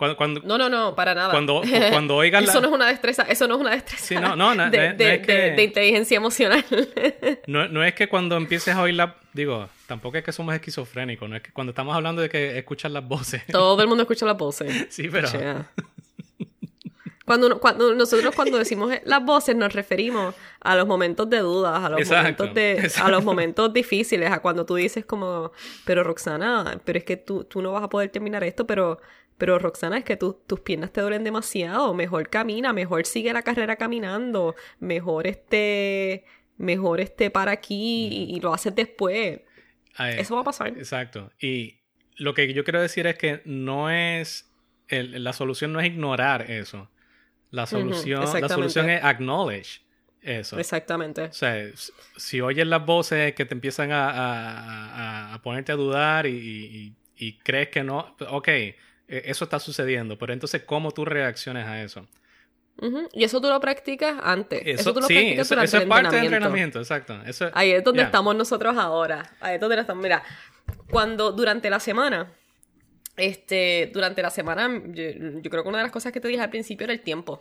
Cuando, 0.00 0.16
cuando, 0.16 0.40
no, 0.44 0.56
no, 0.56 0.70
no, 0.70 0.94
para 0.94 1.14
nada. 1.14 1.30
Cuando, 1.30 1.60
cuando 1.90 2.16
oigas 2.16 2.44
Eso 2.44 2.62
no 2.62 2.68
es 2.68 2.72
una 2.72 2.86
destreza, 2.86 3.24
eso 3.24 3.46
no 3.46 3.56
es 3.56 3.60
una 3.60 3.72
destreza 3.72 4.02
sí, 4.02 4.14
no, 4.14 4.34
no, 4.34 4.70
de, 4.70 4.86
es 4.96 4.96
que, 4.96 5.52
de, 5.54 5.62
inteligencia 5.62 6.16
emocional. 6.16 6.64
no, 7.46 7.68
no 7.68 7.84
es 7.84 7.92
que 7.92 8.08
cuando 8.08 8.38
empieces 8.38 8.74
a 8.74 8.80
oír 8.80 8.94
la... 8.94 9.16
Digo, 9.34 9.68
tampoco 9.86 10.16
es 10.16 10.24
que 10.24 10.32
somos 10.32 10.54
esquizofrénicos, 10.54 11.28
no 11.28 11.36
es 11.36 11.42
que 11.42 11.52
cuando 11.52 11.72
estamos 11.72 11.94
hablando 11.94 12.22
de 12.22 12.30
que 12.30 12.56
escuchas 12.56 12.90
las 12.90 13.06
voces. 13.06 13.42
Todo 13.52 13.82
el 13.82 13.88
mundo 13.88 14.04
escucha 14.04 14.24
las 14.24 14.38
voces. 14.38 14.86
Sí, 14.88 15.10
pero... 15.10 15.28
Cuando, 17.26 17.60
cuando 17.60 17.94
nosotros 17.94 18.34
cuando 18.34 18.58
decimos 18.58 18.92
las 19.04 19.24
voces 19.24 19.54
nos 19.54 19.72
referimos 19.72 20.34
a 20.60 20.74
los 20.74 20.88
momentos 20.88 21.28
de 21.28 21.40
dudas, 21.40 21.84
a 21.84 21.90
los 21.90 22.08
momentos 22.08 22.54
de, 22.54 22.90
a 23.00 23.08
los 23.10 23.22
momentos 23.22 23.72
difíciles, 23.72 24.32
a 24.32 24.40
cuando 24.40 24.64
tú 24.64 24.76
dices 24.76 25.04
como, 25.04 25.52
pero 25.84 26.02
Roxana, 26.02 26.80
pero 26.84 26.98
es 26.98 27.04
que 27.04 27.18
tú, 27.18 27.44
tú 27.44 27.60
no 27.60 27.70
vas 27.70 27.84
a 27.84 27.88
poder 27.88 28.08
terminar 28.08 28.42
esto, 28.42 28.66
pero, 28.66 28.98
pero 29.40 29.58
Roxana, 29.58 29.98
es 29.98 30.04
que 30.04 30.16
tus 30.16 30.60
piernas 30.60 30.92
te 30.92 31.00
duelen 31.00 31.24
demasiado, 31.24 31.92
mejor 31.94 32.30
camina, 32.30 32.72
mejor 32.72 33.04
sigue 33.06 33.32
la 33.32 33.42
carrera 33.42 33.74
caminando, 33.74 34.54
mejor 34.78 35.26
este, 35.26 36.24
mejor 36.56 37.00
este 37.00 37.30
para 37.30 37.50
aquí 37.50 38.28
y, 38.30 38.40
lo 38.40 38.54
haces 38.54 38.74
después. 38.76 39.40
Eso 39.98 40.36
va 40.36 40.42
a 40.42 40.44
pasar. 40.44 40.68
Exacto. 40.68 41.32
Y 41.40 41.80
lo 42.16 42.34
que 42.34 42.52
yo 42.54 42.62
quiero 42.62 42.80
decir 42.80 43.08
es 43.08 43.18
que 43.18 43.42
no 43.44 43.90
es, 43.90 44.48
la 44.88 45.32
solución 45.32 45.72
no 45.72 45.80
es 45.80 45.86
ignorar 45.88 46.48
eso 46.50 46.88
la 47.50 47.66
solución, 47.66 48.20
la 48.40 48.48
solución 48.48 48.90
es 48.90 49.02
acknowledge 49.02 49.80
eso. 50.22 50.58
Exactamente. 50.58 51.22
O 51.24 51.32
sea, 51.32 51.56
si 52.16 52.40
oyes 52.40 52.66
las 52.66 52.84
voces 52.84 53.34
que 53.34 53.44
te 53.44 53.54
empiezan 53.54 53.90
a, 53.90 55.34
a, 55.34 55.42
ponerte 55.42 55.72
a 55.72 55.76
dudar 55.76 56.26
y, 56.26 56.94
y, 57.16 57.38
crees 57.38 57.68
que 57.68 57.82
no, 57.82 58.14
ok, 58.28 58.48
eso 59.10 59.44
está 59.44 59.58
sucediendo, 59.58 60.18
pero 60.18 60.32
entonces, 60.32 60.62
¿cómo 60.64 60.92
tú 60.92 61.04
reaccionas 61.04 61.66
a 61.68 61.82
eso? 61.82 62.06
Y 63.12 63.24
eso 63.24 63.40
tú 63.40 63.48
lo 63.48 63.60
practicas 63.60 64.16
antes. 64.22 64.62
Eso, 64.64 64.94
tú 64.94 65.00
lo 65.00 65.06
practicas 65.06 65.50
eso, 65.50 65.78
es 65.78 65.84
parte 65.84 66.16
del 66.16 66.26
entrenamiento, 66.26 66.78
exacto. 66.78 67.20
Ahí 67.52 67.72
es 67.72 67.84
donde 67.84 68.02
estamos 68.02 68.34
nosotros 68.34 68.76
ahora. 68.76 69.22
Ahí 69.40 69.56
es 69.56 69.60
donde 69.60 69.78
estamos. 69.78 70.02
Mira, 70.02 70.22
cuando 70.88 71.32
durante 71.32 71.68
la 71.68 71.78
semana 71.78 72.32
este, 73.20 73.90
durante 73.92 74.22
la 74.22 74.30
semana, 74.30 74.82
yo, 74.86 75.50
creo 75.50 75.62
que 75.62 75.68
una 75.68 75.78
de 75.78 75.84
las 75.84 75.92
cosas 75.92 76.12
que 76.12 76.20
te 76.20 76.28
dije 76.28 76.40
al 76.40 76.50
principio 76.50 76.84
era 76.84 76.92
el 76.92 77.00
tiempo. 77.00 77.38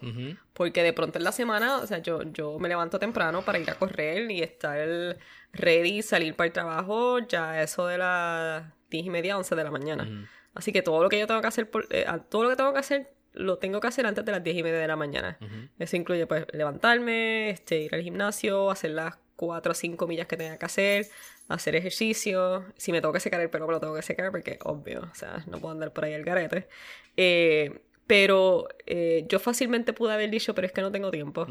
Porque 0.53 0.83
de 0.83 0.93
pronto 0.93 1.17
en 1.17 1.23
la 1.23 1.31
semana, 1.31 1.77
o 1.77 1.87
sea, 1.87 1.99
yo, 1.99 2.23
yo 2.23 2.59
me 2.59 2.67
levanto 2.67 2.99
temprano 2.99 3.43
para 3.43 3.59
ir 3.59 3.69
a 3.69 3.75
correr 3.75 4.29
y 4.29 4.41
estar 4.41 5.17
ready, 5.53 6.01
salir 6.01 6.35
para 6.35 6.47
el 6.47 6.53
trabajo, 6.53 7.19
ya 7.19 7.61
eso 7.61 7.87
de 7.87 7.97
las 7.97 8.63
10 8.89 9.05
y 9.05 9.09
media, 9.09 9.37
11 9.37 9.55
de 9.55 9.63
la 9.63 9.71
mañana. 9.71 10.29
Así 10.55 10.71
que 10.71 10.81
todo 10.81 11.03
lo 11.03 11.09
que 11.09 11.19
yo 11.19 11.27
tengo 11.27 11.41
que 11.41 11.47
hacer, 11.47 11.69
eh, 11.91 12.05
todo 12.29 12.43
lo 12.43 12.49
que 12.49 12.55
tengo 12.55 12.73
que 12.73 12.79
hacer, 12.79 13.13
lo 13.33 13.57
tengo 13.59 13.79
que 13.79 13.87
hacer 13.87 14.05
antes 14.05 14.25
de 14.25 14.31
las 14.31 14.43
10 14.43 14.57
y 14.57 14.63
media 14.63 14.79
de 14.79 14.87
la 14.87 14.95
mañana. 14.95 15.37
Eso 15.77 15.95
incluye, 15.95 16.25
pues, 16.27 16.45
levantarme, 16.53 17.51
este, 17.51 17.79
ir 17.81 17.93
al 17.95 18.01
gimnasio, 18.01 18.71
hacer 18.71 18.91
las 18.91 19.17
cuatro 19.35 19.71
o 19.71 19.75
cinco 19.75 20.07
millas 20.07 20.27
que 20.27 20.35
tenga 20.35 20.57
que 20.57 20.65
hacer, 20.65 21.07
hacer 21.47 21.75
ejercicio. 21.75 22.65
Si 22.75 22.91
me 22.91 22.99
tengo 23.01 23.13
que 23.13 23.19
secar 23.21 23.39
el 23.39 23.49
pelo, 23.49 23.67
me 23.67 23.73
lo 23.73 23.79
tengo 23.79 23.95
que 23.95 24.01
secar 24.01 24.31
porque 24.31 24.57
obvio, 24.63 25.01
o 25.11 25.15
sea, 25.15 25.43
no 25.47 25.59
puedo 25.59 25.71
andar 25.73 25.93
por 25.93 26.03
ahí 26.05 26.13
al 26.13 26.23
garete. 26.23 26.67
Eh, 27.15 27.79
pero 28.07 28.67
eh, 28.87 29.25
yo 29.29 29.39
fácilmente 29.39 29.93
pude 29.93 30.13
haber 30.13 30.29
dicho, 30.31 30.55
pero 30.55 30.65
es 30.67 30.73
que 30.73 30.81
no 30.81 30.91
tengo 30.91 31.11
tiempo. 31.11 31.45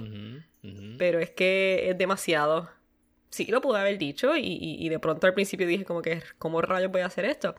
Pero 0.99 1.21
es 1.21 1.31
que 1.31 1.89
es 1.91 1.97
demasiado. 1.97 2.69
Sí, 3.31 3.47
lo 3.47 3.61
pude 3.61 3.79
haber 3.79 3.97
dicho 3.99 4.37
y, 4.37 4.41
y- 4.47 4.85
y 4.85 4.89
de 4.89 4.99
pronto 4.99 5.27
al 5.27 5.35
principio 5.35 5.67
dije 5.67 5.85
como 5.85 6.03
que, 6.03 6.23
¿cómo 6.39 6.61
rayos 6.61 6.91
voy 6.91 7.03
a 7.03 7.07
hacer 7.07 7.25
esto? 7.27 7.55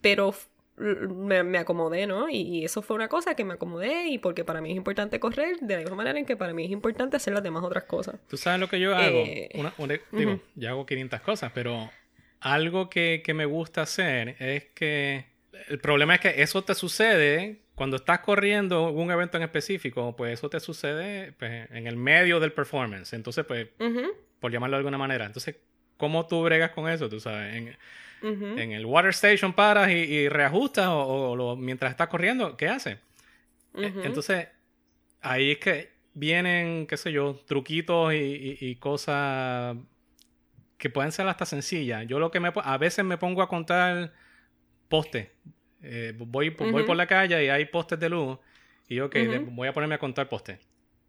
Pero 0.00 0.34
me, 0.78 1.42
me 1.42 1.58
acomodé, 1.58 2.06
¿no? 2.06 2.28
Y, 2.28 2.36
y 2.36 2.64
eso 2.64 2.82
fue 2.82 2.96
una 2.96 3.08
cosa 3.08 3.34
que 3.34 3.44
me 3.44 3.54
acomodé 3.54 4.08
y 4.08 4.18
porque 4.18 4.44
para 4.44 4.60
mí 4.60 4.70
es 4.70 4.76
importante 4.76 5.18
correr 5.20 5.56
de 5.60 5.74
la 5.74 5.80
misma 5.80 5.96
manera 5.96 6.18
en 6.18 6.26
que 6.26 6.36
para 6.36 6.52
mí 6.52 6.64
es 6.64 6.70
importante 6.70 7.16
hacer 7.16 7.32
las 7.34 7.42
demás 7.42 7.64
otras 7.64 7.84
cosas. 7.84 8.16
Tú 8.28 8.36
sabes 8.36 8.60
lo 8.60 8.68
que 8.68 8.78
yo 8.80 8.94
hago. 8.94 9.18
Eh, 9.26 9.48
Una- 9.54 9.72
una- 9.78 9.98
digo, 10.12 10.32
ujú. 10.32 10.40
yo 10.54 10.68
hago 10.70 10.86
500 10.86 11.20
cosas, 11.22 11.52
pero 11.54 11.90
algo 12.40 12.90
que, 12.90 13.22
que 13.24 13.32
me 13.34 13.46
gusta 13.46 13.82
hacer 13.82 14.36
es 14.38 14.64
que 14.74 15.24
el 15.68 15.78
problema 15.78 16.14
es 16.16 16.20
que 16.20 16.42
eso 16.42 16.62
te 16.62 16.74
sucede 16.74 17.60
cuando 17.74 17.96
estás 17.96 18.20
corriendo 18.20 18.90
un 18.90 19.10
evento 19.10 19.36
en 19.38 19.42
específico, 19.42 20.14
pues 20.16 20.34
eso 20.34 20.48
te 20.50 20.60
sucede 20.60 21.32
pues, 21.32 21.70
en 21.70 21.86
el 21.86 21.96
medio 21.96 22.40
del 22.40 22.52
performance. 22.52 23.12
Entonces, 23.14 23.44
pues, 23.46 23.68
Ujú, 23.80 24.02
por 24.40 24.52
llamarlo 24.52 24.76
de 24.76 24.80
alguna 24.80 24.98
manera. 24.98 25.24
Entonces, 25.26 25.56
¿cómo 25.96 26.26
tú 26.26 26.42
bregas 26.42 26.70
con 26.72 26.88
eso? 26.88 27.08
Tú 27.08 27.20
sabes, 27.20 27.54
en, 27.54 27.76
el 28.72 28.86
water 28.86 29.10
station 29.10 29.52
paras 29.52 29.90
y, 29.90 29.94
y 29.94 30.28
reajustas 30.28 30.88
o, 30.88 31.30
o 31.32 31.36
lo- 31.36 31.56
mientras 31.56 31.90
estás 31.92 32.08
corriendo, 32.08 32.56
¿qué 32.56 32.68
haces? 32.68 32.98
Ujú. 33.74 34.00
Entonces, 34.04 34.48
ahí 35.22 35.52
es 35.52 35.58
que 35.58 35.90
vienen, 36.14 36.86
qué 36.86 36.96
sé 36.96 37.12
yo, 37.12 37.36
truquitos 37.46 38.14
y, 38.14 38.16
y- 38.16 38.58
y 38.60 38.76
cosas 38.76 39.76
que 40.78 40.90
pueden 40.90 41.12
ser 41.12 41.26
hasta 41.28 41.46
sencillas. 41.46 42.06
Yo 42.06 42.18
lo 42.18 42.30
que 42.30 42.40
me... 42.40 42.52
A 42.54 42.78
veces 42.78 43.04
me 43.04 43.16
pongo 43.18 43.42
a 43.42 43.48
contar 43.48 44.12
postes. 44.88 45.28
Eh, 45.82 46.14
voy, 46.16 46.50
por 46.50 46.96
la 46.96 47.06
calle 47.06 47.44
y 47.44 47.48
hay 47.48 47.66
postes 47.66 48.00
de 48.00 48.08
luz. 48.10 48.38
Y 48.88 48.96
yo, 48.96 49.06
ok, 49.06 49.16
Ujú. 49.16 49.50
voy 49.52 49.68
a 49.68 49.72
ponerme 49.72 49.96
a 49.96 49.98
contar 49.98 50.28
postes. 50.28 50.60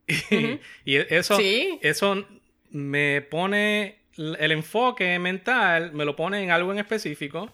Y 0.85 0.95
eso, 0.95 1.37
Sí. 1.37 1.79
eso 1.81 2.25
me 2.71 3.21
pone... 3.21 3.99
El 4.17 4.51
enfoque 4.51 5.17
mental 5.19 5.91
me 5.93 6.05
lo 6.05 6.15
pone 6.15 6.43
en 6.43 6.51
algo 6.51 6.71
en 6.71 6.79
específico 6.79 7.49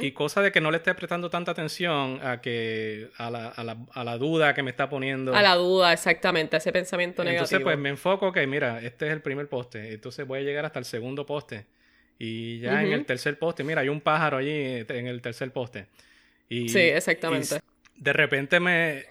y 0.00 0.12
cosa 0.12 0.40
de 0.40 0.52
que 0.52 0.60
no 0.60 0.70
le 0.70 0.76
esté 0.76 0.94
prestando 0.94 1.30
tanta 1.30 1.50
atención 1.50 2.20
a 2.22 2.40
que 2.40 3.08
a 3.16 3.28
la, 3.28 3.48
a 3.48 3.64
la, 3.64 3.76
a 3.92 4.04
la 4.04 4.16
duda 4.18 4.54
que 4.54 4.62
me 4.62 4.70
está 4.70 4.88
poniendo. 4.88 5.34
A 5.34 5.42
la 5.42 5.56
duda, 5.56 5.92
exactamente, 5.92 6.54
a 6.54 6.58
ese 6.58 6.70
pensamiento 6.70 7.22
Entonces, 7.22 7.50
negativo. 7.52 7.68
pues 7.70 7.78
me 7.78 7.88
enfoco 7.88 8.30
que, 8.32 8.46
mira, 8.46 8.80
este 8.82 9.06
es 9.08 9.12
el 9.12 9.20
primer 9.20 9.48
poste. 9.48 9.92
Entonces 9.94 10.24
voy 10.28 10.40
a 10.40 10.42
llegar 10.42 10.64
hasta 10.64 10.78
el 10.78 10.84
segundo 10.84 11.26
poste. 11.26 11.66
Y 12.20 12.60
ya 12.60 12.84
en 12.84 12.92
el 12.92 13.04
tercer 13.04 13.36
poste, 13.36 13.64
mira, 13.64 13.80
hay 13.80 13.88
un 13.88 14.00
pájaro 14.00 14.36
allí 14.36 14.52
en 14.88 15.06
el 15.08 15.20
tercer 15.20 15.50
poste. 15.50 15.86
Y, 16.48 16.68
Sí, 16.68 16.78
exactamente. 16.78 17.56
y 17.96 18.02
de 18.02 18.12
repente 18.12 18.60
me, 18.60 19.04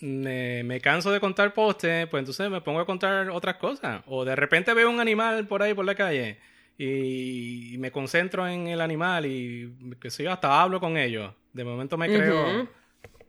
me, 0.00 0.62
me 0.64 0.80
canso 0.80 1.10
de 1.10 1.20
contar 1.20 1.54
postes, 1.54 2.06
pues 2.08 2.20
entonces 2.20 2.50
me 2.50 2.60
pongo 2.60 2.80
a 2.80 2.86
contar 2.86 3.30
otras 3.30 3.56
cosas. 3.56 4.02
O 4.06 4.24
de 4.24 4.36
repente 4.36 4.74
veo 4.74 4.90
un 4.90 5.00
animal 5.00 5.46
por 5.46 5.62
ahí 5.62 5.74
por 5.74 5.84
la 5.84 5.94
calle 5.94 6.38
y 6.78 7.76
me 7.78 7.90
concentro 7.90 8.46
en 8.46 8.66
el 8.68 8.80
animal 8.80 9.24
y 9.26 9.72
qué 10.00 10.10
sé 10.10 10.24
yo, 10.24 10.32
hasta 10.32 10.60
hablo 10.62 10.80
con 10.80 10.96
ellos. 10.96 11.32
De 11.52 11.64
momento 11.64 11.96
me 11.96 12.06
creo, 12.08 12.68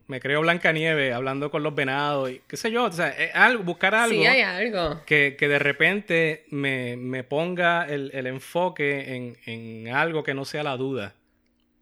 me 0.07 0.19
creo 0.19 0.41
Blancanieves 0.41 1.13
hablando 1.13 1.49
con 1.49 1.63
los 1.63 1.73
venados 1.73 2.29
y 2.29 2.41
qué 2.47 2.57
sé 2.57 2.71
yo, 2.71 2.85
o 2.85 2.91
sea, 2.91 3.09
es 3.09 3.33
algo, 3.33 3.63
buscar 3.63 3.95
algo 3.95 4.19
Sí, 4.19 4.25
hay 4.25 4.41
algo. 4.41 5.01
que, 5.05 5.35
que 5.39 5.47
de 5.47 5.59
repente 5.59 6.45
me, 6.49 6.97
me 6.97 7.23
ponga 7.23 7.85
el, 7.85 8.11
el 8.13 8.27
enfoque 8.27 9.15
en, 9.15 9.37
en 9.45 9.93
algo 9.93 10.23
que 10.23 10.33
no 10.33 10.43
sea 10.43 10.63
la 10.63 10.75
duda. 10.75 11.13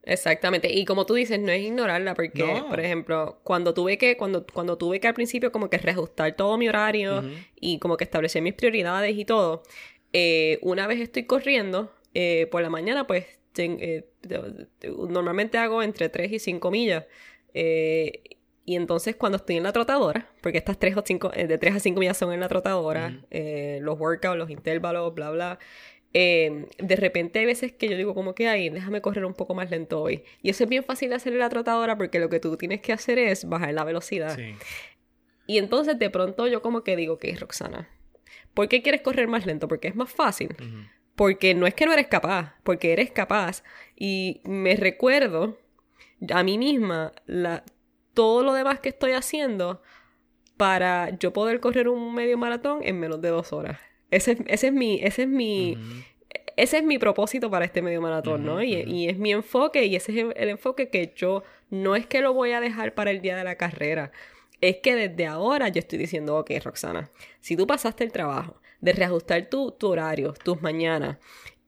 Exactamente. 0.05 0.71
Y 0.71 0.85
como 0.85 1.05
tú 1.05 1.15
dices, 1.15 1.39
no 1.39 1.51
es 1.51 1.61
ignorarla, 1.63 2.13
porque, 2.13 2.43
No. 2.43 2.67
por 2.69 2.79
ejemplo, 2.79 3.39
cuando 3.43 3.73
tuve 3.73 3.97
que, 3.97 4.17
cuando, 4.17 4.45
cuando 4.53 4.77
tuve 4.77 4.99
que 4.99 5.07
al 5.07 5.13
principio 5.15 5.51
como 5.51 5.69
que 5.69 5.77
reajustar 5.79 6.35
todo 6.35 6.57
mi 6.57 6.69
horario 6.69 7.23
y 7.59 7.79
como 7.79 7.97
que 7.97 8.03
establecer 8.03 8.41
mis 8.41 8.53
prioridades 8.53 9.17
y 9.17 9.25
todo, 9.25 9.63
eh, 10.13 10.59
una 10.61 10.85
vez 10.87 10.99
estoy 10.99 11.23
corriendo, 11.23 11.91
eh, 12.13 12.47
por 12.51 12.61
la 12.61 12.69
mañana, 12.69 13.07
pues 13.07 13.25
ten- 13.51 13.77
eh, 13.81 14.05
normalmente 15.09 15.57
hago 15.57 15.81
entre 15.83 16.09
3 16.09 16.31
y 16.31 16.39
5 16.39 16.71
millas. 16.71 17.05
y 18.67 18.75
entonces 18.75 19.15
cuando 19.15 19.35
estoy 19.37 19.57
en 19.57 19.63
la 19.63 19.71
trotadora, 19.71 20.27
porque 20.41 20.57
estas 20.57 20.79
3 20.79 20.97
o 20.97 21.03
5, 21.05 21.29
de 21.29 21.57
3 21.59 21.75
a 21.75 21.79
5 21.79 21.99
millas 21.99 22.17
son 22.17 22.33
en 22.33 22.39
la 22.39 22.47
trotadora, 22.47 23.21
los 23.79 23.99
workouts, 23.99 24.37
los 24.37 24.49
intervalos, 24.49 25.13
bla, 25.13 25.29
bla. 25.29 25.59
Eh, 26.17 26.65
de 26.77 26.95
repente 26.95 27.39
hay 27.39 27.45
veces 27.45 27.73
que 27.73 27.89
yo 27.89 27.97
digo 27.97 28.15
como 28.15 28.33
que, 28.35 28.47
ay, 28.47 28.69
déjame 28.69 29.01
correr 29.01 29.25
un 29.25 29.33
poco 29.33 29.53
más 29.53 29.69
lento 29.69 30.01
hoy. 30.01 30.23
Y 30.41 30.49
eso 30.49 30.63
es 30.63 30.69
bien 30.69 30.85
fácil 30.85 31.09
de 31.09 31.15
hacer 31.15 31.33
en 31.33 31.39
la 31.39 31.49
trotadora 31.49 31.97
porque 31.97 32.19
lo 32.19 32.29
que 32.29 32.39
tú 32.39 32.55
tienes 32.55 32.79
que 32.79 32.93
hacer 32.93 33.19
es 33.19 33.43
bajar 33.43 33.73
la 33.73 33.83
velocidad. 33.83 34.33
Sí. 34.33 34.55
Y 35.45 35.57
entonces 35.57 35.99
de 35.99 36.09
pronto 36.09 36.47
yo 36.47 36.61
como 36.61 36.85
que 36.85 36.95
digo, 36.95 37.17
que 37.19 37.35
Roxana, 37.35 37.89
¿por 38.53 38.69
qué 38.69 38.81
quieres 38.81 39.01
correr 39.01 39.27
más 39.27 39.45
lento? 39.45 39.67
Porque 39.67 39.89
es 39.89 39.95
más 39.97 40.09
fácil. 40.09 40.55
Porque 41.17 41.53
no 41.53 41.67
es 41.67 41.73
que 41.73 41.85
no 41.85 41.91
eres 41.91 42.07
capaz, 42.07 42.55
porque 42.63 42.93
eres 42.93 43.11
capaz. 43.11 43.65
Y 43.97 44.39
me 44.45 44.77
recuerdo 44.77 45.57
a 46.33 46.43
mí 46.43 46.57
misma 46.57 47.11
la, 47.25 47.65
todo 48.13 48.41
lo 48.41 48.53
demás 48.53 48.79
que 48.79 48.87
estoy 48.87 49.11
haciendo 49.11 49.81
para 50.55 51.09
yo 51.17 51.33
poder 51.33 51.59
correr 51.59 51.89
un 51.89 52.15
medio 52.15 52.37
maratón 52.37 52.79
en 52.83 53.01
menos 53.01 53.19
de 53.21 53.27
dos 53.27 53.51
horas. 53.51 53.81
Ese, 54.15 54.31
es- 54.33 54.39
ese 54.47 54.67
es 54.67 54.73
mi, 54.73 54.99
ese 55.03 55.23
es 55.23 55.27
mi, 55.27 55.77
ese 56.57 56.77
es 56.77 56.83
mi 56.83 56.97
propósito 56.97 57.49
para 57.49 57.65
este 57.65 57.81
medio 57.81 58.01
maratón, 58.01 58.45
¿no? 58.45 58.63
Y, 58.63 58.73
y 58.75 59.09
es 59.09 59.17
mi 59.17 59.31
enfoque 59.33 59.85
y 59.85 59.95
ese 59.95 60.11
es 60.13 60.17
el, 60.19 60.33
el 60.37 60.49
enfoque 60.49 60.89
que 60.89 61.13
yo 61.15 61.43
no 61.69 61.95
es 61.95 62.05
que 62.07 62.21
lo 62.21 62.33
voy 62.33 62.51
a 62.51 62.59
dejar 62.61 62.93
para 62.93 63.11
el 63.11 63.21
día 63.21 63.35
de 63.35 63.43
la 63.43 63.55
carrera. 63.55 64.11
Es 64.61 64.77
que 64.77 64.95
desde 64.95 65.25
ahora 65.27 65.67
yo 65.69 65.79
estoy 65.79 65.99
diciendo, 65.99 66.37
ok, 66.37 66.51
Roxana, 66.63 67.11
si 67.41 67.55
tú 67.57 67.67
pasaste 67.67 68.03
el 68.03 68.11
trabajo 68.11 68.59
de 68.81 68.93
reajustar 68.93 69.49
tu, 69.49 69.71
tu 69.71 69.87
horario, 69.89 70.33
tus 70.43 70.61
mañanas, 70.61 71.17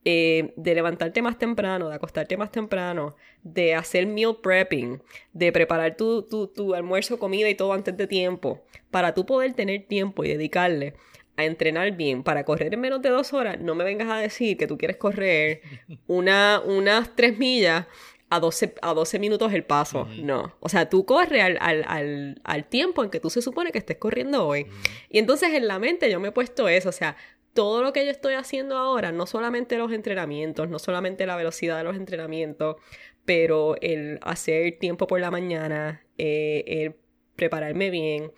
eh, 0.04 0.54
de 0.56 0.74
levantarte 0.74 1.20
más 1.20 1.38
temprano, 1.38 1.88
de 1.90 1.96
acostarte 1.96 2.36
más 2.38 2.50
temprano, 2.50 3.14
de 3.42 3.74
hacer 3.74 4.06
meal 4.06 4.36
prepping, 4.42 5.02
de 5.34 5.52
preparar 5.52 5.96
tu, 5.96 6.22
tu, 6.22 6.46
tu 6.46 6.74
almuerzo, 6.74 7.18
comida 7.18 7.48
y 7.50 7.54
todo 7.54 7.74
antes 7.74 7.94
de 7.96 8.06
tiempo, 8.06 8.64
para 8.90 9.12
tú 9.12 9.26
poder 9.26 9.52
tener 9.52 9.84
tiempo 9.86 10.24
y 10.24 10.28
dedicarle 10.28 10.94
a 11.38 11.44
entrenar 11.44 11.92
bien, 11.92 12.24
para 12.24 12.44
correr 12.44 12.74
en 12.74 12.80
menos 12.80 13.00
de 13.00 13.10
dos 13.10 13.32
horas, 13.32 13.60
no 13.60 13.76
me 13.76 13.84
vengas 13.84 14.08
a 14.10 14.16
decir 14.16 14.56
que 14.56 14.66
tú 14.66 14.76
quieres 14.76 14.96
correr 14.96 15.62
una, 16.08 16.60
unas 16.64 17.14
tres 17.14 17.38
millas 17.38 17.86
a 18.28 18.40
12, 18.40 18.74
a 18.82 18.92
12 18.92 19.18
minutos 19.20 19.52
el 19.52 19.64
paso. 19.64 20.06
No. 20.20 20.56
O 20.60 20.68
sea, 20.68 20.90
tú 20.90 21.06
corres 21.06 21.42
al, 21.42 21.56
al, 21.60 21.84
al, 21.86 22.40
al 22.42 22.64
tiempo 22.68 23.04
en 23.04 23.10
que 23.10 23.20
tú 23.20 23.30
se 23.30 23.40
supone 23.40 23.70
que 23.72 23.78
estés 23.78 23.96
corriendo 23.96 24.46
hoy. 24.46 24.66
Y 25.08 25.18
entonces 25.18 25.54
en 25.54 25.68
la 25.68 25.78
mente 25.78 26.10
yo 26.10 26.20
me 26.20 26.28
he 26.28 26.32
puesto 26.32 26.68
eso, 26.68 26.88
o 26.88 26.92
sea, 26.92 27.16
todo 27.54 27.82
lo 27.82 27.92
que 27.92 28.04
yo 28.04 28.10
estoy 28.10 28.34
haciendo 28.34 28.76
ahora, 28.76 29.12
no 29.12 29.26
solamente 29.26 29.78
los 29.78 29.92
entrenamientos, 29.92 30.68
no 30.68 30.78
solamente 30.78 31.24
la 31.24 31.36
velocidad 31.36 31.78
de 31.78 31.84
los 31.84 31.96
entrenamientos, 31.96 32.76
pero 33.24 33.76
el 33.80 34.18
hacer 34.22 34.78
tiempo 34.78 35.06
por 35.06 35.20
la 35.20 35.30
mañana, 35.30 36.02
eh, 36.18 36.64
el 36.66 36.96
prepararme 37.36 37.90
bien, 37.90 38.32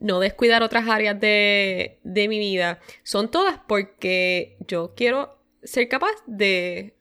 no 0.00 0.18
descuidar 0.18 0.62
otras 0.62 0.88
áreas 0.88 1.20
de, 1.20 1.98
de 2.02 2.28
mi 2.28 2.38
vida, 2.38 2.80
son 3.02 3.30
todas 3.30 3.60
porque 3.68 4.56
yo 4.66 4.94
quiero 4.96 5.38
ser 5.62 5.88
capaz 5.88 6.14
de 6.26 6.94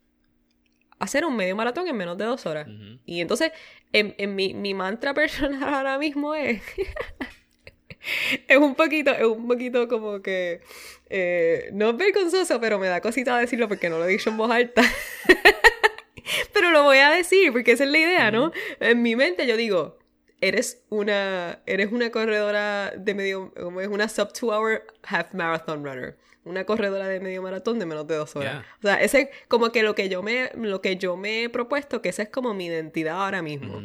hacer 0.99 1.25
un 1.25 1.35
medio 1.35 1.55
maratón 1.55 1.87
en 1.87 1.97
menos 1.97 2.17
de 2.17 2.25
dos 2.25 2.45
horas. 2.45 2.67
Y 3.05 3.21
entonces, 3.21 3.51
en, 3.93 4.13
en 4.17 4.35
mi, 4.35 4.53
mi 4.53 4.73
mantra 4.73 5.13
personal 5.15 5.73
ahora 5.73 5.97
mismo 5.97 6.35
es. 6.35 6.61
es 8.47 8.57
un 8.57 8.75
poquito, 8.75 9.11
es 9.11 9.23
un 9.23 9.47
poquito 9.47 9.87
como 9.87 10.21
que. 10.21 10.61
eh, 11.09 11.69
no 11.73 11.89
es 11.89 11.97
vergonzoso, 11.97 12.59
pero 12.59 12.79
me 12.79 12.87
da 12.87 13.01
cosita 13.01 13.37
decirlo 13.37 13.67
porque 13.67 13.89
no 13.89 13.97
lo 13.97 14.05
he 14.05 14.09
dicho 14.11 14.29
en 14.29 14.37
voz 14.37 14.51
alta. 14.51 14.83
pero 16.53 16.71
lo 16.71 16.83
voy 16.83 16.97
a 16.97 17.09
decir 17.09 17.51
porque 17.51 17.71
esa 17.71 17.85
es 17.85 17.89
la 17.89 17.97
idea, 17.97 18.31
¿no? 18.31 18.51
En 18.79 19.01
mi 19.01 19.15
mente 19.15 19.47
yo 19.47 19.57
digo. 19.57 19.98
Eres 20.41 20.83
una, 20.89 21.59
eres 21.65 21.91
una 21.91 22.11
corredora 22.11 22.91
de 22.91 23.13
medio, 23.13 23.53
como 23.53 23.81
es 23.81 23.87
una 23.87 24.07
sub 24.07 24.31
two 24.31 24.53
hour 24.53 24.85
half 25.03 25.33
marathon 25.33 25.83
runner, 25.83 26.17
una 26.45 26.65
corredora 26.65 27.07
de 27.07 27.19
medio 27.19 27.41
maratón 27.41 27.77
de 27.77 27.85
menos 27.85 28.07
de 28.07 28.15
dos 28.15 28.35
horas. 28.35 28.53
Yeah. 28.53 28.65
O 28.77 28.81
sea, 28.81 29.01
ese 29.01 29.31
como 29.49 29.71
que 29.71 29.83
lo 29.83 29.95
que 29.95 30.07
yo 30.07 30.23
me, 30.23 30.49
lo 30.55 30.81
que 30.81 30.95
yo 30.95 31.17
me 31.17 31.43
he 31.43 31.49
propuesto, 31.49 32.01
que 32.01 32.09
esa 32.09 32.23
es 32.23 32.29
como 32.29 32.53
mi 32.53 32.67
identidad 32.67 33.21
ahora 33.21 33.41
mismo. 33.41 33.81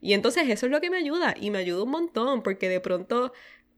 Y 0.00 0.14
entonces 0.14 0.48
eso 0.48 0.66
es 0.66 0.72
lo 0.72 0.80
que 0.80 0.90
me 0.90 0.96
ayuda 0.96 1.34
y 1.38 1.50
me 1.50 1.58
ayuda 1.58 1.82
un 1.82 1.90
montón 1.90 2.42
porque 2.42 2.68
de 2.68 2.80
pronto, 2.80 3.32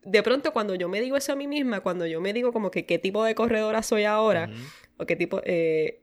de 0.04 0.22
pronto 0.22 0.52
cuando 0.52 0.74
yo 0.76 0.88
me 0.88 1.00
digo 1.00 1.16
eso 1.16 1.32
a 1.32 1.36
mí 1.36 1.48
misma, 1.48 1.80
cuando 1.80 2.06
yo 2.06 2.20
me 2.20 2.32
digo 2.32 2.52
como 2.52 2.70
que 2.70 2.86
qué 2.86 2.98
tipo 2.98 3.24
de 3.24 3.34
corredora 3.34 3.82
soy 3.82 4.04
ahora 4.04 4.50
o 4.98 5.06
qué 5.06 5.16
tipo, 5.16 5.40
eh, 5.44 6.02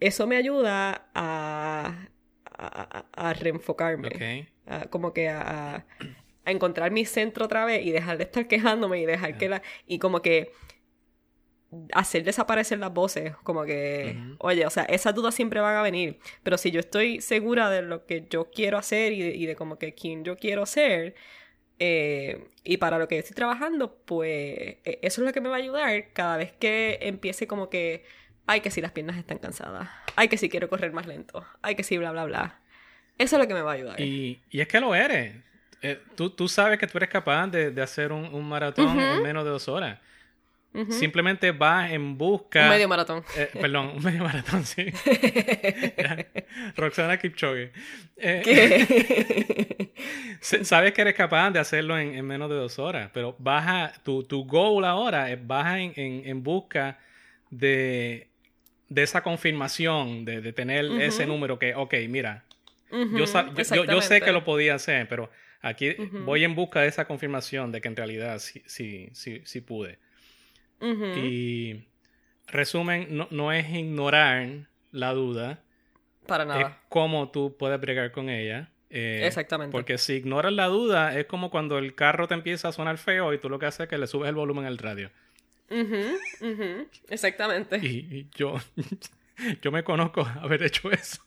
eso 0.00 0.26
me 0.26 0.36
ayuda 0.36 1.10
a, 1.14 2.08
a, 2.58 3.06
a- 3.14 3.28
a 3.28 3.32
reenfocarme, 3.34 4.08
a- 4.66 4.86
como 4.90 5.12
que 5.12 5.28
a, 5.28 5.40
a- 5.76 5.86
a 6.44 6.50
encontrar 6.50 6.90
mi 6.90 7.04
centro 7.04 7.44
otra 7.44 7.64
vez 7.64 7.84
y 7.86 7.90
dejar 7.92 8.16
de 8.18 8.24
estar 8.24 8.48
quejándome 8.48 9.00
y 9.00 9.06
dejar 9.06 9.36
que 9.38 9.48
la, 9.48 9.62
y 9.86 9.98
como 9.98 10.20
que 10.22 10.50
hacer 11.92 12.24
desaparecer 12.24 12.78
las 12.78 12.92
voces, 12.94 13.36
como 13.42 13.64
que, 13.66 14.16
oye, 14.38 14.64
o 14.64 14.70
sea, 14.70 14.84
esas 14.84 15.14
dudas 15.14 15.34
siempre 15.34 15.60
van 15.60 15.76
a 15.76 15.82
venir, 15.82 16.18
pero 16.42 16.56
si 16.56 16.70
yo 16.70 16.80
estoy 16.80 17.20
segura 17.20 17.68
de 17.68 17.82
lo 17.82 18.06
que 18.06 18.26
yo 18.30 18.50
quiero 18.50 18.78
hacer 18.78 19.12
y 19.12 19.20
de, 19.22 19.36
y 19.36 19.44
de 19.44 19.54
como 19.54 19.78
que 19.78 19.92
quién 19.94 20.24
yo 20.24 20.36
quiero 20.36 20.64
ser, 20.64 21.14
eh, 21.78 22.48
y 22.64 22.78
para 22.78 22.98
lo 22.98 23.06
que 23.06 23.18
estoy 23.18 23.34
trabajando, 23.36 23.98
pues 24.06 24.78
e, 24.84 24.98
eso 25.02 25.20
es 25.20 25.26
lo 25.26 25.32
que 25.34 25.42
me 25.42 25.50
va 25.50 25.56
a 25.56 25.58
ayudar 25.58 26.12
cada 26.14 26.38
vez 26.38 26.52
que 26.52 26.98
empiece 27.02 27.46
como 27.46 27.68
que, 27.68 28.02
ay, 28.48 28.60
que 28.60 28.70
si 28.70 28.80
las 28.80 28.90
piernas 28.92 29.16
están 29.16 29.38
cansadas, 29.38 29.88
ay, 30.16 30.28
que 30.28 30.38
si 30.38 30.48
quiero 30.48 30.68
correr 30.68 30.92
más 30.92 31.06
lento, 31.06 31.46
ay, 31.62 31.76
que 31.76 31.84
si 31.84 31.96
bla, 31.98 32.10
bla, 32.10 32.24
bla. 32.24 32.58
Eso 33.18 33.36
es 33.36 33.42
lo 33.42 33.46
que 33.46 33.54
me 33.54 33.62
va 33.62 33.72
a 33.72 33.74
ayudar. 33.74 34.00
Y, 34.00 34.40
y 34.50 34.60
es 34.60 34.66
que 34.66 34.80
lo 34.80 34.94
eres. 34.94 35.36
Eh, 35.82 36.00
tú, 36.16 36.30
tú, 36.30 36.48
sabes 36.48 36.78
que 36.78 36.86
tú 36.86 36.98
eres 36.98 37.10
capaz 37.10 37.46
de, 37.48 37.70
de 37.70 37.82
hacer 37.82 38.10
un, 38.10 38.24
un 38.34 38.48
maratón 38.48 38.98
en 38.98 39.22
menos 39.22 39.44
de 39.44 39.50
dos 39.50 39.68
horas. 39.68 39.98
Simplemente 40.90 41.50
vas 41.50 41.90
en 41.90 42.16
busca. 42.16 42.64
Un 42.64 42.68
medio 42.70 42.88
maratón. 42.88 43.24
Eh, 43.36 43.50
perdón, 43.52 43.92
un 43.96 44.02
medio 44.02 44.22
maratón, 44.22 44.64
sí. 44.64 44.86
Roxana 46.76 47.16
Kipchoge. 47.16 47.72
Eh, 48.16 48.42
¿Qué? 48.44 49.92
sabes 50.64 50.92
que 50.92 51.00
eres 51.00 51.14
capaz 51.14 51.50
de 51.50 51.58
hacerlo 51.58 51.98
en, 51.98 52.14
en, 52.14 52.24
menos 52.24 52.48
de 52.48 52.56
dos 52.56 52.78
horas, 52.78 53.10
pero 53.12 53.34
baja. 53.38 53.92
Tu, 54.04 54.22
tu 54.24 54.44
goal 54.44 54.84
ahora 54.84 55.30
es 55.32 55.44
baja 55.44 55.80
en, 55.80 55.92
en, 55.96 56.28
en 56.28 56.42
busca 56.44 56.98
de, 57.50 58.28
de 58.88 59.02
esa 59.02 59.22
confirmación, 59.22 60.24
de, 60.24 60.40
de 60.40 60.52
tener 60.52 60.86
ese 61.00 61.26
número 61.26 61.58
que, 61.58 61.74
ok, 61.74 61.94
mira, 62.08 62.44
yo, 62.90 63.24
yo, 63.74 63.84
yo, 63.84 64.00
sé 64.00 64.20
que 64.20 64.32
lo 64.32 64.44
podía 64.44 64.74
hacer, 64.74 65.08
pero 65.08 65.30
aquí 65.60 65.94
voy 66.24 66.44
en 66.44 66.54
busca 66.54 66.80
de 66.80 66.88
esa 66.88 67.06
confirmación 67.06 67.70
de 67.70 67.80
que 67.80 67.88
en 67.88 67.96
realidad 67.96 68.38
sí, 68.38 68.62
sí, 68.66 69.10
sí, 69.12 69.42
sí 69.44 69.60
pude. 69.60 69.98
Y 70.80 71.82
resumen, 72.46 73.08
no, 73.10 73.28
no, 73.30 73.52
es 73.52 73.68
ignorar 73.68 74.68
la 74.92 75.12
duda. 75.12 75.60
Para 76.26 76.44
nada. 76.44 76.60
Es 76.60 76.66
cómo 76.88 77.30
tú 77.30 77.56
puedes 77.58 77.80
bregar 77.80 78.12
con 78.12 78.30
ella. 78.30 78.70
Eh, 78.90 79.22
Exactamente. 79.24 79.72
Porque 79.72 79.98
si 79.98 80.14
ignoras 80.14 80.52
la 80.52 80.66
duda, 80.66 81.18
es 81.18 81.26
como 81.26 81.50
cuando 81.50 81.78
el 81.78 81.94
carro 81.94 82.28
te 82.28 82.34
empieza 82.34 82.68
a 82.68 82.72
sonar 82.72 82.96
feo 82.96 83.34
y 83.34 83.38
tú 83.38 83.50
lo 83.50 83.58
que 83.58 83.66
haces 83.66 83.80
es 83.80 83.88
que 83.88 83.98
le 83.98 84.06
subes 84.06 84.28
el 84.28 84.34
volumen 84.34 84.64
al 84.64 84.78
radio. 84.78 85.10
Exactamente. 87.08 87.78
Y, 87.78 88.28
yo, 88.34 88.54
yo 89.62 89.72
me 89.72 89.84
conozco 89.84 90.26
haber 90.42 90.62
hecho 90.62 90.90
eso. 90.90 91.22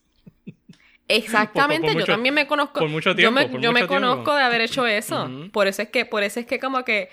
Exactamente, 1.08 1.88
por, 1.88 1.94
por 1.94 2.02
yo 2.02 2.06
también 2.06 2.34
me 2.34 2.48
conozco. 2.48 2.80
Por 2.80 2.90
mucho 2.90 3.16
tiempo. 3.16 3.42
Yo 3.42 3.50
me, 3.50 3.62
yo 3.62 3.72
me 3.74 3.88
conozco 3.88 4.34
de 4.36 4.44
haber 4.44 4.62
hecho 4.62 4.88
eso. 4.88 5.26
Uh 5.26 5.28
-huh. 5.28 5.52
Por 5.52 5.68
eso 5.68 5.82
es 5.82 5.90
que, 5.90 6.06
por 6.06 6.24
eso 6.24 6.40
es 6.40 6.46
que 6.46 6.60
como 6.60 6.84
que 6.86 7.10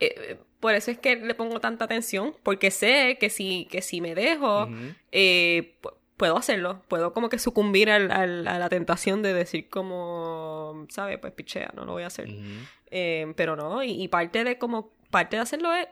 eh, 0.00 0.38
por 0.60 0.74
eso 0.74 0.90
es 0.90 0.98
que 0.98 1.16
le 1.16 1.34
pongo 1.34 1.60
tanta 1.60 1.84
atención, 1.84 2.34
porque 2.42 2.70
sé 2.70 3.16
que 3.20 3.30
si, 3.30 3.66
que 3.70 3.82
si 3.82 4.00
me 4.00 4.14
dejo, 4.14 4.64
uh 4.64 4.94
eh, 5.12 5.76
puedo 6.16 6.36
hacerlo, 6.36 6.82
puedo 6.88 7.12
como 7.12 7.28
que 7.28 7.38
sucumbir 7.38 7.90
al, 7.90 8.10
al, 8.10 8.48
a 8.48 8.58
la 8.58 8.68
tentación 8.68 9.22
de 9.22 9.32
decir 9.32 9.68
como, 9.68 10.84
¿sabes? 10.88 11.18
Pues 11.18 11.32
pichea, 11.32 11.70
no 11.76 11.84
lo 11.84 11.92
voy 11.92 12.02
a 12.02 12.08
hacer. 12.08 12.28
Uh 12.28 12.42
eh, 12.90 13.32
pero 13.36 13.54
no, 13.54 13.82
y, 13.82 14.02
y, 14.02 14.08
parte 14.08 14.44
de 14.44 14.58
como, 14.58 14.90
parte 15.10 15.36
de 15.36 15.42
hacerlo 15.42 15.72
es, 15.74 15.86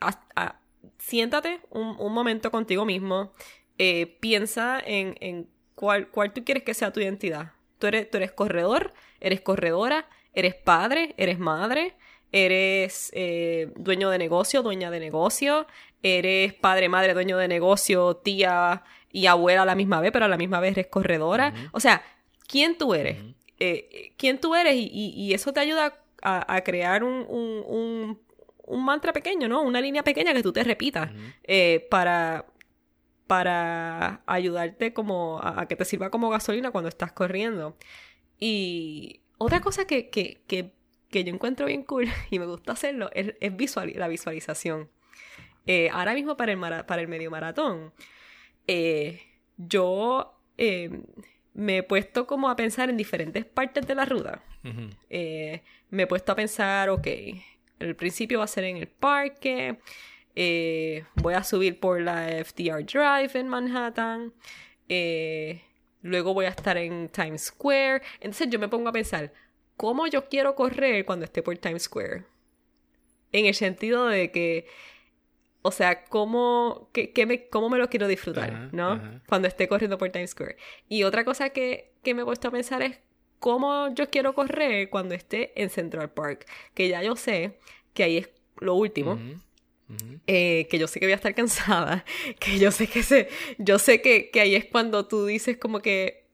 a, 0.00 0.20
a, 0.36 0.60
siéntate 0.98 1.60
un, 1.70 1.96
un, 1.98 2.12
momento 2.12 2.50
contigo 2.50 2.84
mismo, 2.84 3.32
eh, 3.78 4.18
piensa 4.20 4.80
en, 4.84 5.16
en 5.20 5.48
cuál, 5.74 6.08
cuál 6.08 6.32
tú 6.32 6.44
quieres 6.44 6.64
que 6.64 6.74
sea 6.74 6.92
tu 6.92 7.00
identidad. 7.00 7.52
Tú 7.78 7.86
eres, 7.86 8.10
tú 8.10 8.16
eres 8.16 8.32
corredor, 8.32 8.92
eres 9.20 9.40
corredora, 9.40 10.08
eres 10.34 10.54
padre, 10.54 11.14
eres 11.16 11.38
madre, 11.38 11.94
eres 12.32 13.10
eh, 13.14 13.72
dueño 13.76 14.10
de 14.10 14.18
negocio, 14.18 14.62
dueña 14.62 14.90
de 14.90 15.00
negocio, 15.00 15.66
eres 16.02 16.54
padre, 16.54 16.88
madre, 16.88 17.14
dueño 17.14 17.38
de 17.38 17.48
negocio, 17.48 18.16
tía 18.16 18.82
y 19.10 19.26
abuela 19.26 19.62
a 19.62 19.66
la 19.66 19.74
misma 19.74 20.00
vez, 20.00 20.12
pero 20.12 20.26
a 20.26 20.28
la 20.28 20.36
misma 20.36 20.60
vez 20.60 20.72
eres 20.72 20.88
corredora. 20.88 21.52
Uh 21.54 21.58
-huh. 21.58 21.68
O 21.72 21.80
sea, 21.80 22.02
¿quién 22.46 22.76
tú 22.76 22.94
eres? 22.94 23.20
Uh 23.20 23.24
-huh. 23.24 23.34
eh, 23.60 24.12
¿Quién 24.16 24.38
tú 24.40 24.54
eres? 24.54 24.74
Y, 24.74 24.90
y, 24.92 25.12
y, 25.16 25.34
eso 25.34 25.52
te 25.52 25.60
ayuda 25.60 25.94
a, 26.22 26.54
a 26.54 26.60
crear 26.62 27.04
un, 27.04 27.24
un, 27.28 27.64
un, 27.66 28.20
un, 28.68 28.84
mantra 28.84 29.12
pequeño, 29.12 29.48
¿no? 29.48 29.62
Una 29.62 29.80
línea 29.80 30.02
pequeña 30.02 30.32
que 30.32 30.42
tú 30.42 30.52
te 30.52 30.64
repitas 30.64 31.10
uh 31.10 31.14
-huh. 31.14 31.34
eh, 31.44 31.86
para 31.90 32.46
para 33.26 34.22
ayudarte 34.26 34.94
como 34.94 35.38
a, 35.42 35.60
a, 35.60 35.68
que 35.68 35.76
te 35.76 35.84
sirva 35.84 36.10
como 36.10 36.30
gasolina 36.30 36.70
cuando 36.70 36.88
estás 36.88 37.12
corriendo. 37.12 37.76
Y 38.40 39.20
otra 39.36 39.60
cosa 39.60 39.86
que, 39.86 40.08
que, 40.08 40.40
que 40.46 40.72
que 41.10 41.24
yo 41.24 41.32
encuentro 41.32 41.66
bien 41.66 41.82
cool 41.82 42.06
y 42.30 42.38
me 42.38 42.46
gusta 42.46 42.72
hacerlo 42.72 43.10
es, 43.12 43.34
es 43.40 43.56
visual, 43.56 43.92
la 43.96 44.08
visualización. 44.08 44.88
Eh, 45.66 45.90
ahora 45.92 46.14
mismo 46.14 46.36
para 46.36 46.52
el, 46.52 46.58
mara, 46.58 46.86
para 46.86 47.02
el 47.02 47.08
medio 47.08 47.30
maratón, 47.30 47.92
eh, 48.66 49.20
yo 49.56 50.40
eh, 50.56 51.02
me 51.52 51.78
he 51.78 51.82
puesto 51.82 52.26
como 52.26 52.48
a 52.48 52.56
pensar 52.56 52.88
en 52.88 52.96
diferentes 52.96 53.44
partes 53.44 53.86
de 53.86 53.94
la 53.94 54.04
ruta. 54.04 54.42
Uh 54.64 54.68
-huh. 54.68 55.62
me 55.90 56.02
he 56.02 56.06
puesto 56.06 56.32
a 56.32 56.34
pensar, 56.34 56.88
ok, 56.90 57.06
el 57.78 57.96
principio 57.96 58.38
va 58.38 58.44
a 58.44 58.48
ser 58.48 58.64
en 58.64 58.76
el 58.76 58.88
parque, 58.88 59.78
voy 61.14 61.34
a 61.34 61.42
subir 61.42 61.80
por 61.80 62.00
la 62.00 62.28
FDR 62.44 62.84
Drive 62.84 63.30
en 63.34 63.48
Manhattan, 63.48 64.32
luego 66.02 66.34
voy 66.34 66.46
a 66.46 66.50
estar 66.50 66.76
en 66.76 67.08
Times 67.08 67.46
Square. 67.46 68.02
Entonces 68.20 68.48
yo 68.50 68.58
me 68.58 68.68
pongo 68.68 68.88
a 68.88 68.92
pensar, 68.92 69.32
cómo 69.78 70.06
yo 70.06 70.28
quiero 70.28 70.54
correr 70.54 71.06
cuando 71.06 71.24
esté 71.24 71.42
por 71.42 71.56
Times 71.56 71.84
Square. 71.84 72.24
En 73.32 73.46
el 73.46 73.54
sentido 73.54 74.06
de 74.06 74.30
que, 74.30 74.66
o 75.62 75.70
sea, 75.70 76.04
cómo, 76.04 76.90
que, 76.92 77.12
que 77.12 77.26
me, 77.26 77.48
cómo 77.48 77.70
me 77.70 77.78
lo 77.78 77.88
quiero 77.88 78.08
disfrutar, 78.08 78.72
¿no? 78.72 79.20
Cuando 79.28 79.48
esté 79.48 79.68
corriendo 79.68 79.96
por 79.96 80.10
Times 80.10 80.30
Square. 80.30 80.56
Y 80.88 81.04
otra 81.04 81.24
cosa 81.24 81.50
que, 81.50 81.92
que 82.02 82.14
me 82.14 82.22
he 82.22 82.24
puesto 82.24 82.48
a 82.48 82.50
pensar 82.50 82.82
es 82.82 82.98
cómo 83.38 83.94
yo 83.94 84.10
quiero 84.10 84.34
correr 84.34 84.90
cuando 84.90 85.14
esté 85.14 85.60
en 85.60 85.70
Central 85.70 86.10
Park. 86.10 86.46
Que 86.74 86.88
ya 86.88 87.02
yo 87.02 87.16
sé 87.16 87.58
que 87.94 88.04
ahí 88.04 88.16
es 88.18 88.30
lo 88.58 88.74
último. 88.74 89.12
Uh 89.12 89.16
-huh. 89.16 89.40
Uh 89.90 89.94
-huh. 89.94 90.20
Eh, 90.26 90.66
que 90.70 90.78
yo 90.78 90.86
sé 90.86 91.00
que 91.00 91.06
voy 91.06 91.12
a 91.12 91.16
estar 91.16 91.34
cansada, 91.34 92.04
que 92.40 92.58
yo 92.58 92.70
sé 92.70 92.88
que 92.88 93.02
se, 93.02 93.28
yo 93.56 93.78
sé 93.78 94.02
que, 94.02 94.30
que 94.30 94.40
ahí 94.40 94.54
es 94.54 94.66
cuando 94.66 95.06
tú 95.06 95.24
dices 95.24 95.56
como 95.56 95.80
que 95.80 96.28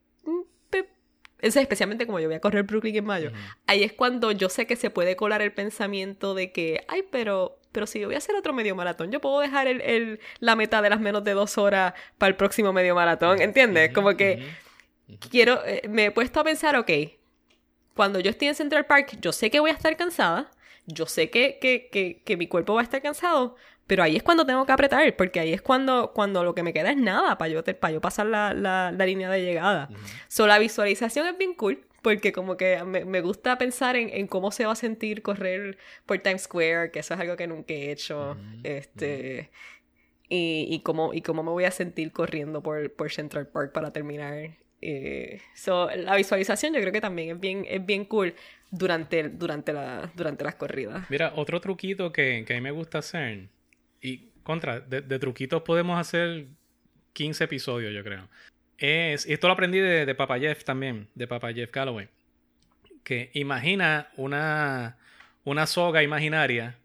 entonces, 1.45 1.61
especialmente 1.61 2.07
como 2.07 2.21
yo 2.21 2.27
voy 2.27 2.37
a 2.37 2.41
correr 2.41 2.63
Brooklyn 2.63 2.97
en 2.97 3.05
mayo, 3.05 3.29
uh 3.29 3.33
-huh. 3.33 3.57
ahí 3.67 3.83
es 3.83 3.93
cuando 3.93 4.33
yo 4.33 4.49
sé 4.49 4.67
que 4.67 4.77
se 4.77 4.89
puede 4.89 5.15
colar 5.15 5.43
el 5.43 5.53
pensamiento 5.53 6.35
de 6.35 6.53
que, 6.53 6.83
ay, 6.89 7.05
pero, 7.11 7.59
pero 7.71 7.87
si 7.87 8.01
yo 8.01 8.07
voy 8.09 8.15
a 8.15 8.19
hacer 8.19 8.35
otro 8.35 8.55
medio 8.55 8.75
maratón, 8.75 9.13
yo 9.13 9.21
puedo 9.21 9.41
dejar 9.41 9.67
el, 9.67 9.83
el, 9.83 10.21
la 10.41 10.57
meta 10.57 10.81
de 10.81 10.89
las 10.89 11.01
menos 11.01 11.23
de 11.23 11.33
dos 11.33 11.59
horas 11.59 11.93
para 12.17 12.31
el 12.31 12.37
próximo 12.37 12.73
medio 12.73 12.95
maratón, 12.95 13.43
¿entiendes? 13.43 13.93
Como 13.93 14.17
que. 14.17 14.43
Quiero, 15.31 15.65
eh, 15.65 15.83
me 15.89 16.07
he 16.07 16.11
puesto 16.11 16.41
a 16.41 16.45
pensar, 16.45 16.77
ok, 16.77 16.91
cuando 17.95 18.21
yo 18.21 18.31
estoy 18.31 18.49
en 18.49 18.55
Central 18.55 18.87
Park, 18.87 19.19
yo 19.21 19.33
sé 19.33 19.51
que 19.51 19.61
voy 19.61 19.71
a 19.71 19.75
estar 19.75 19.97
cansada, 19.97 20.51
yo 20.87 21.07
sé 21.07 21.31
que, 21.31 21.59
que, 21.61 21.89
que, 21.91 22.23
que 22.25 22.37
mi 22.37 22.47
cuerpo 22.47 22.75
va 22.75 22.81
a 22.81 22.85
estar 22.85 23.01
cansado, 23.01 23.57
pero 23.87 24.03
ahí 24.03 24.17
es 24.17 24.23
cuando 24.23 24.47
tengo 24.47 24.65
que 24.65 24.73
apretar, 24.73 25.15
porque 25.17 25.41
ahí 25.41 25.53
es 25.53 25.63
cuando, 25.63 26.13
cuando 26.15 26.43
lo 26.43 26.55
que 26.55 26.63
me 26.63 26.73
queda 26.73 26.91
es 26.91 26.97
nada 26.97 27.37
para 27.39 27.49
yo, 27.49 27.63
para 27.63 27.93
yo 27.93 28.01
pasar 28.01 28.27
la, 28.27 28.55
la, 28.55 28.93
la 28.93 29.07
línea 29.07 29.31
de 29.31 29.43
llegada. 29.43 29.89
Uh 29.91 29.95
-huh. 29.95 30.25
So, 30.29 30.47
la 30.47 30.59
visualización 30.59 31.27
es 31.27 31.37
bien 31.37 31.55
cool, 31.55 31.87
porque 32.03 32.33
como 32.33 32.57
que 32.57 32.83
me, 32.85 33.05
me 33.05 33.21
gusta 33.21 33.57
pensar 33.59 33.97
en, 33.97 34.09
en, 34.11 34.27
cómo 34.27 34.51
se 34.53 34.67
va 34.67 34.73
a 34.73 34.77
sentir 34.77 35.23
correr 35.23 35.79
por 36.07 36.19
Times 36.19 36.43
Square, 36.43 36.91
que 36.91 37.01
eso 37.01 37.15
es 37.15 37.21
algo 37.21 37.37
que 37.37 37.47
nunca 37.47 37.75
he 37.75 37.91
hecho. 37.91 38.33
Uh 38.33 38.35
-huh. 38.35 38.61
Este. 38.65 39.51
Y, 40.29 40.67
y, 40.71 40.81
cómo, 40.81 41.13
y 41.13 41.21
cómo 41.21 41.43
me 41.43 41.51
voy 41.51 41.65
a 41.65 41.71
sentir 41.71 42.11
corriendo 42.11 42.63
por, 42.63 42.91
por 42.95 43.13
Central 43.13 43.47
Park 43.49 43.73
para 43.73 43.93
terminar. 43.93 44.57
Eh, 44.87 45.41
so, 45.55 45.89
la 45.97 46.15
visualización 46.15 46.75
yo 46.75 46.81
creo 46.81 46.93
que 46.93 47.01
también 47.01 47.31
es 47.31 47.41
bien, 47.41 47.65
es 47.67 47.85
bien 47.85 48.05
cool 48.05 48.35
durante, 48.71 49.31
durante, 49.31 49.73
la, 49.73 50.13
durante 50.15 50.45
las 50.45 50.57
corridas. 50.57 51.09
Mira, 51.09 51.33
otro 51.37 51.59
truquito 51.59 52.13
que, 52.13 52.45
que 52.47 52.53
a 52.53 52.57
mí 52.57 52.61
me 52.61 52.71
gusta 52.71 52.99
hacer 52.99 53.49
y 54.03 54.29
contra, 54.43 54.81
de, 54.81 55.19
truquitos 55.19 55.63
podemos 55.63 55.99
hacer 55.99 56.49
15 57.15 57.45
episodios, 57.45 57.95
yo 57.95 58.05
creo. 58.05 58.29
Es, 58.77 59.27
y 59.27 59.33
esto 59.33 59.47
lo 59.47 59.55
aprendí 59.55 59.79
de, 59.79 60.05
de 60.05 60.15
Papa 60.15 60.39
Jeff 60.39 60.65
también, 60.65 61.09
de 61.15 61.27
Papa 61.27 61.51
Jeff 61.51 61.71
Calloway. 61.71 62.09
Que 63.05 63.31
imagina 63.33 64.09
una, 64.19 64.99
una 65.45 65.67
soga 65.67 66.03
imaginaria. 66.03 66.77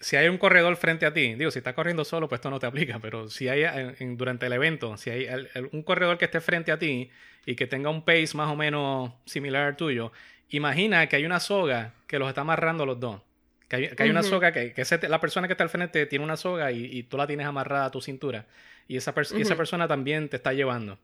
Si 0.00 0.16
hay 0.16 0.28
un 0.28 0.38
corredor 0.38 0.76
frente 0.76 1.04
a 1.04 1.12
ti, 1.12 1.34
digo, 1.34 1.50
si 1.50 1.58
estás 1.58 1.74
corriendo 1.74 2.04
solo, 2.04 2.26
pues 2.28 2.38
esto 2.38 2.48
no 2.50 2.58
te 2.58 2.66
aplica, 2.66 2.98
pero 3.00 3.28
si 3.28 3.48
hay 3.48 3.64
en, 3.64 3.96
en, 3.98 4.16
durante 4.16 4.46
el 4.46 4.52
evento, 4.54 4.96
si 4.96 5.10
hay 5.10 5.24
el, 5.24 5.50
el, 5.54 5.68
un 5.72 5.82
corredor 5.82 6.16
que 6.16 6.24
esté 6.24 6.40
frente 6.40 6.72
a 6.72 6.78
ti 6.78 7.10
y 7.44 7.54
que 7.54 7.66
tenga 7.66 7.90
un 7.90 8.02
pace 8.04 8.30
más 8.34 8.48
o 8.50 8.56
menos 8.56 9.12
similar 9.26 9.66
al 9.66 9.76
tuyo, 9.76 10.10
imagina 10.48 11.06
que 11.06 11.16
hay 11.16 11.26
una 11.26 11.38
soga 11.38 11.94
que 12.06 12.18
los 12.18 12.28
está 12.28 12.40
amarrando 12.40 12.86
los 12.86 12.98
dos. 12.98 13.20
Que 13.68 13.76
hay, 13.76 13.88
que 13.88 14.02
hay 14.02 14.08
uh 14.08 14.12
-huh. 14.12 14.16
una 14.16 14.22
soga, 14.22 14.52
que, 14.52 14.72
que 14.72 14.82
ese, 14.82 15.06
la 15.08 15.20
persona 15.20 15.46
que 15.46 15.52
está 15.52 15.64
al 15.64 15.70
frente 15.70 16.06
tiene 16.06 16.24
una 16.24 16.36
soga 16.36 16.72
y, 16.72 16.86
y, 16.86 17.02
tú 17.04 17.16
la 17.16 17.26
tienes 17.26 17.46
amarrada 17.46 17.84
a 17.84 17.90
tu 17.90 18.00
cintura. 18.00 18.46
Y 18.88 18.96
esa, 18.96 19.12
uh 19.12 19.14
-huh. 19.14 19.38
y 19.38 19.42
esa 19.42 19.54
persona 19.54 19.86
también 19.86 20.28
te 20.28 20.36
está 20.36 20.52
llevando. 20.52 20.98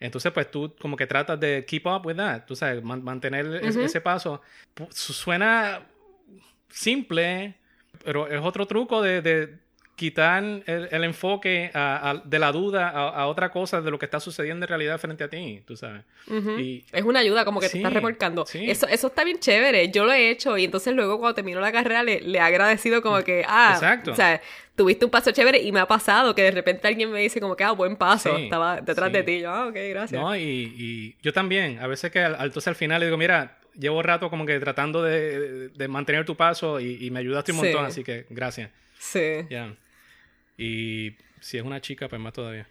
Entonces, 0.00 0.32
pues 0.32 0.50
tú 0.50 0.74
como 0.80 0.96
que 0.96 1.06
tratas 1.06 1.38
de 1.38 1.64
keep 1.64 1.86
up 1.86 2.04
with 2.04 2.16
that. 2.16 2.44
Tú 2.44 2.56
sabes, 2.56 2.82
man, 2.82 3.04
mantener 3.04 3.46
uh 3.46 3.50
-huh. 3.50 3.84
ese, 3.84 4.00
paso. 4.00 4.40
Suena 4.90 5.86
simple, 6.68 7.54
pero 8.04 8.26
es 8.28 8.40
otro 8.42 8.66
truco 8.66 9.02
de, 9.02 9.20
de 9.22 9.54
quitar 9.94 10.42
el, 10.42 10.88
el 10.90 11.04
enfoque 11.04 11.70
a- 11.74 12.10
a- 12.10 12.14
de 12.24 12.38
la 12.38 12.50
duda 12.50 12.88
a, 12.88 13.08
a 13.10 13.26
otra 13.26 13.50
cosa 13.50 13.80
de 13.82 13.90
lo 13.90 13.98
que 13.98 14.06
está 14.06 14.18
sucediendo 14.20 14.64
en 14.64 14.68
realidad 14.68 14.98
frente 14.98 15.22
a 15.22 15.28
ti, 15.28 15.62
tú 15.66 15.76
sabes. 15.76 16.02
Ujú. 16.28 16.58
Y 16.58 16.84
Es 16.92 17.04
una 17.04 17.20
ayuda, 17.20 17.44
como 17.44 17.60
que 17.60 17.66
Sí, 17.66 17.72
te 17.72 17.78
estás 17.80 17.92
remolcando. 17.92 18.46
sí. 18.46 18.68
Eso, 18.70 18.88
eso 18.88 19.08
está 19.08 19.22
bien 19.22 19.38
chévere. 19.38 19.90
Yo 19.90 20.04
lo 20.06 20.12
he 20.12 20.30
hecho 20.30 20.56
y 20.56 20.64
entonces 20.64 20.94
luego 20.94 21.18
cuando 21.18 21.34
termino 21.34 21.60
la 21.60 21.70
carrera 21.70 22.02
le, 22.02 22.20
le 22.22 22.38
he 22.38 22.40
agradecido 22.40 23.02
como 23.02 23.20
que, 23.22 23.44
ah, 23.46 23.72
Exacto. 23.74 24.12
o 24.12 24.14
sea, 24.16 24.40
tuviste 24.74 25.04
un 25.04 25.10
paso 25.10 25.30
chévere 25.30 25.60
y 25.62 25.70
me 25.70 25.78
ha 25.80 25.86
pasado 25.86 26.34
que 26.34 26.42
de 26.42 26.50
repente 26.52 26.88
alguien 26.88 27.12
me 27.12 27.20
dice 27.20 27.38
como 27.40 27.54
que, 27.54 27.62
ah, 27.62 27.72
buen 27.72 27.94
paso, 27.96 28.34
Sí, 28.36 28.44
estaba 28.44 28.80
detrás 28.80 29.12
de 29.12 29.22
ti. 29.22 29.40
Yo, 29.40 29.50
ah, 29.50 29.68
ok, 29.68 29.76
gracias. 29.90 30.20
No, 30.20 30.34
y, 30.34 30.40
y 30.76 31.16
yo 31.22 31.32
también. 31.34 31.78
A 31.80 31.86
veces 31.86 32.10
que 32.10 32.18
al- 32.20 32.36
entonces 32.40 32.66
al 32.66 32.76
final 32.76 32.98
le 32.98 33.06
digo, 33.06 33.18
mira, 33.18 33.58
llevo 33.74 34.02
rato 34.02 34.30
como 34.30 34.44
que 34.46 34.58
tratando 34.60 35.02
de, 35.02 35.68
de 35.68 35.88
mantener 35.88 36.24
tu 36.24 36.36
paso 36.36 36.80
y, 36.80 37.04
y 37.04 37.10
me 37.10 37.20
ayudaste 37.20 37.52
un 37.52 37.58
Sí. 37.60 37.64
montón, 37.66 37.84
así 37.86 38.04
que 38.04 38.26
gracias. 38.30 38.70
Sí. 38.98 39.46
Ya. 39.50 39.76
Y 40.58 41.16
si 41.40 41.58
es 41.58 41.64
una 41.64 41.80
chica, 41.80 42.08
pues 42.08 42.20
más 42.20 42.32
todavía. 42.32 42.66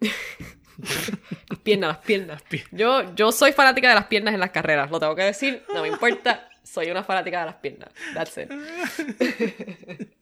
Las 0.00 1.58
piernas, 1.62 1.88
las 1.96 1.98
piernas. 2.04 2.42
Pi- 2.48 2.62
Yo, 2.72 3.14
yo 3.14 3.32
soy 3.32 3.52
fanática 3.52 3.88
de 3.88 3.94
las 3.94 4.06
piernas 4.06 4.34
en 4.34 4.40
las 4.40 4.50
carreras, 4.50 4.90
lo 4.90 4.98
tengo 5.00 5.14
que 5.16 5.22
decir, 5.22 5.62
no 5.72 5.82
me 5.82 5.88
importa, 5.88 6.48
soy 6.62 6.90
una 6.90 7.04
fanática 7.04 7.40
de 7.40 7.46
las 7.46 7.56
piernas. 7.56 7.90
That's 8.14 8.38
it. 8.38 8.50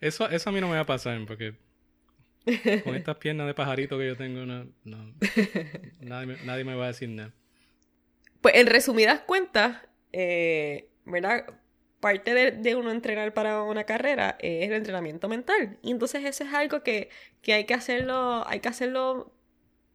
Eso, 0.00 0.28
eso 0.28 0.50
a 0.50 0.52
mí 0.52 0.60
no 0.60 0.66
me 0.68 0.74
va 0.74 0.80
a 0.80 0.86
pasar, 0.86 1.16
porque 1.28 1.54
con 2.82 2.96
estas 2.96 3.16
piernas 3.18 3.46
de 3.46 3.54
pajarito 3.54 3.96
que 3.98 4.08
yo 4.08 4.16
tengo, 4.16 4.44
no, 4.44 4.66
no- 4.82 5.14
nadie, 6.00 6.36
nadie 6.44 6.64
me 6.64 6.74
va 6.74 6.84
a 6.84 6.88
decir 6.88 7.08
nada. 7.08 7.32
Pues 8.42 8.56
en 8.56 8.66
resumidas 8.66 9.20
cuentas, 9.20 9.78
eh, 10.12 10.88
¿verdad? 11.06 11.46
Parte 12.00 12.34
de, 12.34 12.74
uno 12.74 12.90
entrenar 12.90 13.32
para 13.32 13.62
una 13.62 13.84
carrera 13.84 14.36
es 14.40 14.68
el 14.68 14.74
entrenamiento 14.74 15.28
mental. 15.28 15.78
Y 15.82 15.92
entonces 15.92 16.24
eso 16.24 16.44
es 16.44 16.52
algo 16.52 16.82
que, 16.82 17.08
que 17.40 17.54
hay 17.54 17.64
que 17.64 17.74
hacerlo, 17.74 18.44
hay 18.48 18.60
que 18.60 18.68
hacerlo 18.68 19.32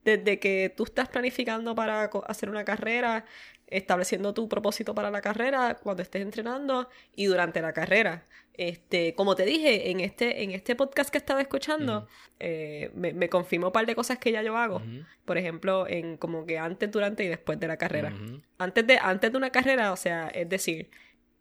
desde 0.05 0.39
que 0.39 0.73
tú 0.75 0.85
estás 0.85 1.09
planificando 1.09 1.75
para 1.75 2.09
hacer 2.27 2.49
una 2.49 2.63
carrera, 2.63 3.25
estableciendo 3.67 4.33
tu 4.33 4.47
propósito 4.47 4.95
para 4.95 5.11
la 5.11 5.21
carrera, 5.21 5.77
cuando 5.83 6.01
estés 6.01 6.21
entrenando 6.21 6.89
y 7.15 7.25
durante 7.25 7.61
la 7.61 7.73
carrera. 7.73 8.25
Este, 8.57 9.13
como 9.13 9.35
te 9.35 9.45
dije, 9.45 9.91
en 9.91 9.99
este, 9.99 10.43
en 10.43 10.51
este 10.51 10.75
podcast 10.75 11.11
que 11.11 11.19
estaba 11.19 11.39
escuchando, 11.41 12.07
eh, 12.39 12.91
me, 12.95 13.13
me 13.13 13.29
confirmó 13.29 13.67
un 13.67 13.73
par 13.73 13.85
de 13.85 13.93
cosas 13.93 14.17
que 14.17 14.31
ya 14.31 14.41
yo 14.41 14.57
hago. 14.57 14.81
Por 15.25 15.37
ejemplo, 15.37 15.87
en 15.87 16.17
como 16.17 16.45
que 16.47 16.57
antes, 16.57 16.91
durante 16.91 17.23
y 17.23 17.27
después 17.27 17.59
de 17.59 17.67
la 17.67 17.77
carrera. 17.77 18.13
Antes 18.57 18.87
de, 18.87 18.97
antes 18.97 19.31
de 19.31 19.37
una 19.37 19.51
carrera, 19.51 19.93
o 19.93 19.95
sea, 19.95 20.27
es 20.29 20.49
decir, 20.49 20.89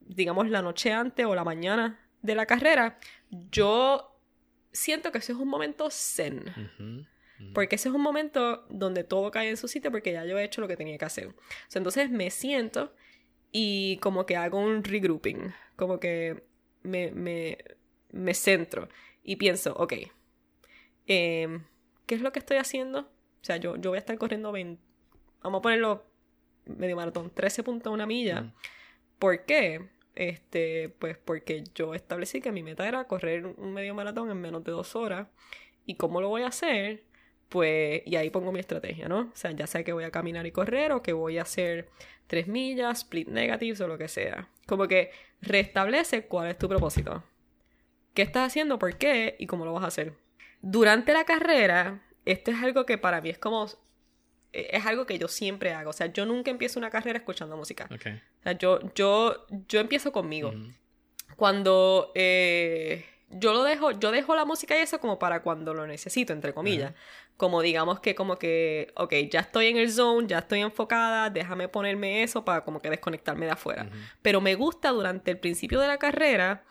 digamos 0.00 0.50
la 0.50 0.60
noche 0.60 0.92
antes 0.92 1.24
o 1.24 1.34
la 1.34 1.42
mañana 1.42 2.06
de 2.20 2.34
la 2.34 2.44
carrera, 2.44 2.98
yo 3.50 4.20
siento 4.72 5.10
que 5.10 5.18
ese 5.18 5.32
es 5.32 5.38
un 5.38 5.48
momento 5.48 5.88
zen. 5.90 6.44
Porque 7.54 7.76
ese 7.76 7.88
es 7.88 7.94
un 7.94 8.02
momento 8.02 8.66
donde 8.68 9.04
todo 9.04 9.30
cae 9.30 9.48
en 9.48 9.56
su 9.56 9.68
sitio 9.68 9.90
porque 9.90 10.12
ya 10.12 10.24
yo 10.26 10.38
he 10.38 10.44
hecho 10.44 10.60
lo 10.60 10.68
que 10.68 10.76
tenía 10.76 10.98
que 10.98 11.04
hacer. 11.06 11.28
O 11.28 11.34
sea, 11.68 11.80
entonces 11.80 12.10
me 12.10 12.30
siento 12.30 12.94
y 13.52 13.96
como 13.98 14.26
que 14.26 14.36
hago 14.36 14.58
un 14.58 14.84
regrouping. 14.84 15.54
Como 15.76 15.98
que 16.00 16.44
me, 16.87 17.11
me, 17.11 17.59
me 18.11 18.34
centro 18.34 18.89
y 19.22 19.37
pienso, 19.37 19.74
ok, 19.74 19.95
em, 21.07 21.64
¿qué 22.07 22.14
es 22.14 22.20
lo 22.20 22.32
que 22.32 22.39
estoy 22.39 22.59
haciendo? 22.59 23.01
O 23.01 23.45
sea, 23.47 23.57
yo, 23.57 23.76
yo 23.76 23.91
voy 23.91 23.97
a 23.97 24.01
estar 24.01 24.16
corriendo 24.18 24.53
20, 24.53 24.82
vamos 25.43 25.59
a 25.59 25.62
ponerlo 25.62 26.07
medio 26.66 26.97
maratón, 26.97 27.32
13.1 27.32 28.07
millas. 28.07 28.43
Ujú. 28.43 28.53
¿Por 29.18 29.45
qué? 29.45 29.89
Este, 30.14 30.89
pues 30.99 31.18
porque 31.18 31.64
yo 31.74 31.95
establecí 31.95 32.41
que 32.41 32.53
mi 32.53 32.62
meta 32.62 32.89
era 32.89 33.05
correr 33.05 33.47
un 33.47 33.72
medio 33.72 33.95
maratón 33.95 34.30
en 34.30 34.41
menos 34.41 34.64
de 34.64 34.72
dos 34.72 34.97
horas. 34.97 35.28
¿Y 35.84 35.95
cómo 35.95 36.20
lo 36.20 36.28
voy 36.28 36.43
a 36.43 36.49
hacer? 36.49 37.05
Pues, 37.49 38.03
y 38.05 38.16
ahí 38.16 38.30
pongo 38.30 38.51
mi 38.53 38.59
estrategia, 38.61 39.09
¿no? 39.09 39.20
O 39.20 39.30
sea, 39.36 39.53
ya 39.53 39.66
sea 39.66 39.84
que 39.84 39.92
voy 39.92 40.05
a 40.05 40.11
caminar 40.11 40.47
y 40.47 40.53
correr 40.53 40.92
o 40.92 41.03
que 41.03 41.12
voy 41.12 41.38
a 41.38 41.42
hacer 41.42 41.88
tres 42.26 42.49
millas, 42.49 42.99
split 42.99 43.28
negatives 43.28 43.80
o 43.80 43.86
lo 43.88 43.97
que 43.99 44.09
sea. 44.09 44.49
Como 44.66 44.88
que 44.88 45.11
restablece 45.40 46.26
cuál 46.26 46.49
es 46.49 46.59
tu 46.59 46.68
propósito. 46.68 47.22
¿Qué 48.14 48.22
estás 48.22 48.49
haciendo? 48.49 48.78
¿Por 48.78 48.97
qué? 48.97 49.36
¿Y 49.38 49.47
cómo 49.47 49.64
lo 49.64 49.72
vas 49.74 49.84
a 49.84 49.88
hacer? 49.88 50.14
Durante 50.61 51.12
la 51.12 51.24
carrera, 51.24 52.03
esto 52.24 52.51
es 52.51 52.62
algo 52.62 52.84
que 52.84 52.99
para 52.99 53.20
mí 53.20 53.30
es 53.30 53.38
como... 53.38 53.66
eh, 54.53 54.68
Es 54.72 54.84
algo 54.86 55.07
que 55.07 55.18
yo 55.18 55.28
siempre 55.28 55.72
hago. 55.72 55.90
O 55.90 55.92
sea, 55.92 56.07
yo 56.07 56.26
nunca 56.26 56.51
empiezo 56.51 56.80
una 56.80 56.90
carrera 56.90 57.18
escuchando 57.18 57.57
música. 57.57 57.84
Ok. 57.94 58.07
O 58.40 58.42
sea, 58.42 58.53
yo, 58.53 58.80
yo, 58.94 59.47
yo 59.68 59.78
empiezo 59.80 60.11
conmigo. 60.11 60.53
Cuando 61.36 62.11
eh, 62.14 63.05
yo 63.28 63.53
lo 63.53 63.62
dejo, 63.62 63.90
yo 63.92 64.11
dejo 64.11 64.34
la 64.34 64.44
música 64.44 64.76
y 64.78 64.80
eso 64.82 64.99
como 65.01 65.18
para 65.18 65.42
cuando 65.42 65.74
lo 65.74 65.86
necesito, 65.86 66.32
entre 66.32 66.55
comillas. 66.55 66.94
Como 67.37 67.61
digamos 67.61 68.01
que, 68.01 68.14
como 68.14 68.37
que, 68.37 68.93
ok, 68.97 69.12
ya 69.30 69.41
estoy 69.41 69.66
en 69.66 69.76
el 69.76 69.93
zone, 69.93 70.26
ya 70.26 70.39
estoy 70.39 70.61
enfocada, 70.61 71.28
déjame 71.28 71.68
ponerme 71.68 72.22
eso 72.22 72.45
para 72.45 72.64
como 72.64 72.80
que 72.80 72.89
desconectarme 72.89 73.47
de 73.47 73.53
afuera. 73.53 73.89
Pero 74.22 74.41
me 74.41 74.55
gusta 74.55 74.91
durante 74.91 75.30
el 75.30 75.39
principio 75.39 75.80
de 75.80 75.89
la 75.89 75.99
carrera, 75.99 76.64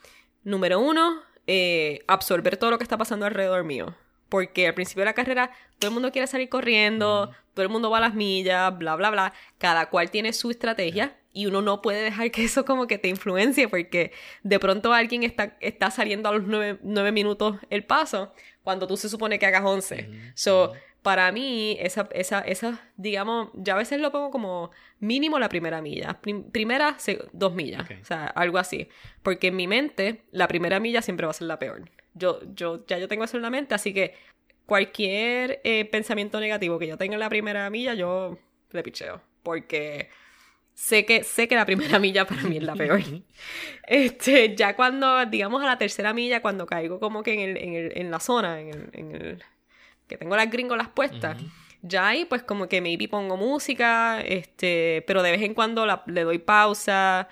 número 0.43 0.79
uno, 0.79 1.21
eh, 1.47 2.03
absorber 2.07 2.57
todo 2.57 2.71
lo 2.71 2.77
que 2.77 2.83
está 2.83 2.97
pasando 2.97 3.25
alrededor 3.25 3.63
mío. 3.63 3.95
Porque 4.29 4.67
al 4.67 4.73
principio 4.73 5.01
de 5.01 5.05
la 5.05 5.13
carrera 5.13 5.51
todo 5.77 5.89
el 5.89 5.93
mundo 5.93 6.11
quiere 6.11 6.27
salir 6.27 6.49
corriendo, 6.49 7.31
todo 7.53 7.63
el 7.63 7.69
mundo 7.69 7.91
va 7.91 7.99
a 7.99 8.01
las 8.01 8.15
millas, 8.15 8.75
bla, 8.77 8.95
bla, 8.95 9.11
bla. 9.11 9.33
Cada 9.59 9.89
cual 9.89 10.09
tiene 10.09 10.33
su 10.33 10.49
estrategia 10.49 11.15
y 11.35 11.45
uno 11.45 11.61
no 11.61 11.81
puede 11.81 12.01
dejar 12.01 12.31
que 12.31 12.45
eso 12.45 12.65
como 12.65 12.87
que 12.87 12.97
te 12.97 13.09
influencie 13.09 13.67
porque 13.67 14.13
de 14.41 14.57
pronto 14.57 14.93
alguien 14.93 15.23
está, 15.23 15.57
está 15.59 15.91
saliendo 15.91 16.29
a 16.29 16.31
los 16.31 16.43
nueve, 16.43 16.79
nueve 16.81 17.11
minutos 17.11 17.57
el 17.69 17.83
paso 17.83 18.31
cuando 18.65 18.85
tú 18.87 18.97
se 18.97 19.07
supone 19.07 19.39
que 19.39 19.45
hagas 19.45 19.63
once. 19.63 20.07
Ujú, 20.09 20.17
So, 20.33 20.73
para 21.01 21.31
mí, 21.31 21.77
esa, 21.79 22.09
esa, 22.11 22.41
esa, 22.41 22.81
digamos, 22.97 23.51
ya 23.53 23.75
a 23.75 23.77
veces 23.77 24.01
lo 24.01 24.11
pongo 24.11 24.31
como 24.31 24.71
mínimo 24.99 25.39
la 25.39 25.47
primera 25.47 25.81
milla. 25.81 26.19
Prim- 26.19 26.49
primera, 26.51 26.97
dos 27.31 27.53
millas. 27.53 27.87
O 28.01 28.05
sea, 28.05 28.25
algo 28.25 28.57
así. 28.57 28.89
Porque 29.23 29.47
en 29.47 29.55
mi 29.55 29.67
mente, 29.67 30.25
la 30.31 30.47
primera 30.49 30.79
milla 30.81 31.01
siempre 31.01 31.25
va 31.27 31.31
a 31.31 31.35
ser 31.35 31.47
la 31.47 31.59
peor. 31.59 31.89
Yo, 32.15 32.39
yo, 32.55 32.85
ya 32.87 32.97
yo 32.97 33.07
tengo 33.07 33.23
eso 33.23 33.37
en 33.37 33.43
la 33.43 33.49
mente, 33.51 33.75
así 33.75 33.93
que 33.93 34.15
cualquier 34.65 35.61
eh, 35.63 35.85
pensamiento 35.85 36.39
negativo 36.39 36.79
que 36.79 36.87
yo 36.87 36.97
tenga 36.97 37.13
en 37.13 37.19
la 37.19 37.29
primera 37.29 37.69
milla, 37.69 37.93
yo 37.93 38.37
le 38.71 38.83
picheo. 38.83 39.21
Porque 39.43 40.09
sé 40.75 41.05
que, 41.05 41.23
sé 41.23 41.47
que 41.47 41.55
la 41.55 41.65
primera 41.65 41.97
milla 42.05 42.25
para 42.27 42.43
mí 42.43 42.57
es 42.57 42.63
la 42.63 42.75
peor. 42.75 43.01
Este, 43.87 44.55
ya 44.55 44.75
cuando, 44.75 45.25
digamos, 45.25 45.61
a 45.63 45.65
la 45.67 45.77
tercera 45.77 46.13
milla, 46.13 46.41
cuando 46.41 46.65
caigo 46.65 46.99
como 46.99 47.23
que 47.23 47.33
en, 47.33 47.39
el, 47.39 47.57
en, 47.57 47.73
el, 47.75 47.91
en 47.97 48.11
la 48.11 48.19
zona, 48.19 48.59
en 48.59 48.69
el, 48.69 48.89
en 48.93 49.11
el- 49.15 49.43
que 50.07 50.17
tengo 50.17 50.35
las 50.35 50.49
gringolas 50.51 50.87
puestas, 50.89 51.37
ya 51.81 52.07
ahí 52.07 52.25
pues 52.25 52.43
como 52.43 52.67
que 52.67 52.81
maybe 52.81 53.07
pongo 53.07 53.37
música, 53.37 54.21
este, 54.21 55.03
pero 55.07 55.21
de 55.23 55.31
vez 55.31 55.41
en 55.41 55.53
cuando 55.53 55.85
la- 55.85 56.03
le 56.07 56.23
doy 56.23 56.37
pausa, 56.39 57.27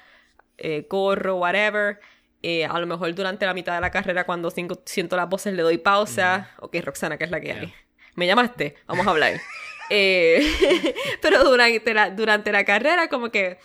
eh, 0.57 0.85
corro, 0.87 1.37
whatever. 1.37 1.99
Eh, 2.43 2.65
a 2.65 2.77
lo 2.79 2.85
mejor 2.87 3.13
durante 3.15 3.45
la 3.45 3.53
mitad 3.53 3.73
de 3.75 3.81
la 3.81 3.89
carrera, 3.89 4.25
cuando 4.25 4.51
cinco- 4.51 4.81
siento 4.85 5.15
las 5.15 5.29
voces, 5.29 5.53
le 5.53 5.61
doy 5.63 5.77
pausa. 5.77 6.51
Ok, 6.59 6.75
Roxana, 6.83 7.17
¿qué 7.17 7.23
es 7.23 7.31
la 7.31 7.39
que 7.41 7.51
hay? 7.53 7.73
¿Me 8.15 8.27
llamaste? 8.27 8.75
Vamos 8.85 9.07
a 9.07 9.11
hablar. 9.11 9.33
Eh, 9.89 10.93
pero 11.21 11.43
durante 11.43 11.93
la, 11.93 12.09
durante 12.11 12.51
la 12.51 12.63
carrera, 12.65 13.07
como 13.09 13.29
que, 13.31 13.57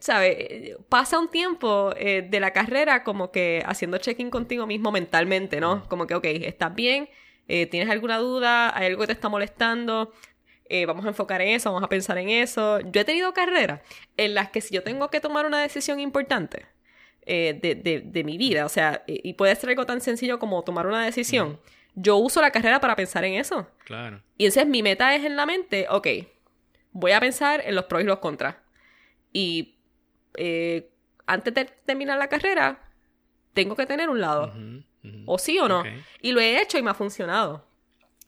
¿sabes? 0.00 0.76
Pasa 0.88 1.18
un 1.18 1.28
tiempo 1.30 1.92
eh, 1.96 2.26
de 2.28 2.40
la 2.40 2.52
carrera 2.52 3.04
como 3.04 3.30
que 3.30 3.62
haciendo 3.66 3.98
check-in 3.98 4.30
contigo 4.30 4.66
mismo 4.66 4.90
mentalmente, 4.92 5.60
¿no? 5.60 5.88
Como 5.88 6.06
que, 6.06 6.14
ok, 6.14 6.24
¿estás 6.24 6.74
bien? 6.74 7.08
Eh, 7.48 7.66
¿Tienes 7.66 7.88
alguna 7.90 8.18
duda? 8.18 8.76
¿Hay 8.76 8.86
algo 8.86 9.00
que 9.02 9.06
te 9.08 9.12
está 9.12 9.28
molestando? 9.28 10.12
Eh, 10.70 10.84
vamos 10.84 11.04
a 11.06 11.08
enfocar 11.08 11.40
en 11.40 11.48
eso, 11.48 11.70
vamos 11.72 11.84
a 11.84 11.88
pensar 11.88 12.18
en 12.18 12.28
eso. 12.28 12.80
Yo 12.80 13.00
he 13.00 13.04
tenido 13.04 13.32
carreras 13.32 13.80
en 14.18 14.34
las 14.34 14.50
que 14.50 14.60
si 14.60 14.74
yo 14.74 14.82
tengo 14.82 15.08
que 15.08 15.20
tomar 15.20 15.46
una 15.46 15.62
decisión 15.62 15.98
importante 15.98 16.66
eh, 17.22 17.58
de, 17.60 17.74
de- 17.74 18.00
de 18.00 18.24
mi 18.24 18.36
vida, 18.36 18.66
o 18.66 18.68
sea, 18.68 19.02
y 19.06 19.26
y 19.30 19.32
puede 19.34 19.54
ser 19.56 19.70
algo 19.70 19.86
tan 19.86 20.00
sencillo 20.02 20.38
como 20.38 20.62
tomar 20.64 20.86
una 20.86 21.04
decisión, 21.04 21.58
yo 22.00 22.16
uso 22.16 22.40
la 22.40 22.50
carrera 22.50 22.80
para 22.80 22.94
pensar 22.96 23.24
en 23.24 23.34
eso. 23.34 23.66
Claro. 23.84 24.22
Y 24.36 24.44
entonces 24.46 24.66
mi 24.68 24.82
meta 24.82 25.14
es 25.14 25.24
en 25.24 25.36
la 25.36 25.46
mente, 25.46 25.86
ok, 25.90 26.06
voy 26.92 27.12
a 27.12 27.20
pensar 27.20 27.62
en 27.64 27.74
los 27.74 27.84
pros 27.86 28.02
y 28.02 28.04
los 28.04 28.18
contras. 28.18 28.56
Y 29.32 29.76
eh, 30.36 30.90
antes 31.26 31.52
de 31.54 31.64
terminar 31.84 32.18
la 32.18 32.28
carrera, 32.28 32.80
tengo 33.52 33.74
que 33.76 33.86
tener 33.86 34.08
un 34.08 34.20
lado. 34.20 34.52
O 35.26 35.38
sí 35.38 35.58
o 35.58 35.68
no. 35.68 35.82
Y 36.20 36.32
lo 36.32 36.40
he 36.40 36.60
hecho 36.60 36.78
y 36.78 36.82
me 36.82 36.90
ha 36.90 36.94
funcionado. 36.94 37.66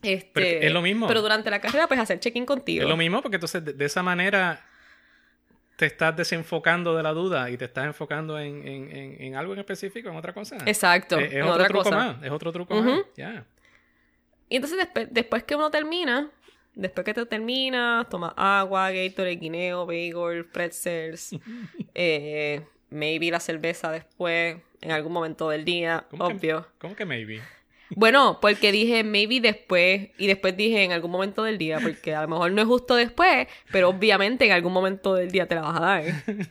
Este, 0.01 0.31
Pero 0.33 0.65
es 0.67 0.73
lo 0.73 0.81
mismo. 0.81 1.07
Pero 1.07 1.21
durante 1.21 1.49
la 1.51 1.61
carrera, 1.61 1.87
pues 1.87 1.99
hacer 1.99 2.19
check-in 2.19 2.45
contigo. 2.45 2.83
Es 2.83 2.89
lo 2.89 2.97
mismo 2.97 3.21
porque 3.21 3.35
entonces 3.37 3.63
de, 3.63 3.73
de 3.73 3.85
esa 3.85 4.01
manera 4.01 4.65
te 5.75 5.85
estás 5.85 6.15
desenfocando 6.15 6.95
de 6.95 7.03
la 7.03 7.11
duda 7.13 7.49
y 7.49 7.57
te 7.57 7.65
estás 7.65 7.85
enfocando 7.85 8.37
en, 8.39 8.67
en- 8.67 8.91
en- 8.95 9.21
en 9.21 9.35
algo 9.35 9.53
en 9.53 9.59
específico, 9.59 10.09
en 10.09 10.15
otra 10.15 10.33
cosa. 10.33 10.57
Exacto. 10.65 11.17
Es, 11.19 11.41
otro 11.43 11.53
otra 11.53 11.67
truco 11.67 11.83
cosa. 11.83 11.95
más. 11.95 12.23
Es 12.23 12.31
otro 12.31 12.51
truco 12.51 12.75
más. 12.81 12.99
Ya. 13.15 13.45
Y 14.51 14.57
entonces 14.57 14.77
despe- 14.79 15.07
después 15.09 15.43
que 15.43 15.55
uno 15.55 15.71
termina, 15.71 16.29
después 16.75 17.05
que 17.05 17.13
te 17.13 17.25
terminas, 17.25 18.07
tomas 18.09 18.33
agua, 18.35 18.91
Gatorade, 18.91 19.37
guineo, 19.37 19.85
bagel, 19.85 20.45
pretzels, 20.45 21.35
eh, 21.95 22.61
maybe 22.89 23.31
la 23.31 23.39
cerveza 23.39 23.91
después, 23.91 24.57
en 24.81 24.91
algún 24.91 25.13
momento 25.13 25.49
del 25.49 25.63
día, 25.65 26.05
¿Cómo 26.11 26.27
que- 26.27 26.33
obvio. 26.35 26.67
¿Cómo 26.79 26.95
que 26.95 27.05
maybe? 27.05 27.41
Bueno, 27.93 28.39
porque 28.41 28.71
dije 28.71 29.03
maybe 29.03 29.41
después 29.41 30.09
y 30.17 30.27
después 30.27 30.55
dije 30.55 30.83
en 30.83 30.93
algún 30.93 31.11
momento 31.11 31.43
del 31.43 31.57
día, 31.57 31.79
porque 31.81 32.15
a 32.15 32.21
lo 32.21 32.27
mejor 32.29 32.51
no 32.53 32.61
es 32.61 32.67
justo 32.67 32.95
después, 32.95 33.47
pero 33.71 33.89
obviamente 33.89 34.45
en 34.45 34.53
algún 34.53 34.71
momento 34.71 35.13
del 35.13 35.29
día 35.29 35.45
te 35.45 35.55
la 35.55 35.61
vas 35.61 35.77
a 35.77 35.79
dar. 35.81 36.03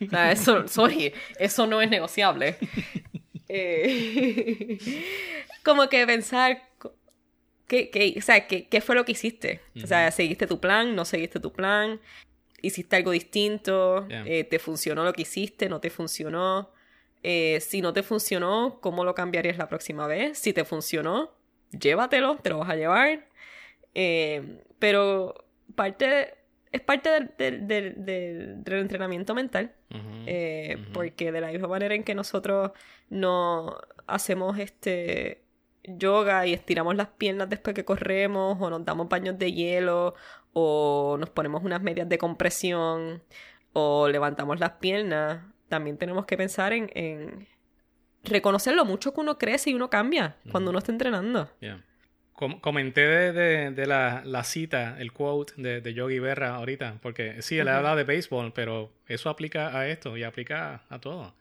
O 0.05 0.09
sea, 0.11 0.31
eso, 0.31 0.67
sorry, 0.67 1.11
eso 1.39 1.65
no 1.65 1.81
es 1.81 1.89
negociable. 1.89 2.57
Eh, 3.49 4.77
como 5.63 5.89
que 5.89 6.05
pensar, 6.05 6.61
¿qué, 7.71 7.89
qué, 7.89 8.13
o 8.17 8.21
sea, 8.21 8.47
¿qué, 8.47 8.67
qué 8.67 8.81
fue 8.81 8.95
lo 8.95 9.05
que 9.05 9.13
hiciste? 9.13 9.61
O 9.81 9.87
sea, 9.87 10.11
¿seguiste 10.11 10.45
tu 10.45 10.59
plan? 10.59 10.93
¿No 10.93 11.05
seguiste 11.05 11.39
tu 11.39 11.53
plan? 11.53 12.01
¿Hiciste 12.61 12.97
algo 12.97 13.11
distinto? 13.11 14.05
Yeah. 14.09 14.23
Eh, 14.27 14.43
¿Te 14.43 14.59
funcionó 14.59 15.05
lo 15.05 15.13
que 15.13 15.21
hiciste? 15.21 15.69
¿No 15.69 15.79
te 15.79 15.89
funcionó? 15.89 16.69
Eh, 17.23 17.59
si 17.61 17.81
no 17.81 17.93
te 17.93 18.03
funcionó, 18.03 18.79
¿cómo 18.81 19.05
lo 19.05 19.15
cambiarías 19.15 19.57
la 19.57 19.69
próxima 19.69 20.05
vez? 20.07 20.37
Si 20.37 20.51
te 20.53 20.65
funcionó, 20.65 21.31
llévatelo, 21.71 22.35
te 22.43 22.49
lo 22.49 22.57
vas 22.59 22.69
a 22.69 22.75
llevar. 22.75 23.25
Eh, 23.95 24.59
pero 24.79 25.45
parte 25.75 26.35
es 26.71 26.81
parte 26.81 27.09
del, 27.09 27.31
del- 27.37 27.67
del- 27.67 28.05
del- 28.05 28.63
del 28.63 28.79
entrenamiento 28.79 29.33
mental. 29.35 29.73
Eh. 30.27 30.77
Porque 30.93 31.31
de 31.31 31.41
la 31.41 31.51
misma 31.51 31.67
manera 31.67 31.95
en 31.95 32.03
que 32.03 32.15
nosotros 32.15 32.71
no 33.09 33.77
hacemos 34.07 34.57
este 34.59 35.40
yoga 35.83 36.45
y 36.47 36.53
estiramos 36.53 36.95
las 36.95 37.07
piernas 37.07 37.49
después 37.49 37.73
que 37.75 37.85
corremos, 37.85 38.57
o 38.61 38.69
nos 38.69 38.85
damos 38.85 39.09
baños 39.09 39.37
de 39.39 39.51
hielo, 39.53 40.13
o 40.53 41.17
nos 41.19 41.29
ponemos 41.29 41.63
unas 41.63 41.81
medias 41.81 42.07
de 42.09 42.17
compresión, 42.17 43.23
o 43.73 44.07
levantamos 44.07 44.59
las 44.59 44.71
piernas, 44.73 45.41
también 45.69 45.97
tenemos 45.97 46.25
que 46.25 46.37
pensar 46.37 46.73
en, 46.73 46.89
en 46.93 47.47
reconocer 48.23 48.75
lo 48.75 48.85
mucho 48.85 49.13
que 49.13 49.21
uno 49.21 49.37
crece 49.37 49.69
y 49.69 49.73
uno 49.73 49.89
cambia 49.89 50.35
cuando 50.51 50.69
uno 50.69 50.79
está 50.79 50.91
entrenando. 50.91 51.49
Yeah. 51.61 51.83
Com- 52.33 52.59
comenté 52.59 53.01
de, 53.07 53.31
de- 53.33 53.71
de 53.71 53.85
la, 53.85 54.23
la 54.25 54.43
cita, 54.43 54.97
el 54.99 55.13
quote 55.13 55.53
de, 55.57 55.79
de 55.81 55.93
Yogi 55.93 56.19
Berra 56.19 56.55
ahorita, 56.55 56.97
porque 57.01 57.41
sí, 57.41 57.57
él 57.59 57.67
Ujú. 57.67 57.77
habla 57.77 57.95
de 57.95 58.03
béisbol, 58.03 58.51
pero 58.53 58.91
eso 59.07 59.29
aplica 59.29 59.77
a 59.77 59.87
esto 59.87 60.17
y 60.17 60.23
aplica 60.23 60.83
a 60.89 60.99
todo. 60.99 61.33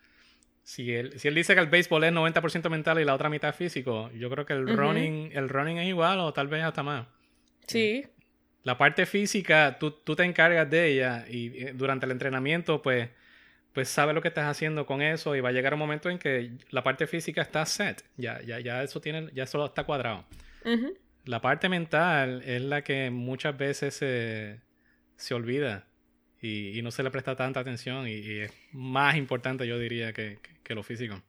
Si 0.62 0.94
él, 0.94 1.18
si 1.18 1.28
él 1.28 1.34
dice 1.34 1.54
que 1.54 1.60
el 1.60 1.66
béisbol 1.66 2.04
es 2.04 2.12
90% 2.12 2.68
mental 2.70 3.00
y 3.00 3.04
la 3.04 3.14
otra 3.14 3.28
mitad 3.28 3.54
físico, 3.54 4.10
yo 4.12 4.30
creo 4.30 4.46
que 4.46 4.52
el 4.52 4.76
running 4.76 5.30
el 5.34 5.48
running 5.48 5.78
es 5.78 5.88
igual 5.88 6.20
o 6.20 6.32
tal 6.32 6.48
vez 6.48 6.62
hasta 6.62 6.82
más. 6.82 7.06
Sí, 7.66 8.04
La 8.62 8.76
parte 8.76 9.06
física, 9.06 9.78
tú, 9.78 9.90
tú 9.92 10.14
te 10.16 10.24
encargas 10.24 10.68
de 10.68 10.86
ella 10.88 11.24
y 11.28 11.64
eh, 11.64 11.72
durante 11.74 12.04
el 12.06 12.12
entrenamiento, 12.12 12.82
pues, 12.82 13.08
pues 13.72 13.88
sabes 13.88 14.14
lo 14.14 14.20
que 14.22 14.28
estás 14.28 14.46
haciendo 14.46 14.86
con 14.86 15.00
eso 15.02 15.34
y 15.34 15.40
va 15.40 15.48
a 15.48 15.52
llegar 15.52 15.72
un 15.74 15.78
momento 15.80 16.10
en 16.10 16.18
que 16.18 16.52
la 16.70 16.82
parte 16.82 17.06
física 17.06 17.42
está 17.42 17.64
set. 17.64 18.04
Ya, 18.16 18.40
ya, 18.42 18.60
ya 18.60 18.82
eso 18.82 19.00
tiene, 19.00 19.30
ya 19.32 19.44
eso 19.44 19.64
está 19.64 19.84
cuadrado. 19.84 20.24
La 21.24 21.40
parte 21.40 21.68
mental 21.68 22.42
es 22.44 22.62
la 22.62 22.82
que 22.82 23.10
muchas 23.10 23.56
veces 23.56 23.94
se, 23.94 24.60
se 25.16 25.34
olvida 25.34 25.86
y, 26.40 26.78
y 26.78 26.82
no 26.82 26.90
se 26.90 27.02
le 27.02 27.10
presta 27.10 27.36
tanta 27.36 27.60
atención 27.60 28.06
y, 28.08 28.12
y 28.12 28.40
es 28.40 28.52
más 28.72 29.16
importante, 29.16 29.66
yo 29.66 29.78
diría, 29.78 30.12
que, 30.12 30.38
que- 30.42 30.50
que 30.62 30.74
lo 30.74 30.82
físico. 30.82 31.20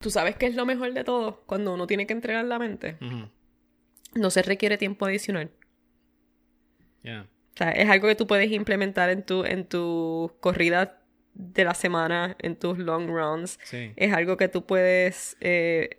¿Tú 0.00 0.10
sabes 0.10 0.34
qué 0.36 0.46
es 0.46 0.54
lo 0.56 0.66
mejor 0.66 0.92
de 0.94 1.04
todo? 1.04 1.42
Cuando 1.46 1.74
uno 1.74 1.86
tiene 1.86 2.06
que 2.06 2.12
entrenar 2.14 2.44
la 2.46 2.58
mente. 2.58 2.96
Ujú. 3.00 3.28
No 4.14 4.30
se 4.30 4.42
requiere 4.42 4.78
tiempo 4.78 5.06
adicional. 5.06 5.50
Yeah. 7.02 7.26
O 7.54 7.56
sea, 7.56 7.70
es 7.72 7.88
algo 7.88 8.08
que 8.08 8.14
tú 8.14 8.26
puedes 8.26 8.50
implementar 8.50 9.10
en 9.10 9.24
tu, 9.24 9.44
en 9.44 9.64
tu 9.66 10.32
corrida 10.40 11.02
de 11.34 11.64
la 11.64 11.74
semana, 11.74 12.36
en 12.40 12.56
tus 12.56 12.78
long 12.78 13.08
runs. 13.08 13.58
Sí. 13.64 13.92
Es 13.96 14.12
algo 14.12 14.36
que 14.36 14.48
tú 14.48 14.66
puedes 14.66 15.36
eh, 15.40 15.98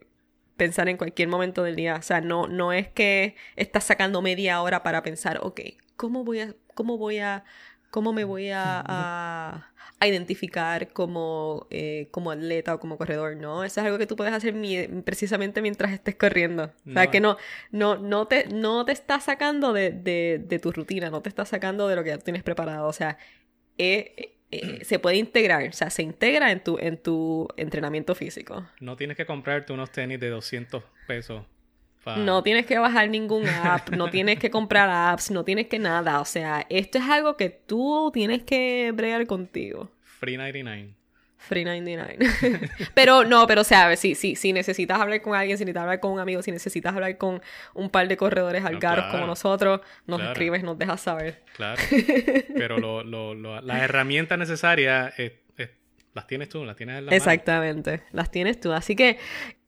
pensar 0.57 0.89
en 0.89 0.97
cualquier 0.97 1.27
momento 1.27 1.63
del 1.63 1.75
día. 1.75 1.95
O 1.95 2.01
sea, 2.01 2.21
no, 2.21 2.47
no 2.47 2.73
es 2.73 2.87
que 2.89 3.35
estás 3.55 3.83
sacando 3.85 4.21
media 4.21 4.61
hora 4.61 4.83
para 4.83 5.03
pensar, 5.03 5.39
ok, 5.41 5.61
¿cómo 5.95 6.23
voy 6.23 6.39
a, 6.41 6.55
cómo 6.73 6.97
voy 6.97 7.19
a, 7.19 7.43
cómo 7.91 8.11
me 8.13 8.23
voy 8.23 8.49
a, 8.49 8.79
a- 8.87 9.67
a 9.99 10.07
identificar 10.07 10.91
como, 10.93 11.67
eh, 11.69 12.07
como 12.09 12.31
atleta 12.31 12.73
o 12.73 12.79
como 12.79 12.97
corredor? 12.97 13.35
No, 13.37 13.63
eso 13.63 13.79
es 13.81 13.85
algo 13.85 13.99
que 13.99 14.07
tú 14.07 14.15
puedes 14.15 14.33
hacer 14.33 14.53
mi- 14.55 14.87
precisamente 15.03 15.61
mientras 15.61 15.91
estés 15.91 16.15
corriendo. 16.15 16.63
O 16.63 16.93
sea, 16.93 17.03
que 17.11 17.19
no, 17.19 17.37
no, 17.71 17.97
no 17.97 18.27
te, 18.27 18.47
no 18.47 18.83
te 18.85 18.93
está 18.93 19.19
sacando 19.19 19.73
de, 19.73 19.91
de, 19.91 20.41
de 20.43 20.57
tu 20.59 20.71
rutina, 20.71 21.11
no 21.11 21.21
te 21.21 21.29
está 21.29 21.45
sacando 21.45 21.87
de 21.87 21.95
lo 21.95 22.03
que 22.03 22.09
ya 22.09 22.17
tienes 22.17 22.41
preparado. 22.41 22.87
O 22.87 22.93
sea, 22.93 23.19
eh, 23.77 24.13
eh, 24.17 24.37
eh, 24.51 24.83
se 24.85 24.97
puede 24.99 25.17
integrar, 25.17 25.69
o 25.69 25.71
sea, 25.73 25.89
se 25.89 26.01
integra 26.03 26.51
en 26.51 26.63
tu, 26.63 26.77
en 26.79 26.97
tu 26.97 27.47
entrenamiento 27.55 28.15
físico. 28.15 28.65
No 28.79 28.95
tienes 28.97 29.15
que 29.17 29.25
comprarte 29.25 29.71
unos 29.71 29.91
tenis 29.91 30.19
de 30.19 30.29
200 30.29 30.83
pesos. 31.07 31.43
Pa- 32.03 32.17
No 32.17 32.43
tienes 32.43 32.65
que 32.65 32.77
bajar 32.77 33.09
ningún 33.09 33.47
app, 33.47 33.89
no 33.89 34.09
tienes 34.09 34.39
que 34.39 34.49
comprar 34.51 34.89
apps, 34.89 35.31
no 35.31 35.43
tienes 35.43 35.67
que 35.67 35.79
nada. 35.79 36.19
O 36.21 36.25
sea, 36.25 36.65
esto 36.69 36.97
es 36.97 37.03
algo 37.05 37.37
que 37.37 37.49
tú 37.49 38.11
tienes 38.13 38.43
que 38.43 38.91
bregar 38.93 39.25
contigo. 39.27 39.89
Free 40.03 40.37
99. 40.37 40.93
Free 41.37 41.63
99. 41.65 42.19
pero 42.93 43.23
no, 43.23 43.47
pero 43.47 43.61
o 43.61 43.63
sea, 43.63 43.85
a 43.85 43.87
ver, 43.87 43.97
sí, 43.97 44.13
sí, 44.13 44.35
si 44.35 44.53
necesitas 44.53 44.99
hablar 45.01 45.21
con 45.23 45.33
alguien, 45.33 45.57
si 45.57 45.63
necesitas 45.65 45.81
hablar 45.81 45.99
con 45.99 46.11
un 46.11 46.19
amigo, 46.19 46.43
si 46.43 46.51
necesitas 46.51 46.93
hablar 46.93 47.17
con 47.17 47.41
un 47.73 47.89
par 47.89 48.07
de 48.07 48.15
corredores 48.15 48.63
algaros 48.63 49.05
claro. 49.05 49.11
como 49.11 49.25
nosotros, 49.25 49.81
nos 50.05 50.17
Claro. 50.19 50.33
escribes, 50.33 50.63
nos 50.63 50.77
dejas 50.77 51.01
saber. 51.01 51.41
Claro. 51.55 51.81
Pero 52.55 52.77
lo, 52.77 53.03
lo, 53.03 53.33
lo- 53.33 53.59
las 53.61 53.81
herramientas 53.81 54.37
necesarias 54.37 55.13
eh, 55.17 55.41
eh, 55.57 55.71
las 56.13 56.27
tienes 56.27 56.47
tú, 56.47 56.63
las 56.63 56.75
tienes 56.75 56.99
en 56.99 57.05
la 57.05 57.09
mano. 57.09 57.17
Exactamente, 57.17 58.03
las 58.11 58.29
tienes 58.29 58.59
tú. 58.59 58.71
Así 58.71 58.95
que 58.95 59.17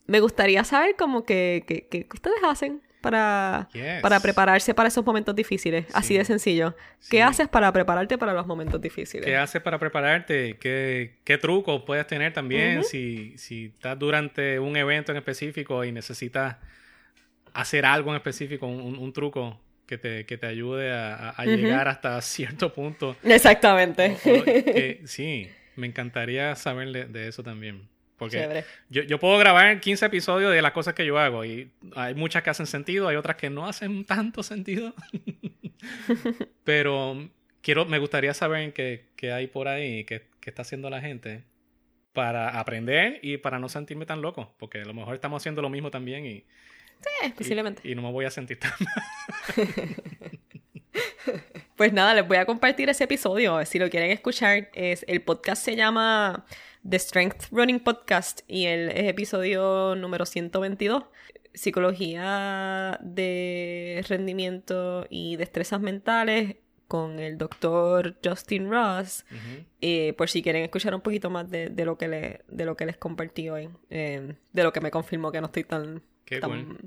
me 0.07 0.19
gustaría 0.19 0.63
saber 0.63 0.95
como 0.97 1.23
que, 1.25 1.63
que, 1.67 1.87
que- 1.87 2.07
ustedes 2.13 2.37
hacen 2.43 2.81
para, 3.01 3.67
Yes. 3.73 4.01
para 4.01 4.19
prepararse 4.21 4.73
para 4.73 4.87
esos 4.87 5.05
momentos 5.05 5.35
difíciles. 5.35 5.85
Así 5.93 6.09
Sí. 6.13 6.17
de 6.19 6.25
sencillo. 6.25 6.75
¿Qué 7.09 7.21
haces 7.21 7.49
para 7.49 7.71
prepararte 7.73 8.17
para 8.17 8.33
los 8.33 8.47
momentos 8.47 8.79
difíciles? 8.79 9.25
¿Qué 9.25 9.35
haces 9.35 9.61
para 9.61 9.77
prepararte? 9.77 10.57
¿Qué, 10.57 11.17
qué 11.25 11.37
trucos 11.37 11.83
puedes 11.85 12.07
tener 12.07 12.31
también 12.31 12.83
si, 12.85 13.37
si 13.37 13.65
estás 13.75 13.99
durante 13.99 14.57
un 14.59 14.77
evento 14.77 15.11
en 15.11 15.17
específico 15.17 15.83
y 15.83 15.91
necesitas 15.91 16.55
hacer 17.53 17.85
algo 17.85 18.09
en 18.11 18.15
específico, 18.17 18.67
un, 18.67 18.97
un- 18.97 19.13
truco 19.13 19.59
que 19.85 19.97
te, 19.97 20.25
que 20.25 20.37
te 20.37 20.47
ayude 20.47 20.91
a, 20.93 21.35
llegar 21.45 21.87
hasta 21.89 22.19
cierto 22.21 22.73
punto? 22.73 23.15
Exactamente. 23.23 24.15
O- 24.25 24.39
o 24.39 24.43
que- 24.45 25.01
sí, 25.05 25.49
me 25.75 25.87
encantaría 25.87 26.55
saber 26.55 26.89
de, 26.93 27.05
de 27.05 27.27
eso 27.27 27.43
también. 27.43 27.89
Porque 28.23 28.63
yo, 28.89 29.03
yo 29.03 29.19
puedo 29.19 29.37
grabar 29.37 29.79
15 29.79 30.05
episodios 30.05 30.51
de 30.51 30.61
las 30.61 30.71
cosas 30.71 30.93
que 30.93 31.05
yo 31.05 31.17
hago 31.19 31.45
y 31.45 31.71
hay 31.95 32.13
muchas 32.15 32.43
que 32.43 32.49
hacen 32.49 32.67
sentido, 32.67 33.07
hay 33.07 33.15
otras 33.15 33.35
que 33.37 33.49
no 33.49 33.65
hacen 33.67 34.05
tanto 34.05 34.43
sentido. 34.43 34.93
Pero 36.63 37.29
quiero, 37.61 37.85
me 37.85 37.99
gustaría 37.99 38.33
saber 38.33 38.73
qué, 38.73 39.07
qué 39.15 39.31
hay 39.31 39.47
por 39.47 39.67
ahí, 39.67 40.03
qué, 40.05 40.27
qué 40.39 40.49
está 40.49 40.61
haciendo 40.61 40.89
la 40.89 41.01
gente 41.01 41.43
para 42.13 42.59
aprender 42.59 43.19
y 43.23 43.37
para 43.37 43.59
no 43.59 43.69
sentirme 43.69 44.05
tan 44.05 44.21
loco, 44.21 44.53
porque 44.59 44.81
a 44.81 44.85
lo 44.85 44.93
mejor 44.93 45.15
estamos 45.15 45.41
haciendo 45.41 45.61
lo 45.61 45.69
mismo 45.69 45.89
también 45.91 46.25
y, 46.25 46.45
Eh, 47.23 47.33
posiblemente. 47.35 47.81
y, 47.83 47.91
y 47.91 47.95
no 47.95 48.01
me 48.03 48.11
voy 48.11 48.25
a 48.25 48.29
sentir 48.31 48.59
tan 48.59 48.71
Pues 51.75 51.91
nada, 51.91 52.13
les 52.13 52.27
voy 52.27 52.37
a 52.37 52.45
compartir 52.45 52.89
ese 52.89 53.05
episodio. 53.05 53.65
Si 53.65 53.79
lo 53.79 53.89
quieren 53.89 54.11
escuchar, 54.11 54.69
es 54.73 55.03
el 55.07 55.21
podcast 55.21 55.63
se 55.63 55.75
llama 55.75 56.45
The 56.87 56.99
Strength 56.99 57.45
Running 57.51 57.79
Podcast 57.79 58.41
y 58.47 58.65
el 58.65 58.89
es 58.89 59.05
episodio 59.09 59.95
número 59.95 60.25
122. 60.25 61.03
Psicología 61.53 62.99
de 63.01 64.03
rendimiento 64.07 65.05
y 65.09 65.35
destrezas 65.35 65.81
mentales 65.81 66.57
con 66.87 67.19
el 67.19 67.39
doctor 67.39 68.15
Justin 68.23 68.69
Ross. 68.69 69.25
Eh, 69.81 70.13
por 70.15 70.29
si 70.29 70.43
quieren 70.43 70.63
escuchar 70.63 70.93
un 70.93 71.01
poquito 71.01 71.31
más 71.31 71.49
de, 71.49 71.69
de 71.69 71.85
lo, 71.85 71.97
que 71.97 72.07
le, 72.07 72.41
de 72.49 72.65
lo 72.65 72.75
que 72.77 72.85
les 72.85 72.97
compartí 72.97 73.49
hoy. 73.49 73.69
eh, 73.89 74.35
de 74.51 74.63
lo 74.63 74.71
que 74.71 74.79
me 74.81 74.91
confirmó 74.91 75.31
que 75.31 75.41
no 75.41 75.47
estoy 75.47 75.63
tan, 75.63 76.03
Qué 76.25 76.39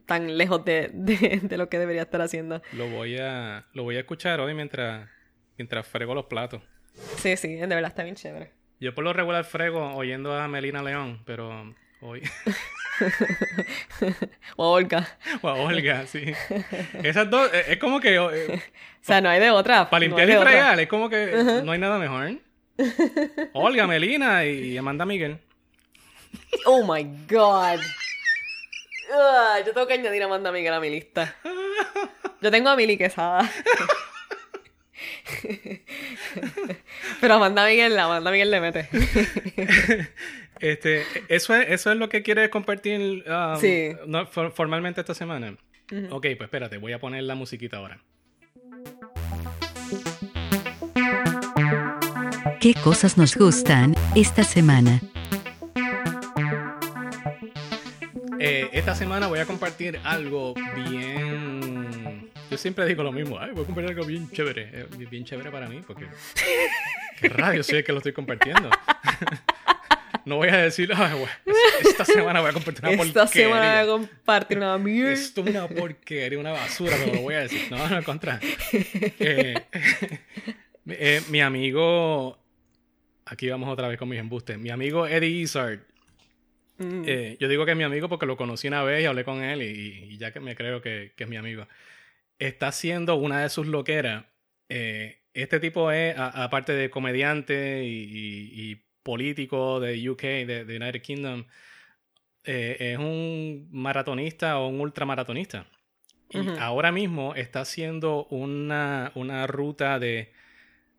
tan, 0.06 0.36
lejos 0.38 0.64
de, 0.64 0.90
de- 0.92 1.40
de 1.42 1.58
lo 1.58 1.68
que 1.68 1.78
debería 1.78 2.02
estar 2.02 2.20
haciendo. 2.22 2.62
Lo 2.72 2.88
voy 2.88 3.18
a, 3.18 3.66
lo 3.74 3.82
voy 3.82 3.96
a 3.96 4.00
escuchar 4.00 4.40
hoy 4.40 4.54
mientras, 4.54 5.08
mientras 5.58 5.86
frego 5.86 6.14
los 6.14 6.24
platos. 6.26 6.62
Sí, 7.18 7.36
sí, 7.36 7.54
de 7.56 7.66
verdad 7.66 7.88
está 7.90 8.02
bien 8.02 8.16
chévere. 8.16 8.52
Yo 8.80 8.94
por 8.94 9.04
lo 9.04 9.12
regular 9.12 9.44
frego 9.44 9.94
oyendo 9.94 10.34
a 10.38 10.48
Melina 10.48 10.82
León, 10.82 11.22
pero 11.26 11.74
hoy... 12.00 12.22
O 14.56 14.72
Olga. 14.72 15.06
o 15.42 15.48
a 15.48 15.54
Olga, 15.54 16.06
sí. 16.06 16.32
Esas 17.02 17.28
dos, 17.28 17.52
eh, 17.52 17.64
es 17.68 17.76
como 17.78 18.00
que 18.00 18.14
eh, 18.16 18.18
O 18.56 18.60
sea, 19.02 19.20
no 19.20 19.28
hay 19.28 19.38
de 19.40 19.50
otra. 19.50 19.88
para 19.90 20.00
no 20.00 20.06
limpiar 20.16 20.26
de 20.26 20.32
y 20.32 20.36
otra. 20.36 20.50
fregar, 20.50 20.80
es 20.80 20.88
como 20.88 21.08
que 21.10 21.60
no 21.62 21.72
hay 21.72 21.78
nada 21.78 21.98
mejor. 21.98 22.38
Olga, 23.52 23.86
Melina 23.86 24.44
y 24.44 24.76
Amanda 24.76 25.04
Miguel. 25.06 25.38
Oh 26.64 26.82
my 26.90 27.04
god. 27.28 27.80
Yo 29.64 29.72
tengo 29.72 29.86
que 29.86 29.94
añadir 29.94 30.22
a 30.22 30.26
Amanda 30.26 30.52
Miguel 30.52 30.74
a 30.74 30.80
mi 30.80 30.90
lista. 30.90 31.34
Yo 32.40 32.50
tengo 32.50 32.68
a 32.70 32.76
Mili 32.76 32.96
Quesada. 32.98 33.50
Pero 37.20 37.34
Amanda 37.34 37.66
Miguel, 37.66 37.98
Amanda 37.98 38.30
Miguel 38.30 38.50
le 38.50 38.60
mete. 38.60 38.88
Este, 40.60 41.04
eso 41.28 41.54
es, 41.54 41.68
eso 41.70 41.92
es 41.92 41.98
lo 41.98 42.08
que 42.08 42.22
quieres 42.22 42.48
compartir 42.48 43.24
um, 43.28 43.60
Sí. 43.60 43.92
no, 44.06 44.26
for- 44.26 44.52
formalmente 44.52 45.00
esta 45.02 45.14
semana. 45.14 45.56
Ok, 46.10 46.22
pues 46.36 46.40
espérate, 46.40 46.78
voy 46.78 46.92
a 46.92 46.98
poner 46.98 47.22
la 47.24 47.34
musiquita 47.34 47.76
ahora. 47.76 48.00
¿Qué 52.60 52.74
cosas 52.82 53.16
nos 53.18 53.36
gustan 53.36 53.94
esta 54.14 54.42
semana? 54.44 55.00
Eh, 58.46 58.68
esta 58.72 58.94
semana 58.94 59.26
voy 59.26 59.38
a 59.40 59.46
compartir 59.46 59.98
algo 60.04 60.54
bien. 60.74 62.30
Yo 62.50 62.56
siempre 62.56 62.86
digo 62.86 63.02
lo 63.02 63.12
mismo. 63.12 63.38
Ay, 63.38 63.50
voy 63.52 63.64
a 63.64 63.66
compartir 63.66 63.90
algo 63.90 64.06
bien 64.06 64.30
chévere. 64.30 64.70
Eh, 64.72 64.86
bien 65.10 65.24
chévere 65.24 65.50
para 65.50 65.68
mí, 65.68 65.82
porque. 65.86 66.06
¿Qué 67.20 67.28
radio 67.28 67.62
soy 67.62 67.78
el 67.78 67.84
que 67.84 67.92
lo 67.92 67.98
estoy 67.98 68.12
compartiendo? 68.12 68.70
no 70.24 70.36
voy 70.36 70.48
a 70.48 70.56
decir, 70.58 70.92
"Ay, 70.94 71.12
güey, 71.14 71.28
esta 71.84 72.04
semana 72.04 72.40
voy 72.40 72.50
a 72.50 72.52
compartir 72.52 72.84
una 72.84 72.92
Esta 72.92 73.22
porquería. 73.24 73.26
semana 73.46 73.70
voy 73.72 73.82
a 73.82 73.86
compartir 73.86 74.58
una 74.58 74.78
mierda. 74.78 75.12
Esto 75.12 75.40
es 75.42 75.50
una 75.50 75.66
porquería, 75.68 76.38
una 76.38 76.52
basura, 76.52 76.96
pero 77.02 77.14
lo 77.16 77.22
voy 77.22 77.34
a 77.34 77.40
decir. 77.40 77.62
No, 77.70 77.78
no, 77.88 77.96
al 77.96 78.04
contrario. 78.04 78.48
Eh, 78.72 79.54
eh, 80.88 81.22
mi 81.30 81.40
amigo. 81.40 82.38
Aquí 83.24 83.48
vamos 83.48 83.68
otra 83.68 83.88
vez 83.88 83.98
con 83.98 84.08
mis 84.08 84.20
embustes. 84.20 84.56
Mi 84.58 84.70
amigo 84.70 85.06
Eddie 85.06 85.30
Izzard. 85.40 85.80
Mm. 86.78 87.04
eh, 87.06 87.36
yo 87.40 87.48
digo 87.48 87.64
que 87.64 87.70
es 87.72 87.76
mi 87.76 87.84
amigo 87.84 88.08
porque 88.08 88.26
lo 88.26 88.36
conocí 88.36 88.68
una 88.68 88.82
vez 88.82 89.02
y 89.02 89.06
hablé 89.06 89.24
con 89.24 89.42
él 89.42 89.62
y, 89.62 90.12
y 90.12 90.18
ya 90.18 90.32
que 90.32 90.40
me 90.40 90.54
creo 90.54 90.82
que, 90.82 91.12
que 91.16 91.24
es 91.24 91.30
mi 91.30 91.36
amigo. 91.36 91.66
Está 92.38 92.68
haciendo 92.68 93.16
una 93.16 93.40
de 93.42 93.48
sus 93.48 93.66
loqueras. 93.66 94.24
Eh, 94.68 95.20
este 95.32 95.58
tipo 95.60 95.90
es, 95.90 96.14
aparte 96.18 96.72
de 96.72 96.90
comediante 96.90 97.84
y, 97.84 98.02
y- 98.02 98.70
y 98.72 98.82
político 99.02 99.80
de 99.80 100.10
UK, 100.10 100.20
de, 100.22 100.64
de 100.64 100.76
United 100.76 101.00
Kingdom, 101.02 101.44
eh, 102.44 102.76
es 102.92 102.98
un 102.98 103.68
maratonista 103.70 104.58
o 104.58 104.68
un 104.68 104.80
ultramaratonista. 104.80 105.66
Y 106.30 106.38
ahora 106.58 106.90
mismo 106.92 107.34
está 107.36 107.60
haciendo 107.60 108.24
una, 108.26 109.12
una 109.14 109.46
ruta 109.46 109.98
de 110.00 110.32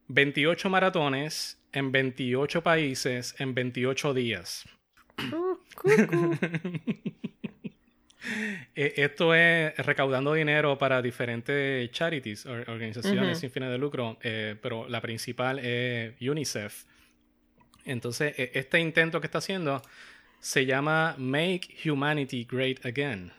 28 0.07 0.69
maratones 0.69 1.61
en 1.73 1.91
28 1.91 2.63
países 2.63 3.35
en 3.39 3.53
28 3.53 4.13
días. 4.13 4.65
Cucu. 5.75 6.37
Eh, 8.75 8.93
Esto 8.97 9.33
es 9.33 9.77
recaudando 9.77 10.33
dinero 10.33 10.77
para 10.77 11.01
diferentes 11.01 11.89
charities, 11.91 12.45
or- 12.45 12.69
organizaciones 12.69 13.39
sin 13.39 13.51
fines 13.51 13.69
de 13.69 13.77
lucro, 13.77 14.17
eh, 14.21 14.55
pero 14.61 14.87
la 14.89 14.99
principal 15.01 15.59
es 15.59 16.13
UNICEF. 16.21 16.83
Entonces, 17.85 18.37
e- 18.37 18.51
este 18.55 18.79
intento 18.79 19.21
que 19.21 19.27
está 19.27 19.37
haciendo 19.37 19.81
se 20.39 20.65
llama 20.65 21.15
Make 21.17 21.69
Humanity 21.89 22.45
Great 22.49 22.85
Again, 22.85 23.31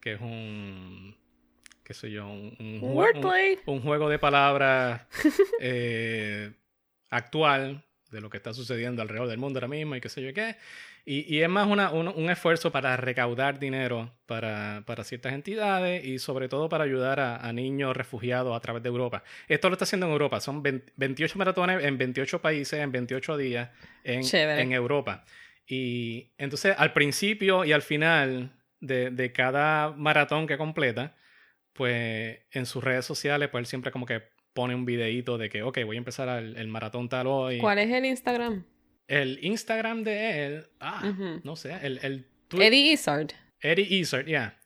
que 0.00 0.12
es 0.14 0.20
un, 0.20 1.14
qué 1.84 1.92
sé 1.92 2.10
yo, 2.10 2.26
un, 2.26 2.56
un- 2.58 2.90
un 3.66 3.82
juego 3.82 4.08
de 4.08 4.18
palabras 4.18 5.02
eh, 5.60 6.52
actual 7.10 7.84
de 8.10 8.20
lo 8.20 8.30
que 8.30 8.38
está 8.38 8.54
sucediendo 8.54 9.02
alrededor 9.02 9.28
del 9.28 9.38
mundo 9.38 9.58
ahora 9.58 9.68
mismo 9.68 9.94
y 9.94 10.00
qué 10.00 10.08
sé 10.08 10.22
yo 10.22 10.32
qué. 10.32 10.56
Y, 11.12 11.24
y 11.34 11.42
es 11.42 11.48
más 11.48 11.66
una- 11.66 11.90
un, 11.90 12.06
un 12.08 12.30
esfuerzo 12.30 12.70
para 12.70 12.96
recaudar 12.96 13.58
dinero 13.58 14.12
para, 14.26 14.84
para 14.86 15.02
ciertas 15.02 15.32
entidades 15.32 16.04
y 16.04 16.18
sobre 16.20 16.48
todo 16.48 16.68
para 16.68 16.84
ayudar 16.84 17.18
a, 17.18 17.36
a 17.38 17.52
niños 17.52 17.96
refugiados 17.96 18.56
a 18.56 18.60
través 18.60 18.82
de 18.82 18.90
Europa. 18.90 19.24
Esto 19.48 19.68
lo 19.68 19.72
está 19.74 19.84
haciendo 19.84 20.06
en 20.06 20.12
Europa. 20.12 20.38
Son 20.40 20.62
20 20.62 20.92
28 20.96 21.36
maratones 21.38 21.84
en 21.84 21.98
28 21.98 22.40
países, 22.40 22.78
en 22.78 22.92
28 22.92 23.36
días 23.36 23.70
en, 24.04 24.22
en 24.60 24.72
Europa. 24.72 25.24
Y 25.66 26.30
entonces 26.38 26.74
al 26.78 26.92
principio 26.92 27.64
y 27.64 27.72
al 27.72 27.82
final 27.82 28.52
de, 28.80 29.10
de 29.10 29.32
cada 29.32 29.90
maratón 29.92 30.46
que 30.46 30.56
completa, 30.58 31.16
pues 31.72 32.38
en 32.52 32.66
sus 32.66 32.82
redes 32.84 33.04
sociales, 33.04 33.48
pues 33.48 33.62
él 33.62 33.66
siempre 33.66 33.90
como 33.90 34.06
que 34.06 34.22
pone 34.52 34.74
un 34.74 34.84
videíto 34.84 35.38
de 35.38 35.48
que, 35.48 35.62
ok, 35.62 35.78
voy 35.84 35.96
a 35.96 35.98
empezar 35.98 36.28
el, 36.42 36.56
el 36.56 36.68
maratón 36.68 37.08
tal 37.08 37.26
hoy. 37.26 37.58
¿Cuál 37.58 37.78
es 37.78 37.90
el 37.90 38.04
Instagram? 38.04 38.64
El 39.10 39.44
Instagram 39.44 40.04
de 40.04 40.46
él, 40.46 40.66
ah, 40.78 41.12
no 41.42 41.56
sé, 41.56 41.74
el, 41.82 41.98
el 42.02 42.26
tweet- 42.48 42.66
Eddie 42.66 42.92
Izzard. 42.92 43.32
Eddie 43.60 43.86
Izzard, 43.98 44.26
yeah. 44.26 44.56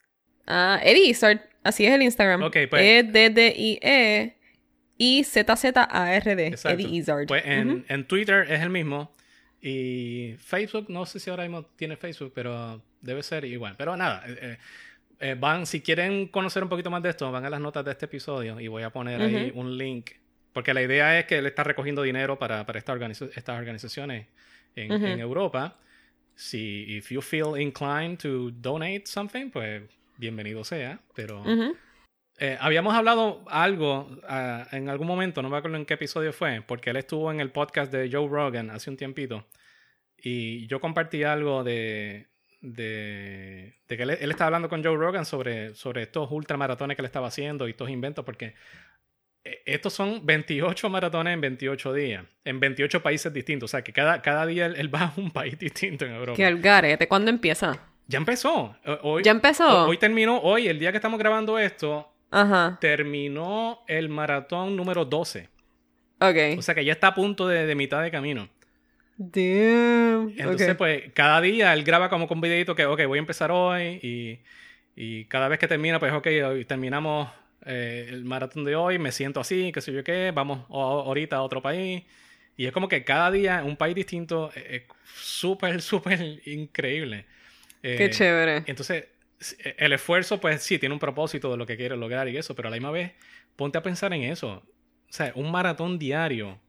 Ah, 0.46 0.78
Eddie 0.84 1.08
Izzard. 1.08 1.40
Así 1.62 1.86
es 1.86 1.92
el 1.94 2.02
Instagram. 2.02 2.42
Ok, 2.42 2.56
pues- 2.68 2.82
E 2.82 3.02
D 3.04 3.30
D 3.30 3.54
I 3.56 3.78
E 3.82 4.36
I 4.98 5.24
Z 5.24 5.56
Z 5.56 5.88
A 5.90 6.14
R 6.14 6.36
D. 6.36 6.46
Eddie 6.64 6.88
Izzard. 6.96 7.26
Pues 7.26 7.42
en, 7.46 7.86
en 7.88 8.06
Twitter 8.06 8.44
es 8.50 8.60
el 8.60 8.68
mismo. 8.70 9.14
Y 9.62 10.34
Facebook, 10.38 10.90
no 10.90 11.06
sé 11.06 11.18
si 11.20 11.30
ahora 11.30 11.44
mismo 11.44 11.64
tiene 11.76 11.96
Facebook, 11.96 12.32
pero 12.34 12.82
debe 13.00 13.22
ser 13.22 13.46
igual. 13.46 13.74
Pero 13.78 13.96
nada, 13.96 14.22
eh, 14.28 14.38
eh, 14.42 14.58
eh, 15.20 15.36
van, 15.40 15.64
si 15.64 15.80
quieren 15.80 16.28
conocer 16.28 16.62
un 16.62 16.68
poquito 16.68 16.90
más 16.90 17.02
de 17.02 17.08
esto, 17.08 17.32
van 17.32 17.46
a 17.46 17.50
las 17.50 17.60
notas 17.60 17.82
de 17.82 17.92
este 17.92 18.04
episodio 18.04 18.60
y 18.60 18.68
voy 18.68 18.82
a 18.82 18.90
poner 18.90 19.22
ahí 19.22 19.50
un 19.54 19.78
link. 19.78 20.10
Porque 20.54 20.72
la 20.72 20.80
idea 20.82 21.18
es 21.18 21.26
que 21.26 21.36
él 21.38 21.46
está 21.46 21.64
recogiendo 21.64 22.00
dinero 22.02 22.38
para, 22.38 22.64
para 22.64 22.78
esta 22.78 22.94
organiza- 22.94 23.28
estas 23.36 23.58
organizaciones 23.58 24.28
en, 24.76 24.92
Ujú. 24.92 25.04
en 25.04 25.20
Europa. 25.20 25.76
Si 26.36 26.84
if 26.96 27.10
you 27.10 27.20
feel 27.20 27.60
inclined 27.60 28.18
to 28.18 28.50
donate 28.52 29.02
something, 29.06 29.50
pues 29.50 29.82
bienvenido 30.16 30.64
sea. 30.64 30.98
Pero 31.14 31.42
Ujú. 31.42 31.76
eh, 32.38 32.56
habíamos 32.60 32.94
hablado 32.94 33.44
algo 33.48 34.08
ah, 34.28 34.66
en 34.72 34.88
algún 34.88 35.06
momento, 35.06 35.42
no 35.42 35.50
me 35.50 35.56
acuerdo 35.58 35.76
en 35.76 35.84
qué 35.86 35.94
episodio 35.94 36.32
fue, 36.32 36.62
porque 36.66 36.90
él 36.90 36.96
estuvo 36.96 37.30
en 37.30 37.40
el 37.40 37.50
podcast 37.50 37.92
de 37.92 38.08
Joe 38.10 38.28
Rogan 38.28 38.70
hace 38.70 38.90
un 38.90 38.96
tiempito. 38.96 39.46
Y 40.16 40.66
yo 40.68 40.80
compartí 40.80 41.22
algo 41.24 41.62
de, 41.64 42.28
de, 42.60 43.74
de 43.88 43.96
que 43.96 44.02
él, 44.04 44.10
él 44.10 44.30
estaba 44.30 44.46
hablando 44.46 44.68
con 44.68 44.82
Joe 44.82 44.96
Rogan 44.96 45.24
sobre, 45.26 45.74
sobre 45.74 46.02
estos 46.02 46.30
ultramaratones 46.30 46.96
que 46.96 47.02
él 47.02 47.06
estaba 47.06 47.26
haciendo 47.28 47.66
y 47.66 47.72
estos 47.72 47.90
inventos, 47.90 48.24
porque 48.24 48.54
estos 49.66 49.92
son 49.92 50.24
28 50.24 50.88
maratones 50.88 51.34
en 51.34 51.40
28 51.40 51.92
días, 51.92 52.24
en 52.44 52.60
28 52.60 53.02
países 53.02 53.32
distintos. 53.32 53.70
O 53.70 53.72
sea, 53.72 53.82
que 53.82 53.92
cada, 53.92 54.22
cada 54.22 54.46
día 54.46 54.66
él, 54.66 54.74
él 54.76 54.94
va 54.94 55.00
a 55.02 55.12
un 55.16 55.30
país 55.30 55.58
distinto 55.58 56.04
en 56.06 56.12
Europa. 56.12 56.36
Que 56.36 56.46
al 56.46 56.58
garete. 56.60 57.06
¿Cuándo 57.08 57.30
empieza? 57.30 57.78
Ya 58.06 58.18
empezó. 58.18 58.76
Eh, 58.84 58.98
Hoy, 59.02 59.22
¿Ya 59.22 59.30
empezó? 59.30 59.86
Hoy 59.86 59.98
terminó, 59.98 60.38
hoy, 60.38 60.68
el 60.68 60.78
día 60.78 60.90
que 60.92 60.98
estamos 60.98 61.18
grabando 61.18 61.58
esto, 61.58 62.10
Ajá. 62.30 62.78
terminó 62.80 63.80
el 63.86 64.08
maratón 64.08 64.76
número 64.76 65.04
12. 65.04 65.48
Ok. 66.20 66.58
O 66.58 66.62
sea 66.62 66.74
que 66.74 66.84
ya 66.84 66.92
está 66.92 67.08
a 67.08 67.14
punto 67.14 67.46
de, 67.48 67.66
de 67.66 67.74
mitad 67.74 68.02
de 68.02 68.10
camino. 68.10 68.48
Damn. 69.16 70.32
Entonces, 70.36 70.74
pues, 70.74 71.12
cada 71.12 71.40
día 71.40 71.72
él 71.72 71.84
graba 71.84 72.08
como 72.08 72.26
con 72.26 72.38
un 72.38 72.42
videito 72.42 72.74
que, 72.74 72.86
ok, 72.86 73.04
voy 73.06 73.18
a 73.18 73.20
empezar 73.20 73.50
hoy. 73.50 74.00
Y, 74.02 74.40
y 74.96 75.24
cada 75.26 75.48
vez 75.48 75.58
que 75.58 75.68
termina, 75.68 75.98
pues, 75.98 76.12
ok, 76.12 76.26
hoy 76.46 76.64
terminamos 76.64 77.28
eh, 77.66 78.06
el 78.08 78.24
maratón 78.24 78.64
de 78.64 78.76
hoy, 78.76 78.98
me 78.98 79.12
siento 79.12 79.40
así, 79.40 79.72
qué 79.72 79.80
sé 79.80 79.92
yo 79.92 80.04
qué, 80.04 80.32
vamos 80.34 80.66
ahorita 80.70 81.36
a 81.36 81.42
otro 81.42 81.62
país. 81.62 82.04
Y 82.56 82.66
es 82.66 82.72
como 82.72 82.88
que 82.88 83.04
cada 83.04 83.30
día 83.30 83.62
un 83.64 83.76
país 83.76 83.94
distinto 83.94 84.50
es 84.54 84.64
es 84.68 84.82
súper, 85.14 85.82
súper 85.82 86.40
increíble. 86.46 87.26
Eh, 87.82 87.96
Qué 87.98 88.10
chévere. 88.10 88.62
Entonces, 88.66 89.06
el 89.78 89.92
esfuerzo, 89.92 90.40
pues 90.40 90.62
sí, 90.62 90.78
tiene 90.78 90.94
un 90.94 90.98
propósito 91.00 91.50
de 91.50 91.56
lo 91.56 91.66
que 91.66 91.76
quiere 91.76 91.96
lograr 91.96 92.28
y 92.28 92.36
eso, 92.36 92.54
pero 92.54 92.68
a 92.68 92.70
la 92.70 92.76
misma 92.76 92.90
vez, 92.92 93.12
ponte 93.56 93.78
a 93.78 93.82
pensar 93.82 94.12
en 94.14 94.22
eso. 94.22 94.62
O 95.08 95.12
sea, 95.12 95.32
un 95.36 95.50
maratón 95.50 95.98
diario 95.98 96.60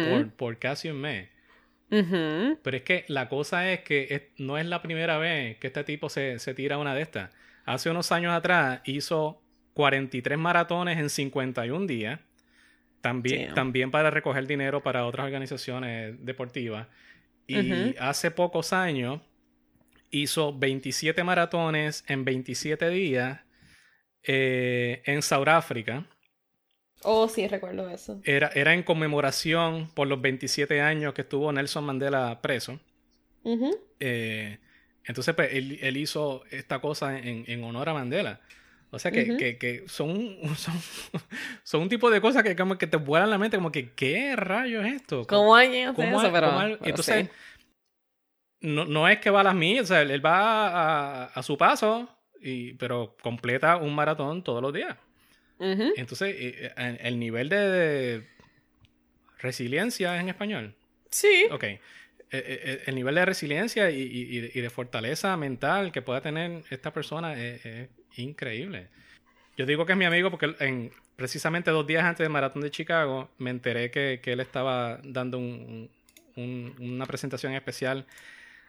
por, 0.00 0.30
por 0.32 0.58
casi 0.58 0.88
un 0.90 1.00
mes. 1.00 1.28
Pero 2.62 2.76
es 2.76 2.82
que 2.82 3.04
la 3.08 3.28
cosa 3.28 3.70
es 3.72 3.80
que 3.80 4.06
es- 4.10 4.22
no 4.38 4.58
es 4.58 4.66
la 4.66 4.82
primera 4.82 5.18
vez 5.18 5.56
que 5.58 5.68
este 5.68 5.84
tipo 5.84 6.08
se, 6.08 6.38
se 6.38 6.54
tira 6.54 6.78
una 6.78 6.94
de 6.94 7.02
estas. 7.02 7.30
Hace 7.64 7.90
unos 7.90 8.12
años 8.12 8.32
atrás 8.34 8.80
hizo 8.84 9.42
43 9.80 10.38
maratones 10.38 10.98
en 10.98 11.08
51 11.08 11.86
días. 11.86 12.20
También, 13.00 13.46
Damn. 13.46 13.54
también 13.54 13.90
para 13.90 14.10
recoger 14.10 14.46
dinero 14.46 14.82
para 14.82 15.06
otras 15.06 15.24
organizaciones 15.24 16.22
deportivas. 16.22 16.86
Y 17.46 17.96
hace 17.98 18.30
pocos 18.30 18.74
años 18.74 19.22
hizo 20.10 20.56
27 20.56 21.24
maratones 21.24 22.04
en 22.08 22.26
27 22.26 22.90
días 22.90 23.40
eh, 24.22 25.02
en 25.06 25.22
Sudáfrica. 25.22 26.06
Oh, 27.02 27.26
sí, 27.26 27.48
recuerdo 27.48 27.88
eso. 27.88 28.20
Era, 28.24 28.48
era 28.54 28.74
en 28.74 28.82
conmemoración 28.82 29.90
por 29.94 30.08
los 30.08 30.20
27 30.20 30.82
años 30.82 31.14
que 31.14 31.22
estuvo 31.22 31.50
Nelson 31.50 31.84
Mandela 31.84 32.42
preso. 32.42 32.78
Eh, 33.98 34.58
entonces, 35.04 35.34
pues, 35.34 35.54
él, 35.54 35.78
él 35.80 35.96
hizo 35.96 36.44
esta 36.50 36.80
cosa 36.80 37.18
en, 37.18 37.44
en 37.46 37.64
honor 37.64 37.88
a 37.88 37.94
Mandela. 37.94 38.40
O 38.92 38.98
sea, 38.98 39.10
que, 39.12 39.36
que, 39.36 39.56
que 39.56 39.84
son, 39.86 40.36
son, 40.56 40.74
son 41.62 41.82
un 41.82 41.88
tipo 41.88 42.10
de 42.10 42.20
cosas 42.20 42.42
que 42.42 42.56
como 42.56 42.76
que 42.76 42.86
te 42.88 42.96
vuelan 42.96 43.30
la 43.30 43.38
mente, 43.38 43.56
como 43.56 43.70
que, 43.70 43.92
¿qué 43.92 44.34
rayos 44.36 44.84
es 44.86 44.94
esto? 44.94 45.26
¿Cómo 45.26 45.54
alguien 45.54 45.88
hace 45.88 45.96
¿Cómo 45.96 46.20
eso? 46.20 46.32
Pero, 46.32 46.50
pero 46.58 46.78
entonces, 46.84 47.26
sí. 47.26 47.30
no, 48.62 48.84
no 48.86 49.08
es 49.08 49.18
que 49.20 49.30
va 49.30 49.40
a 49.40 49.44
las 49.44 49.54
millas, 49.54 49.84
o 49.84 49.86
sea, 49.86 50.02
él 50.02 50.24
va 50.24 50.68
a, 50.68 51.24
a 51.26 51.42
su 51.42 51.56
paso, 51.56 52.08
y, 52.40 52.72
pero 52.74 53.16
completa 53.22 53.76
un 53.76 53.94
maratón 53.94 54.42
todos 54.42 54.60
los 54.62 54.72
días. 54.72 54.96
Entonces, 55.60 56.34
eh, 56.38 56.72
eh, 56.76 56.98
el 57.02 57.18
nivel 57.18 57.48
de 57.50 58.26
resiliencia 59.38 60.18
en 60.20 60.28
español. 60.28 60.74
Sí. 61.10 61.46
Ok. 61.50 61.64
eh, 62.32 62.82
el 62.86 62.94
nivel 62.94 63.16
de 63.16 63.24
resiliencia 63.24 63.90
y, 63.90 64.00
y- 64.02 64.40
de- 64.40 64.50
y 64.54 64.60
de 64.60 64.70
fortaleza 64.70 65.36
mental 65.36 65.90
que 65.92 66.00
pueda 66.00 66.20
tener 66.20 66.62
esta 66.70 66.92
persona 66.92 67.34
es, 67.34 67.66
es 67.66 67.88
increíble. 68.16 68.88
Yo 69.56 69.66
digo 69.66 69.84
que 69.86 69.92
es 69.92 69.98
mi 69.98 70.04
amigo 70.04 70.30
porque 70.30 70.54
en, 70.60 70.90
precisamente 71.16 71.70
dos 71.70 71.86
días 71.86 72.04
antes 72.04 72.24
del 72.24 72.30
maratón 72.32 72.62
de 72.62 72.70
Chicago 72.70 73.30
me 73.38 73.50
enteré 73.50 73.90
que, 73.90 74.20
que 74.22 74.32
él 74.32 74.40
estaba 74.40 74.98
dando 75.04 75.38
un- 75.38 75.90
un- 76.36 76.74
una 76.78 77.06
presentación 77.06 77.52
especial 77.54 78.06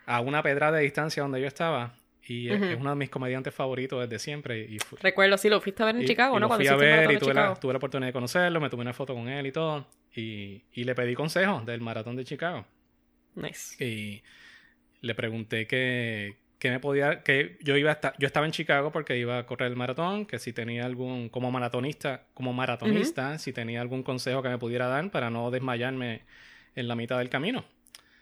a 0.05 0.19
una 0.19 0.41
pedrada 0.43 0.77
de 0.77 0.83
distancia 0.83 1.23
donde 1.23 1.39
yo 1.39 1.47
estaba. 1.47 1.95
Y 2.27 2.49
es- 2.49 2.77
uno 2.77 2.89
de 2.91 2.95
mis 2.95 3.09
comediantes 3.09 3.53
favoritos 3.53 3.99
desde 4.01 4.19
siempre. 4.19 4.59
Y 4.59 4.77
Recuerdo, 5.01 5.37
sí, 5.37 5.49
lo 5.49 5.59
fuiste 5.61 5.81
a 5.83 5.87
ver 5.87 5.95
en 5.95 6.01
y- 6.03 6.05
Chicago, 6.05 6.33
y 6.37 6.39
¿no? 6.39 6.41
Lo 6.41 6.47
Cuando 6.49 6.63
fui 6.65 6.67
a 6.67 6.75
ver 6.75 7.09
y 7.11 7.13
la, 7.13 7.19
tuve 7.55 7.73
la 7.73 7.77
oportunidad 7.77 8.07
de 8.09 8.13
conocerlo, 8.13 8.59
me 8.61 8.69
tomé 8.69 8.81
una 8.81 8.93
foto 8.93 9.13
con 9.15 9.27
él 9.27 9.47
y 9.47 9.51
todo. 9.51 9.87
Y, 10.15 10.61
y 10.73 10.83
le 10.83 10.93
pedí 10.93 11.15
consejos 11.15 11.65
del 11.65 11.81
maratón 11.81 12.15
de 12.15 12.25
Chicago. 12.25 12.65
Nice. 13.35 13.83
Y 13.83 14.21
le 15.01 15.15
pregunté 15.15 15.65
que, 15.67 16.35
que 16.61 16.69
me 16.69 16.79
podía, 16.79 17.23
que 17.23 17.57
yo 17.61 17.75
iba 17.75 17.89
a 17.89 17.93
estar, 17.93 18.13
yo 18.19 18.27
estaba 18.27 18.45
en 18.45 18.51
Chicago 18.51 18.91
porque 18.91 19.17
iba 19.17 19.39
a 19.39 19.45
correr 19.47 19.71
el 19.71 19.75
maratón, 19.75 20.27
que 20.27 20.37
si 20.37 20.53
tenía 20.53 20.85
algún, 20.85 21.27
como 21.29 21.49
maratonista, 21.49 22.25
como 22.35 22.53
maratonista, 22.53 23.39
si 23.39 23.51
tenía 23.51 23.81
algún 23.81 24.03
consejo 24.03 24.43
que 24.43 24.49
me 24.49 24.59
pudiera 24.59 24.85
dar 24.87 25.09
para 25.09 25.31
no 25.31 25.49
desmayarme 25.49 26.21
en 26.75 26.87
la 26.87 26.93
mitad 26.93 27.17
del 27.17 27.29
camino. 27.29 27.65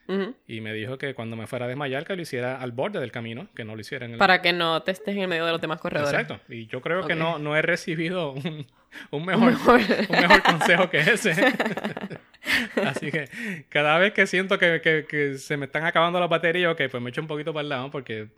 Ujú. 0.08 0.34
Y 0.48 0.62
me 0.62 0.72
dijo 0.74 0.98
que 0.98 1.14
cuando 1.14 1.36
me 1.36 1.48
fuera 1.48 1.66
a 1.66 1.68
desmayar, 1.68 2.06
que 2.06 2.16
lo 2.16 2.22
hiciera 2.22 2.62
al 2.62 2.72
borde 2.72 3.02
del 3.02 3.12
camino, 3.12 3.50
que 3.54 3.66
no 3.66 3.76
lo 3.76 3.82
hiciera 3.82 4.06
en 4.06 4.14
el... 4.14 4.18
Para 4.18 4.42
que 4.42 4.54
no 4.54 4.84
te 4.84 4.92
estés 4.92 5.18
en 5.18 5.24
el 5.24 5.28
medio 5.28 5.46
de 5.46 5.52
los 5.52 5.60
demás 5.60 5.82
corredores. 5.82 6.14
Exacto. 6.18 6.40
Y 6.48 6.66
yo 6.68 6.80
creo 6.80 7.06
que 7.06 7.14
Ok. 7.16 7.20
no, 7.20 7.40
no 7.40 7.58
he 7.58 7.62
recibido 7.62 8.32
un, 8.32 8.66
un 9.12 9.26
mejor, 9.26 9.52
un 9.52 10.16
mejor 10.22 10.44
consejo 10.44 10.90
que 10.90 11.00
ese. 11.02 11.36
Así 12.86 13.12
que 13.12 13.30
cada 13.70 13.98
vez 13.98 14.14
que 14.14 14.28
siento 14.28 14.58
que, 14.58 14.82
que- 14.82 15.06
que 15.08 15.38
se 15.38 15.58
me 15.58 15.66
están 15.66 15.86
acabando 15.86 16.20
las 16.20 16.30
baterías, 16.30 16.72
ok, 16.74 16.82
pues 16.92 17.02
me 17.04 17.10
echo 17.10 17.22
un 17.22 17.28
poquito 17.28 17.54
para 17.54 17.62
el 17.64 17.70
lado 17.70 17.92
porque 17.92 18.30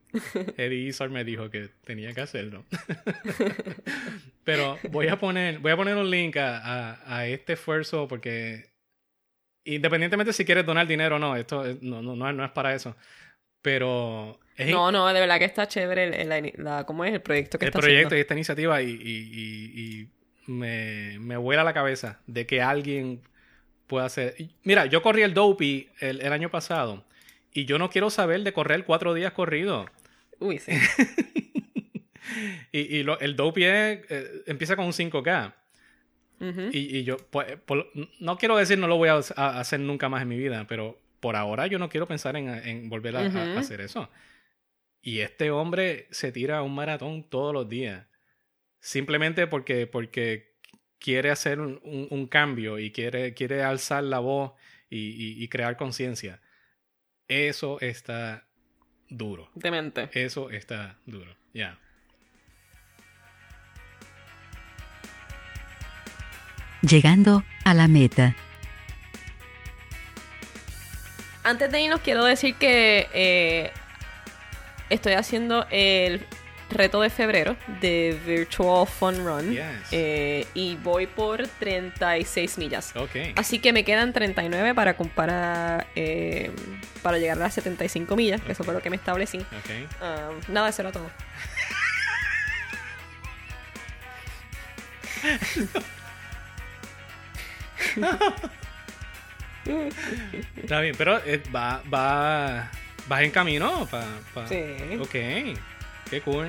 Eddie 0.57 0.87
Izzard 0.87 1.09
me 1.11 1.23
dijo 1.23 1.49
que 1.49 1.69
tenía 1.85 2.13
que 2.13 2.21
hacerlo. 2.21 2.65
Pero 4.43 4.77
voy 4.89 5.07
a 5.07 5.17
poner, 5.19 5.59
voy 5.59 5.71
a 5.71 5.75
poner 5.77 5.95
un 5.95 6.09
link 6.09 6.37
a, 6.37 6.57
a- 6.57 7.17
a 7.17 7.27
este 7.27 7.53
esfuerzo 7.53 8.07
porque 8.07 8.65
independientemente 9.63 10.33
si 10.33 10.45
quieres 10.45 10.65
donar 10.65 10.87
dinero 10.87 11.17
o 11.17 11.19
no, 11.19 11.35
esto 11.35 11.65
es- 11.65 11.81
no, 11.81 12.01
no, 12.01 12.15
no 12.15 12.45
es, 12.45 12.51
para 12.51 12.73
eso. 12.73 12.95
Pero 13.61 14.39
es 14.57 14.71
No, 14.71 14.91
no, 14.91 15.07
de 15.13 15.19
verdad 15.19 15.37
que 15.37 15.45
está 15.45 15.67
chévere 15.67 16.05
el, 16.23 16.31
el- 16.31 16.53
la- 16.57 16.85
¿cómo 16.85 17.05
es 17.05 17.13
el 17.13 17.21
proyecto 17.21 17.59
que 17.59 17.65
el 17.65 17.69
está 17.69 17.79
proyecto 17.79 18.15
y 18.15 18.19
haciendo. 18.19 18.21
esta 18.21 18.33
iniciativa 18.33 18.81
y, 18.81 18.89
y- 18.89 19.29
y- 19.31 20.09
y 20.47 20.51
me, 20.51 21.19
me 21.19 21.37
vuela 21.37 21.63
la 21.63 21.73
cabeza 21.73 22.19
de 22.25 22.47
que 22.47 22.61
alguien 22.61 23.21
pueda 23.91 24.05
hacer. 24.05 24.35
Mira, 24.63 24.85
yo 24.87 25.01
corrí 25.03 25.21
el 25.21 25.33
Dopey 25.35 25.89
el, 25.99 26.21
el 26.21 26.33
año 26.33 26.49
pasado 26.49 27.03
y 27.53 27.65
yo 27.65 27.77
no 27.77 27.89
quiero 27.89 28.09
saber 28.09 28.41
de 28.41 28.53
correr 28.53 28.85
cuatro 28.85 29.13
días 29.13 29.33
corridos. 29.33 29.87
Uy, 30.39 30.57
sí. 30.57 30.71
Y, 32.71 32.79
y 32.97 33.03
lo- 33.03 33.19
el 33.19 33.35
Dopey 33.35 33.63
es, 33.65 33.99
eh, 34.09 34.43
empieza 34.45 34.75
con 34.75 34.85
un 34.85 34.93
5K. 34.93 35.53
Ujú. 36.39 36.61
Y, 36.71 36.97
y 36.99 37.03
yo, 37.03 37.17
pues, 37.17 37.57
por- 37.65 37.91
no 38.19 38.37
quiero 38.37 38.55
decir 38.55 38.77
no 38.77 38.87
lo 38.87 38.95
voy 38.97 39.09
a, 39.09 39.19
a 39.35 39.59
hacer 39.59 39.79
nunca 39.81 40.07
más 40.07 40.21
en 40.21 40.29
mi 40.29 40.37
vida, 40.37 40.65
pero 40.67 40.97
por 41.19 41.35
ahora 41.35 41.67
yo 41.67 41.77
no 41.77 41.89
quiero 41.89 42.07
pensar 42.07 42.35
en, 42.37 42.47
en 42.49 42.89
volver 42.89 43.15
a, 43.17 43.59
hacer 43.59 43.81
eso. 43.81 44.09
Y 45.01 45.19
este 45.19 45.51
hombre 45.51 46.07
se 46.11 46.31
tira 46.31 46.61
un 46.63 46.73
maratón 46.73 47.23
todos 47.23 47.53
los 47.53 47.67
días. 47.67 48.05
Simplemente 48.79 49.45
porque, 49.47 49.85
porque 49.87 50.50
quiere 51.01 51.31
hacer 51.31 51.59
un, 51.59 51.79
un- 51.83 52.07
un 52.09 52.27
cambio 52.27 52.77
y 52.79 52.91
quiere, 52.91 53.33
quiere 53.33 53.63
alzar 53.63 54.03
la 54.03 54.19
voz 54.19 54.53
y, 54.89 54.97
y- 54.99 55.43
y 55.43 55.47
crear 55.49 55.75
conciencia. 55.75 56.39
Eso 57.27 57.79
está 57.81 58.47
duro. 59.09 59.49
Demente. 59.55 60.09
Eso 60.13 60.49
está 60.51 60.97
duro. 61.05 61.35
Ya. 61.53 61.77
Llegando 66.81 67.43
a 67.63 67.73
la 67.73 67.87
meta. 67.87 68.35
Antes 71.43 71.71
de 71.71 71.81
irnos, 71.81 72.01
quiero 72.01 72.23
decir 72.25 72.55
que 72.55 73.07
eh, 73.13 73.71
estoy 74.89 75.13
haciendo 75.13 75.65
el 75.71 76.25
reto 76.71 77.01
de 77.01 77.09
febrero 77.09 77.55
de 77.81 78.17
Virtual 78.25 78.87
Fun 78.87 79.23
Run. 79.25 79.51
Yes. 79.51 79.61
eh, 79.91 80.45
y 80.53 80.75
voy 80.77 81.07
por 81.07 81.47
36 81.47 82.57
millas. 82.57 82.95
Ok. 82.95 83.15
Así 83.35 83.59
que 83.59 83.73
me 83.73 83.83
quedan 83.83 84.13
39 84.13 84.73
para, 84.73 84.95
com- 84.97 85.07
para, 85.09 85.85
eh, 85.95 86.51
para 87.01 87.17
llegar 87.17 87.37
a 87.37 87.41
las 87.41 87.53
75 87.53 88.15
millas, 88.15 88.41
que 88.41 88.51
eso 88.53 88.63
fue 88.63 88.73
lo 88.73 88.81
que 88.81 88.89
me 88.89 88.95
establecí. 88.95 89.37
Ok. 89.39 89.89
Ah, 90.01 90.29
nada, 90.47 90.69
eso 90.69 90.81
era 90.81 90.91
todo. 90.91 91.09
Está 100.57 100.81
bien, 100.81 100.95
pero 100.97 101.17
eh, 101.25 101.41
va, 101.55 101.81
va, 101.93 102.69
vas 103.07 103.21
en 103.21 103.31
camino 103.31 103.85
pa, 103.89 104.03
pa- 104.33 104.47
Sí. 104.47 104.63
Ok, 104.99 105.15
qué 106.09 106.21
cool, 106.21 106.47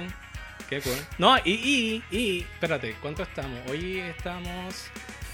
qué 0.69 0.81
cool. 0.81 0.97
No, 1.19 1.37
y, 1.45 1.51
y, 1.53 2.03
y, 2.17 2.41
espérate, 2.41 2.95
¿cuánto 3.01 3.23
estamos? 3.23 3.59
Hoy 3.71 3.99
estamos... 4.01 4.87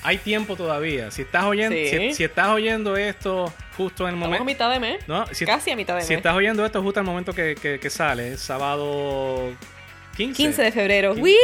Hay 0.05 0.19
tiempo 0.19 0.55
todavía. 0.55 1.11
Si 1.11 1.23
estás 1.23 1.45
oyendo, 1.45 1.75
Sí. 1.77 1.89
si, 2.11 2.15
si 2.15 2.25
estás 2.25 2.49
oyendo 2.49 2.97
esto 2.97 3.53
justo 3.77 4.05
en 4.05 4.11
el 4.11 4.15
Estamos 4.15 4.27
a 4.27 4.39
momento... 4.41 4.45
mitad 4.45 4.71
de 4.71 4.79
mes. 4.79 5.09
No, 5.09 5.27
si, 5.33 5.45
Casi 5.45 5.73
a 5.73 5.77
mitad 5.77 5.97
de 5.97 6.03
si 6.03 6.11
mes. 6.11 6.19
estás 6.19 6.35
oyendo 6.37 6.65
esto 6.65 6.81
justo 6.83 7.01
al 7.01 7.07
momento 7.07 7.33
que, 7.33 7.57
que, 7.57 7.81
que 7.81 7.91
sale, 7.91 8.37
sábado 8.37 9.53
15. 10.17 10.37
15 10.37 10.63
de 10.63 10.73
febrero. 10.73 11.13
¡Wii! 11.15 11.35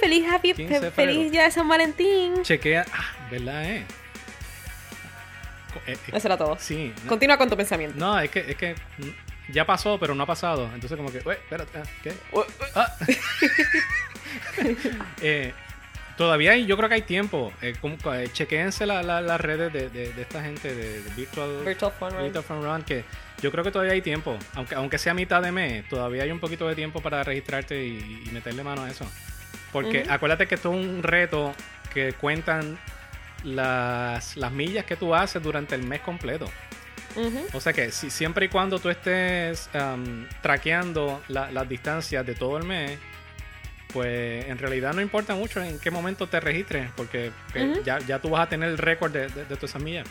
¡Feliz 0.00 0.24
happy! 0.28 0.54
15 0.54 0.80
de 0.80 0.90
fe-. 0.90 0.90
¡Feliz 0.90 1.30
día 1.30 1.44
de 1.44 1.50
San 1.52 1.68
Valentín! 1.68 2.42
Chequea... 2.42 2.84
Ah, 2.92 3.28
¿verdad, 3.30 3.64
eh? 3.64 3.84
Eh, 5.86 5.92
eh, 5.92 5.98
Eso 6.12 6.26
era 6.28 6.36
todo. 6.36 6.56
sí. 6.58 6.92
no- 7.04 7.08
Continúa 7.10 7.38
con 7.38 7.48
tu 7.48 7.56
pensamiento. 7.56 7.96
No, 7.96 8.18
es 8.18 8.28
que, 8.30 8.40
es 8.40 8.56
que 8.56 8.74
mm, 8.74 9.08
ya 9.52 9.64
pasó, 9.66 9.98
pero 9.98 10.14
no 10.14 10.22
ha 10.22 10.26
pasado. 10.26 10.64
Entonces, 10.74 10.96
como 10.96 11.10
que, 11.12 11.18
"Ué, 11.24 11.34
espérate, 11.34 11.78
ah, 11.78 11.82
¿qué? 12.02 12.12
Ah. 12.74 12.96
Eh, 15.22 15.52
todavía 16.16 16.52
hay, 16.52 16.66
yo 16.66 16.76
creo 16.76 16.88
que 16.88 16.96
hay 16.96 17.02
tiempo. 17.02 17.52
Eh, 17.62 17.74
como, 17.80 17.96
eh, 18.14 18.28
la- 18.86 19.02
la- 19.02 19.20
las 19.20 19.40
redes 19.40 19.72
de, 19.72 19.88
de- 19.88 20.12
de 20.12 20.22
esta 20.22 20.42
gente 20.42 20.74
de, 20.74 21.02
de 21.02 21.10
Virtual, 21.14 21.62
Virtual 21.64 21.92
Fun 21.98 22.10
Run. 22.10 22.22
Virtual 22.24 22.44
Fun 22.44 22.62
Run, 22.62 22.82
que 22.82 23.04
yo 23.42 23.50
creo 23.50 23.64
que 23.64 23.70
todavía 23.70 23.94
hay 23.94 24.02
tiempo. 24.02 24.38
Aunque, 24.54 24.74
aunque 24.74 24.98
sea 24.98 25.14
mitad 25.14 25.42
de 25.42 25.52
mes, 25.52 25.88
todavía 25.88 26.22
hay 26.24 26.30
un 26.30 26.40
poquito 26.40 26.68
de 26.68 26.74
tiempo 26.74 27.00
para 27.00 27.22
registrarte 27.24 27.84
y, 27.84 28.24
y 28.26 28.30
meterle 28.32 28.62
mano 28.62 28.82
a 28.84 28.90
eso. 28.90 29.10
Porque 29.72 30.04
acuérdate 30.08 30.46
que 30.46 30.56
esto 30.56 30.72
es 30.72 30.76
un 30.84 31.02
reto 31.02 31.54
que 31.94 32.12
cuentan 32.14 32.78
las, 33.44 34.36
las 34.36 34.52
millas 34.52 34.84
que 34.84 34.96
tú 34.96 35.14
haces 35.14 35.42
durante 35.42 35.74
el 35.74 35.82
mes 35.84 36.00
completo. 36.00 36.50
O 37.52 37.60
sea 37.60 37.72
que 37.72 37.90
si, 37.90 38.10
siempre 38.10 38.46
y 38.46 38.48
cuando 38.48 38.78
tú 38.78 38.88
estés 38.90 39.68
um, 39.74 40.26
traqueando 40.42 41.22
la- 41.28 41.50
las 41.50 41.68
distancias 41.68 42.24
de 42.24 42.34
todo 42.34 42.56
el 42.58 42.64
mes, 42.64 42.98
pues 43.92 44.46
en 44.46 44.58
realidad 44.58 44.92
no 44.94 45.00
importa 45.00 45.34
mucho 45.34 45.60
en 45.62 45.78
qué 45.80 45.90
momento 45.90 46.26
te 46.28 46.38
registres, 46.38 46.90
porque 46.96 47.32
que 47.52 47.64
Ujú. 47.64 47.82
ya, 47.82 47.98
ya 47.98 48.20
tú 48.20 48.30
vas 48.30 48.42
a 48.42 48.48
tener 48.48 48.68
el 48.68 48.78
récord 48.78 49.12
de, 49.12 49.28
de, 49.28 49.44
de 49.44 49.54
esas 49.60 49.82
millas. 49.82 50.06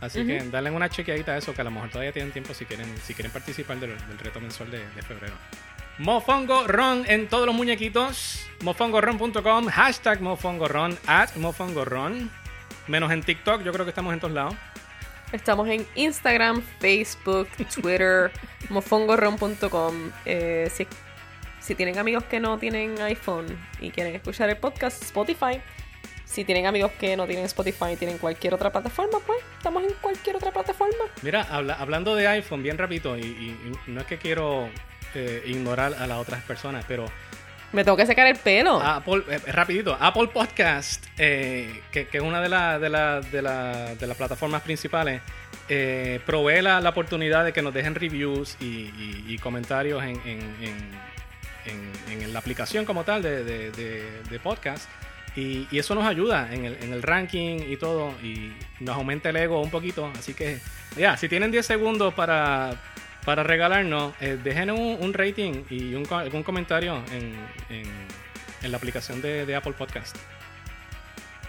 Así 0.00 0.26
que 0.26 0.40
dale 0.50 0.68
una 0.72 0.88
chequeadita 0.88 1.30
a 1.32 1.36
eso, 1.38 1.54
que 1.54 1.60
a 1.60 1.64
lo 1.64 1.70
mejor 1.70 1.88
todavía 1.90 2.10
tienen 2.10 2.32
tiempo 2.32 2.52
si 2.54 2.64
quieren, 2.64 2.92
si 3.04 3.14
quieren 3.14 3.30
participar 3.30 3.78
del, 3.78 3.96
del 4.08 4.18
reto 4.18 4.40
mensual 4.40 4.68
de, 4.72 4.78
de 4.80 5.02
febrero. 5.02 5.34
Mofongo 5.98 6.66
Ron 6.66 7.04
en 7.06 7.28
todos 7.28 7.46
los 7.46 7.54
muñequitos. 7.54 8.44
Mofongoron.com, 8.62 9.66
hashtag 9.68 10.20
Mofongoron, 10.20 10.98
at 11.06 11.36
Mofongoron. 11.36 12.30
Menos 12.88 13.12
en 13.12 13.22
TikTok, 13.22 13.62
yo 13.62 13.72
creo 13.72 13.84
que 13.84 13.90
estamos 13.90 14.12
en 14.12 14.18
todos 14.18 14.34
lados. 14.34 14.54
Estamos 15.32 15.66
en 15.68 15.86
Instagram, 15.94 16.62
Facebook, 16.78 17.48
Twitter, 17.74 18.30
mofongoron.com. 18.68 20.10
Eh, 20.26 20.70
si, 20.72 20.86
si 21.60 21.74
tienen 21.74 21.98
amigos 21.98 22.24
que 22.24 22.38
no 22.40 22.58
tienen 22.58 23.00
iPhone 23.00 23.46
y 23.80 23.90
quieren 23.90 24.14
escuchar 24.14 24.48
el 24.50 24.56
podcast, 24.58 25.02
Spotify. 25.02 25.60
Si 26.24 26.44
tienen 26.44 26.66
amigos 26.66 26.92
que 26.92 27.14
no 27.16 27.26
tienen 27.26 27.44
Spotify 27.44 27.92
y 27.92 27.96
tienen 27.96 28.16
cualquier 28.18 28.54
otra 28.54 28.70
plataforma, 28.72 29.18
pues 29.26 29.38
estamos 29.58 29.82
en 29.84 29.92
cualquier 30.00 30.36
otra 30.36 30.50
plataforma. 30.50 31.04
Mira, 31.22 31.42
habla- 31.50 31.74
hablando 31.74 32.14
de 32.14 32.26
iPhone, 32.26 32.62
bien 32.62 32.78
rapidito, 32.78 33.18
y, 33.18 33.20
y- 33.22 33.72
y 33.86 33.90
no 33.90 34.00
es 34.00 34.06
que 34.06 34.16
quiero 34.16 34.70
eh, 35.14 35.42
ignorar 35.46 35.92
a 35.94 36.06
las 36.06 36.18
otras 36.18 36.42
personas, 36.44 36.86
pero 36.88 37.04
Me 37.72 37.84
tengo 37.84 37.96
que 37.96 38.04
secar 38.06 38.26
el 38.26 38.36
pelo. 38.36 38.80
Apple, 38.82 39.22
eh, 39.30 39.38
rapidito, 39.50 39.96
Apple 39.98 40.28
Podcast, 40.28 41.06
eh, 41.16 41.80
que, 41.90 42.06
es 42.12 42.20
una 42.22 42.40
de, 42.42 42.48
la- 42.50 42.78
de, 42.78 42.88
la- 42.90 43.20
de, 43.20 43.40
la- 43.42 43.94
de 43.94 44.06
las 44.06 44.16
plataformas 44.16 44.60
principales, 44.62 45.22
eh, 45.68 46.20
provee 46.26 46.60
la, 46.60 46.80
oportunidad 46.88 47.44
de 47.44 47.52
que 47.54 47.62
nos 47.62 47.72
dejen 47.72 47.94
reviews 47.94 48.56
y, 48.60 48.90
comentarios 49.38 50.02
en, 50.02 50.20
en- 50.26 50.56
en- 51.64 52.22
en- 52.22 52.32
la 52.32 52.38
aplicación 52.40 52.84
como 52.84 53.04
tal 53.04 53.22
de, 53.22 53.42
de- 53.44 53.70
podcast. 54.40 54.88
Y, 55.34 55.66
y 55.70 55.78
eso 55.78 55.94
nos 55.94 56.04
ayuda 56.04 56.48
en 56.52 56.66
el, 56.66 56.74
en 56.82 56.92
el 56.92 57.02
ranking 57.02 57.60
y 57.66 57.78
todo. 57.78 58.10
Y 58.22 58.52
nos 58.80 58.96
aumenta 58.96 59.30
el 59.30 59.36
ego 59.36 59.62
un 59.62 59.70
poquito. 59.70 60.12
Así 60.18 60.34
que, 60.34 60.58
ya, 60.96 61.16
si 61.16 61.26
tienen 61.28 61.50
10 61.50 61.64
segundos 61.64 62.12
para, 62.12 62.74
para 63.24 63.42
regalarnos, 63.42 64.14
eh, 64.20 64.38
dejen 64.42 64.70
un, 64.70 64.98
un 65.00 65.12
rating 65.14 65.64
y 65.70 65.94
un, 65.94 66.06
algún 66.12 66.42
comentario 66.42 67.02
en, 67.12 67.34
en, 67.76 67.84
en 68.62 68.70
la 68.70 68.76
aplicación 68.76 69.22
de, 69.22 69.46
de 69.46 69.54
Apple 69.56 69.74
Podcast. 69.78 70.16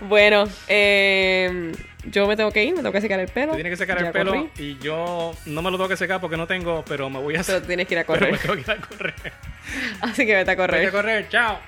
Bueno, 0.01 0.45
eh, 0.67 1.71
yo 2.05 2.27
me 2.27 2.35
tengo 2.35 2.51
que 2.51 2.63
ir, 2.63 2.71
me 2.71 2.79
tengo 2.79 2.91
que 2.91 2.99
secar 2.99 3.19
el 3.19 3.29
pelo. 3.29 3.53
Tienes 3.53 3.71
que 3.71 3.77
secar 3.77 3.97
el 4.03 4.11
pelo 4.11 4.31
corrí, 4.31 4.49
y 4.57 4.77
yo 4.79 5.33
no 5.45 5.61
me 5.61 5.71
lo 5.71 5.77
tengo 5.77 5.87
que 5.87 5.97
secar 5.97 6.19
porque 6.19 6.35
no 6.35 6.45
tengo, 6.45 6.83
pero 6.85 7.09
me 7.09 7.19
voy 7.19 7.35
a 7.37 7.43
Pero 7.43 7.61
tienes 7.61 7.87
que 7.87 7.93
ir 7.93 7.99
a 7.99 8.03
Pero 8.05 8.19
me 8.31 8.37
correr. 8.37 8.39
tengo 8.41 8.55
que 8.55 8.61
ir 8.61 8.71
a 8.71 8.77
correr. 8.87 9.13
Así 10.01 10.25
que 10.25 10.35
vete 10.35 10.51
a 10.51 10.57
correr, 10.57 11.29
chao. 11.29 11.59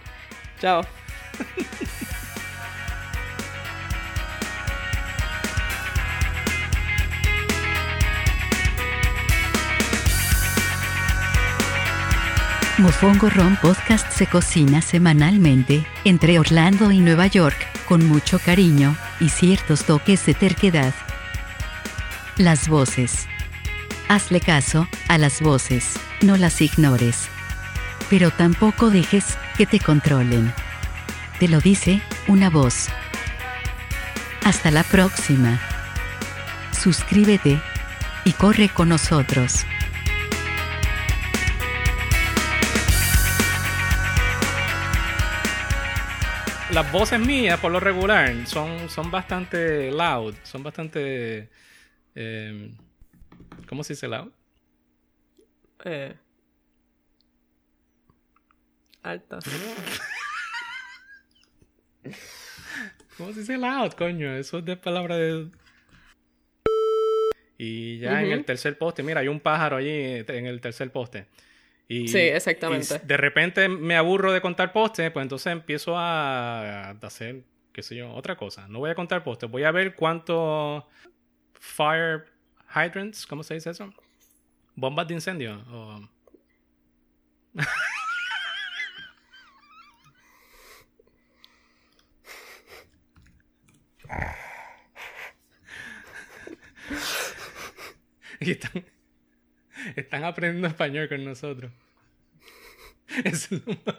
Chao. 0.60 0.82
Mofongo 12.78 13.30
Ron 13.30 13.56
Podcast 13.56 14.12
se 14.12 14.28
cocina 14.28 14.82
semanalmente, 14.82 15.88
entre 16.04 16.40
Orlando 16.40 16.92
y 16.92 17.00
Nueva 17.00 17.26
York, 17.28 17.56
con 17.88 18.06
mucho 18.06 18.38
cariño, 18.38 18.98
y 19.22 19.30
ciertos 19.30 19.86
toques 19.86 20.26
de 20.26 20.34
terquedad. 20.34 20.94
Las 22.36 22.68
voces. 22.68 23.28
Hazle 24.10 24.42
caso, 24.42 24.90
a 25.08 25.18
las 25.18 25.42
voces, 25.42 25.94
no 26.22 26.36
las 26.36 26.60
ignores. 26.60 27.30
Pero 28.10 28.30
tampoco 28.32 28.90
dejes, 28.90 29.38
que 29.58 29.66
te 29.66 29.80
controlen. 29.80 30.54
Te 31.40 31.48
lo 31.48 31.62
dice, 31.62 32.02
una 32.28 32.50
voz. 32.50 32.90
Hasta 34.44 34.70
la 34.70 34.84
próxima. 34.84 35.62
Suscríbete. 36.78 37.62
Y 38.26 38.34
corre 38.34 38.68
con 38.68 38.90
nosotros. 38.90 39.66
Las 46.76 46.92
voces 46.92 47.22
mías, 47.22 47.58
por 47.62 47.72
lo 47.72 47.80
regular, 47.80 48.46
son, 48.48 48.90
son 48.90 49.10
bastante 49.10 49.90
loud. 49.92 50.36
Son 50.44 50.62
bastante. 50.62 51.48
eh, 52.16 52.70
¿Cómo 53.70 53.82
se 53.82 53.94
dice 53.94 54.10
loud? 54.10 54.30
Eh. 55.86 56.14
Alta. 59.04 59.40
¿Cómo 63.18 63.32
se 63.32 63.40
dice 63.40 63.58
loud, 63.58 63.94
coño? 63.94 64.36
Eso 64.36 64.58
es 64.58 64.66
de 64.66 64.76
palabra 64.76 65.16
de. 65.16 65.48
Y 67.58 68.00
ya 68.00 68.22
en 68.22 68.34
el 68.34 68.44
tercer 68.44 68.78
poste, 68.78 69.02
mira, 69.02 69.22
hay 69.22 69.30
un 69.30 69.40
pájaro 69.40 69.78
allí 69.78 70.26
en 70.28 70.46
el 70.46 70.60
tercer 70.60 70.92
poste. 70.92 71.28
Y, 71.88 72.08
Sí, 72.08 72.18
exactamente. 72.18 73.00
y 73.04 73.08
de 73.08 73.18
repente 73.18 73.70
me 73.70 73.96
aburro 73.96 74.32
de 74.32 74.42
contar 74.42 74.74
postes, 74.74 75.12
pues 75.12 75.24
entonces 75.24 75.54
empiezo 75.54 75.96
a, 75.98 76.90
hacer, 76.92 77.44
qué 77.72 77.84
sé 77.84 77.96
yo, 77.96 78.12
otra 78.14 78.36
cosa. 78.36 78.68
No 78.68 78.80
voy 78.80 78.90
a 78.90 78.96
contar 78.96 79.24
postes, 79.24 79.50
voy 79.50 79.64
a 79.64 79.72
ver 79.72 79.96
cuántos 79.96 80.84
fire 81.54 82.26
hydrants, 82.76 83.26
¿cómo 83.28 83.44
se 83.44 83.54
dice 83.54 83.70
eso? 83.70 83.94
Bombas 84.76 85.08
de 85.08 85.14
incendio. 85.14 85.64
o- 85.72 86.10
están, 98.40 98.86
están 99.96 100.24
aprendiendo 100.24 100.68
español 100.68 101.10
con 101.10 101.24
nosotros. 101.24 101.72
Eso 103.24 103.56
es 103.56 103.66
lo 103.68 103.74
más, 103.86 103.96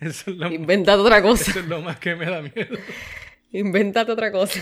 eso 0.00 0.30
es 0.30 0.36
lo, 0.36 0.50
Inventate 0.52 0.98
otra 0.98 1.22
cosa. 1.22 1.50
eso 1.50 1.60
es 1.60 1.66
lo 1.66 1.80
más 1.80 1.98
que 1.98 2.16
me 2.16 2.26
da 2.26 2.42
miedo. 2.42 2.78
Inventate 3.52 4.12
otra 4.12 4.32
cosa. 4.32 4.60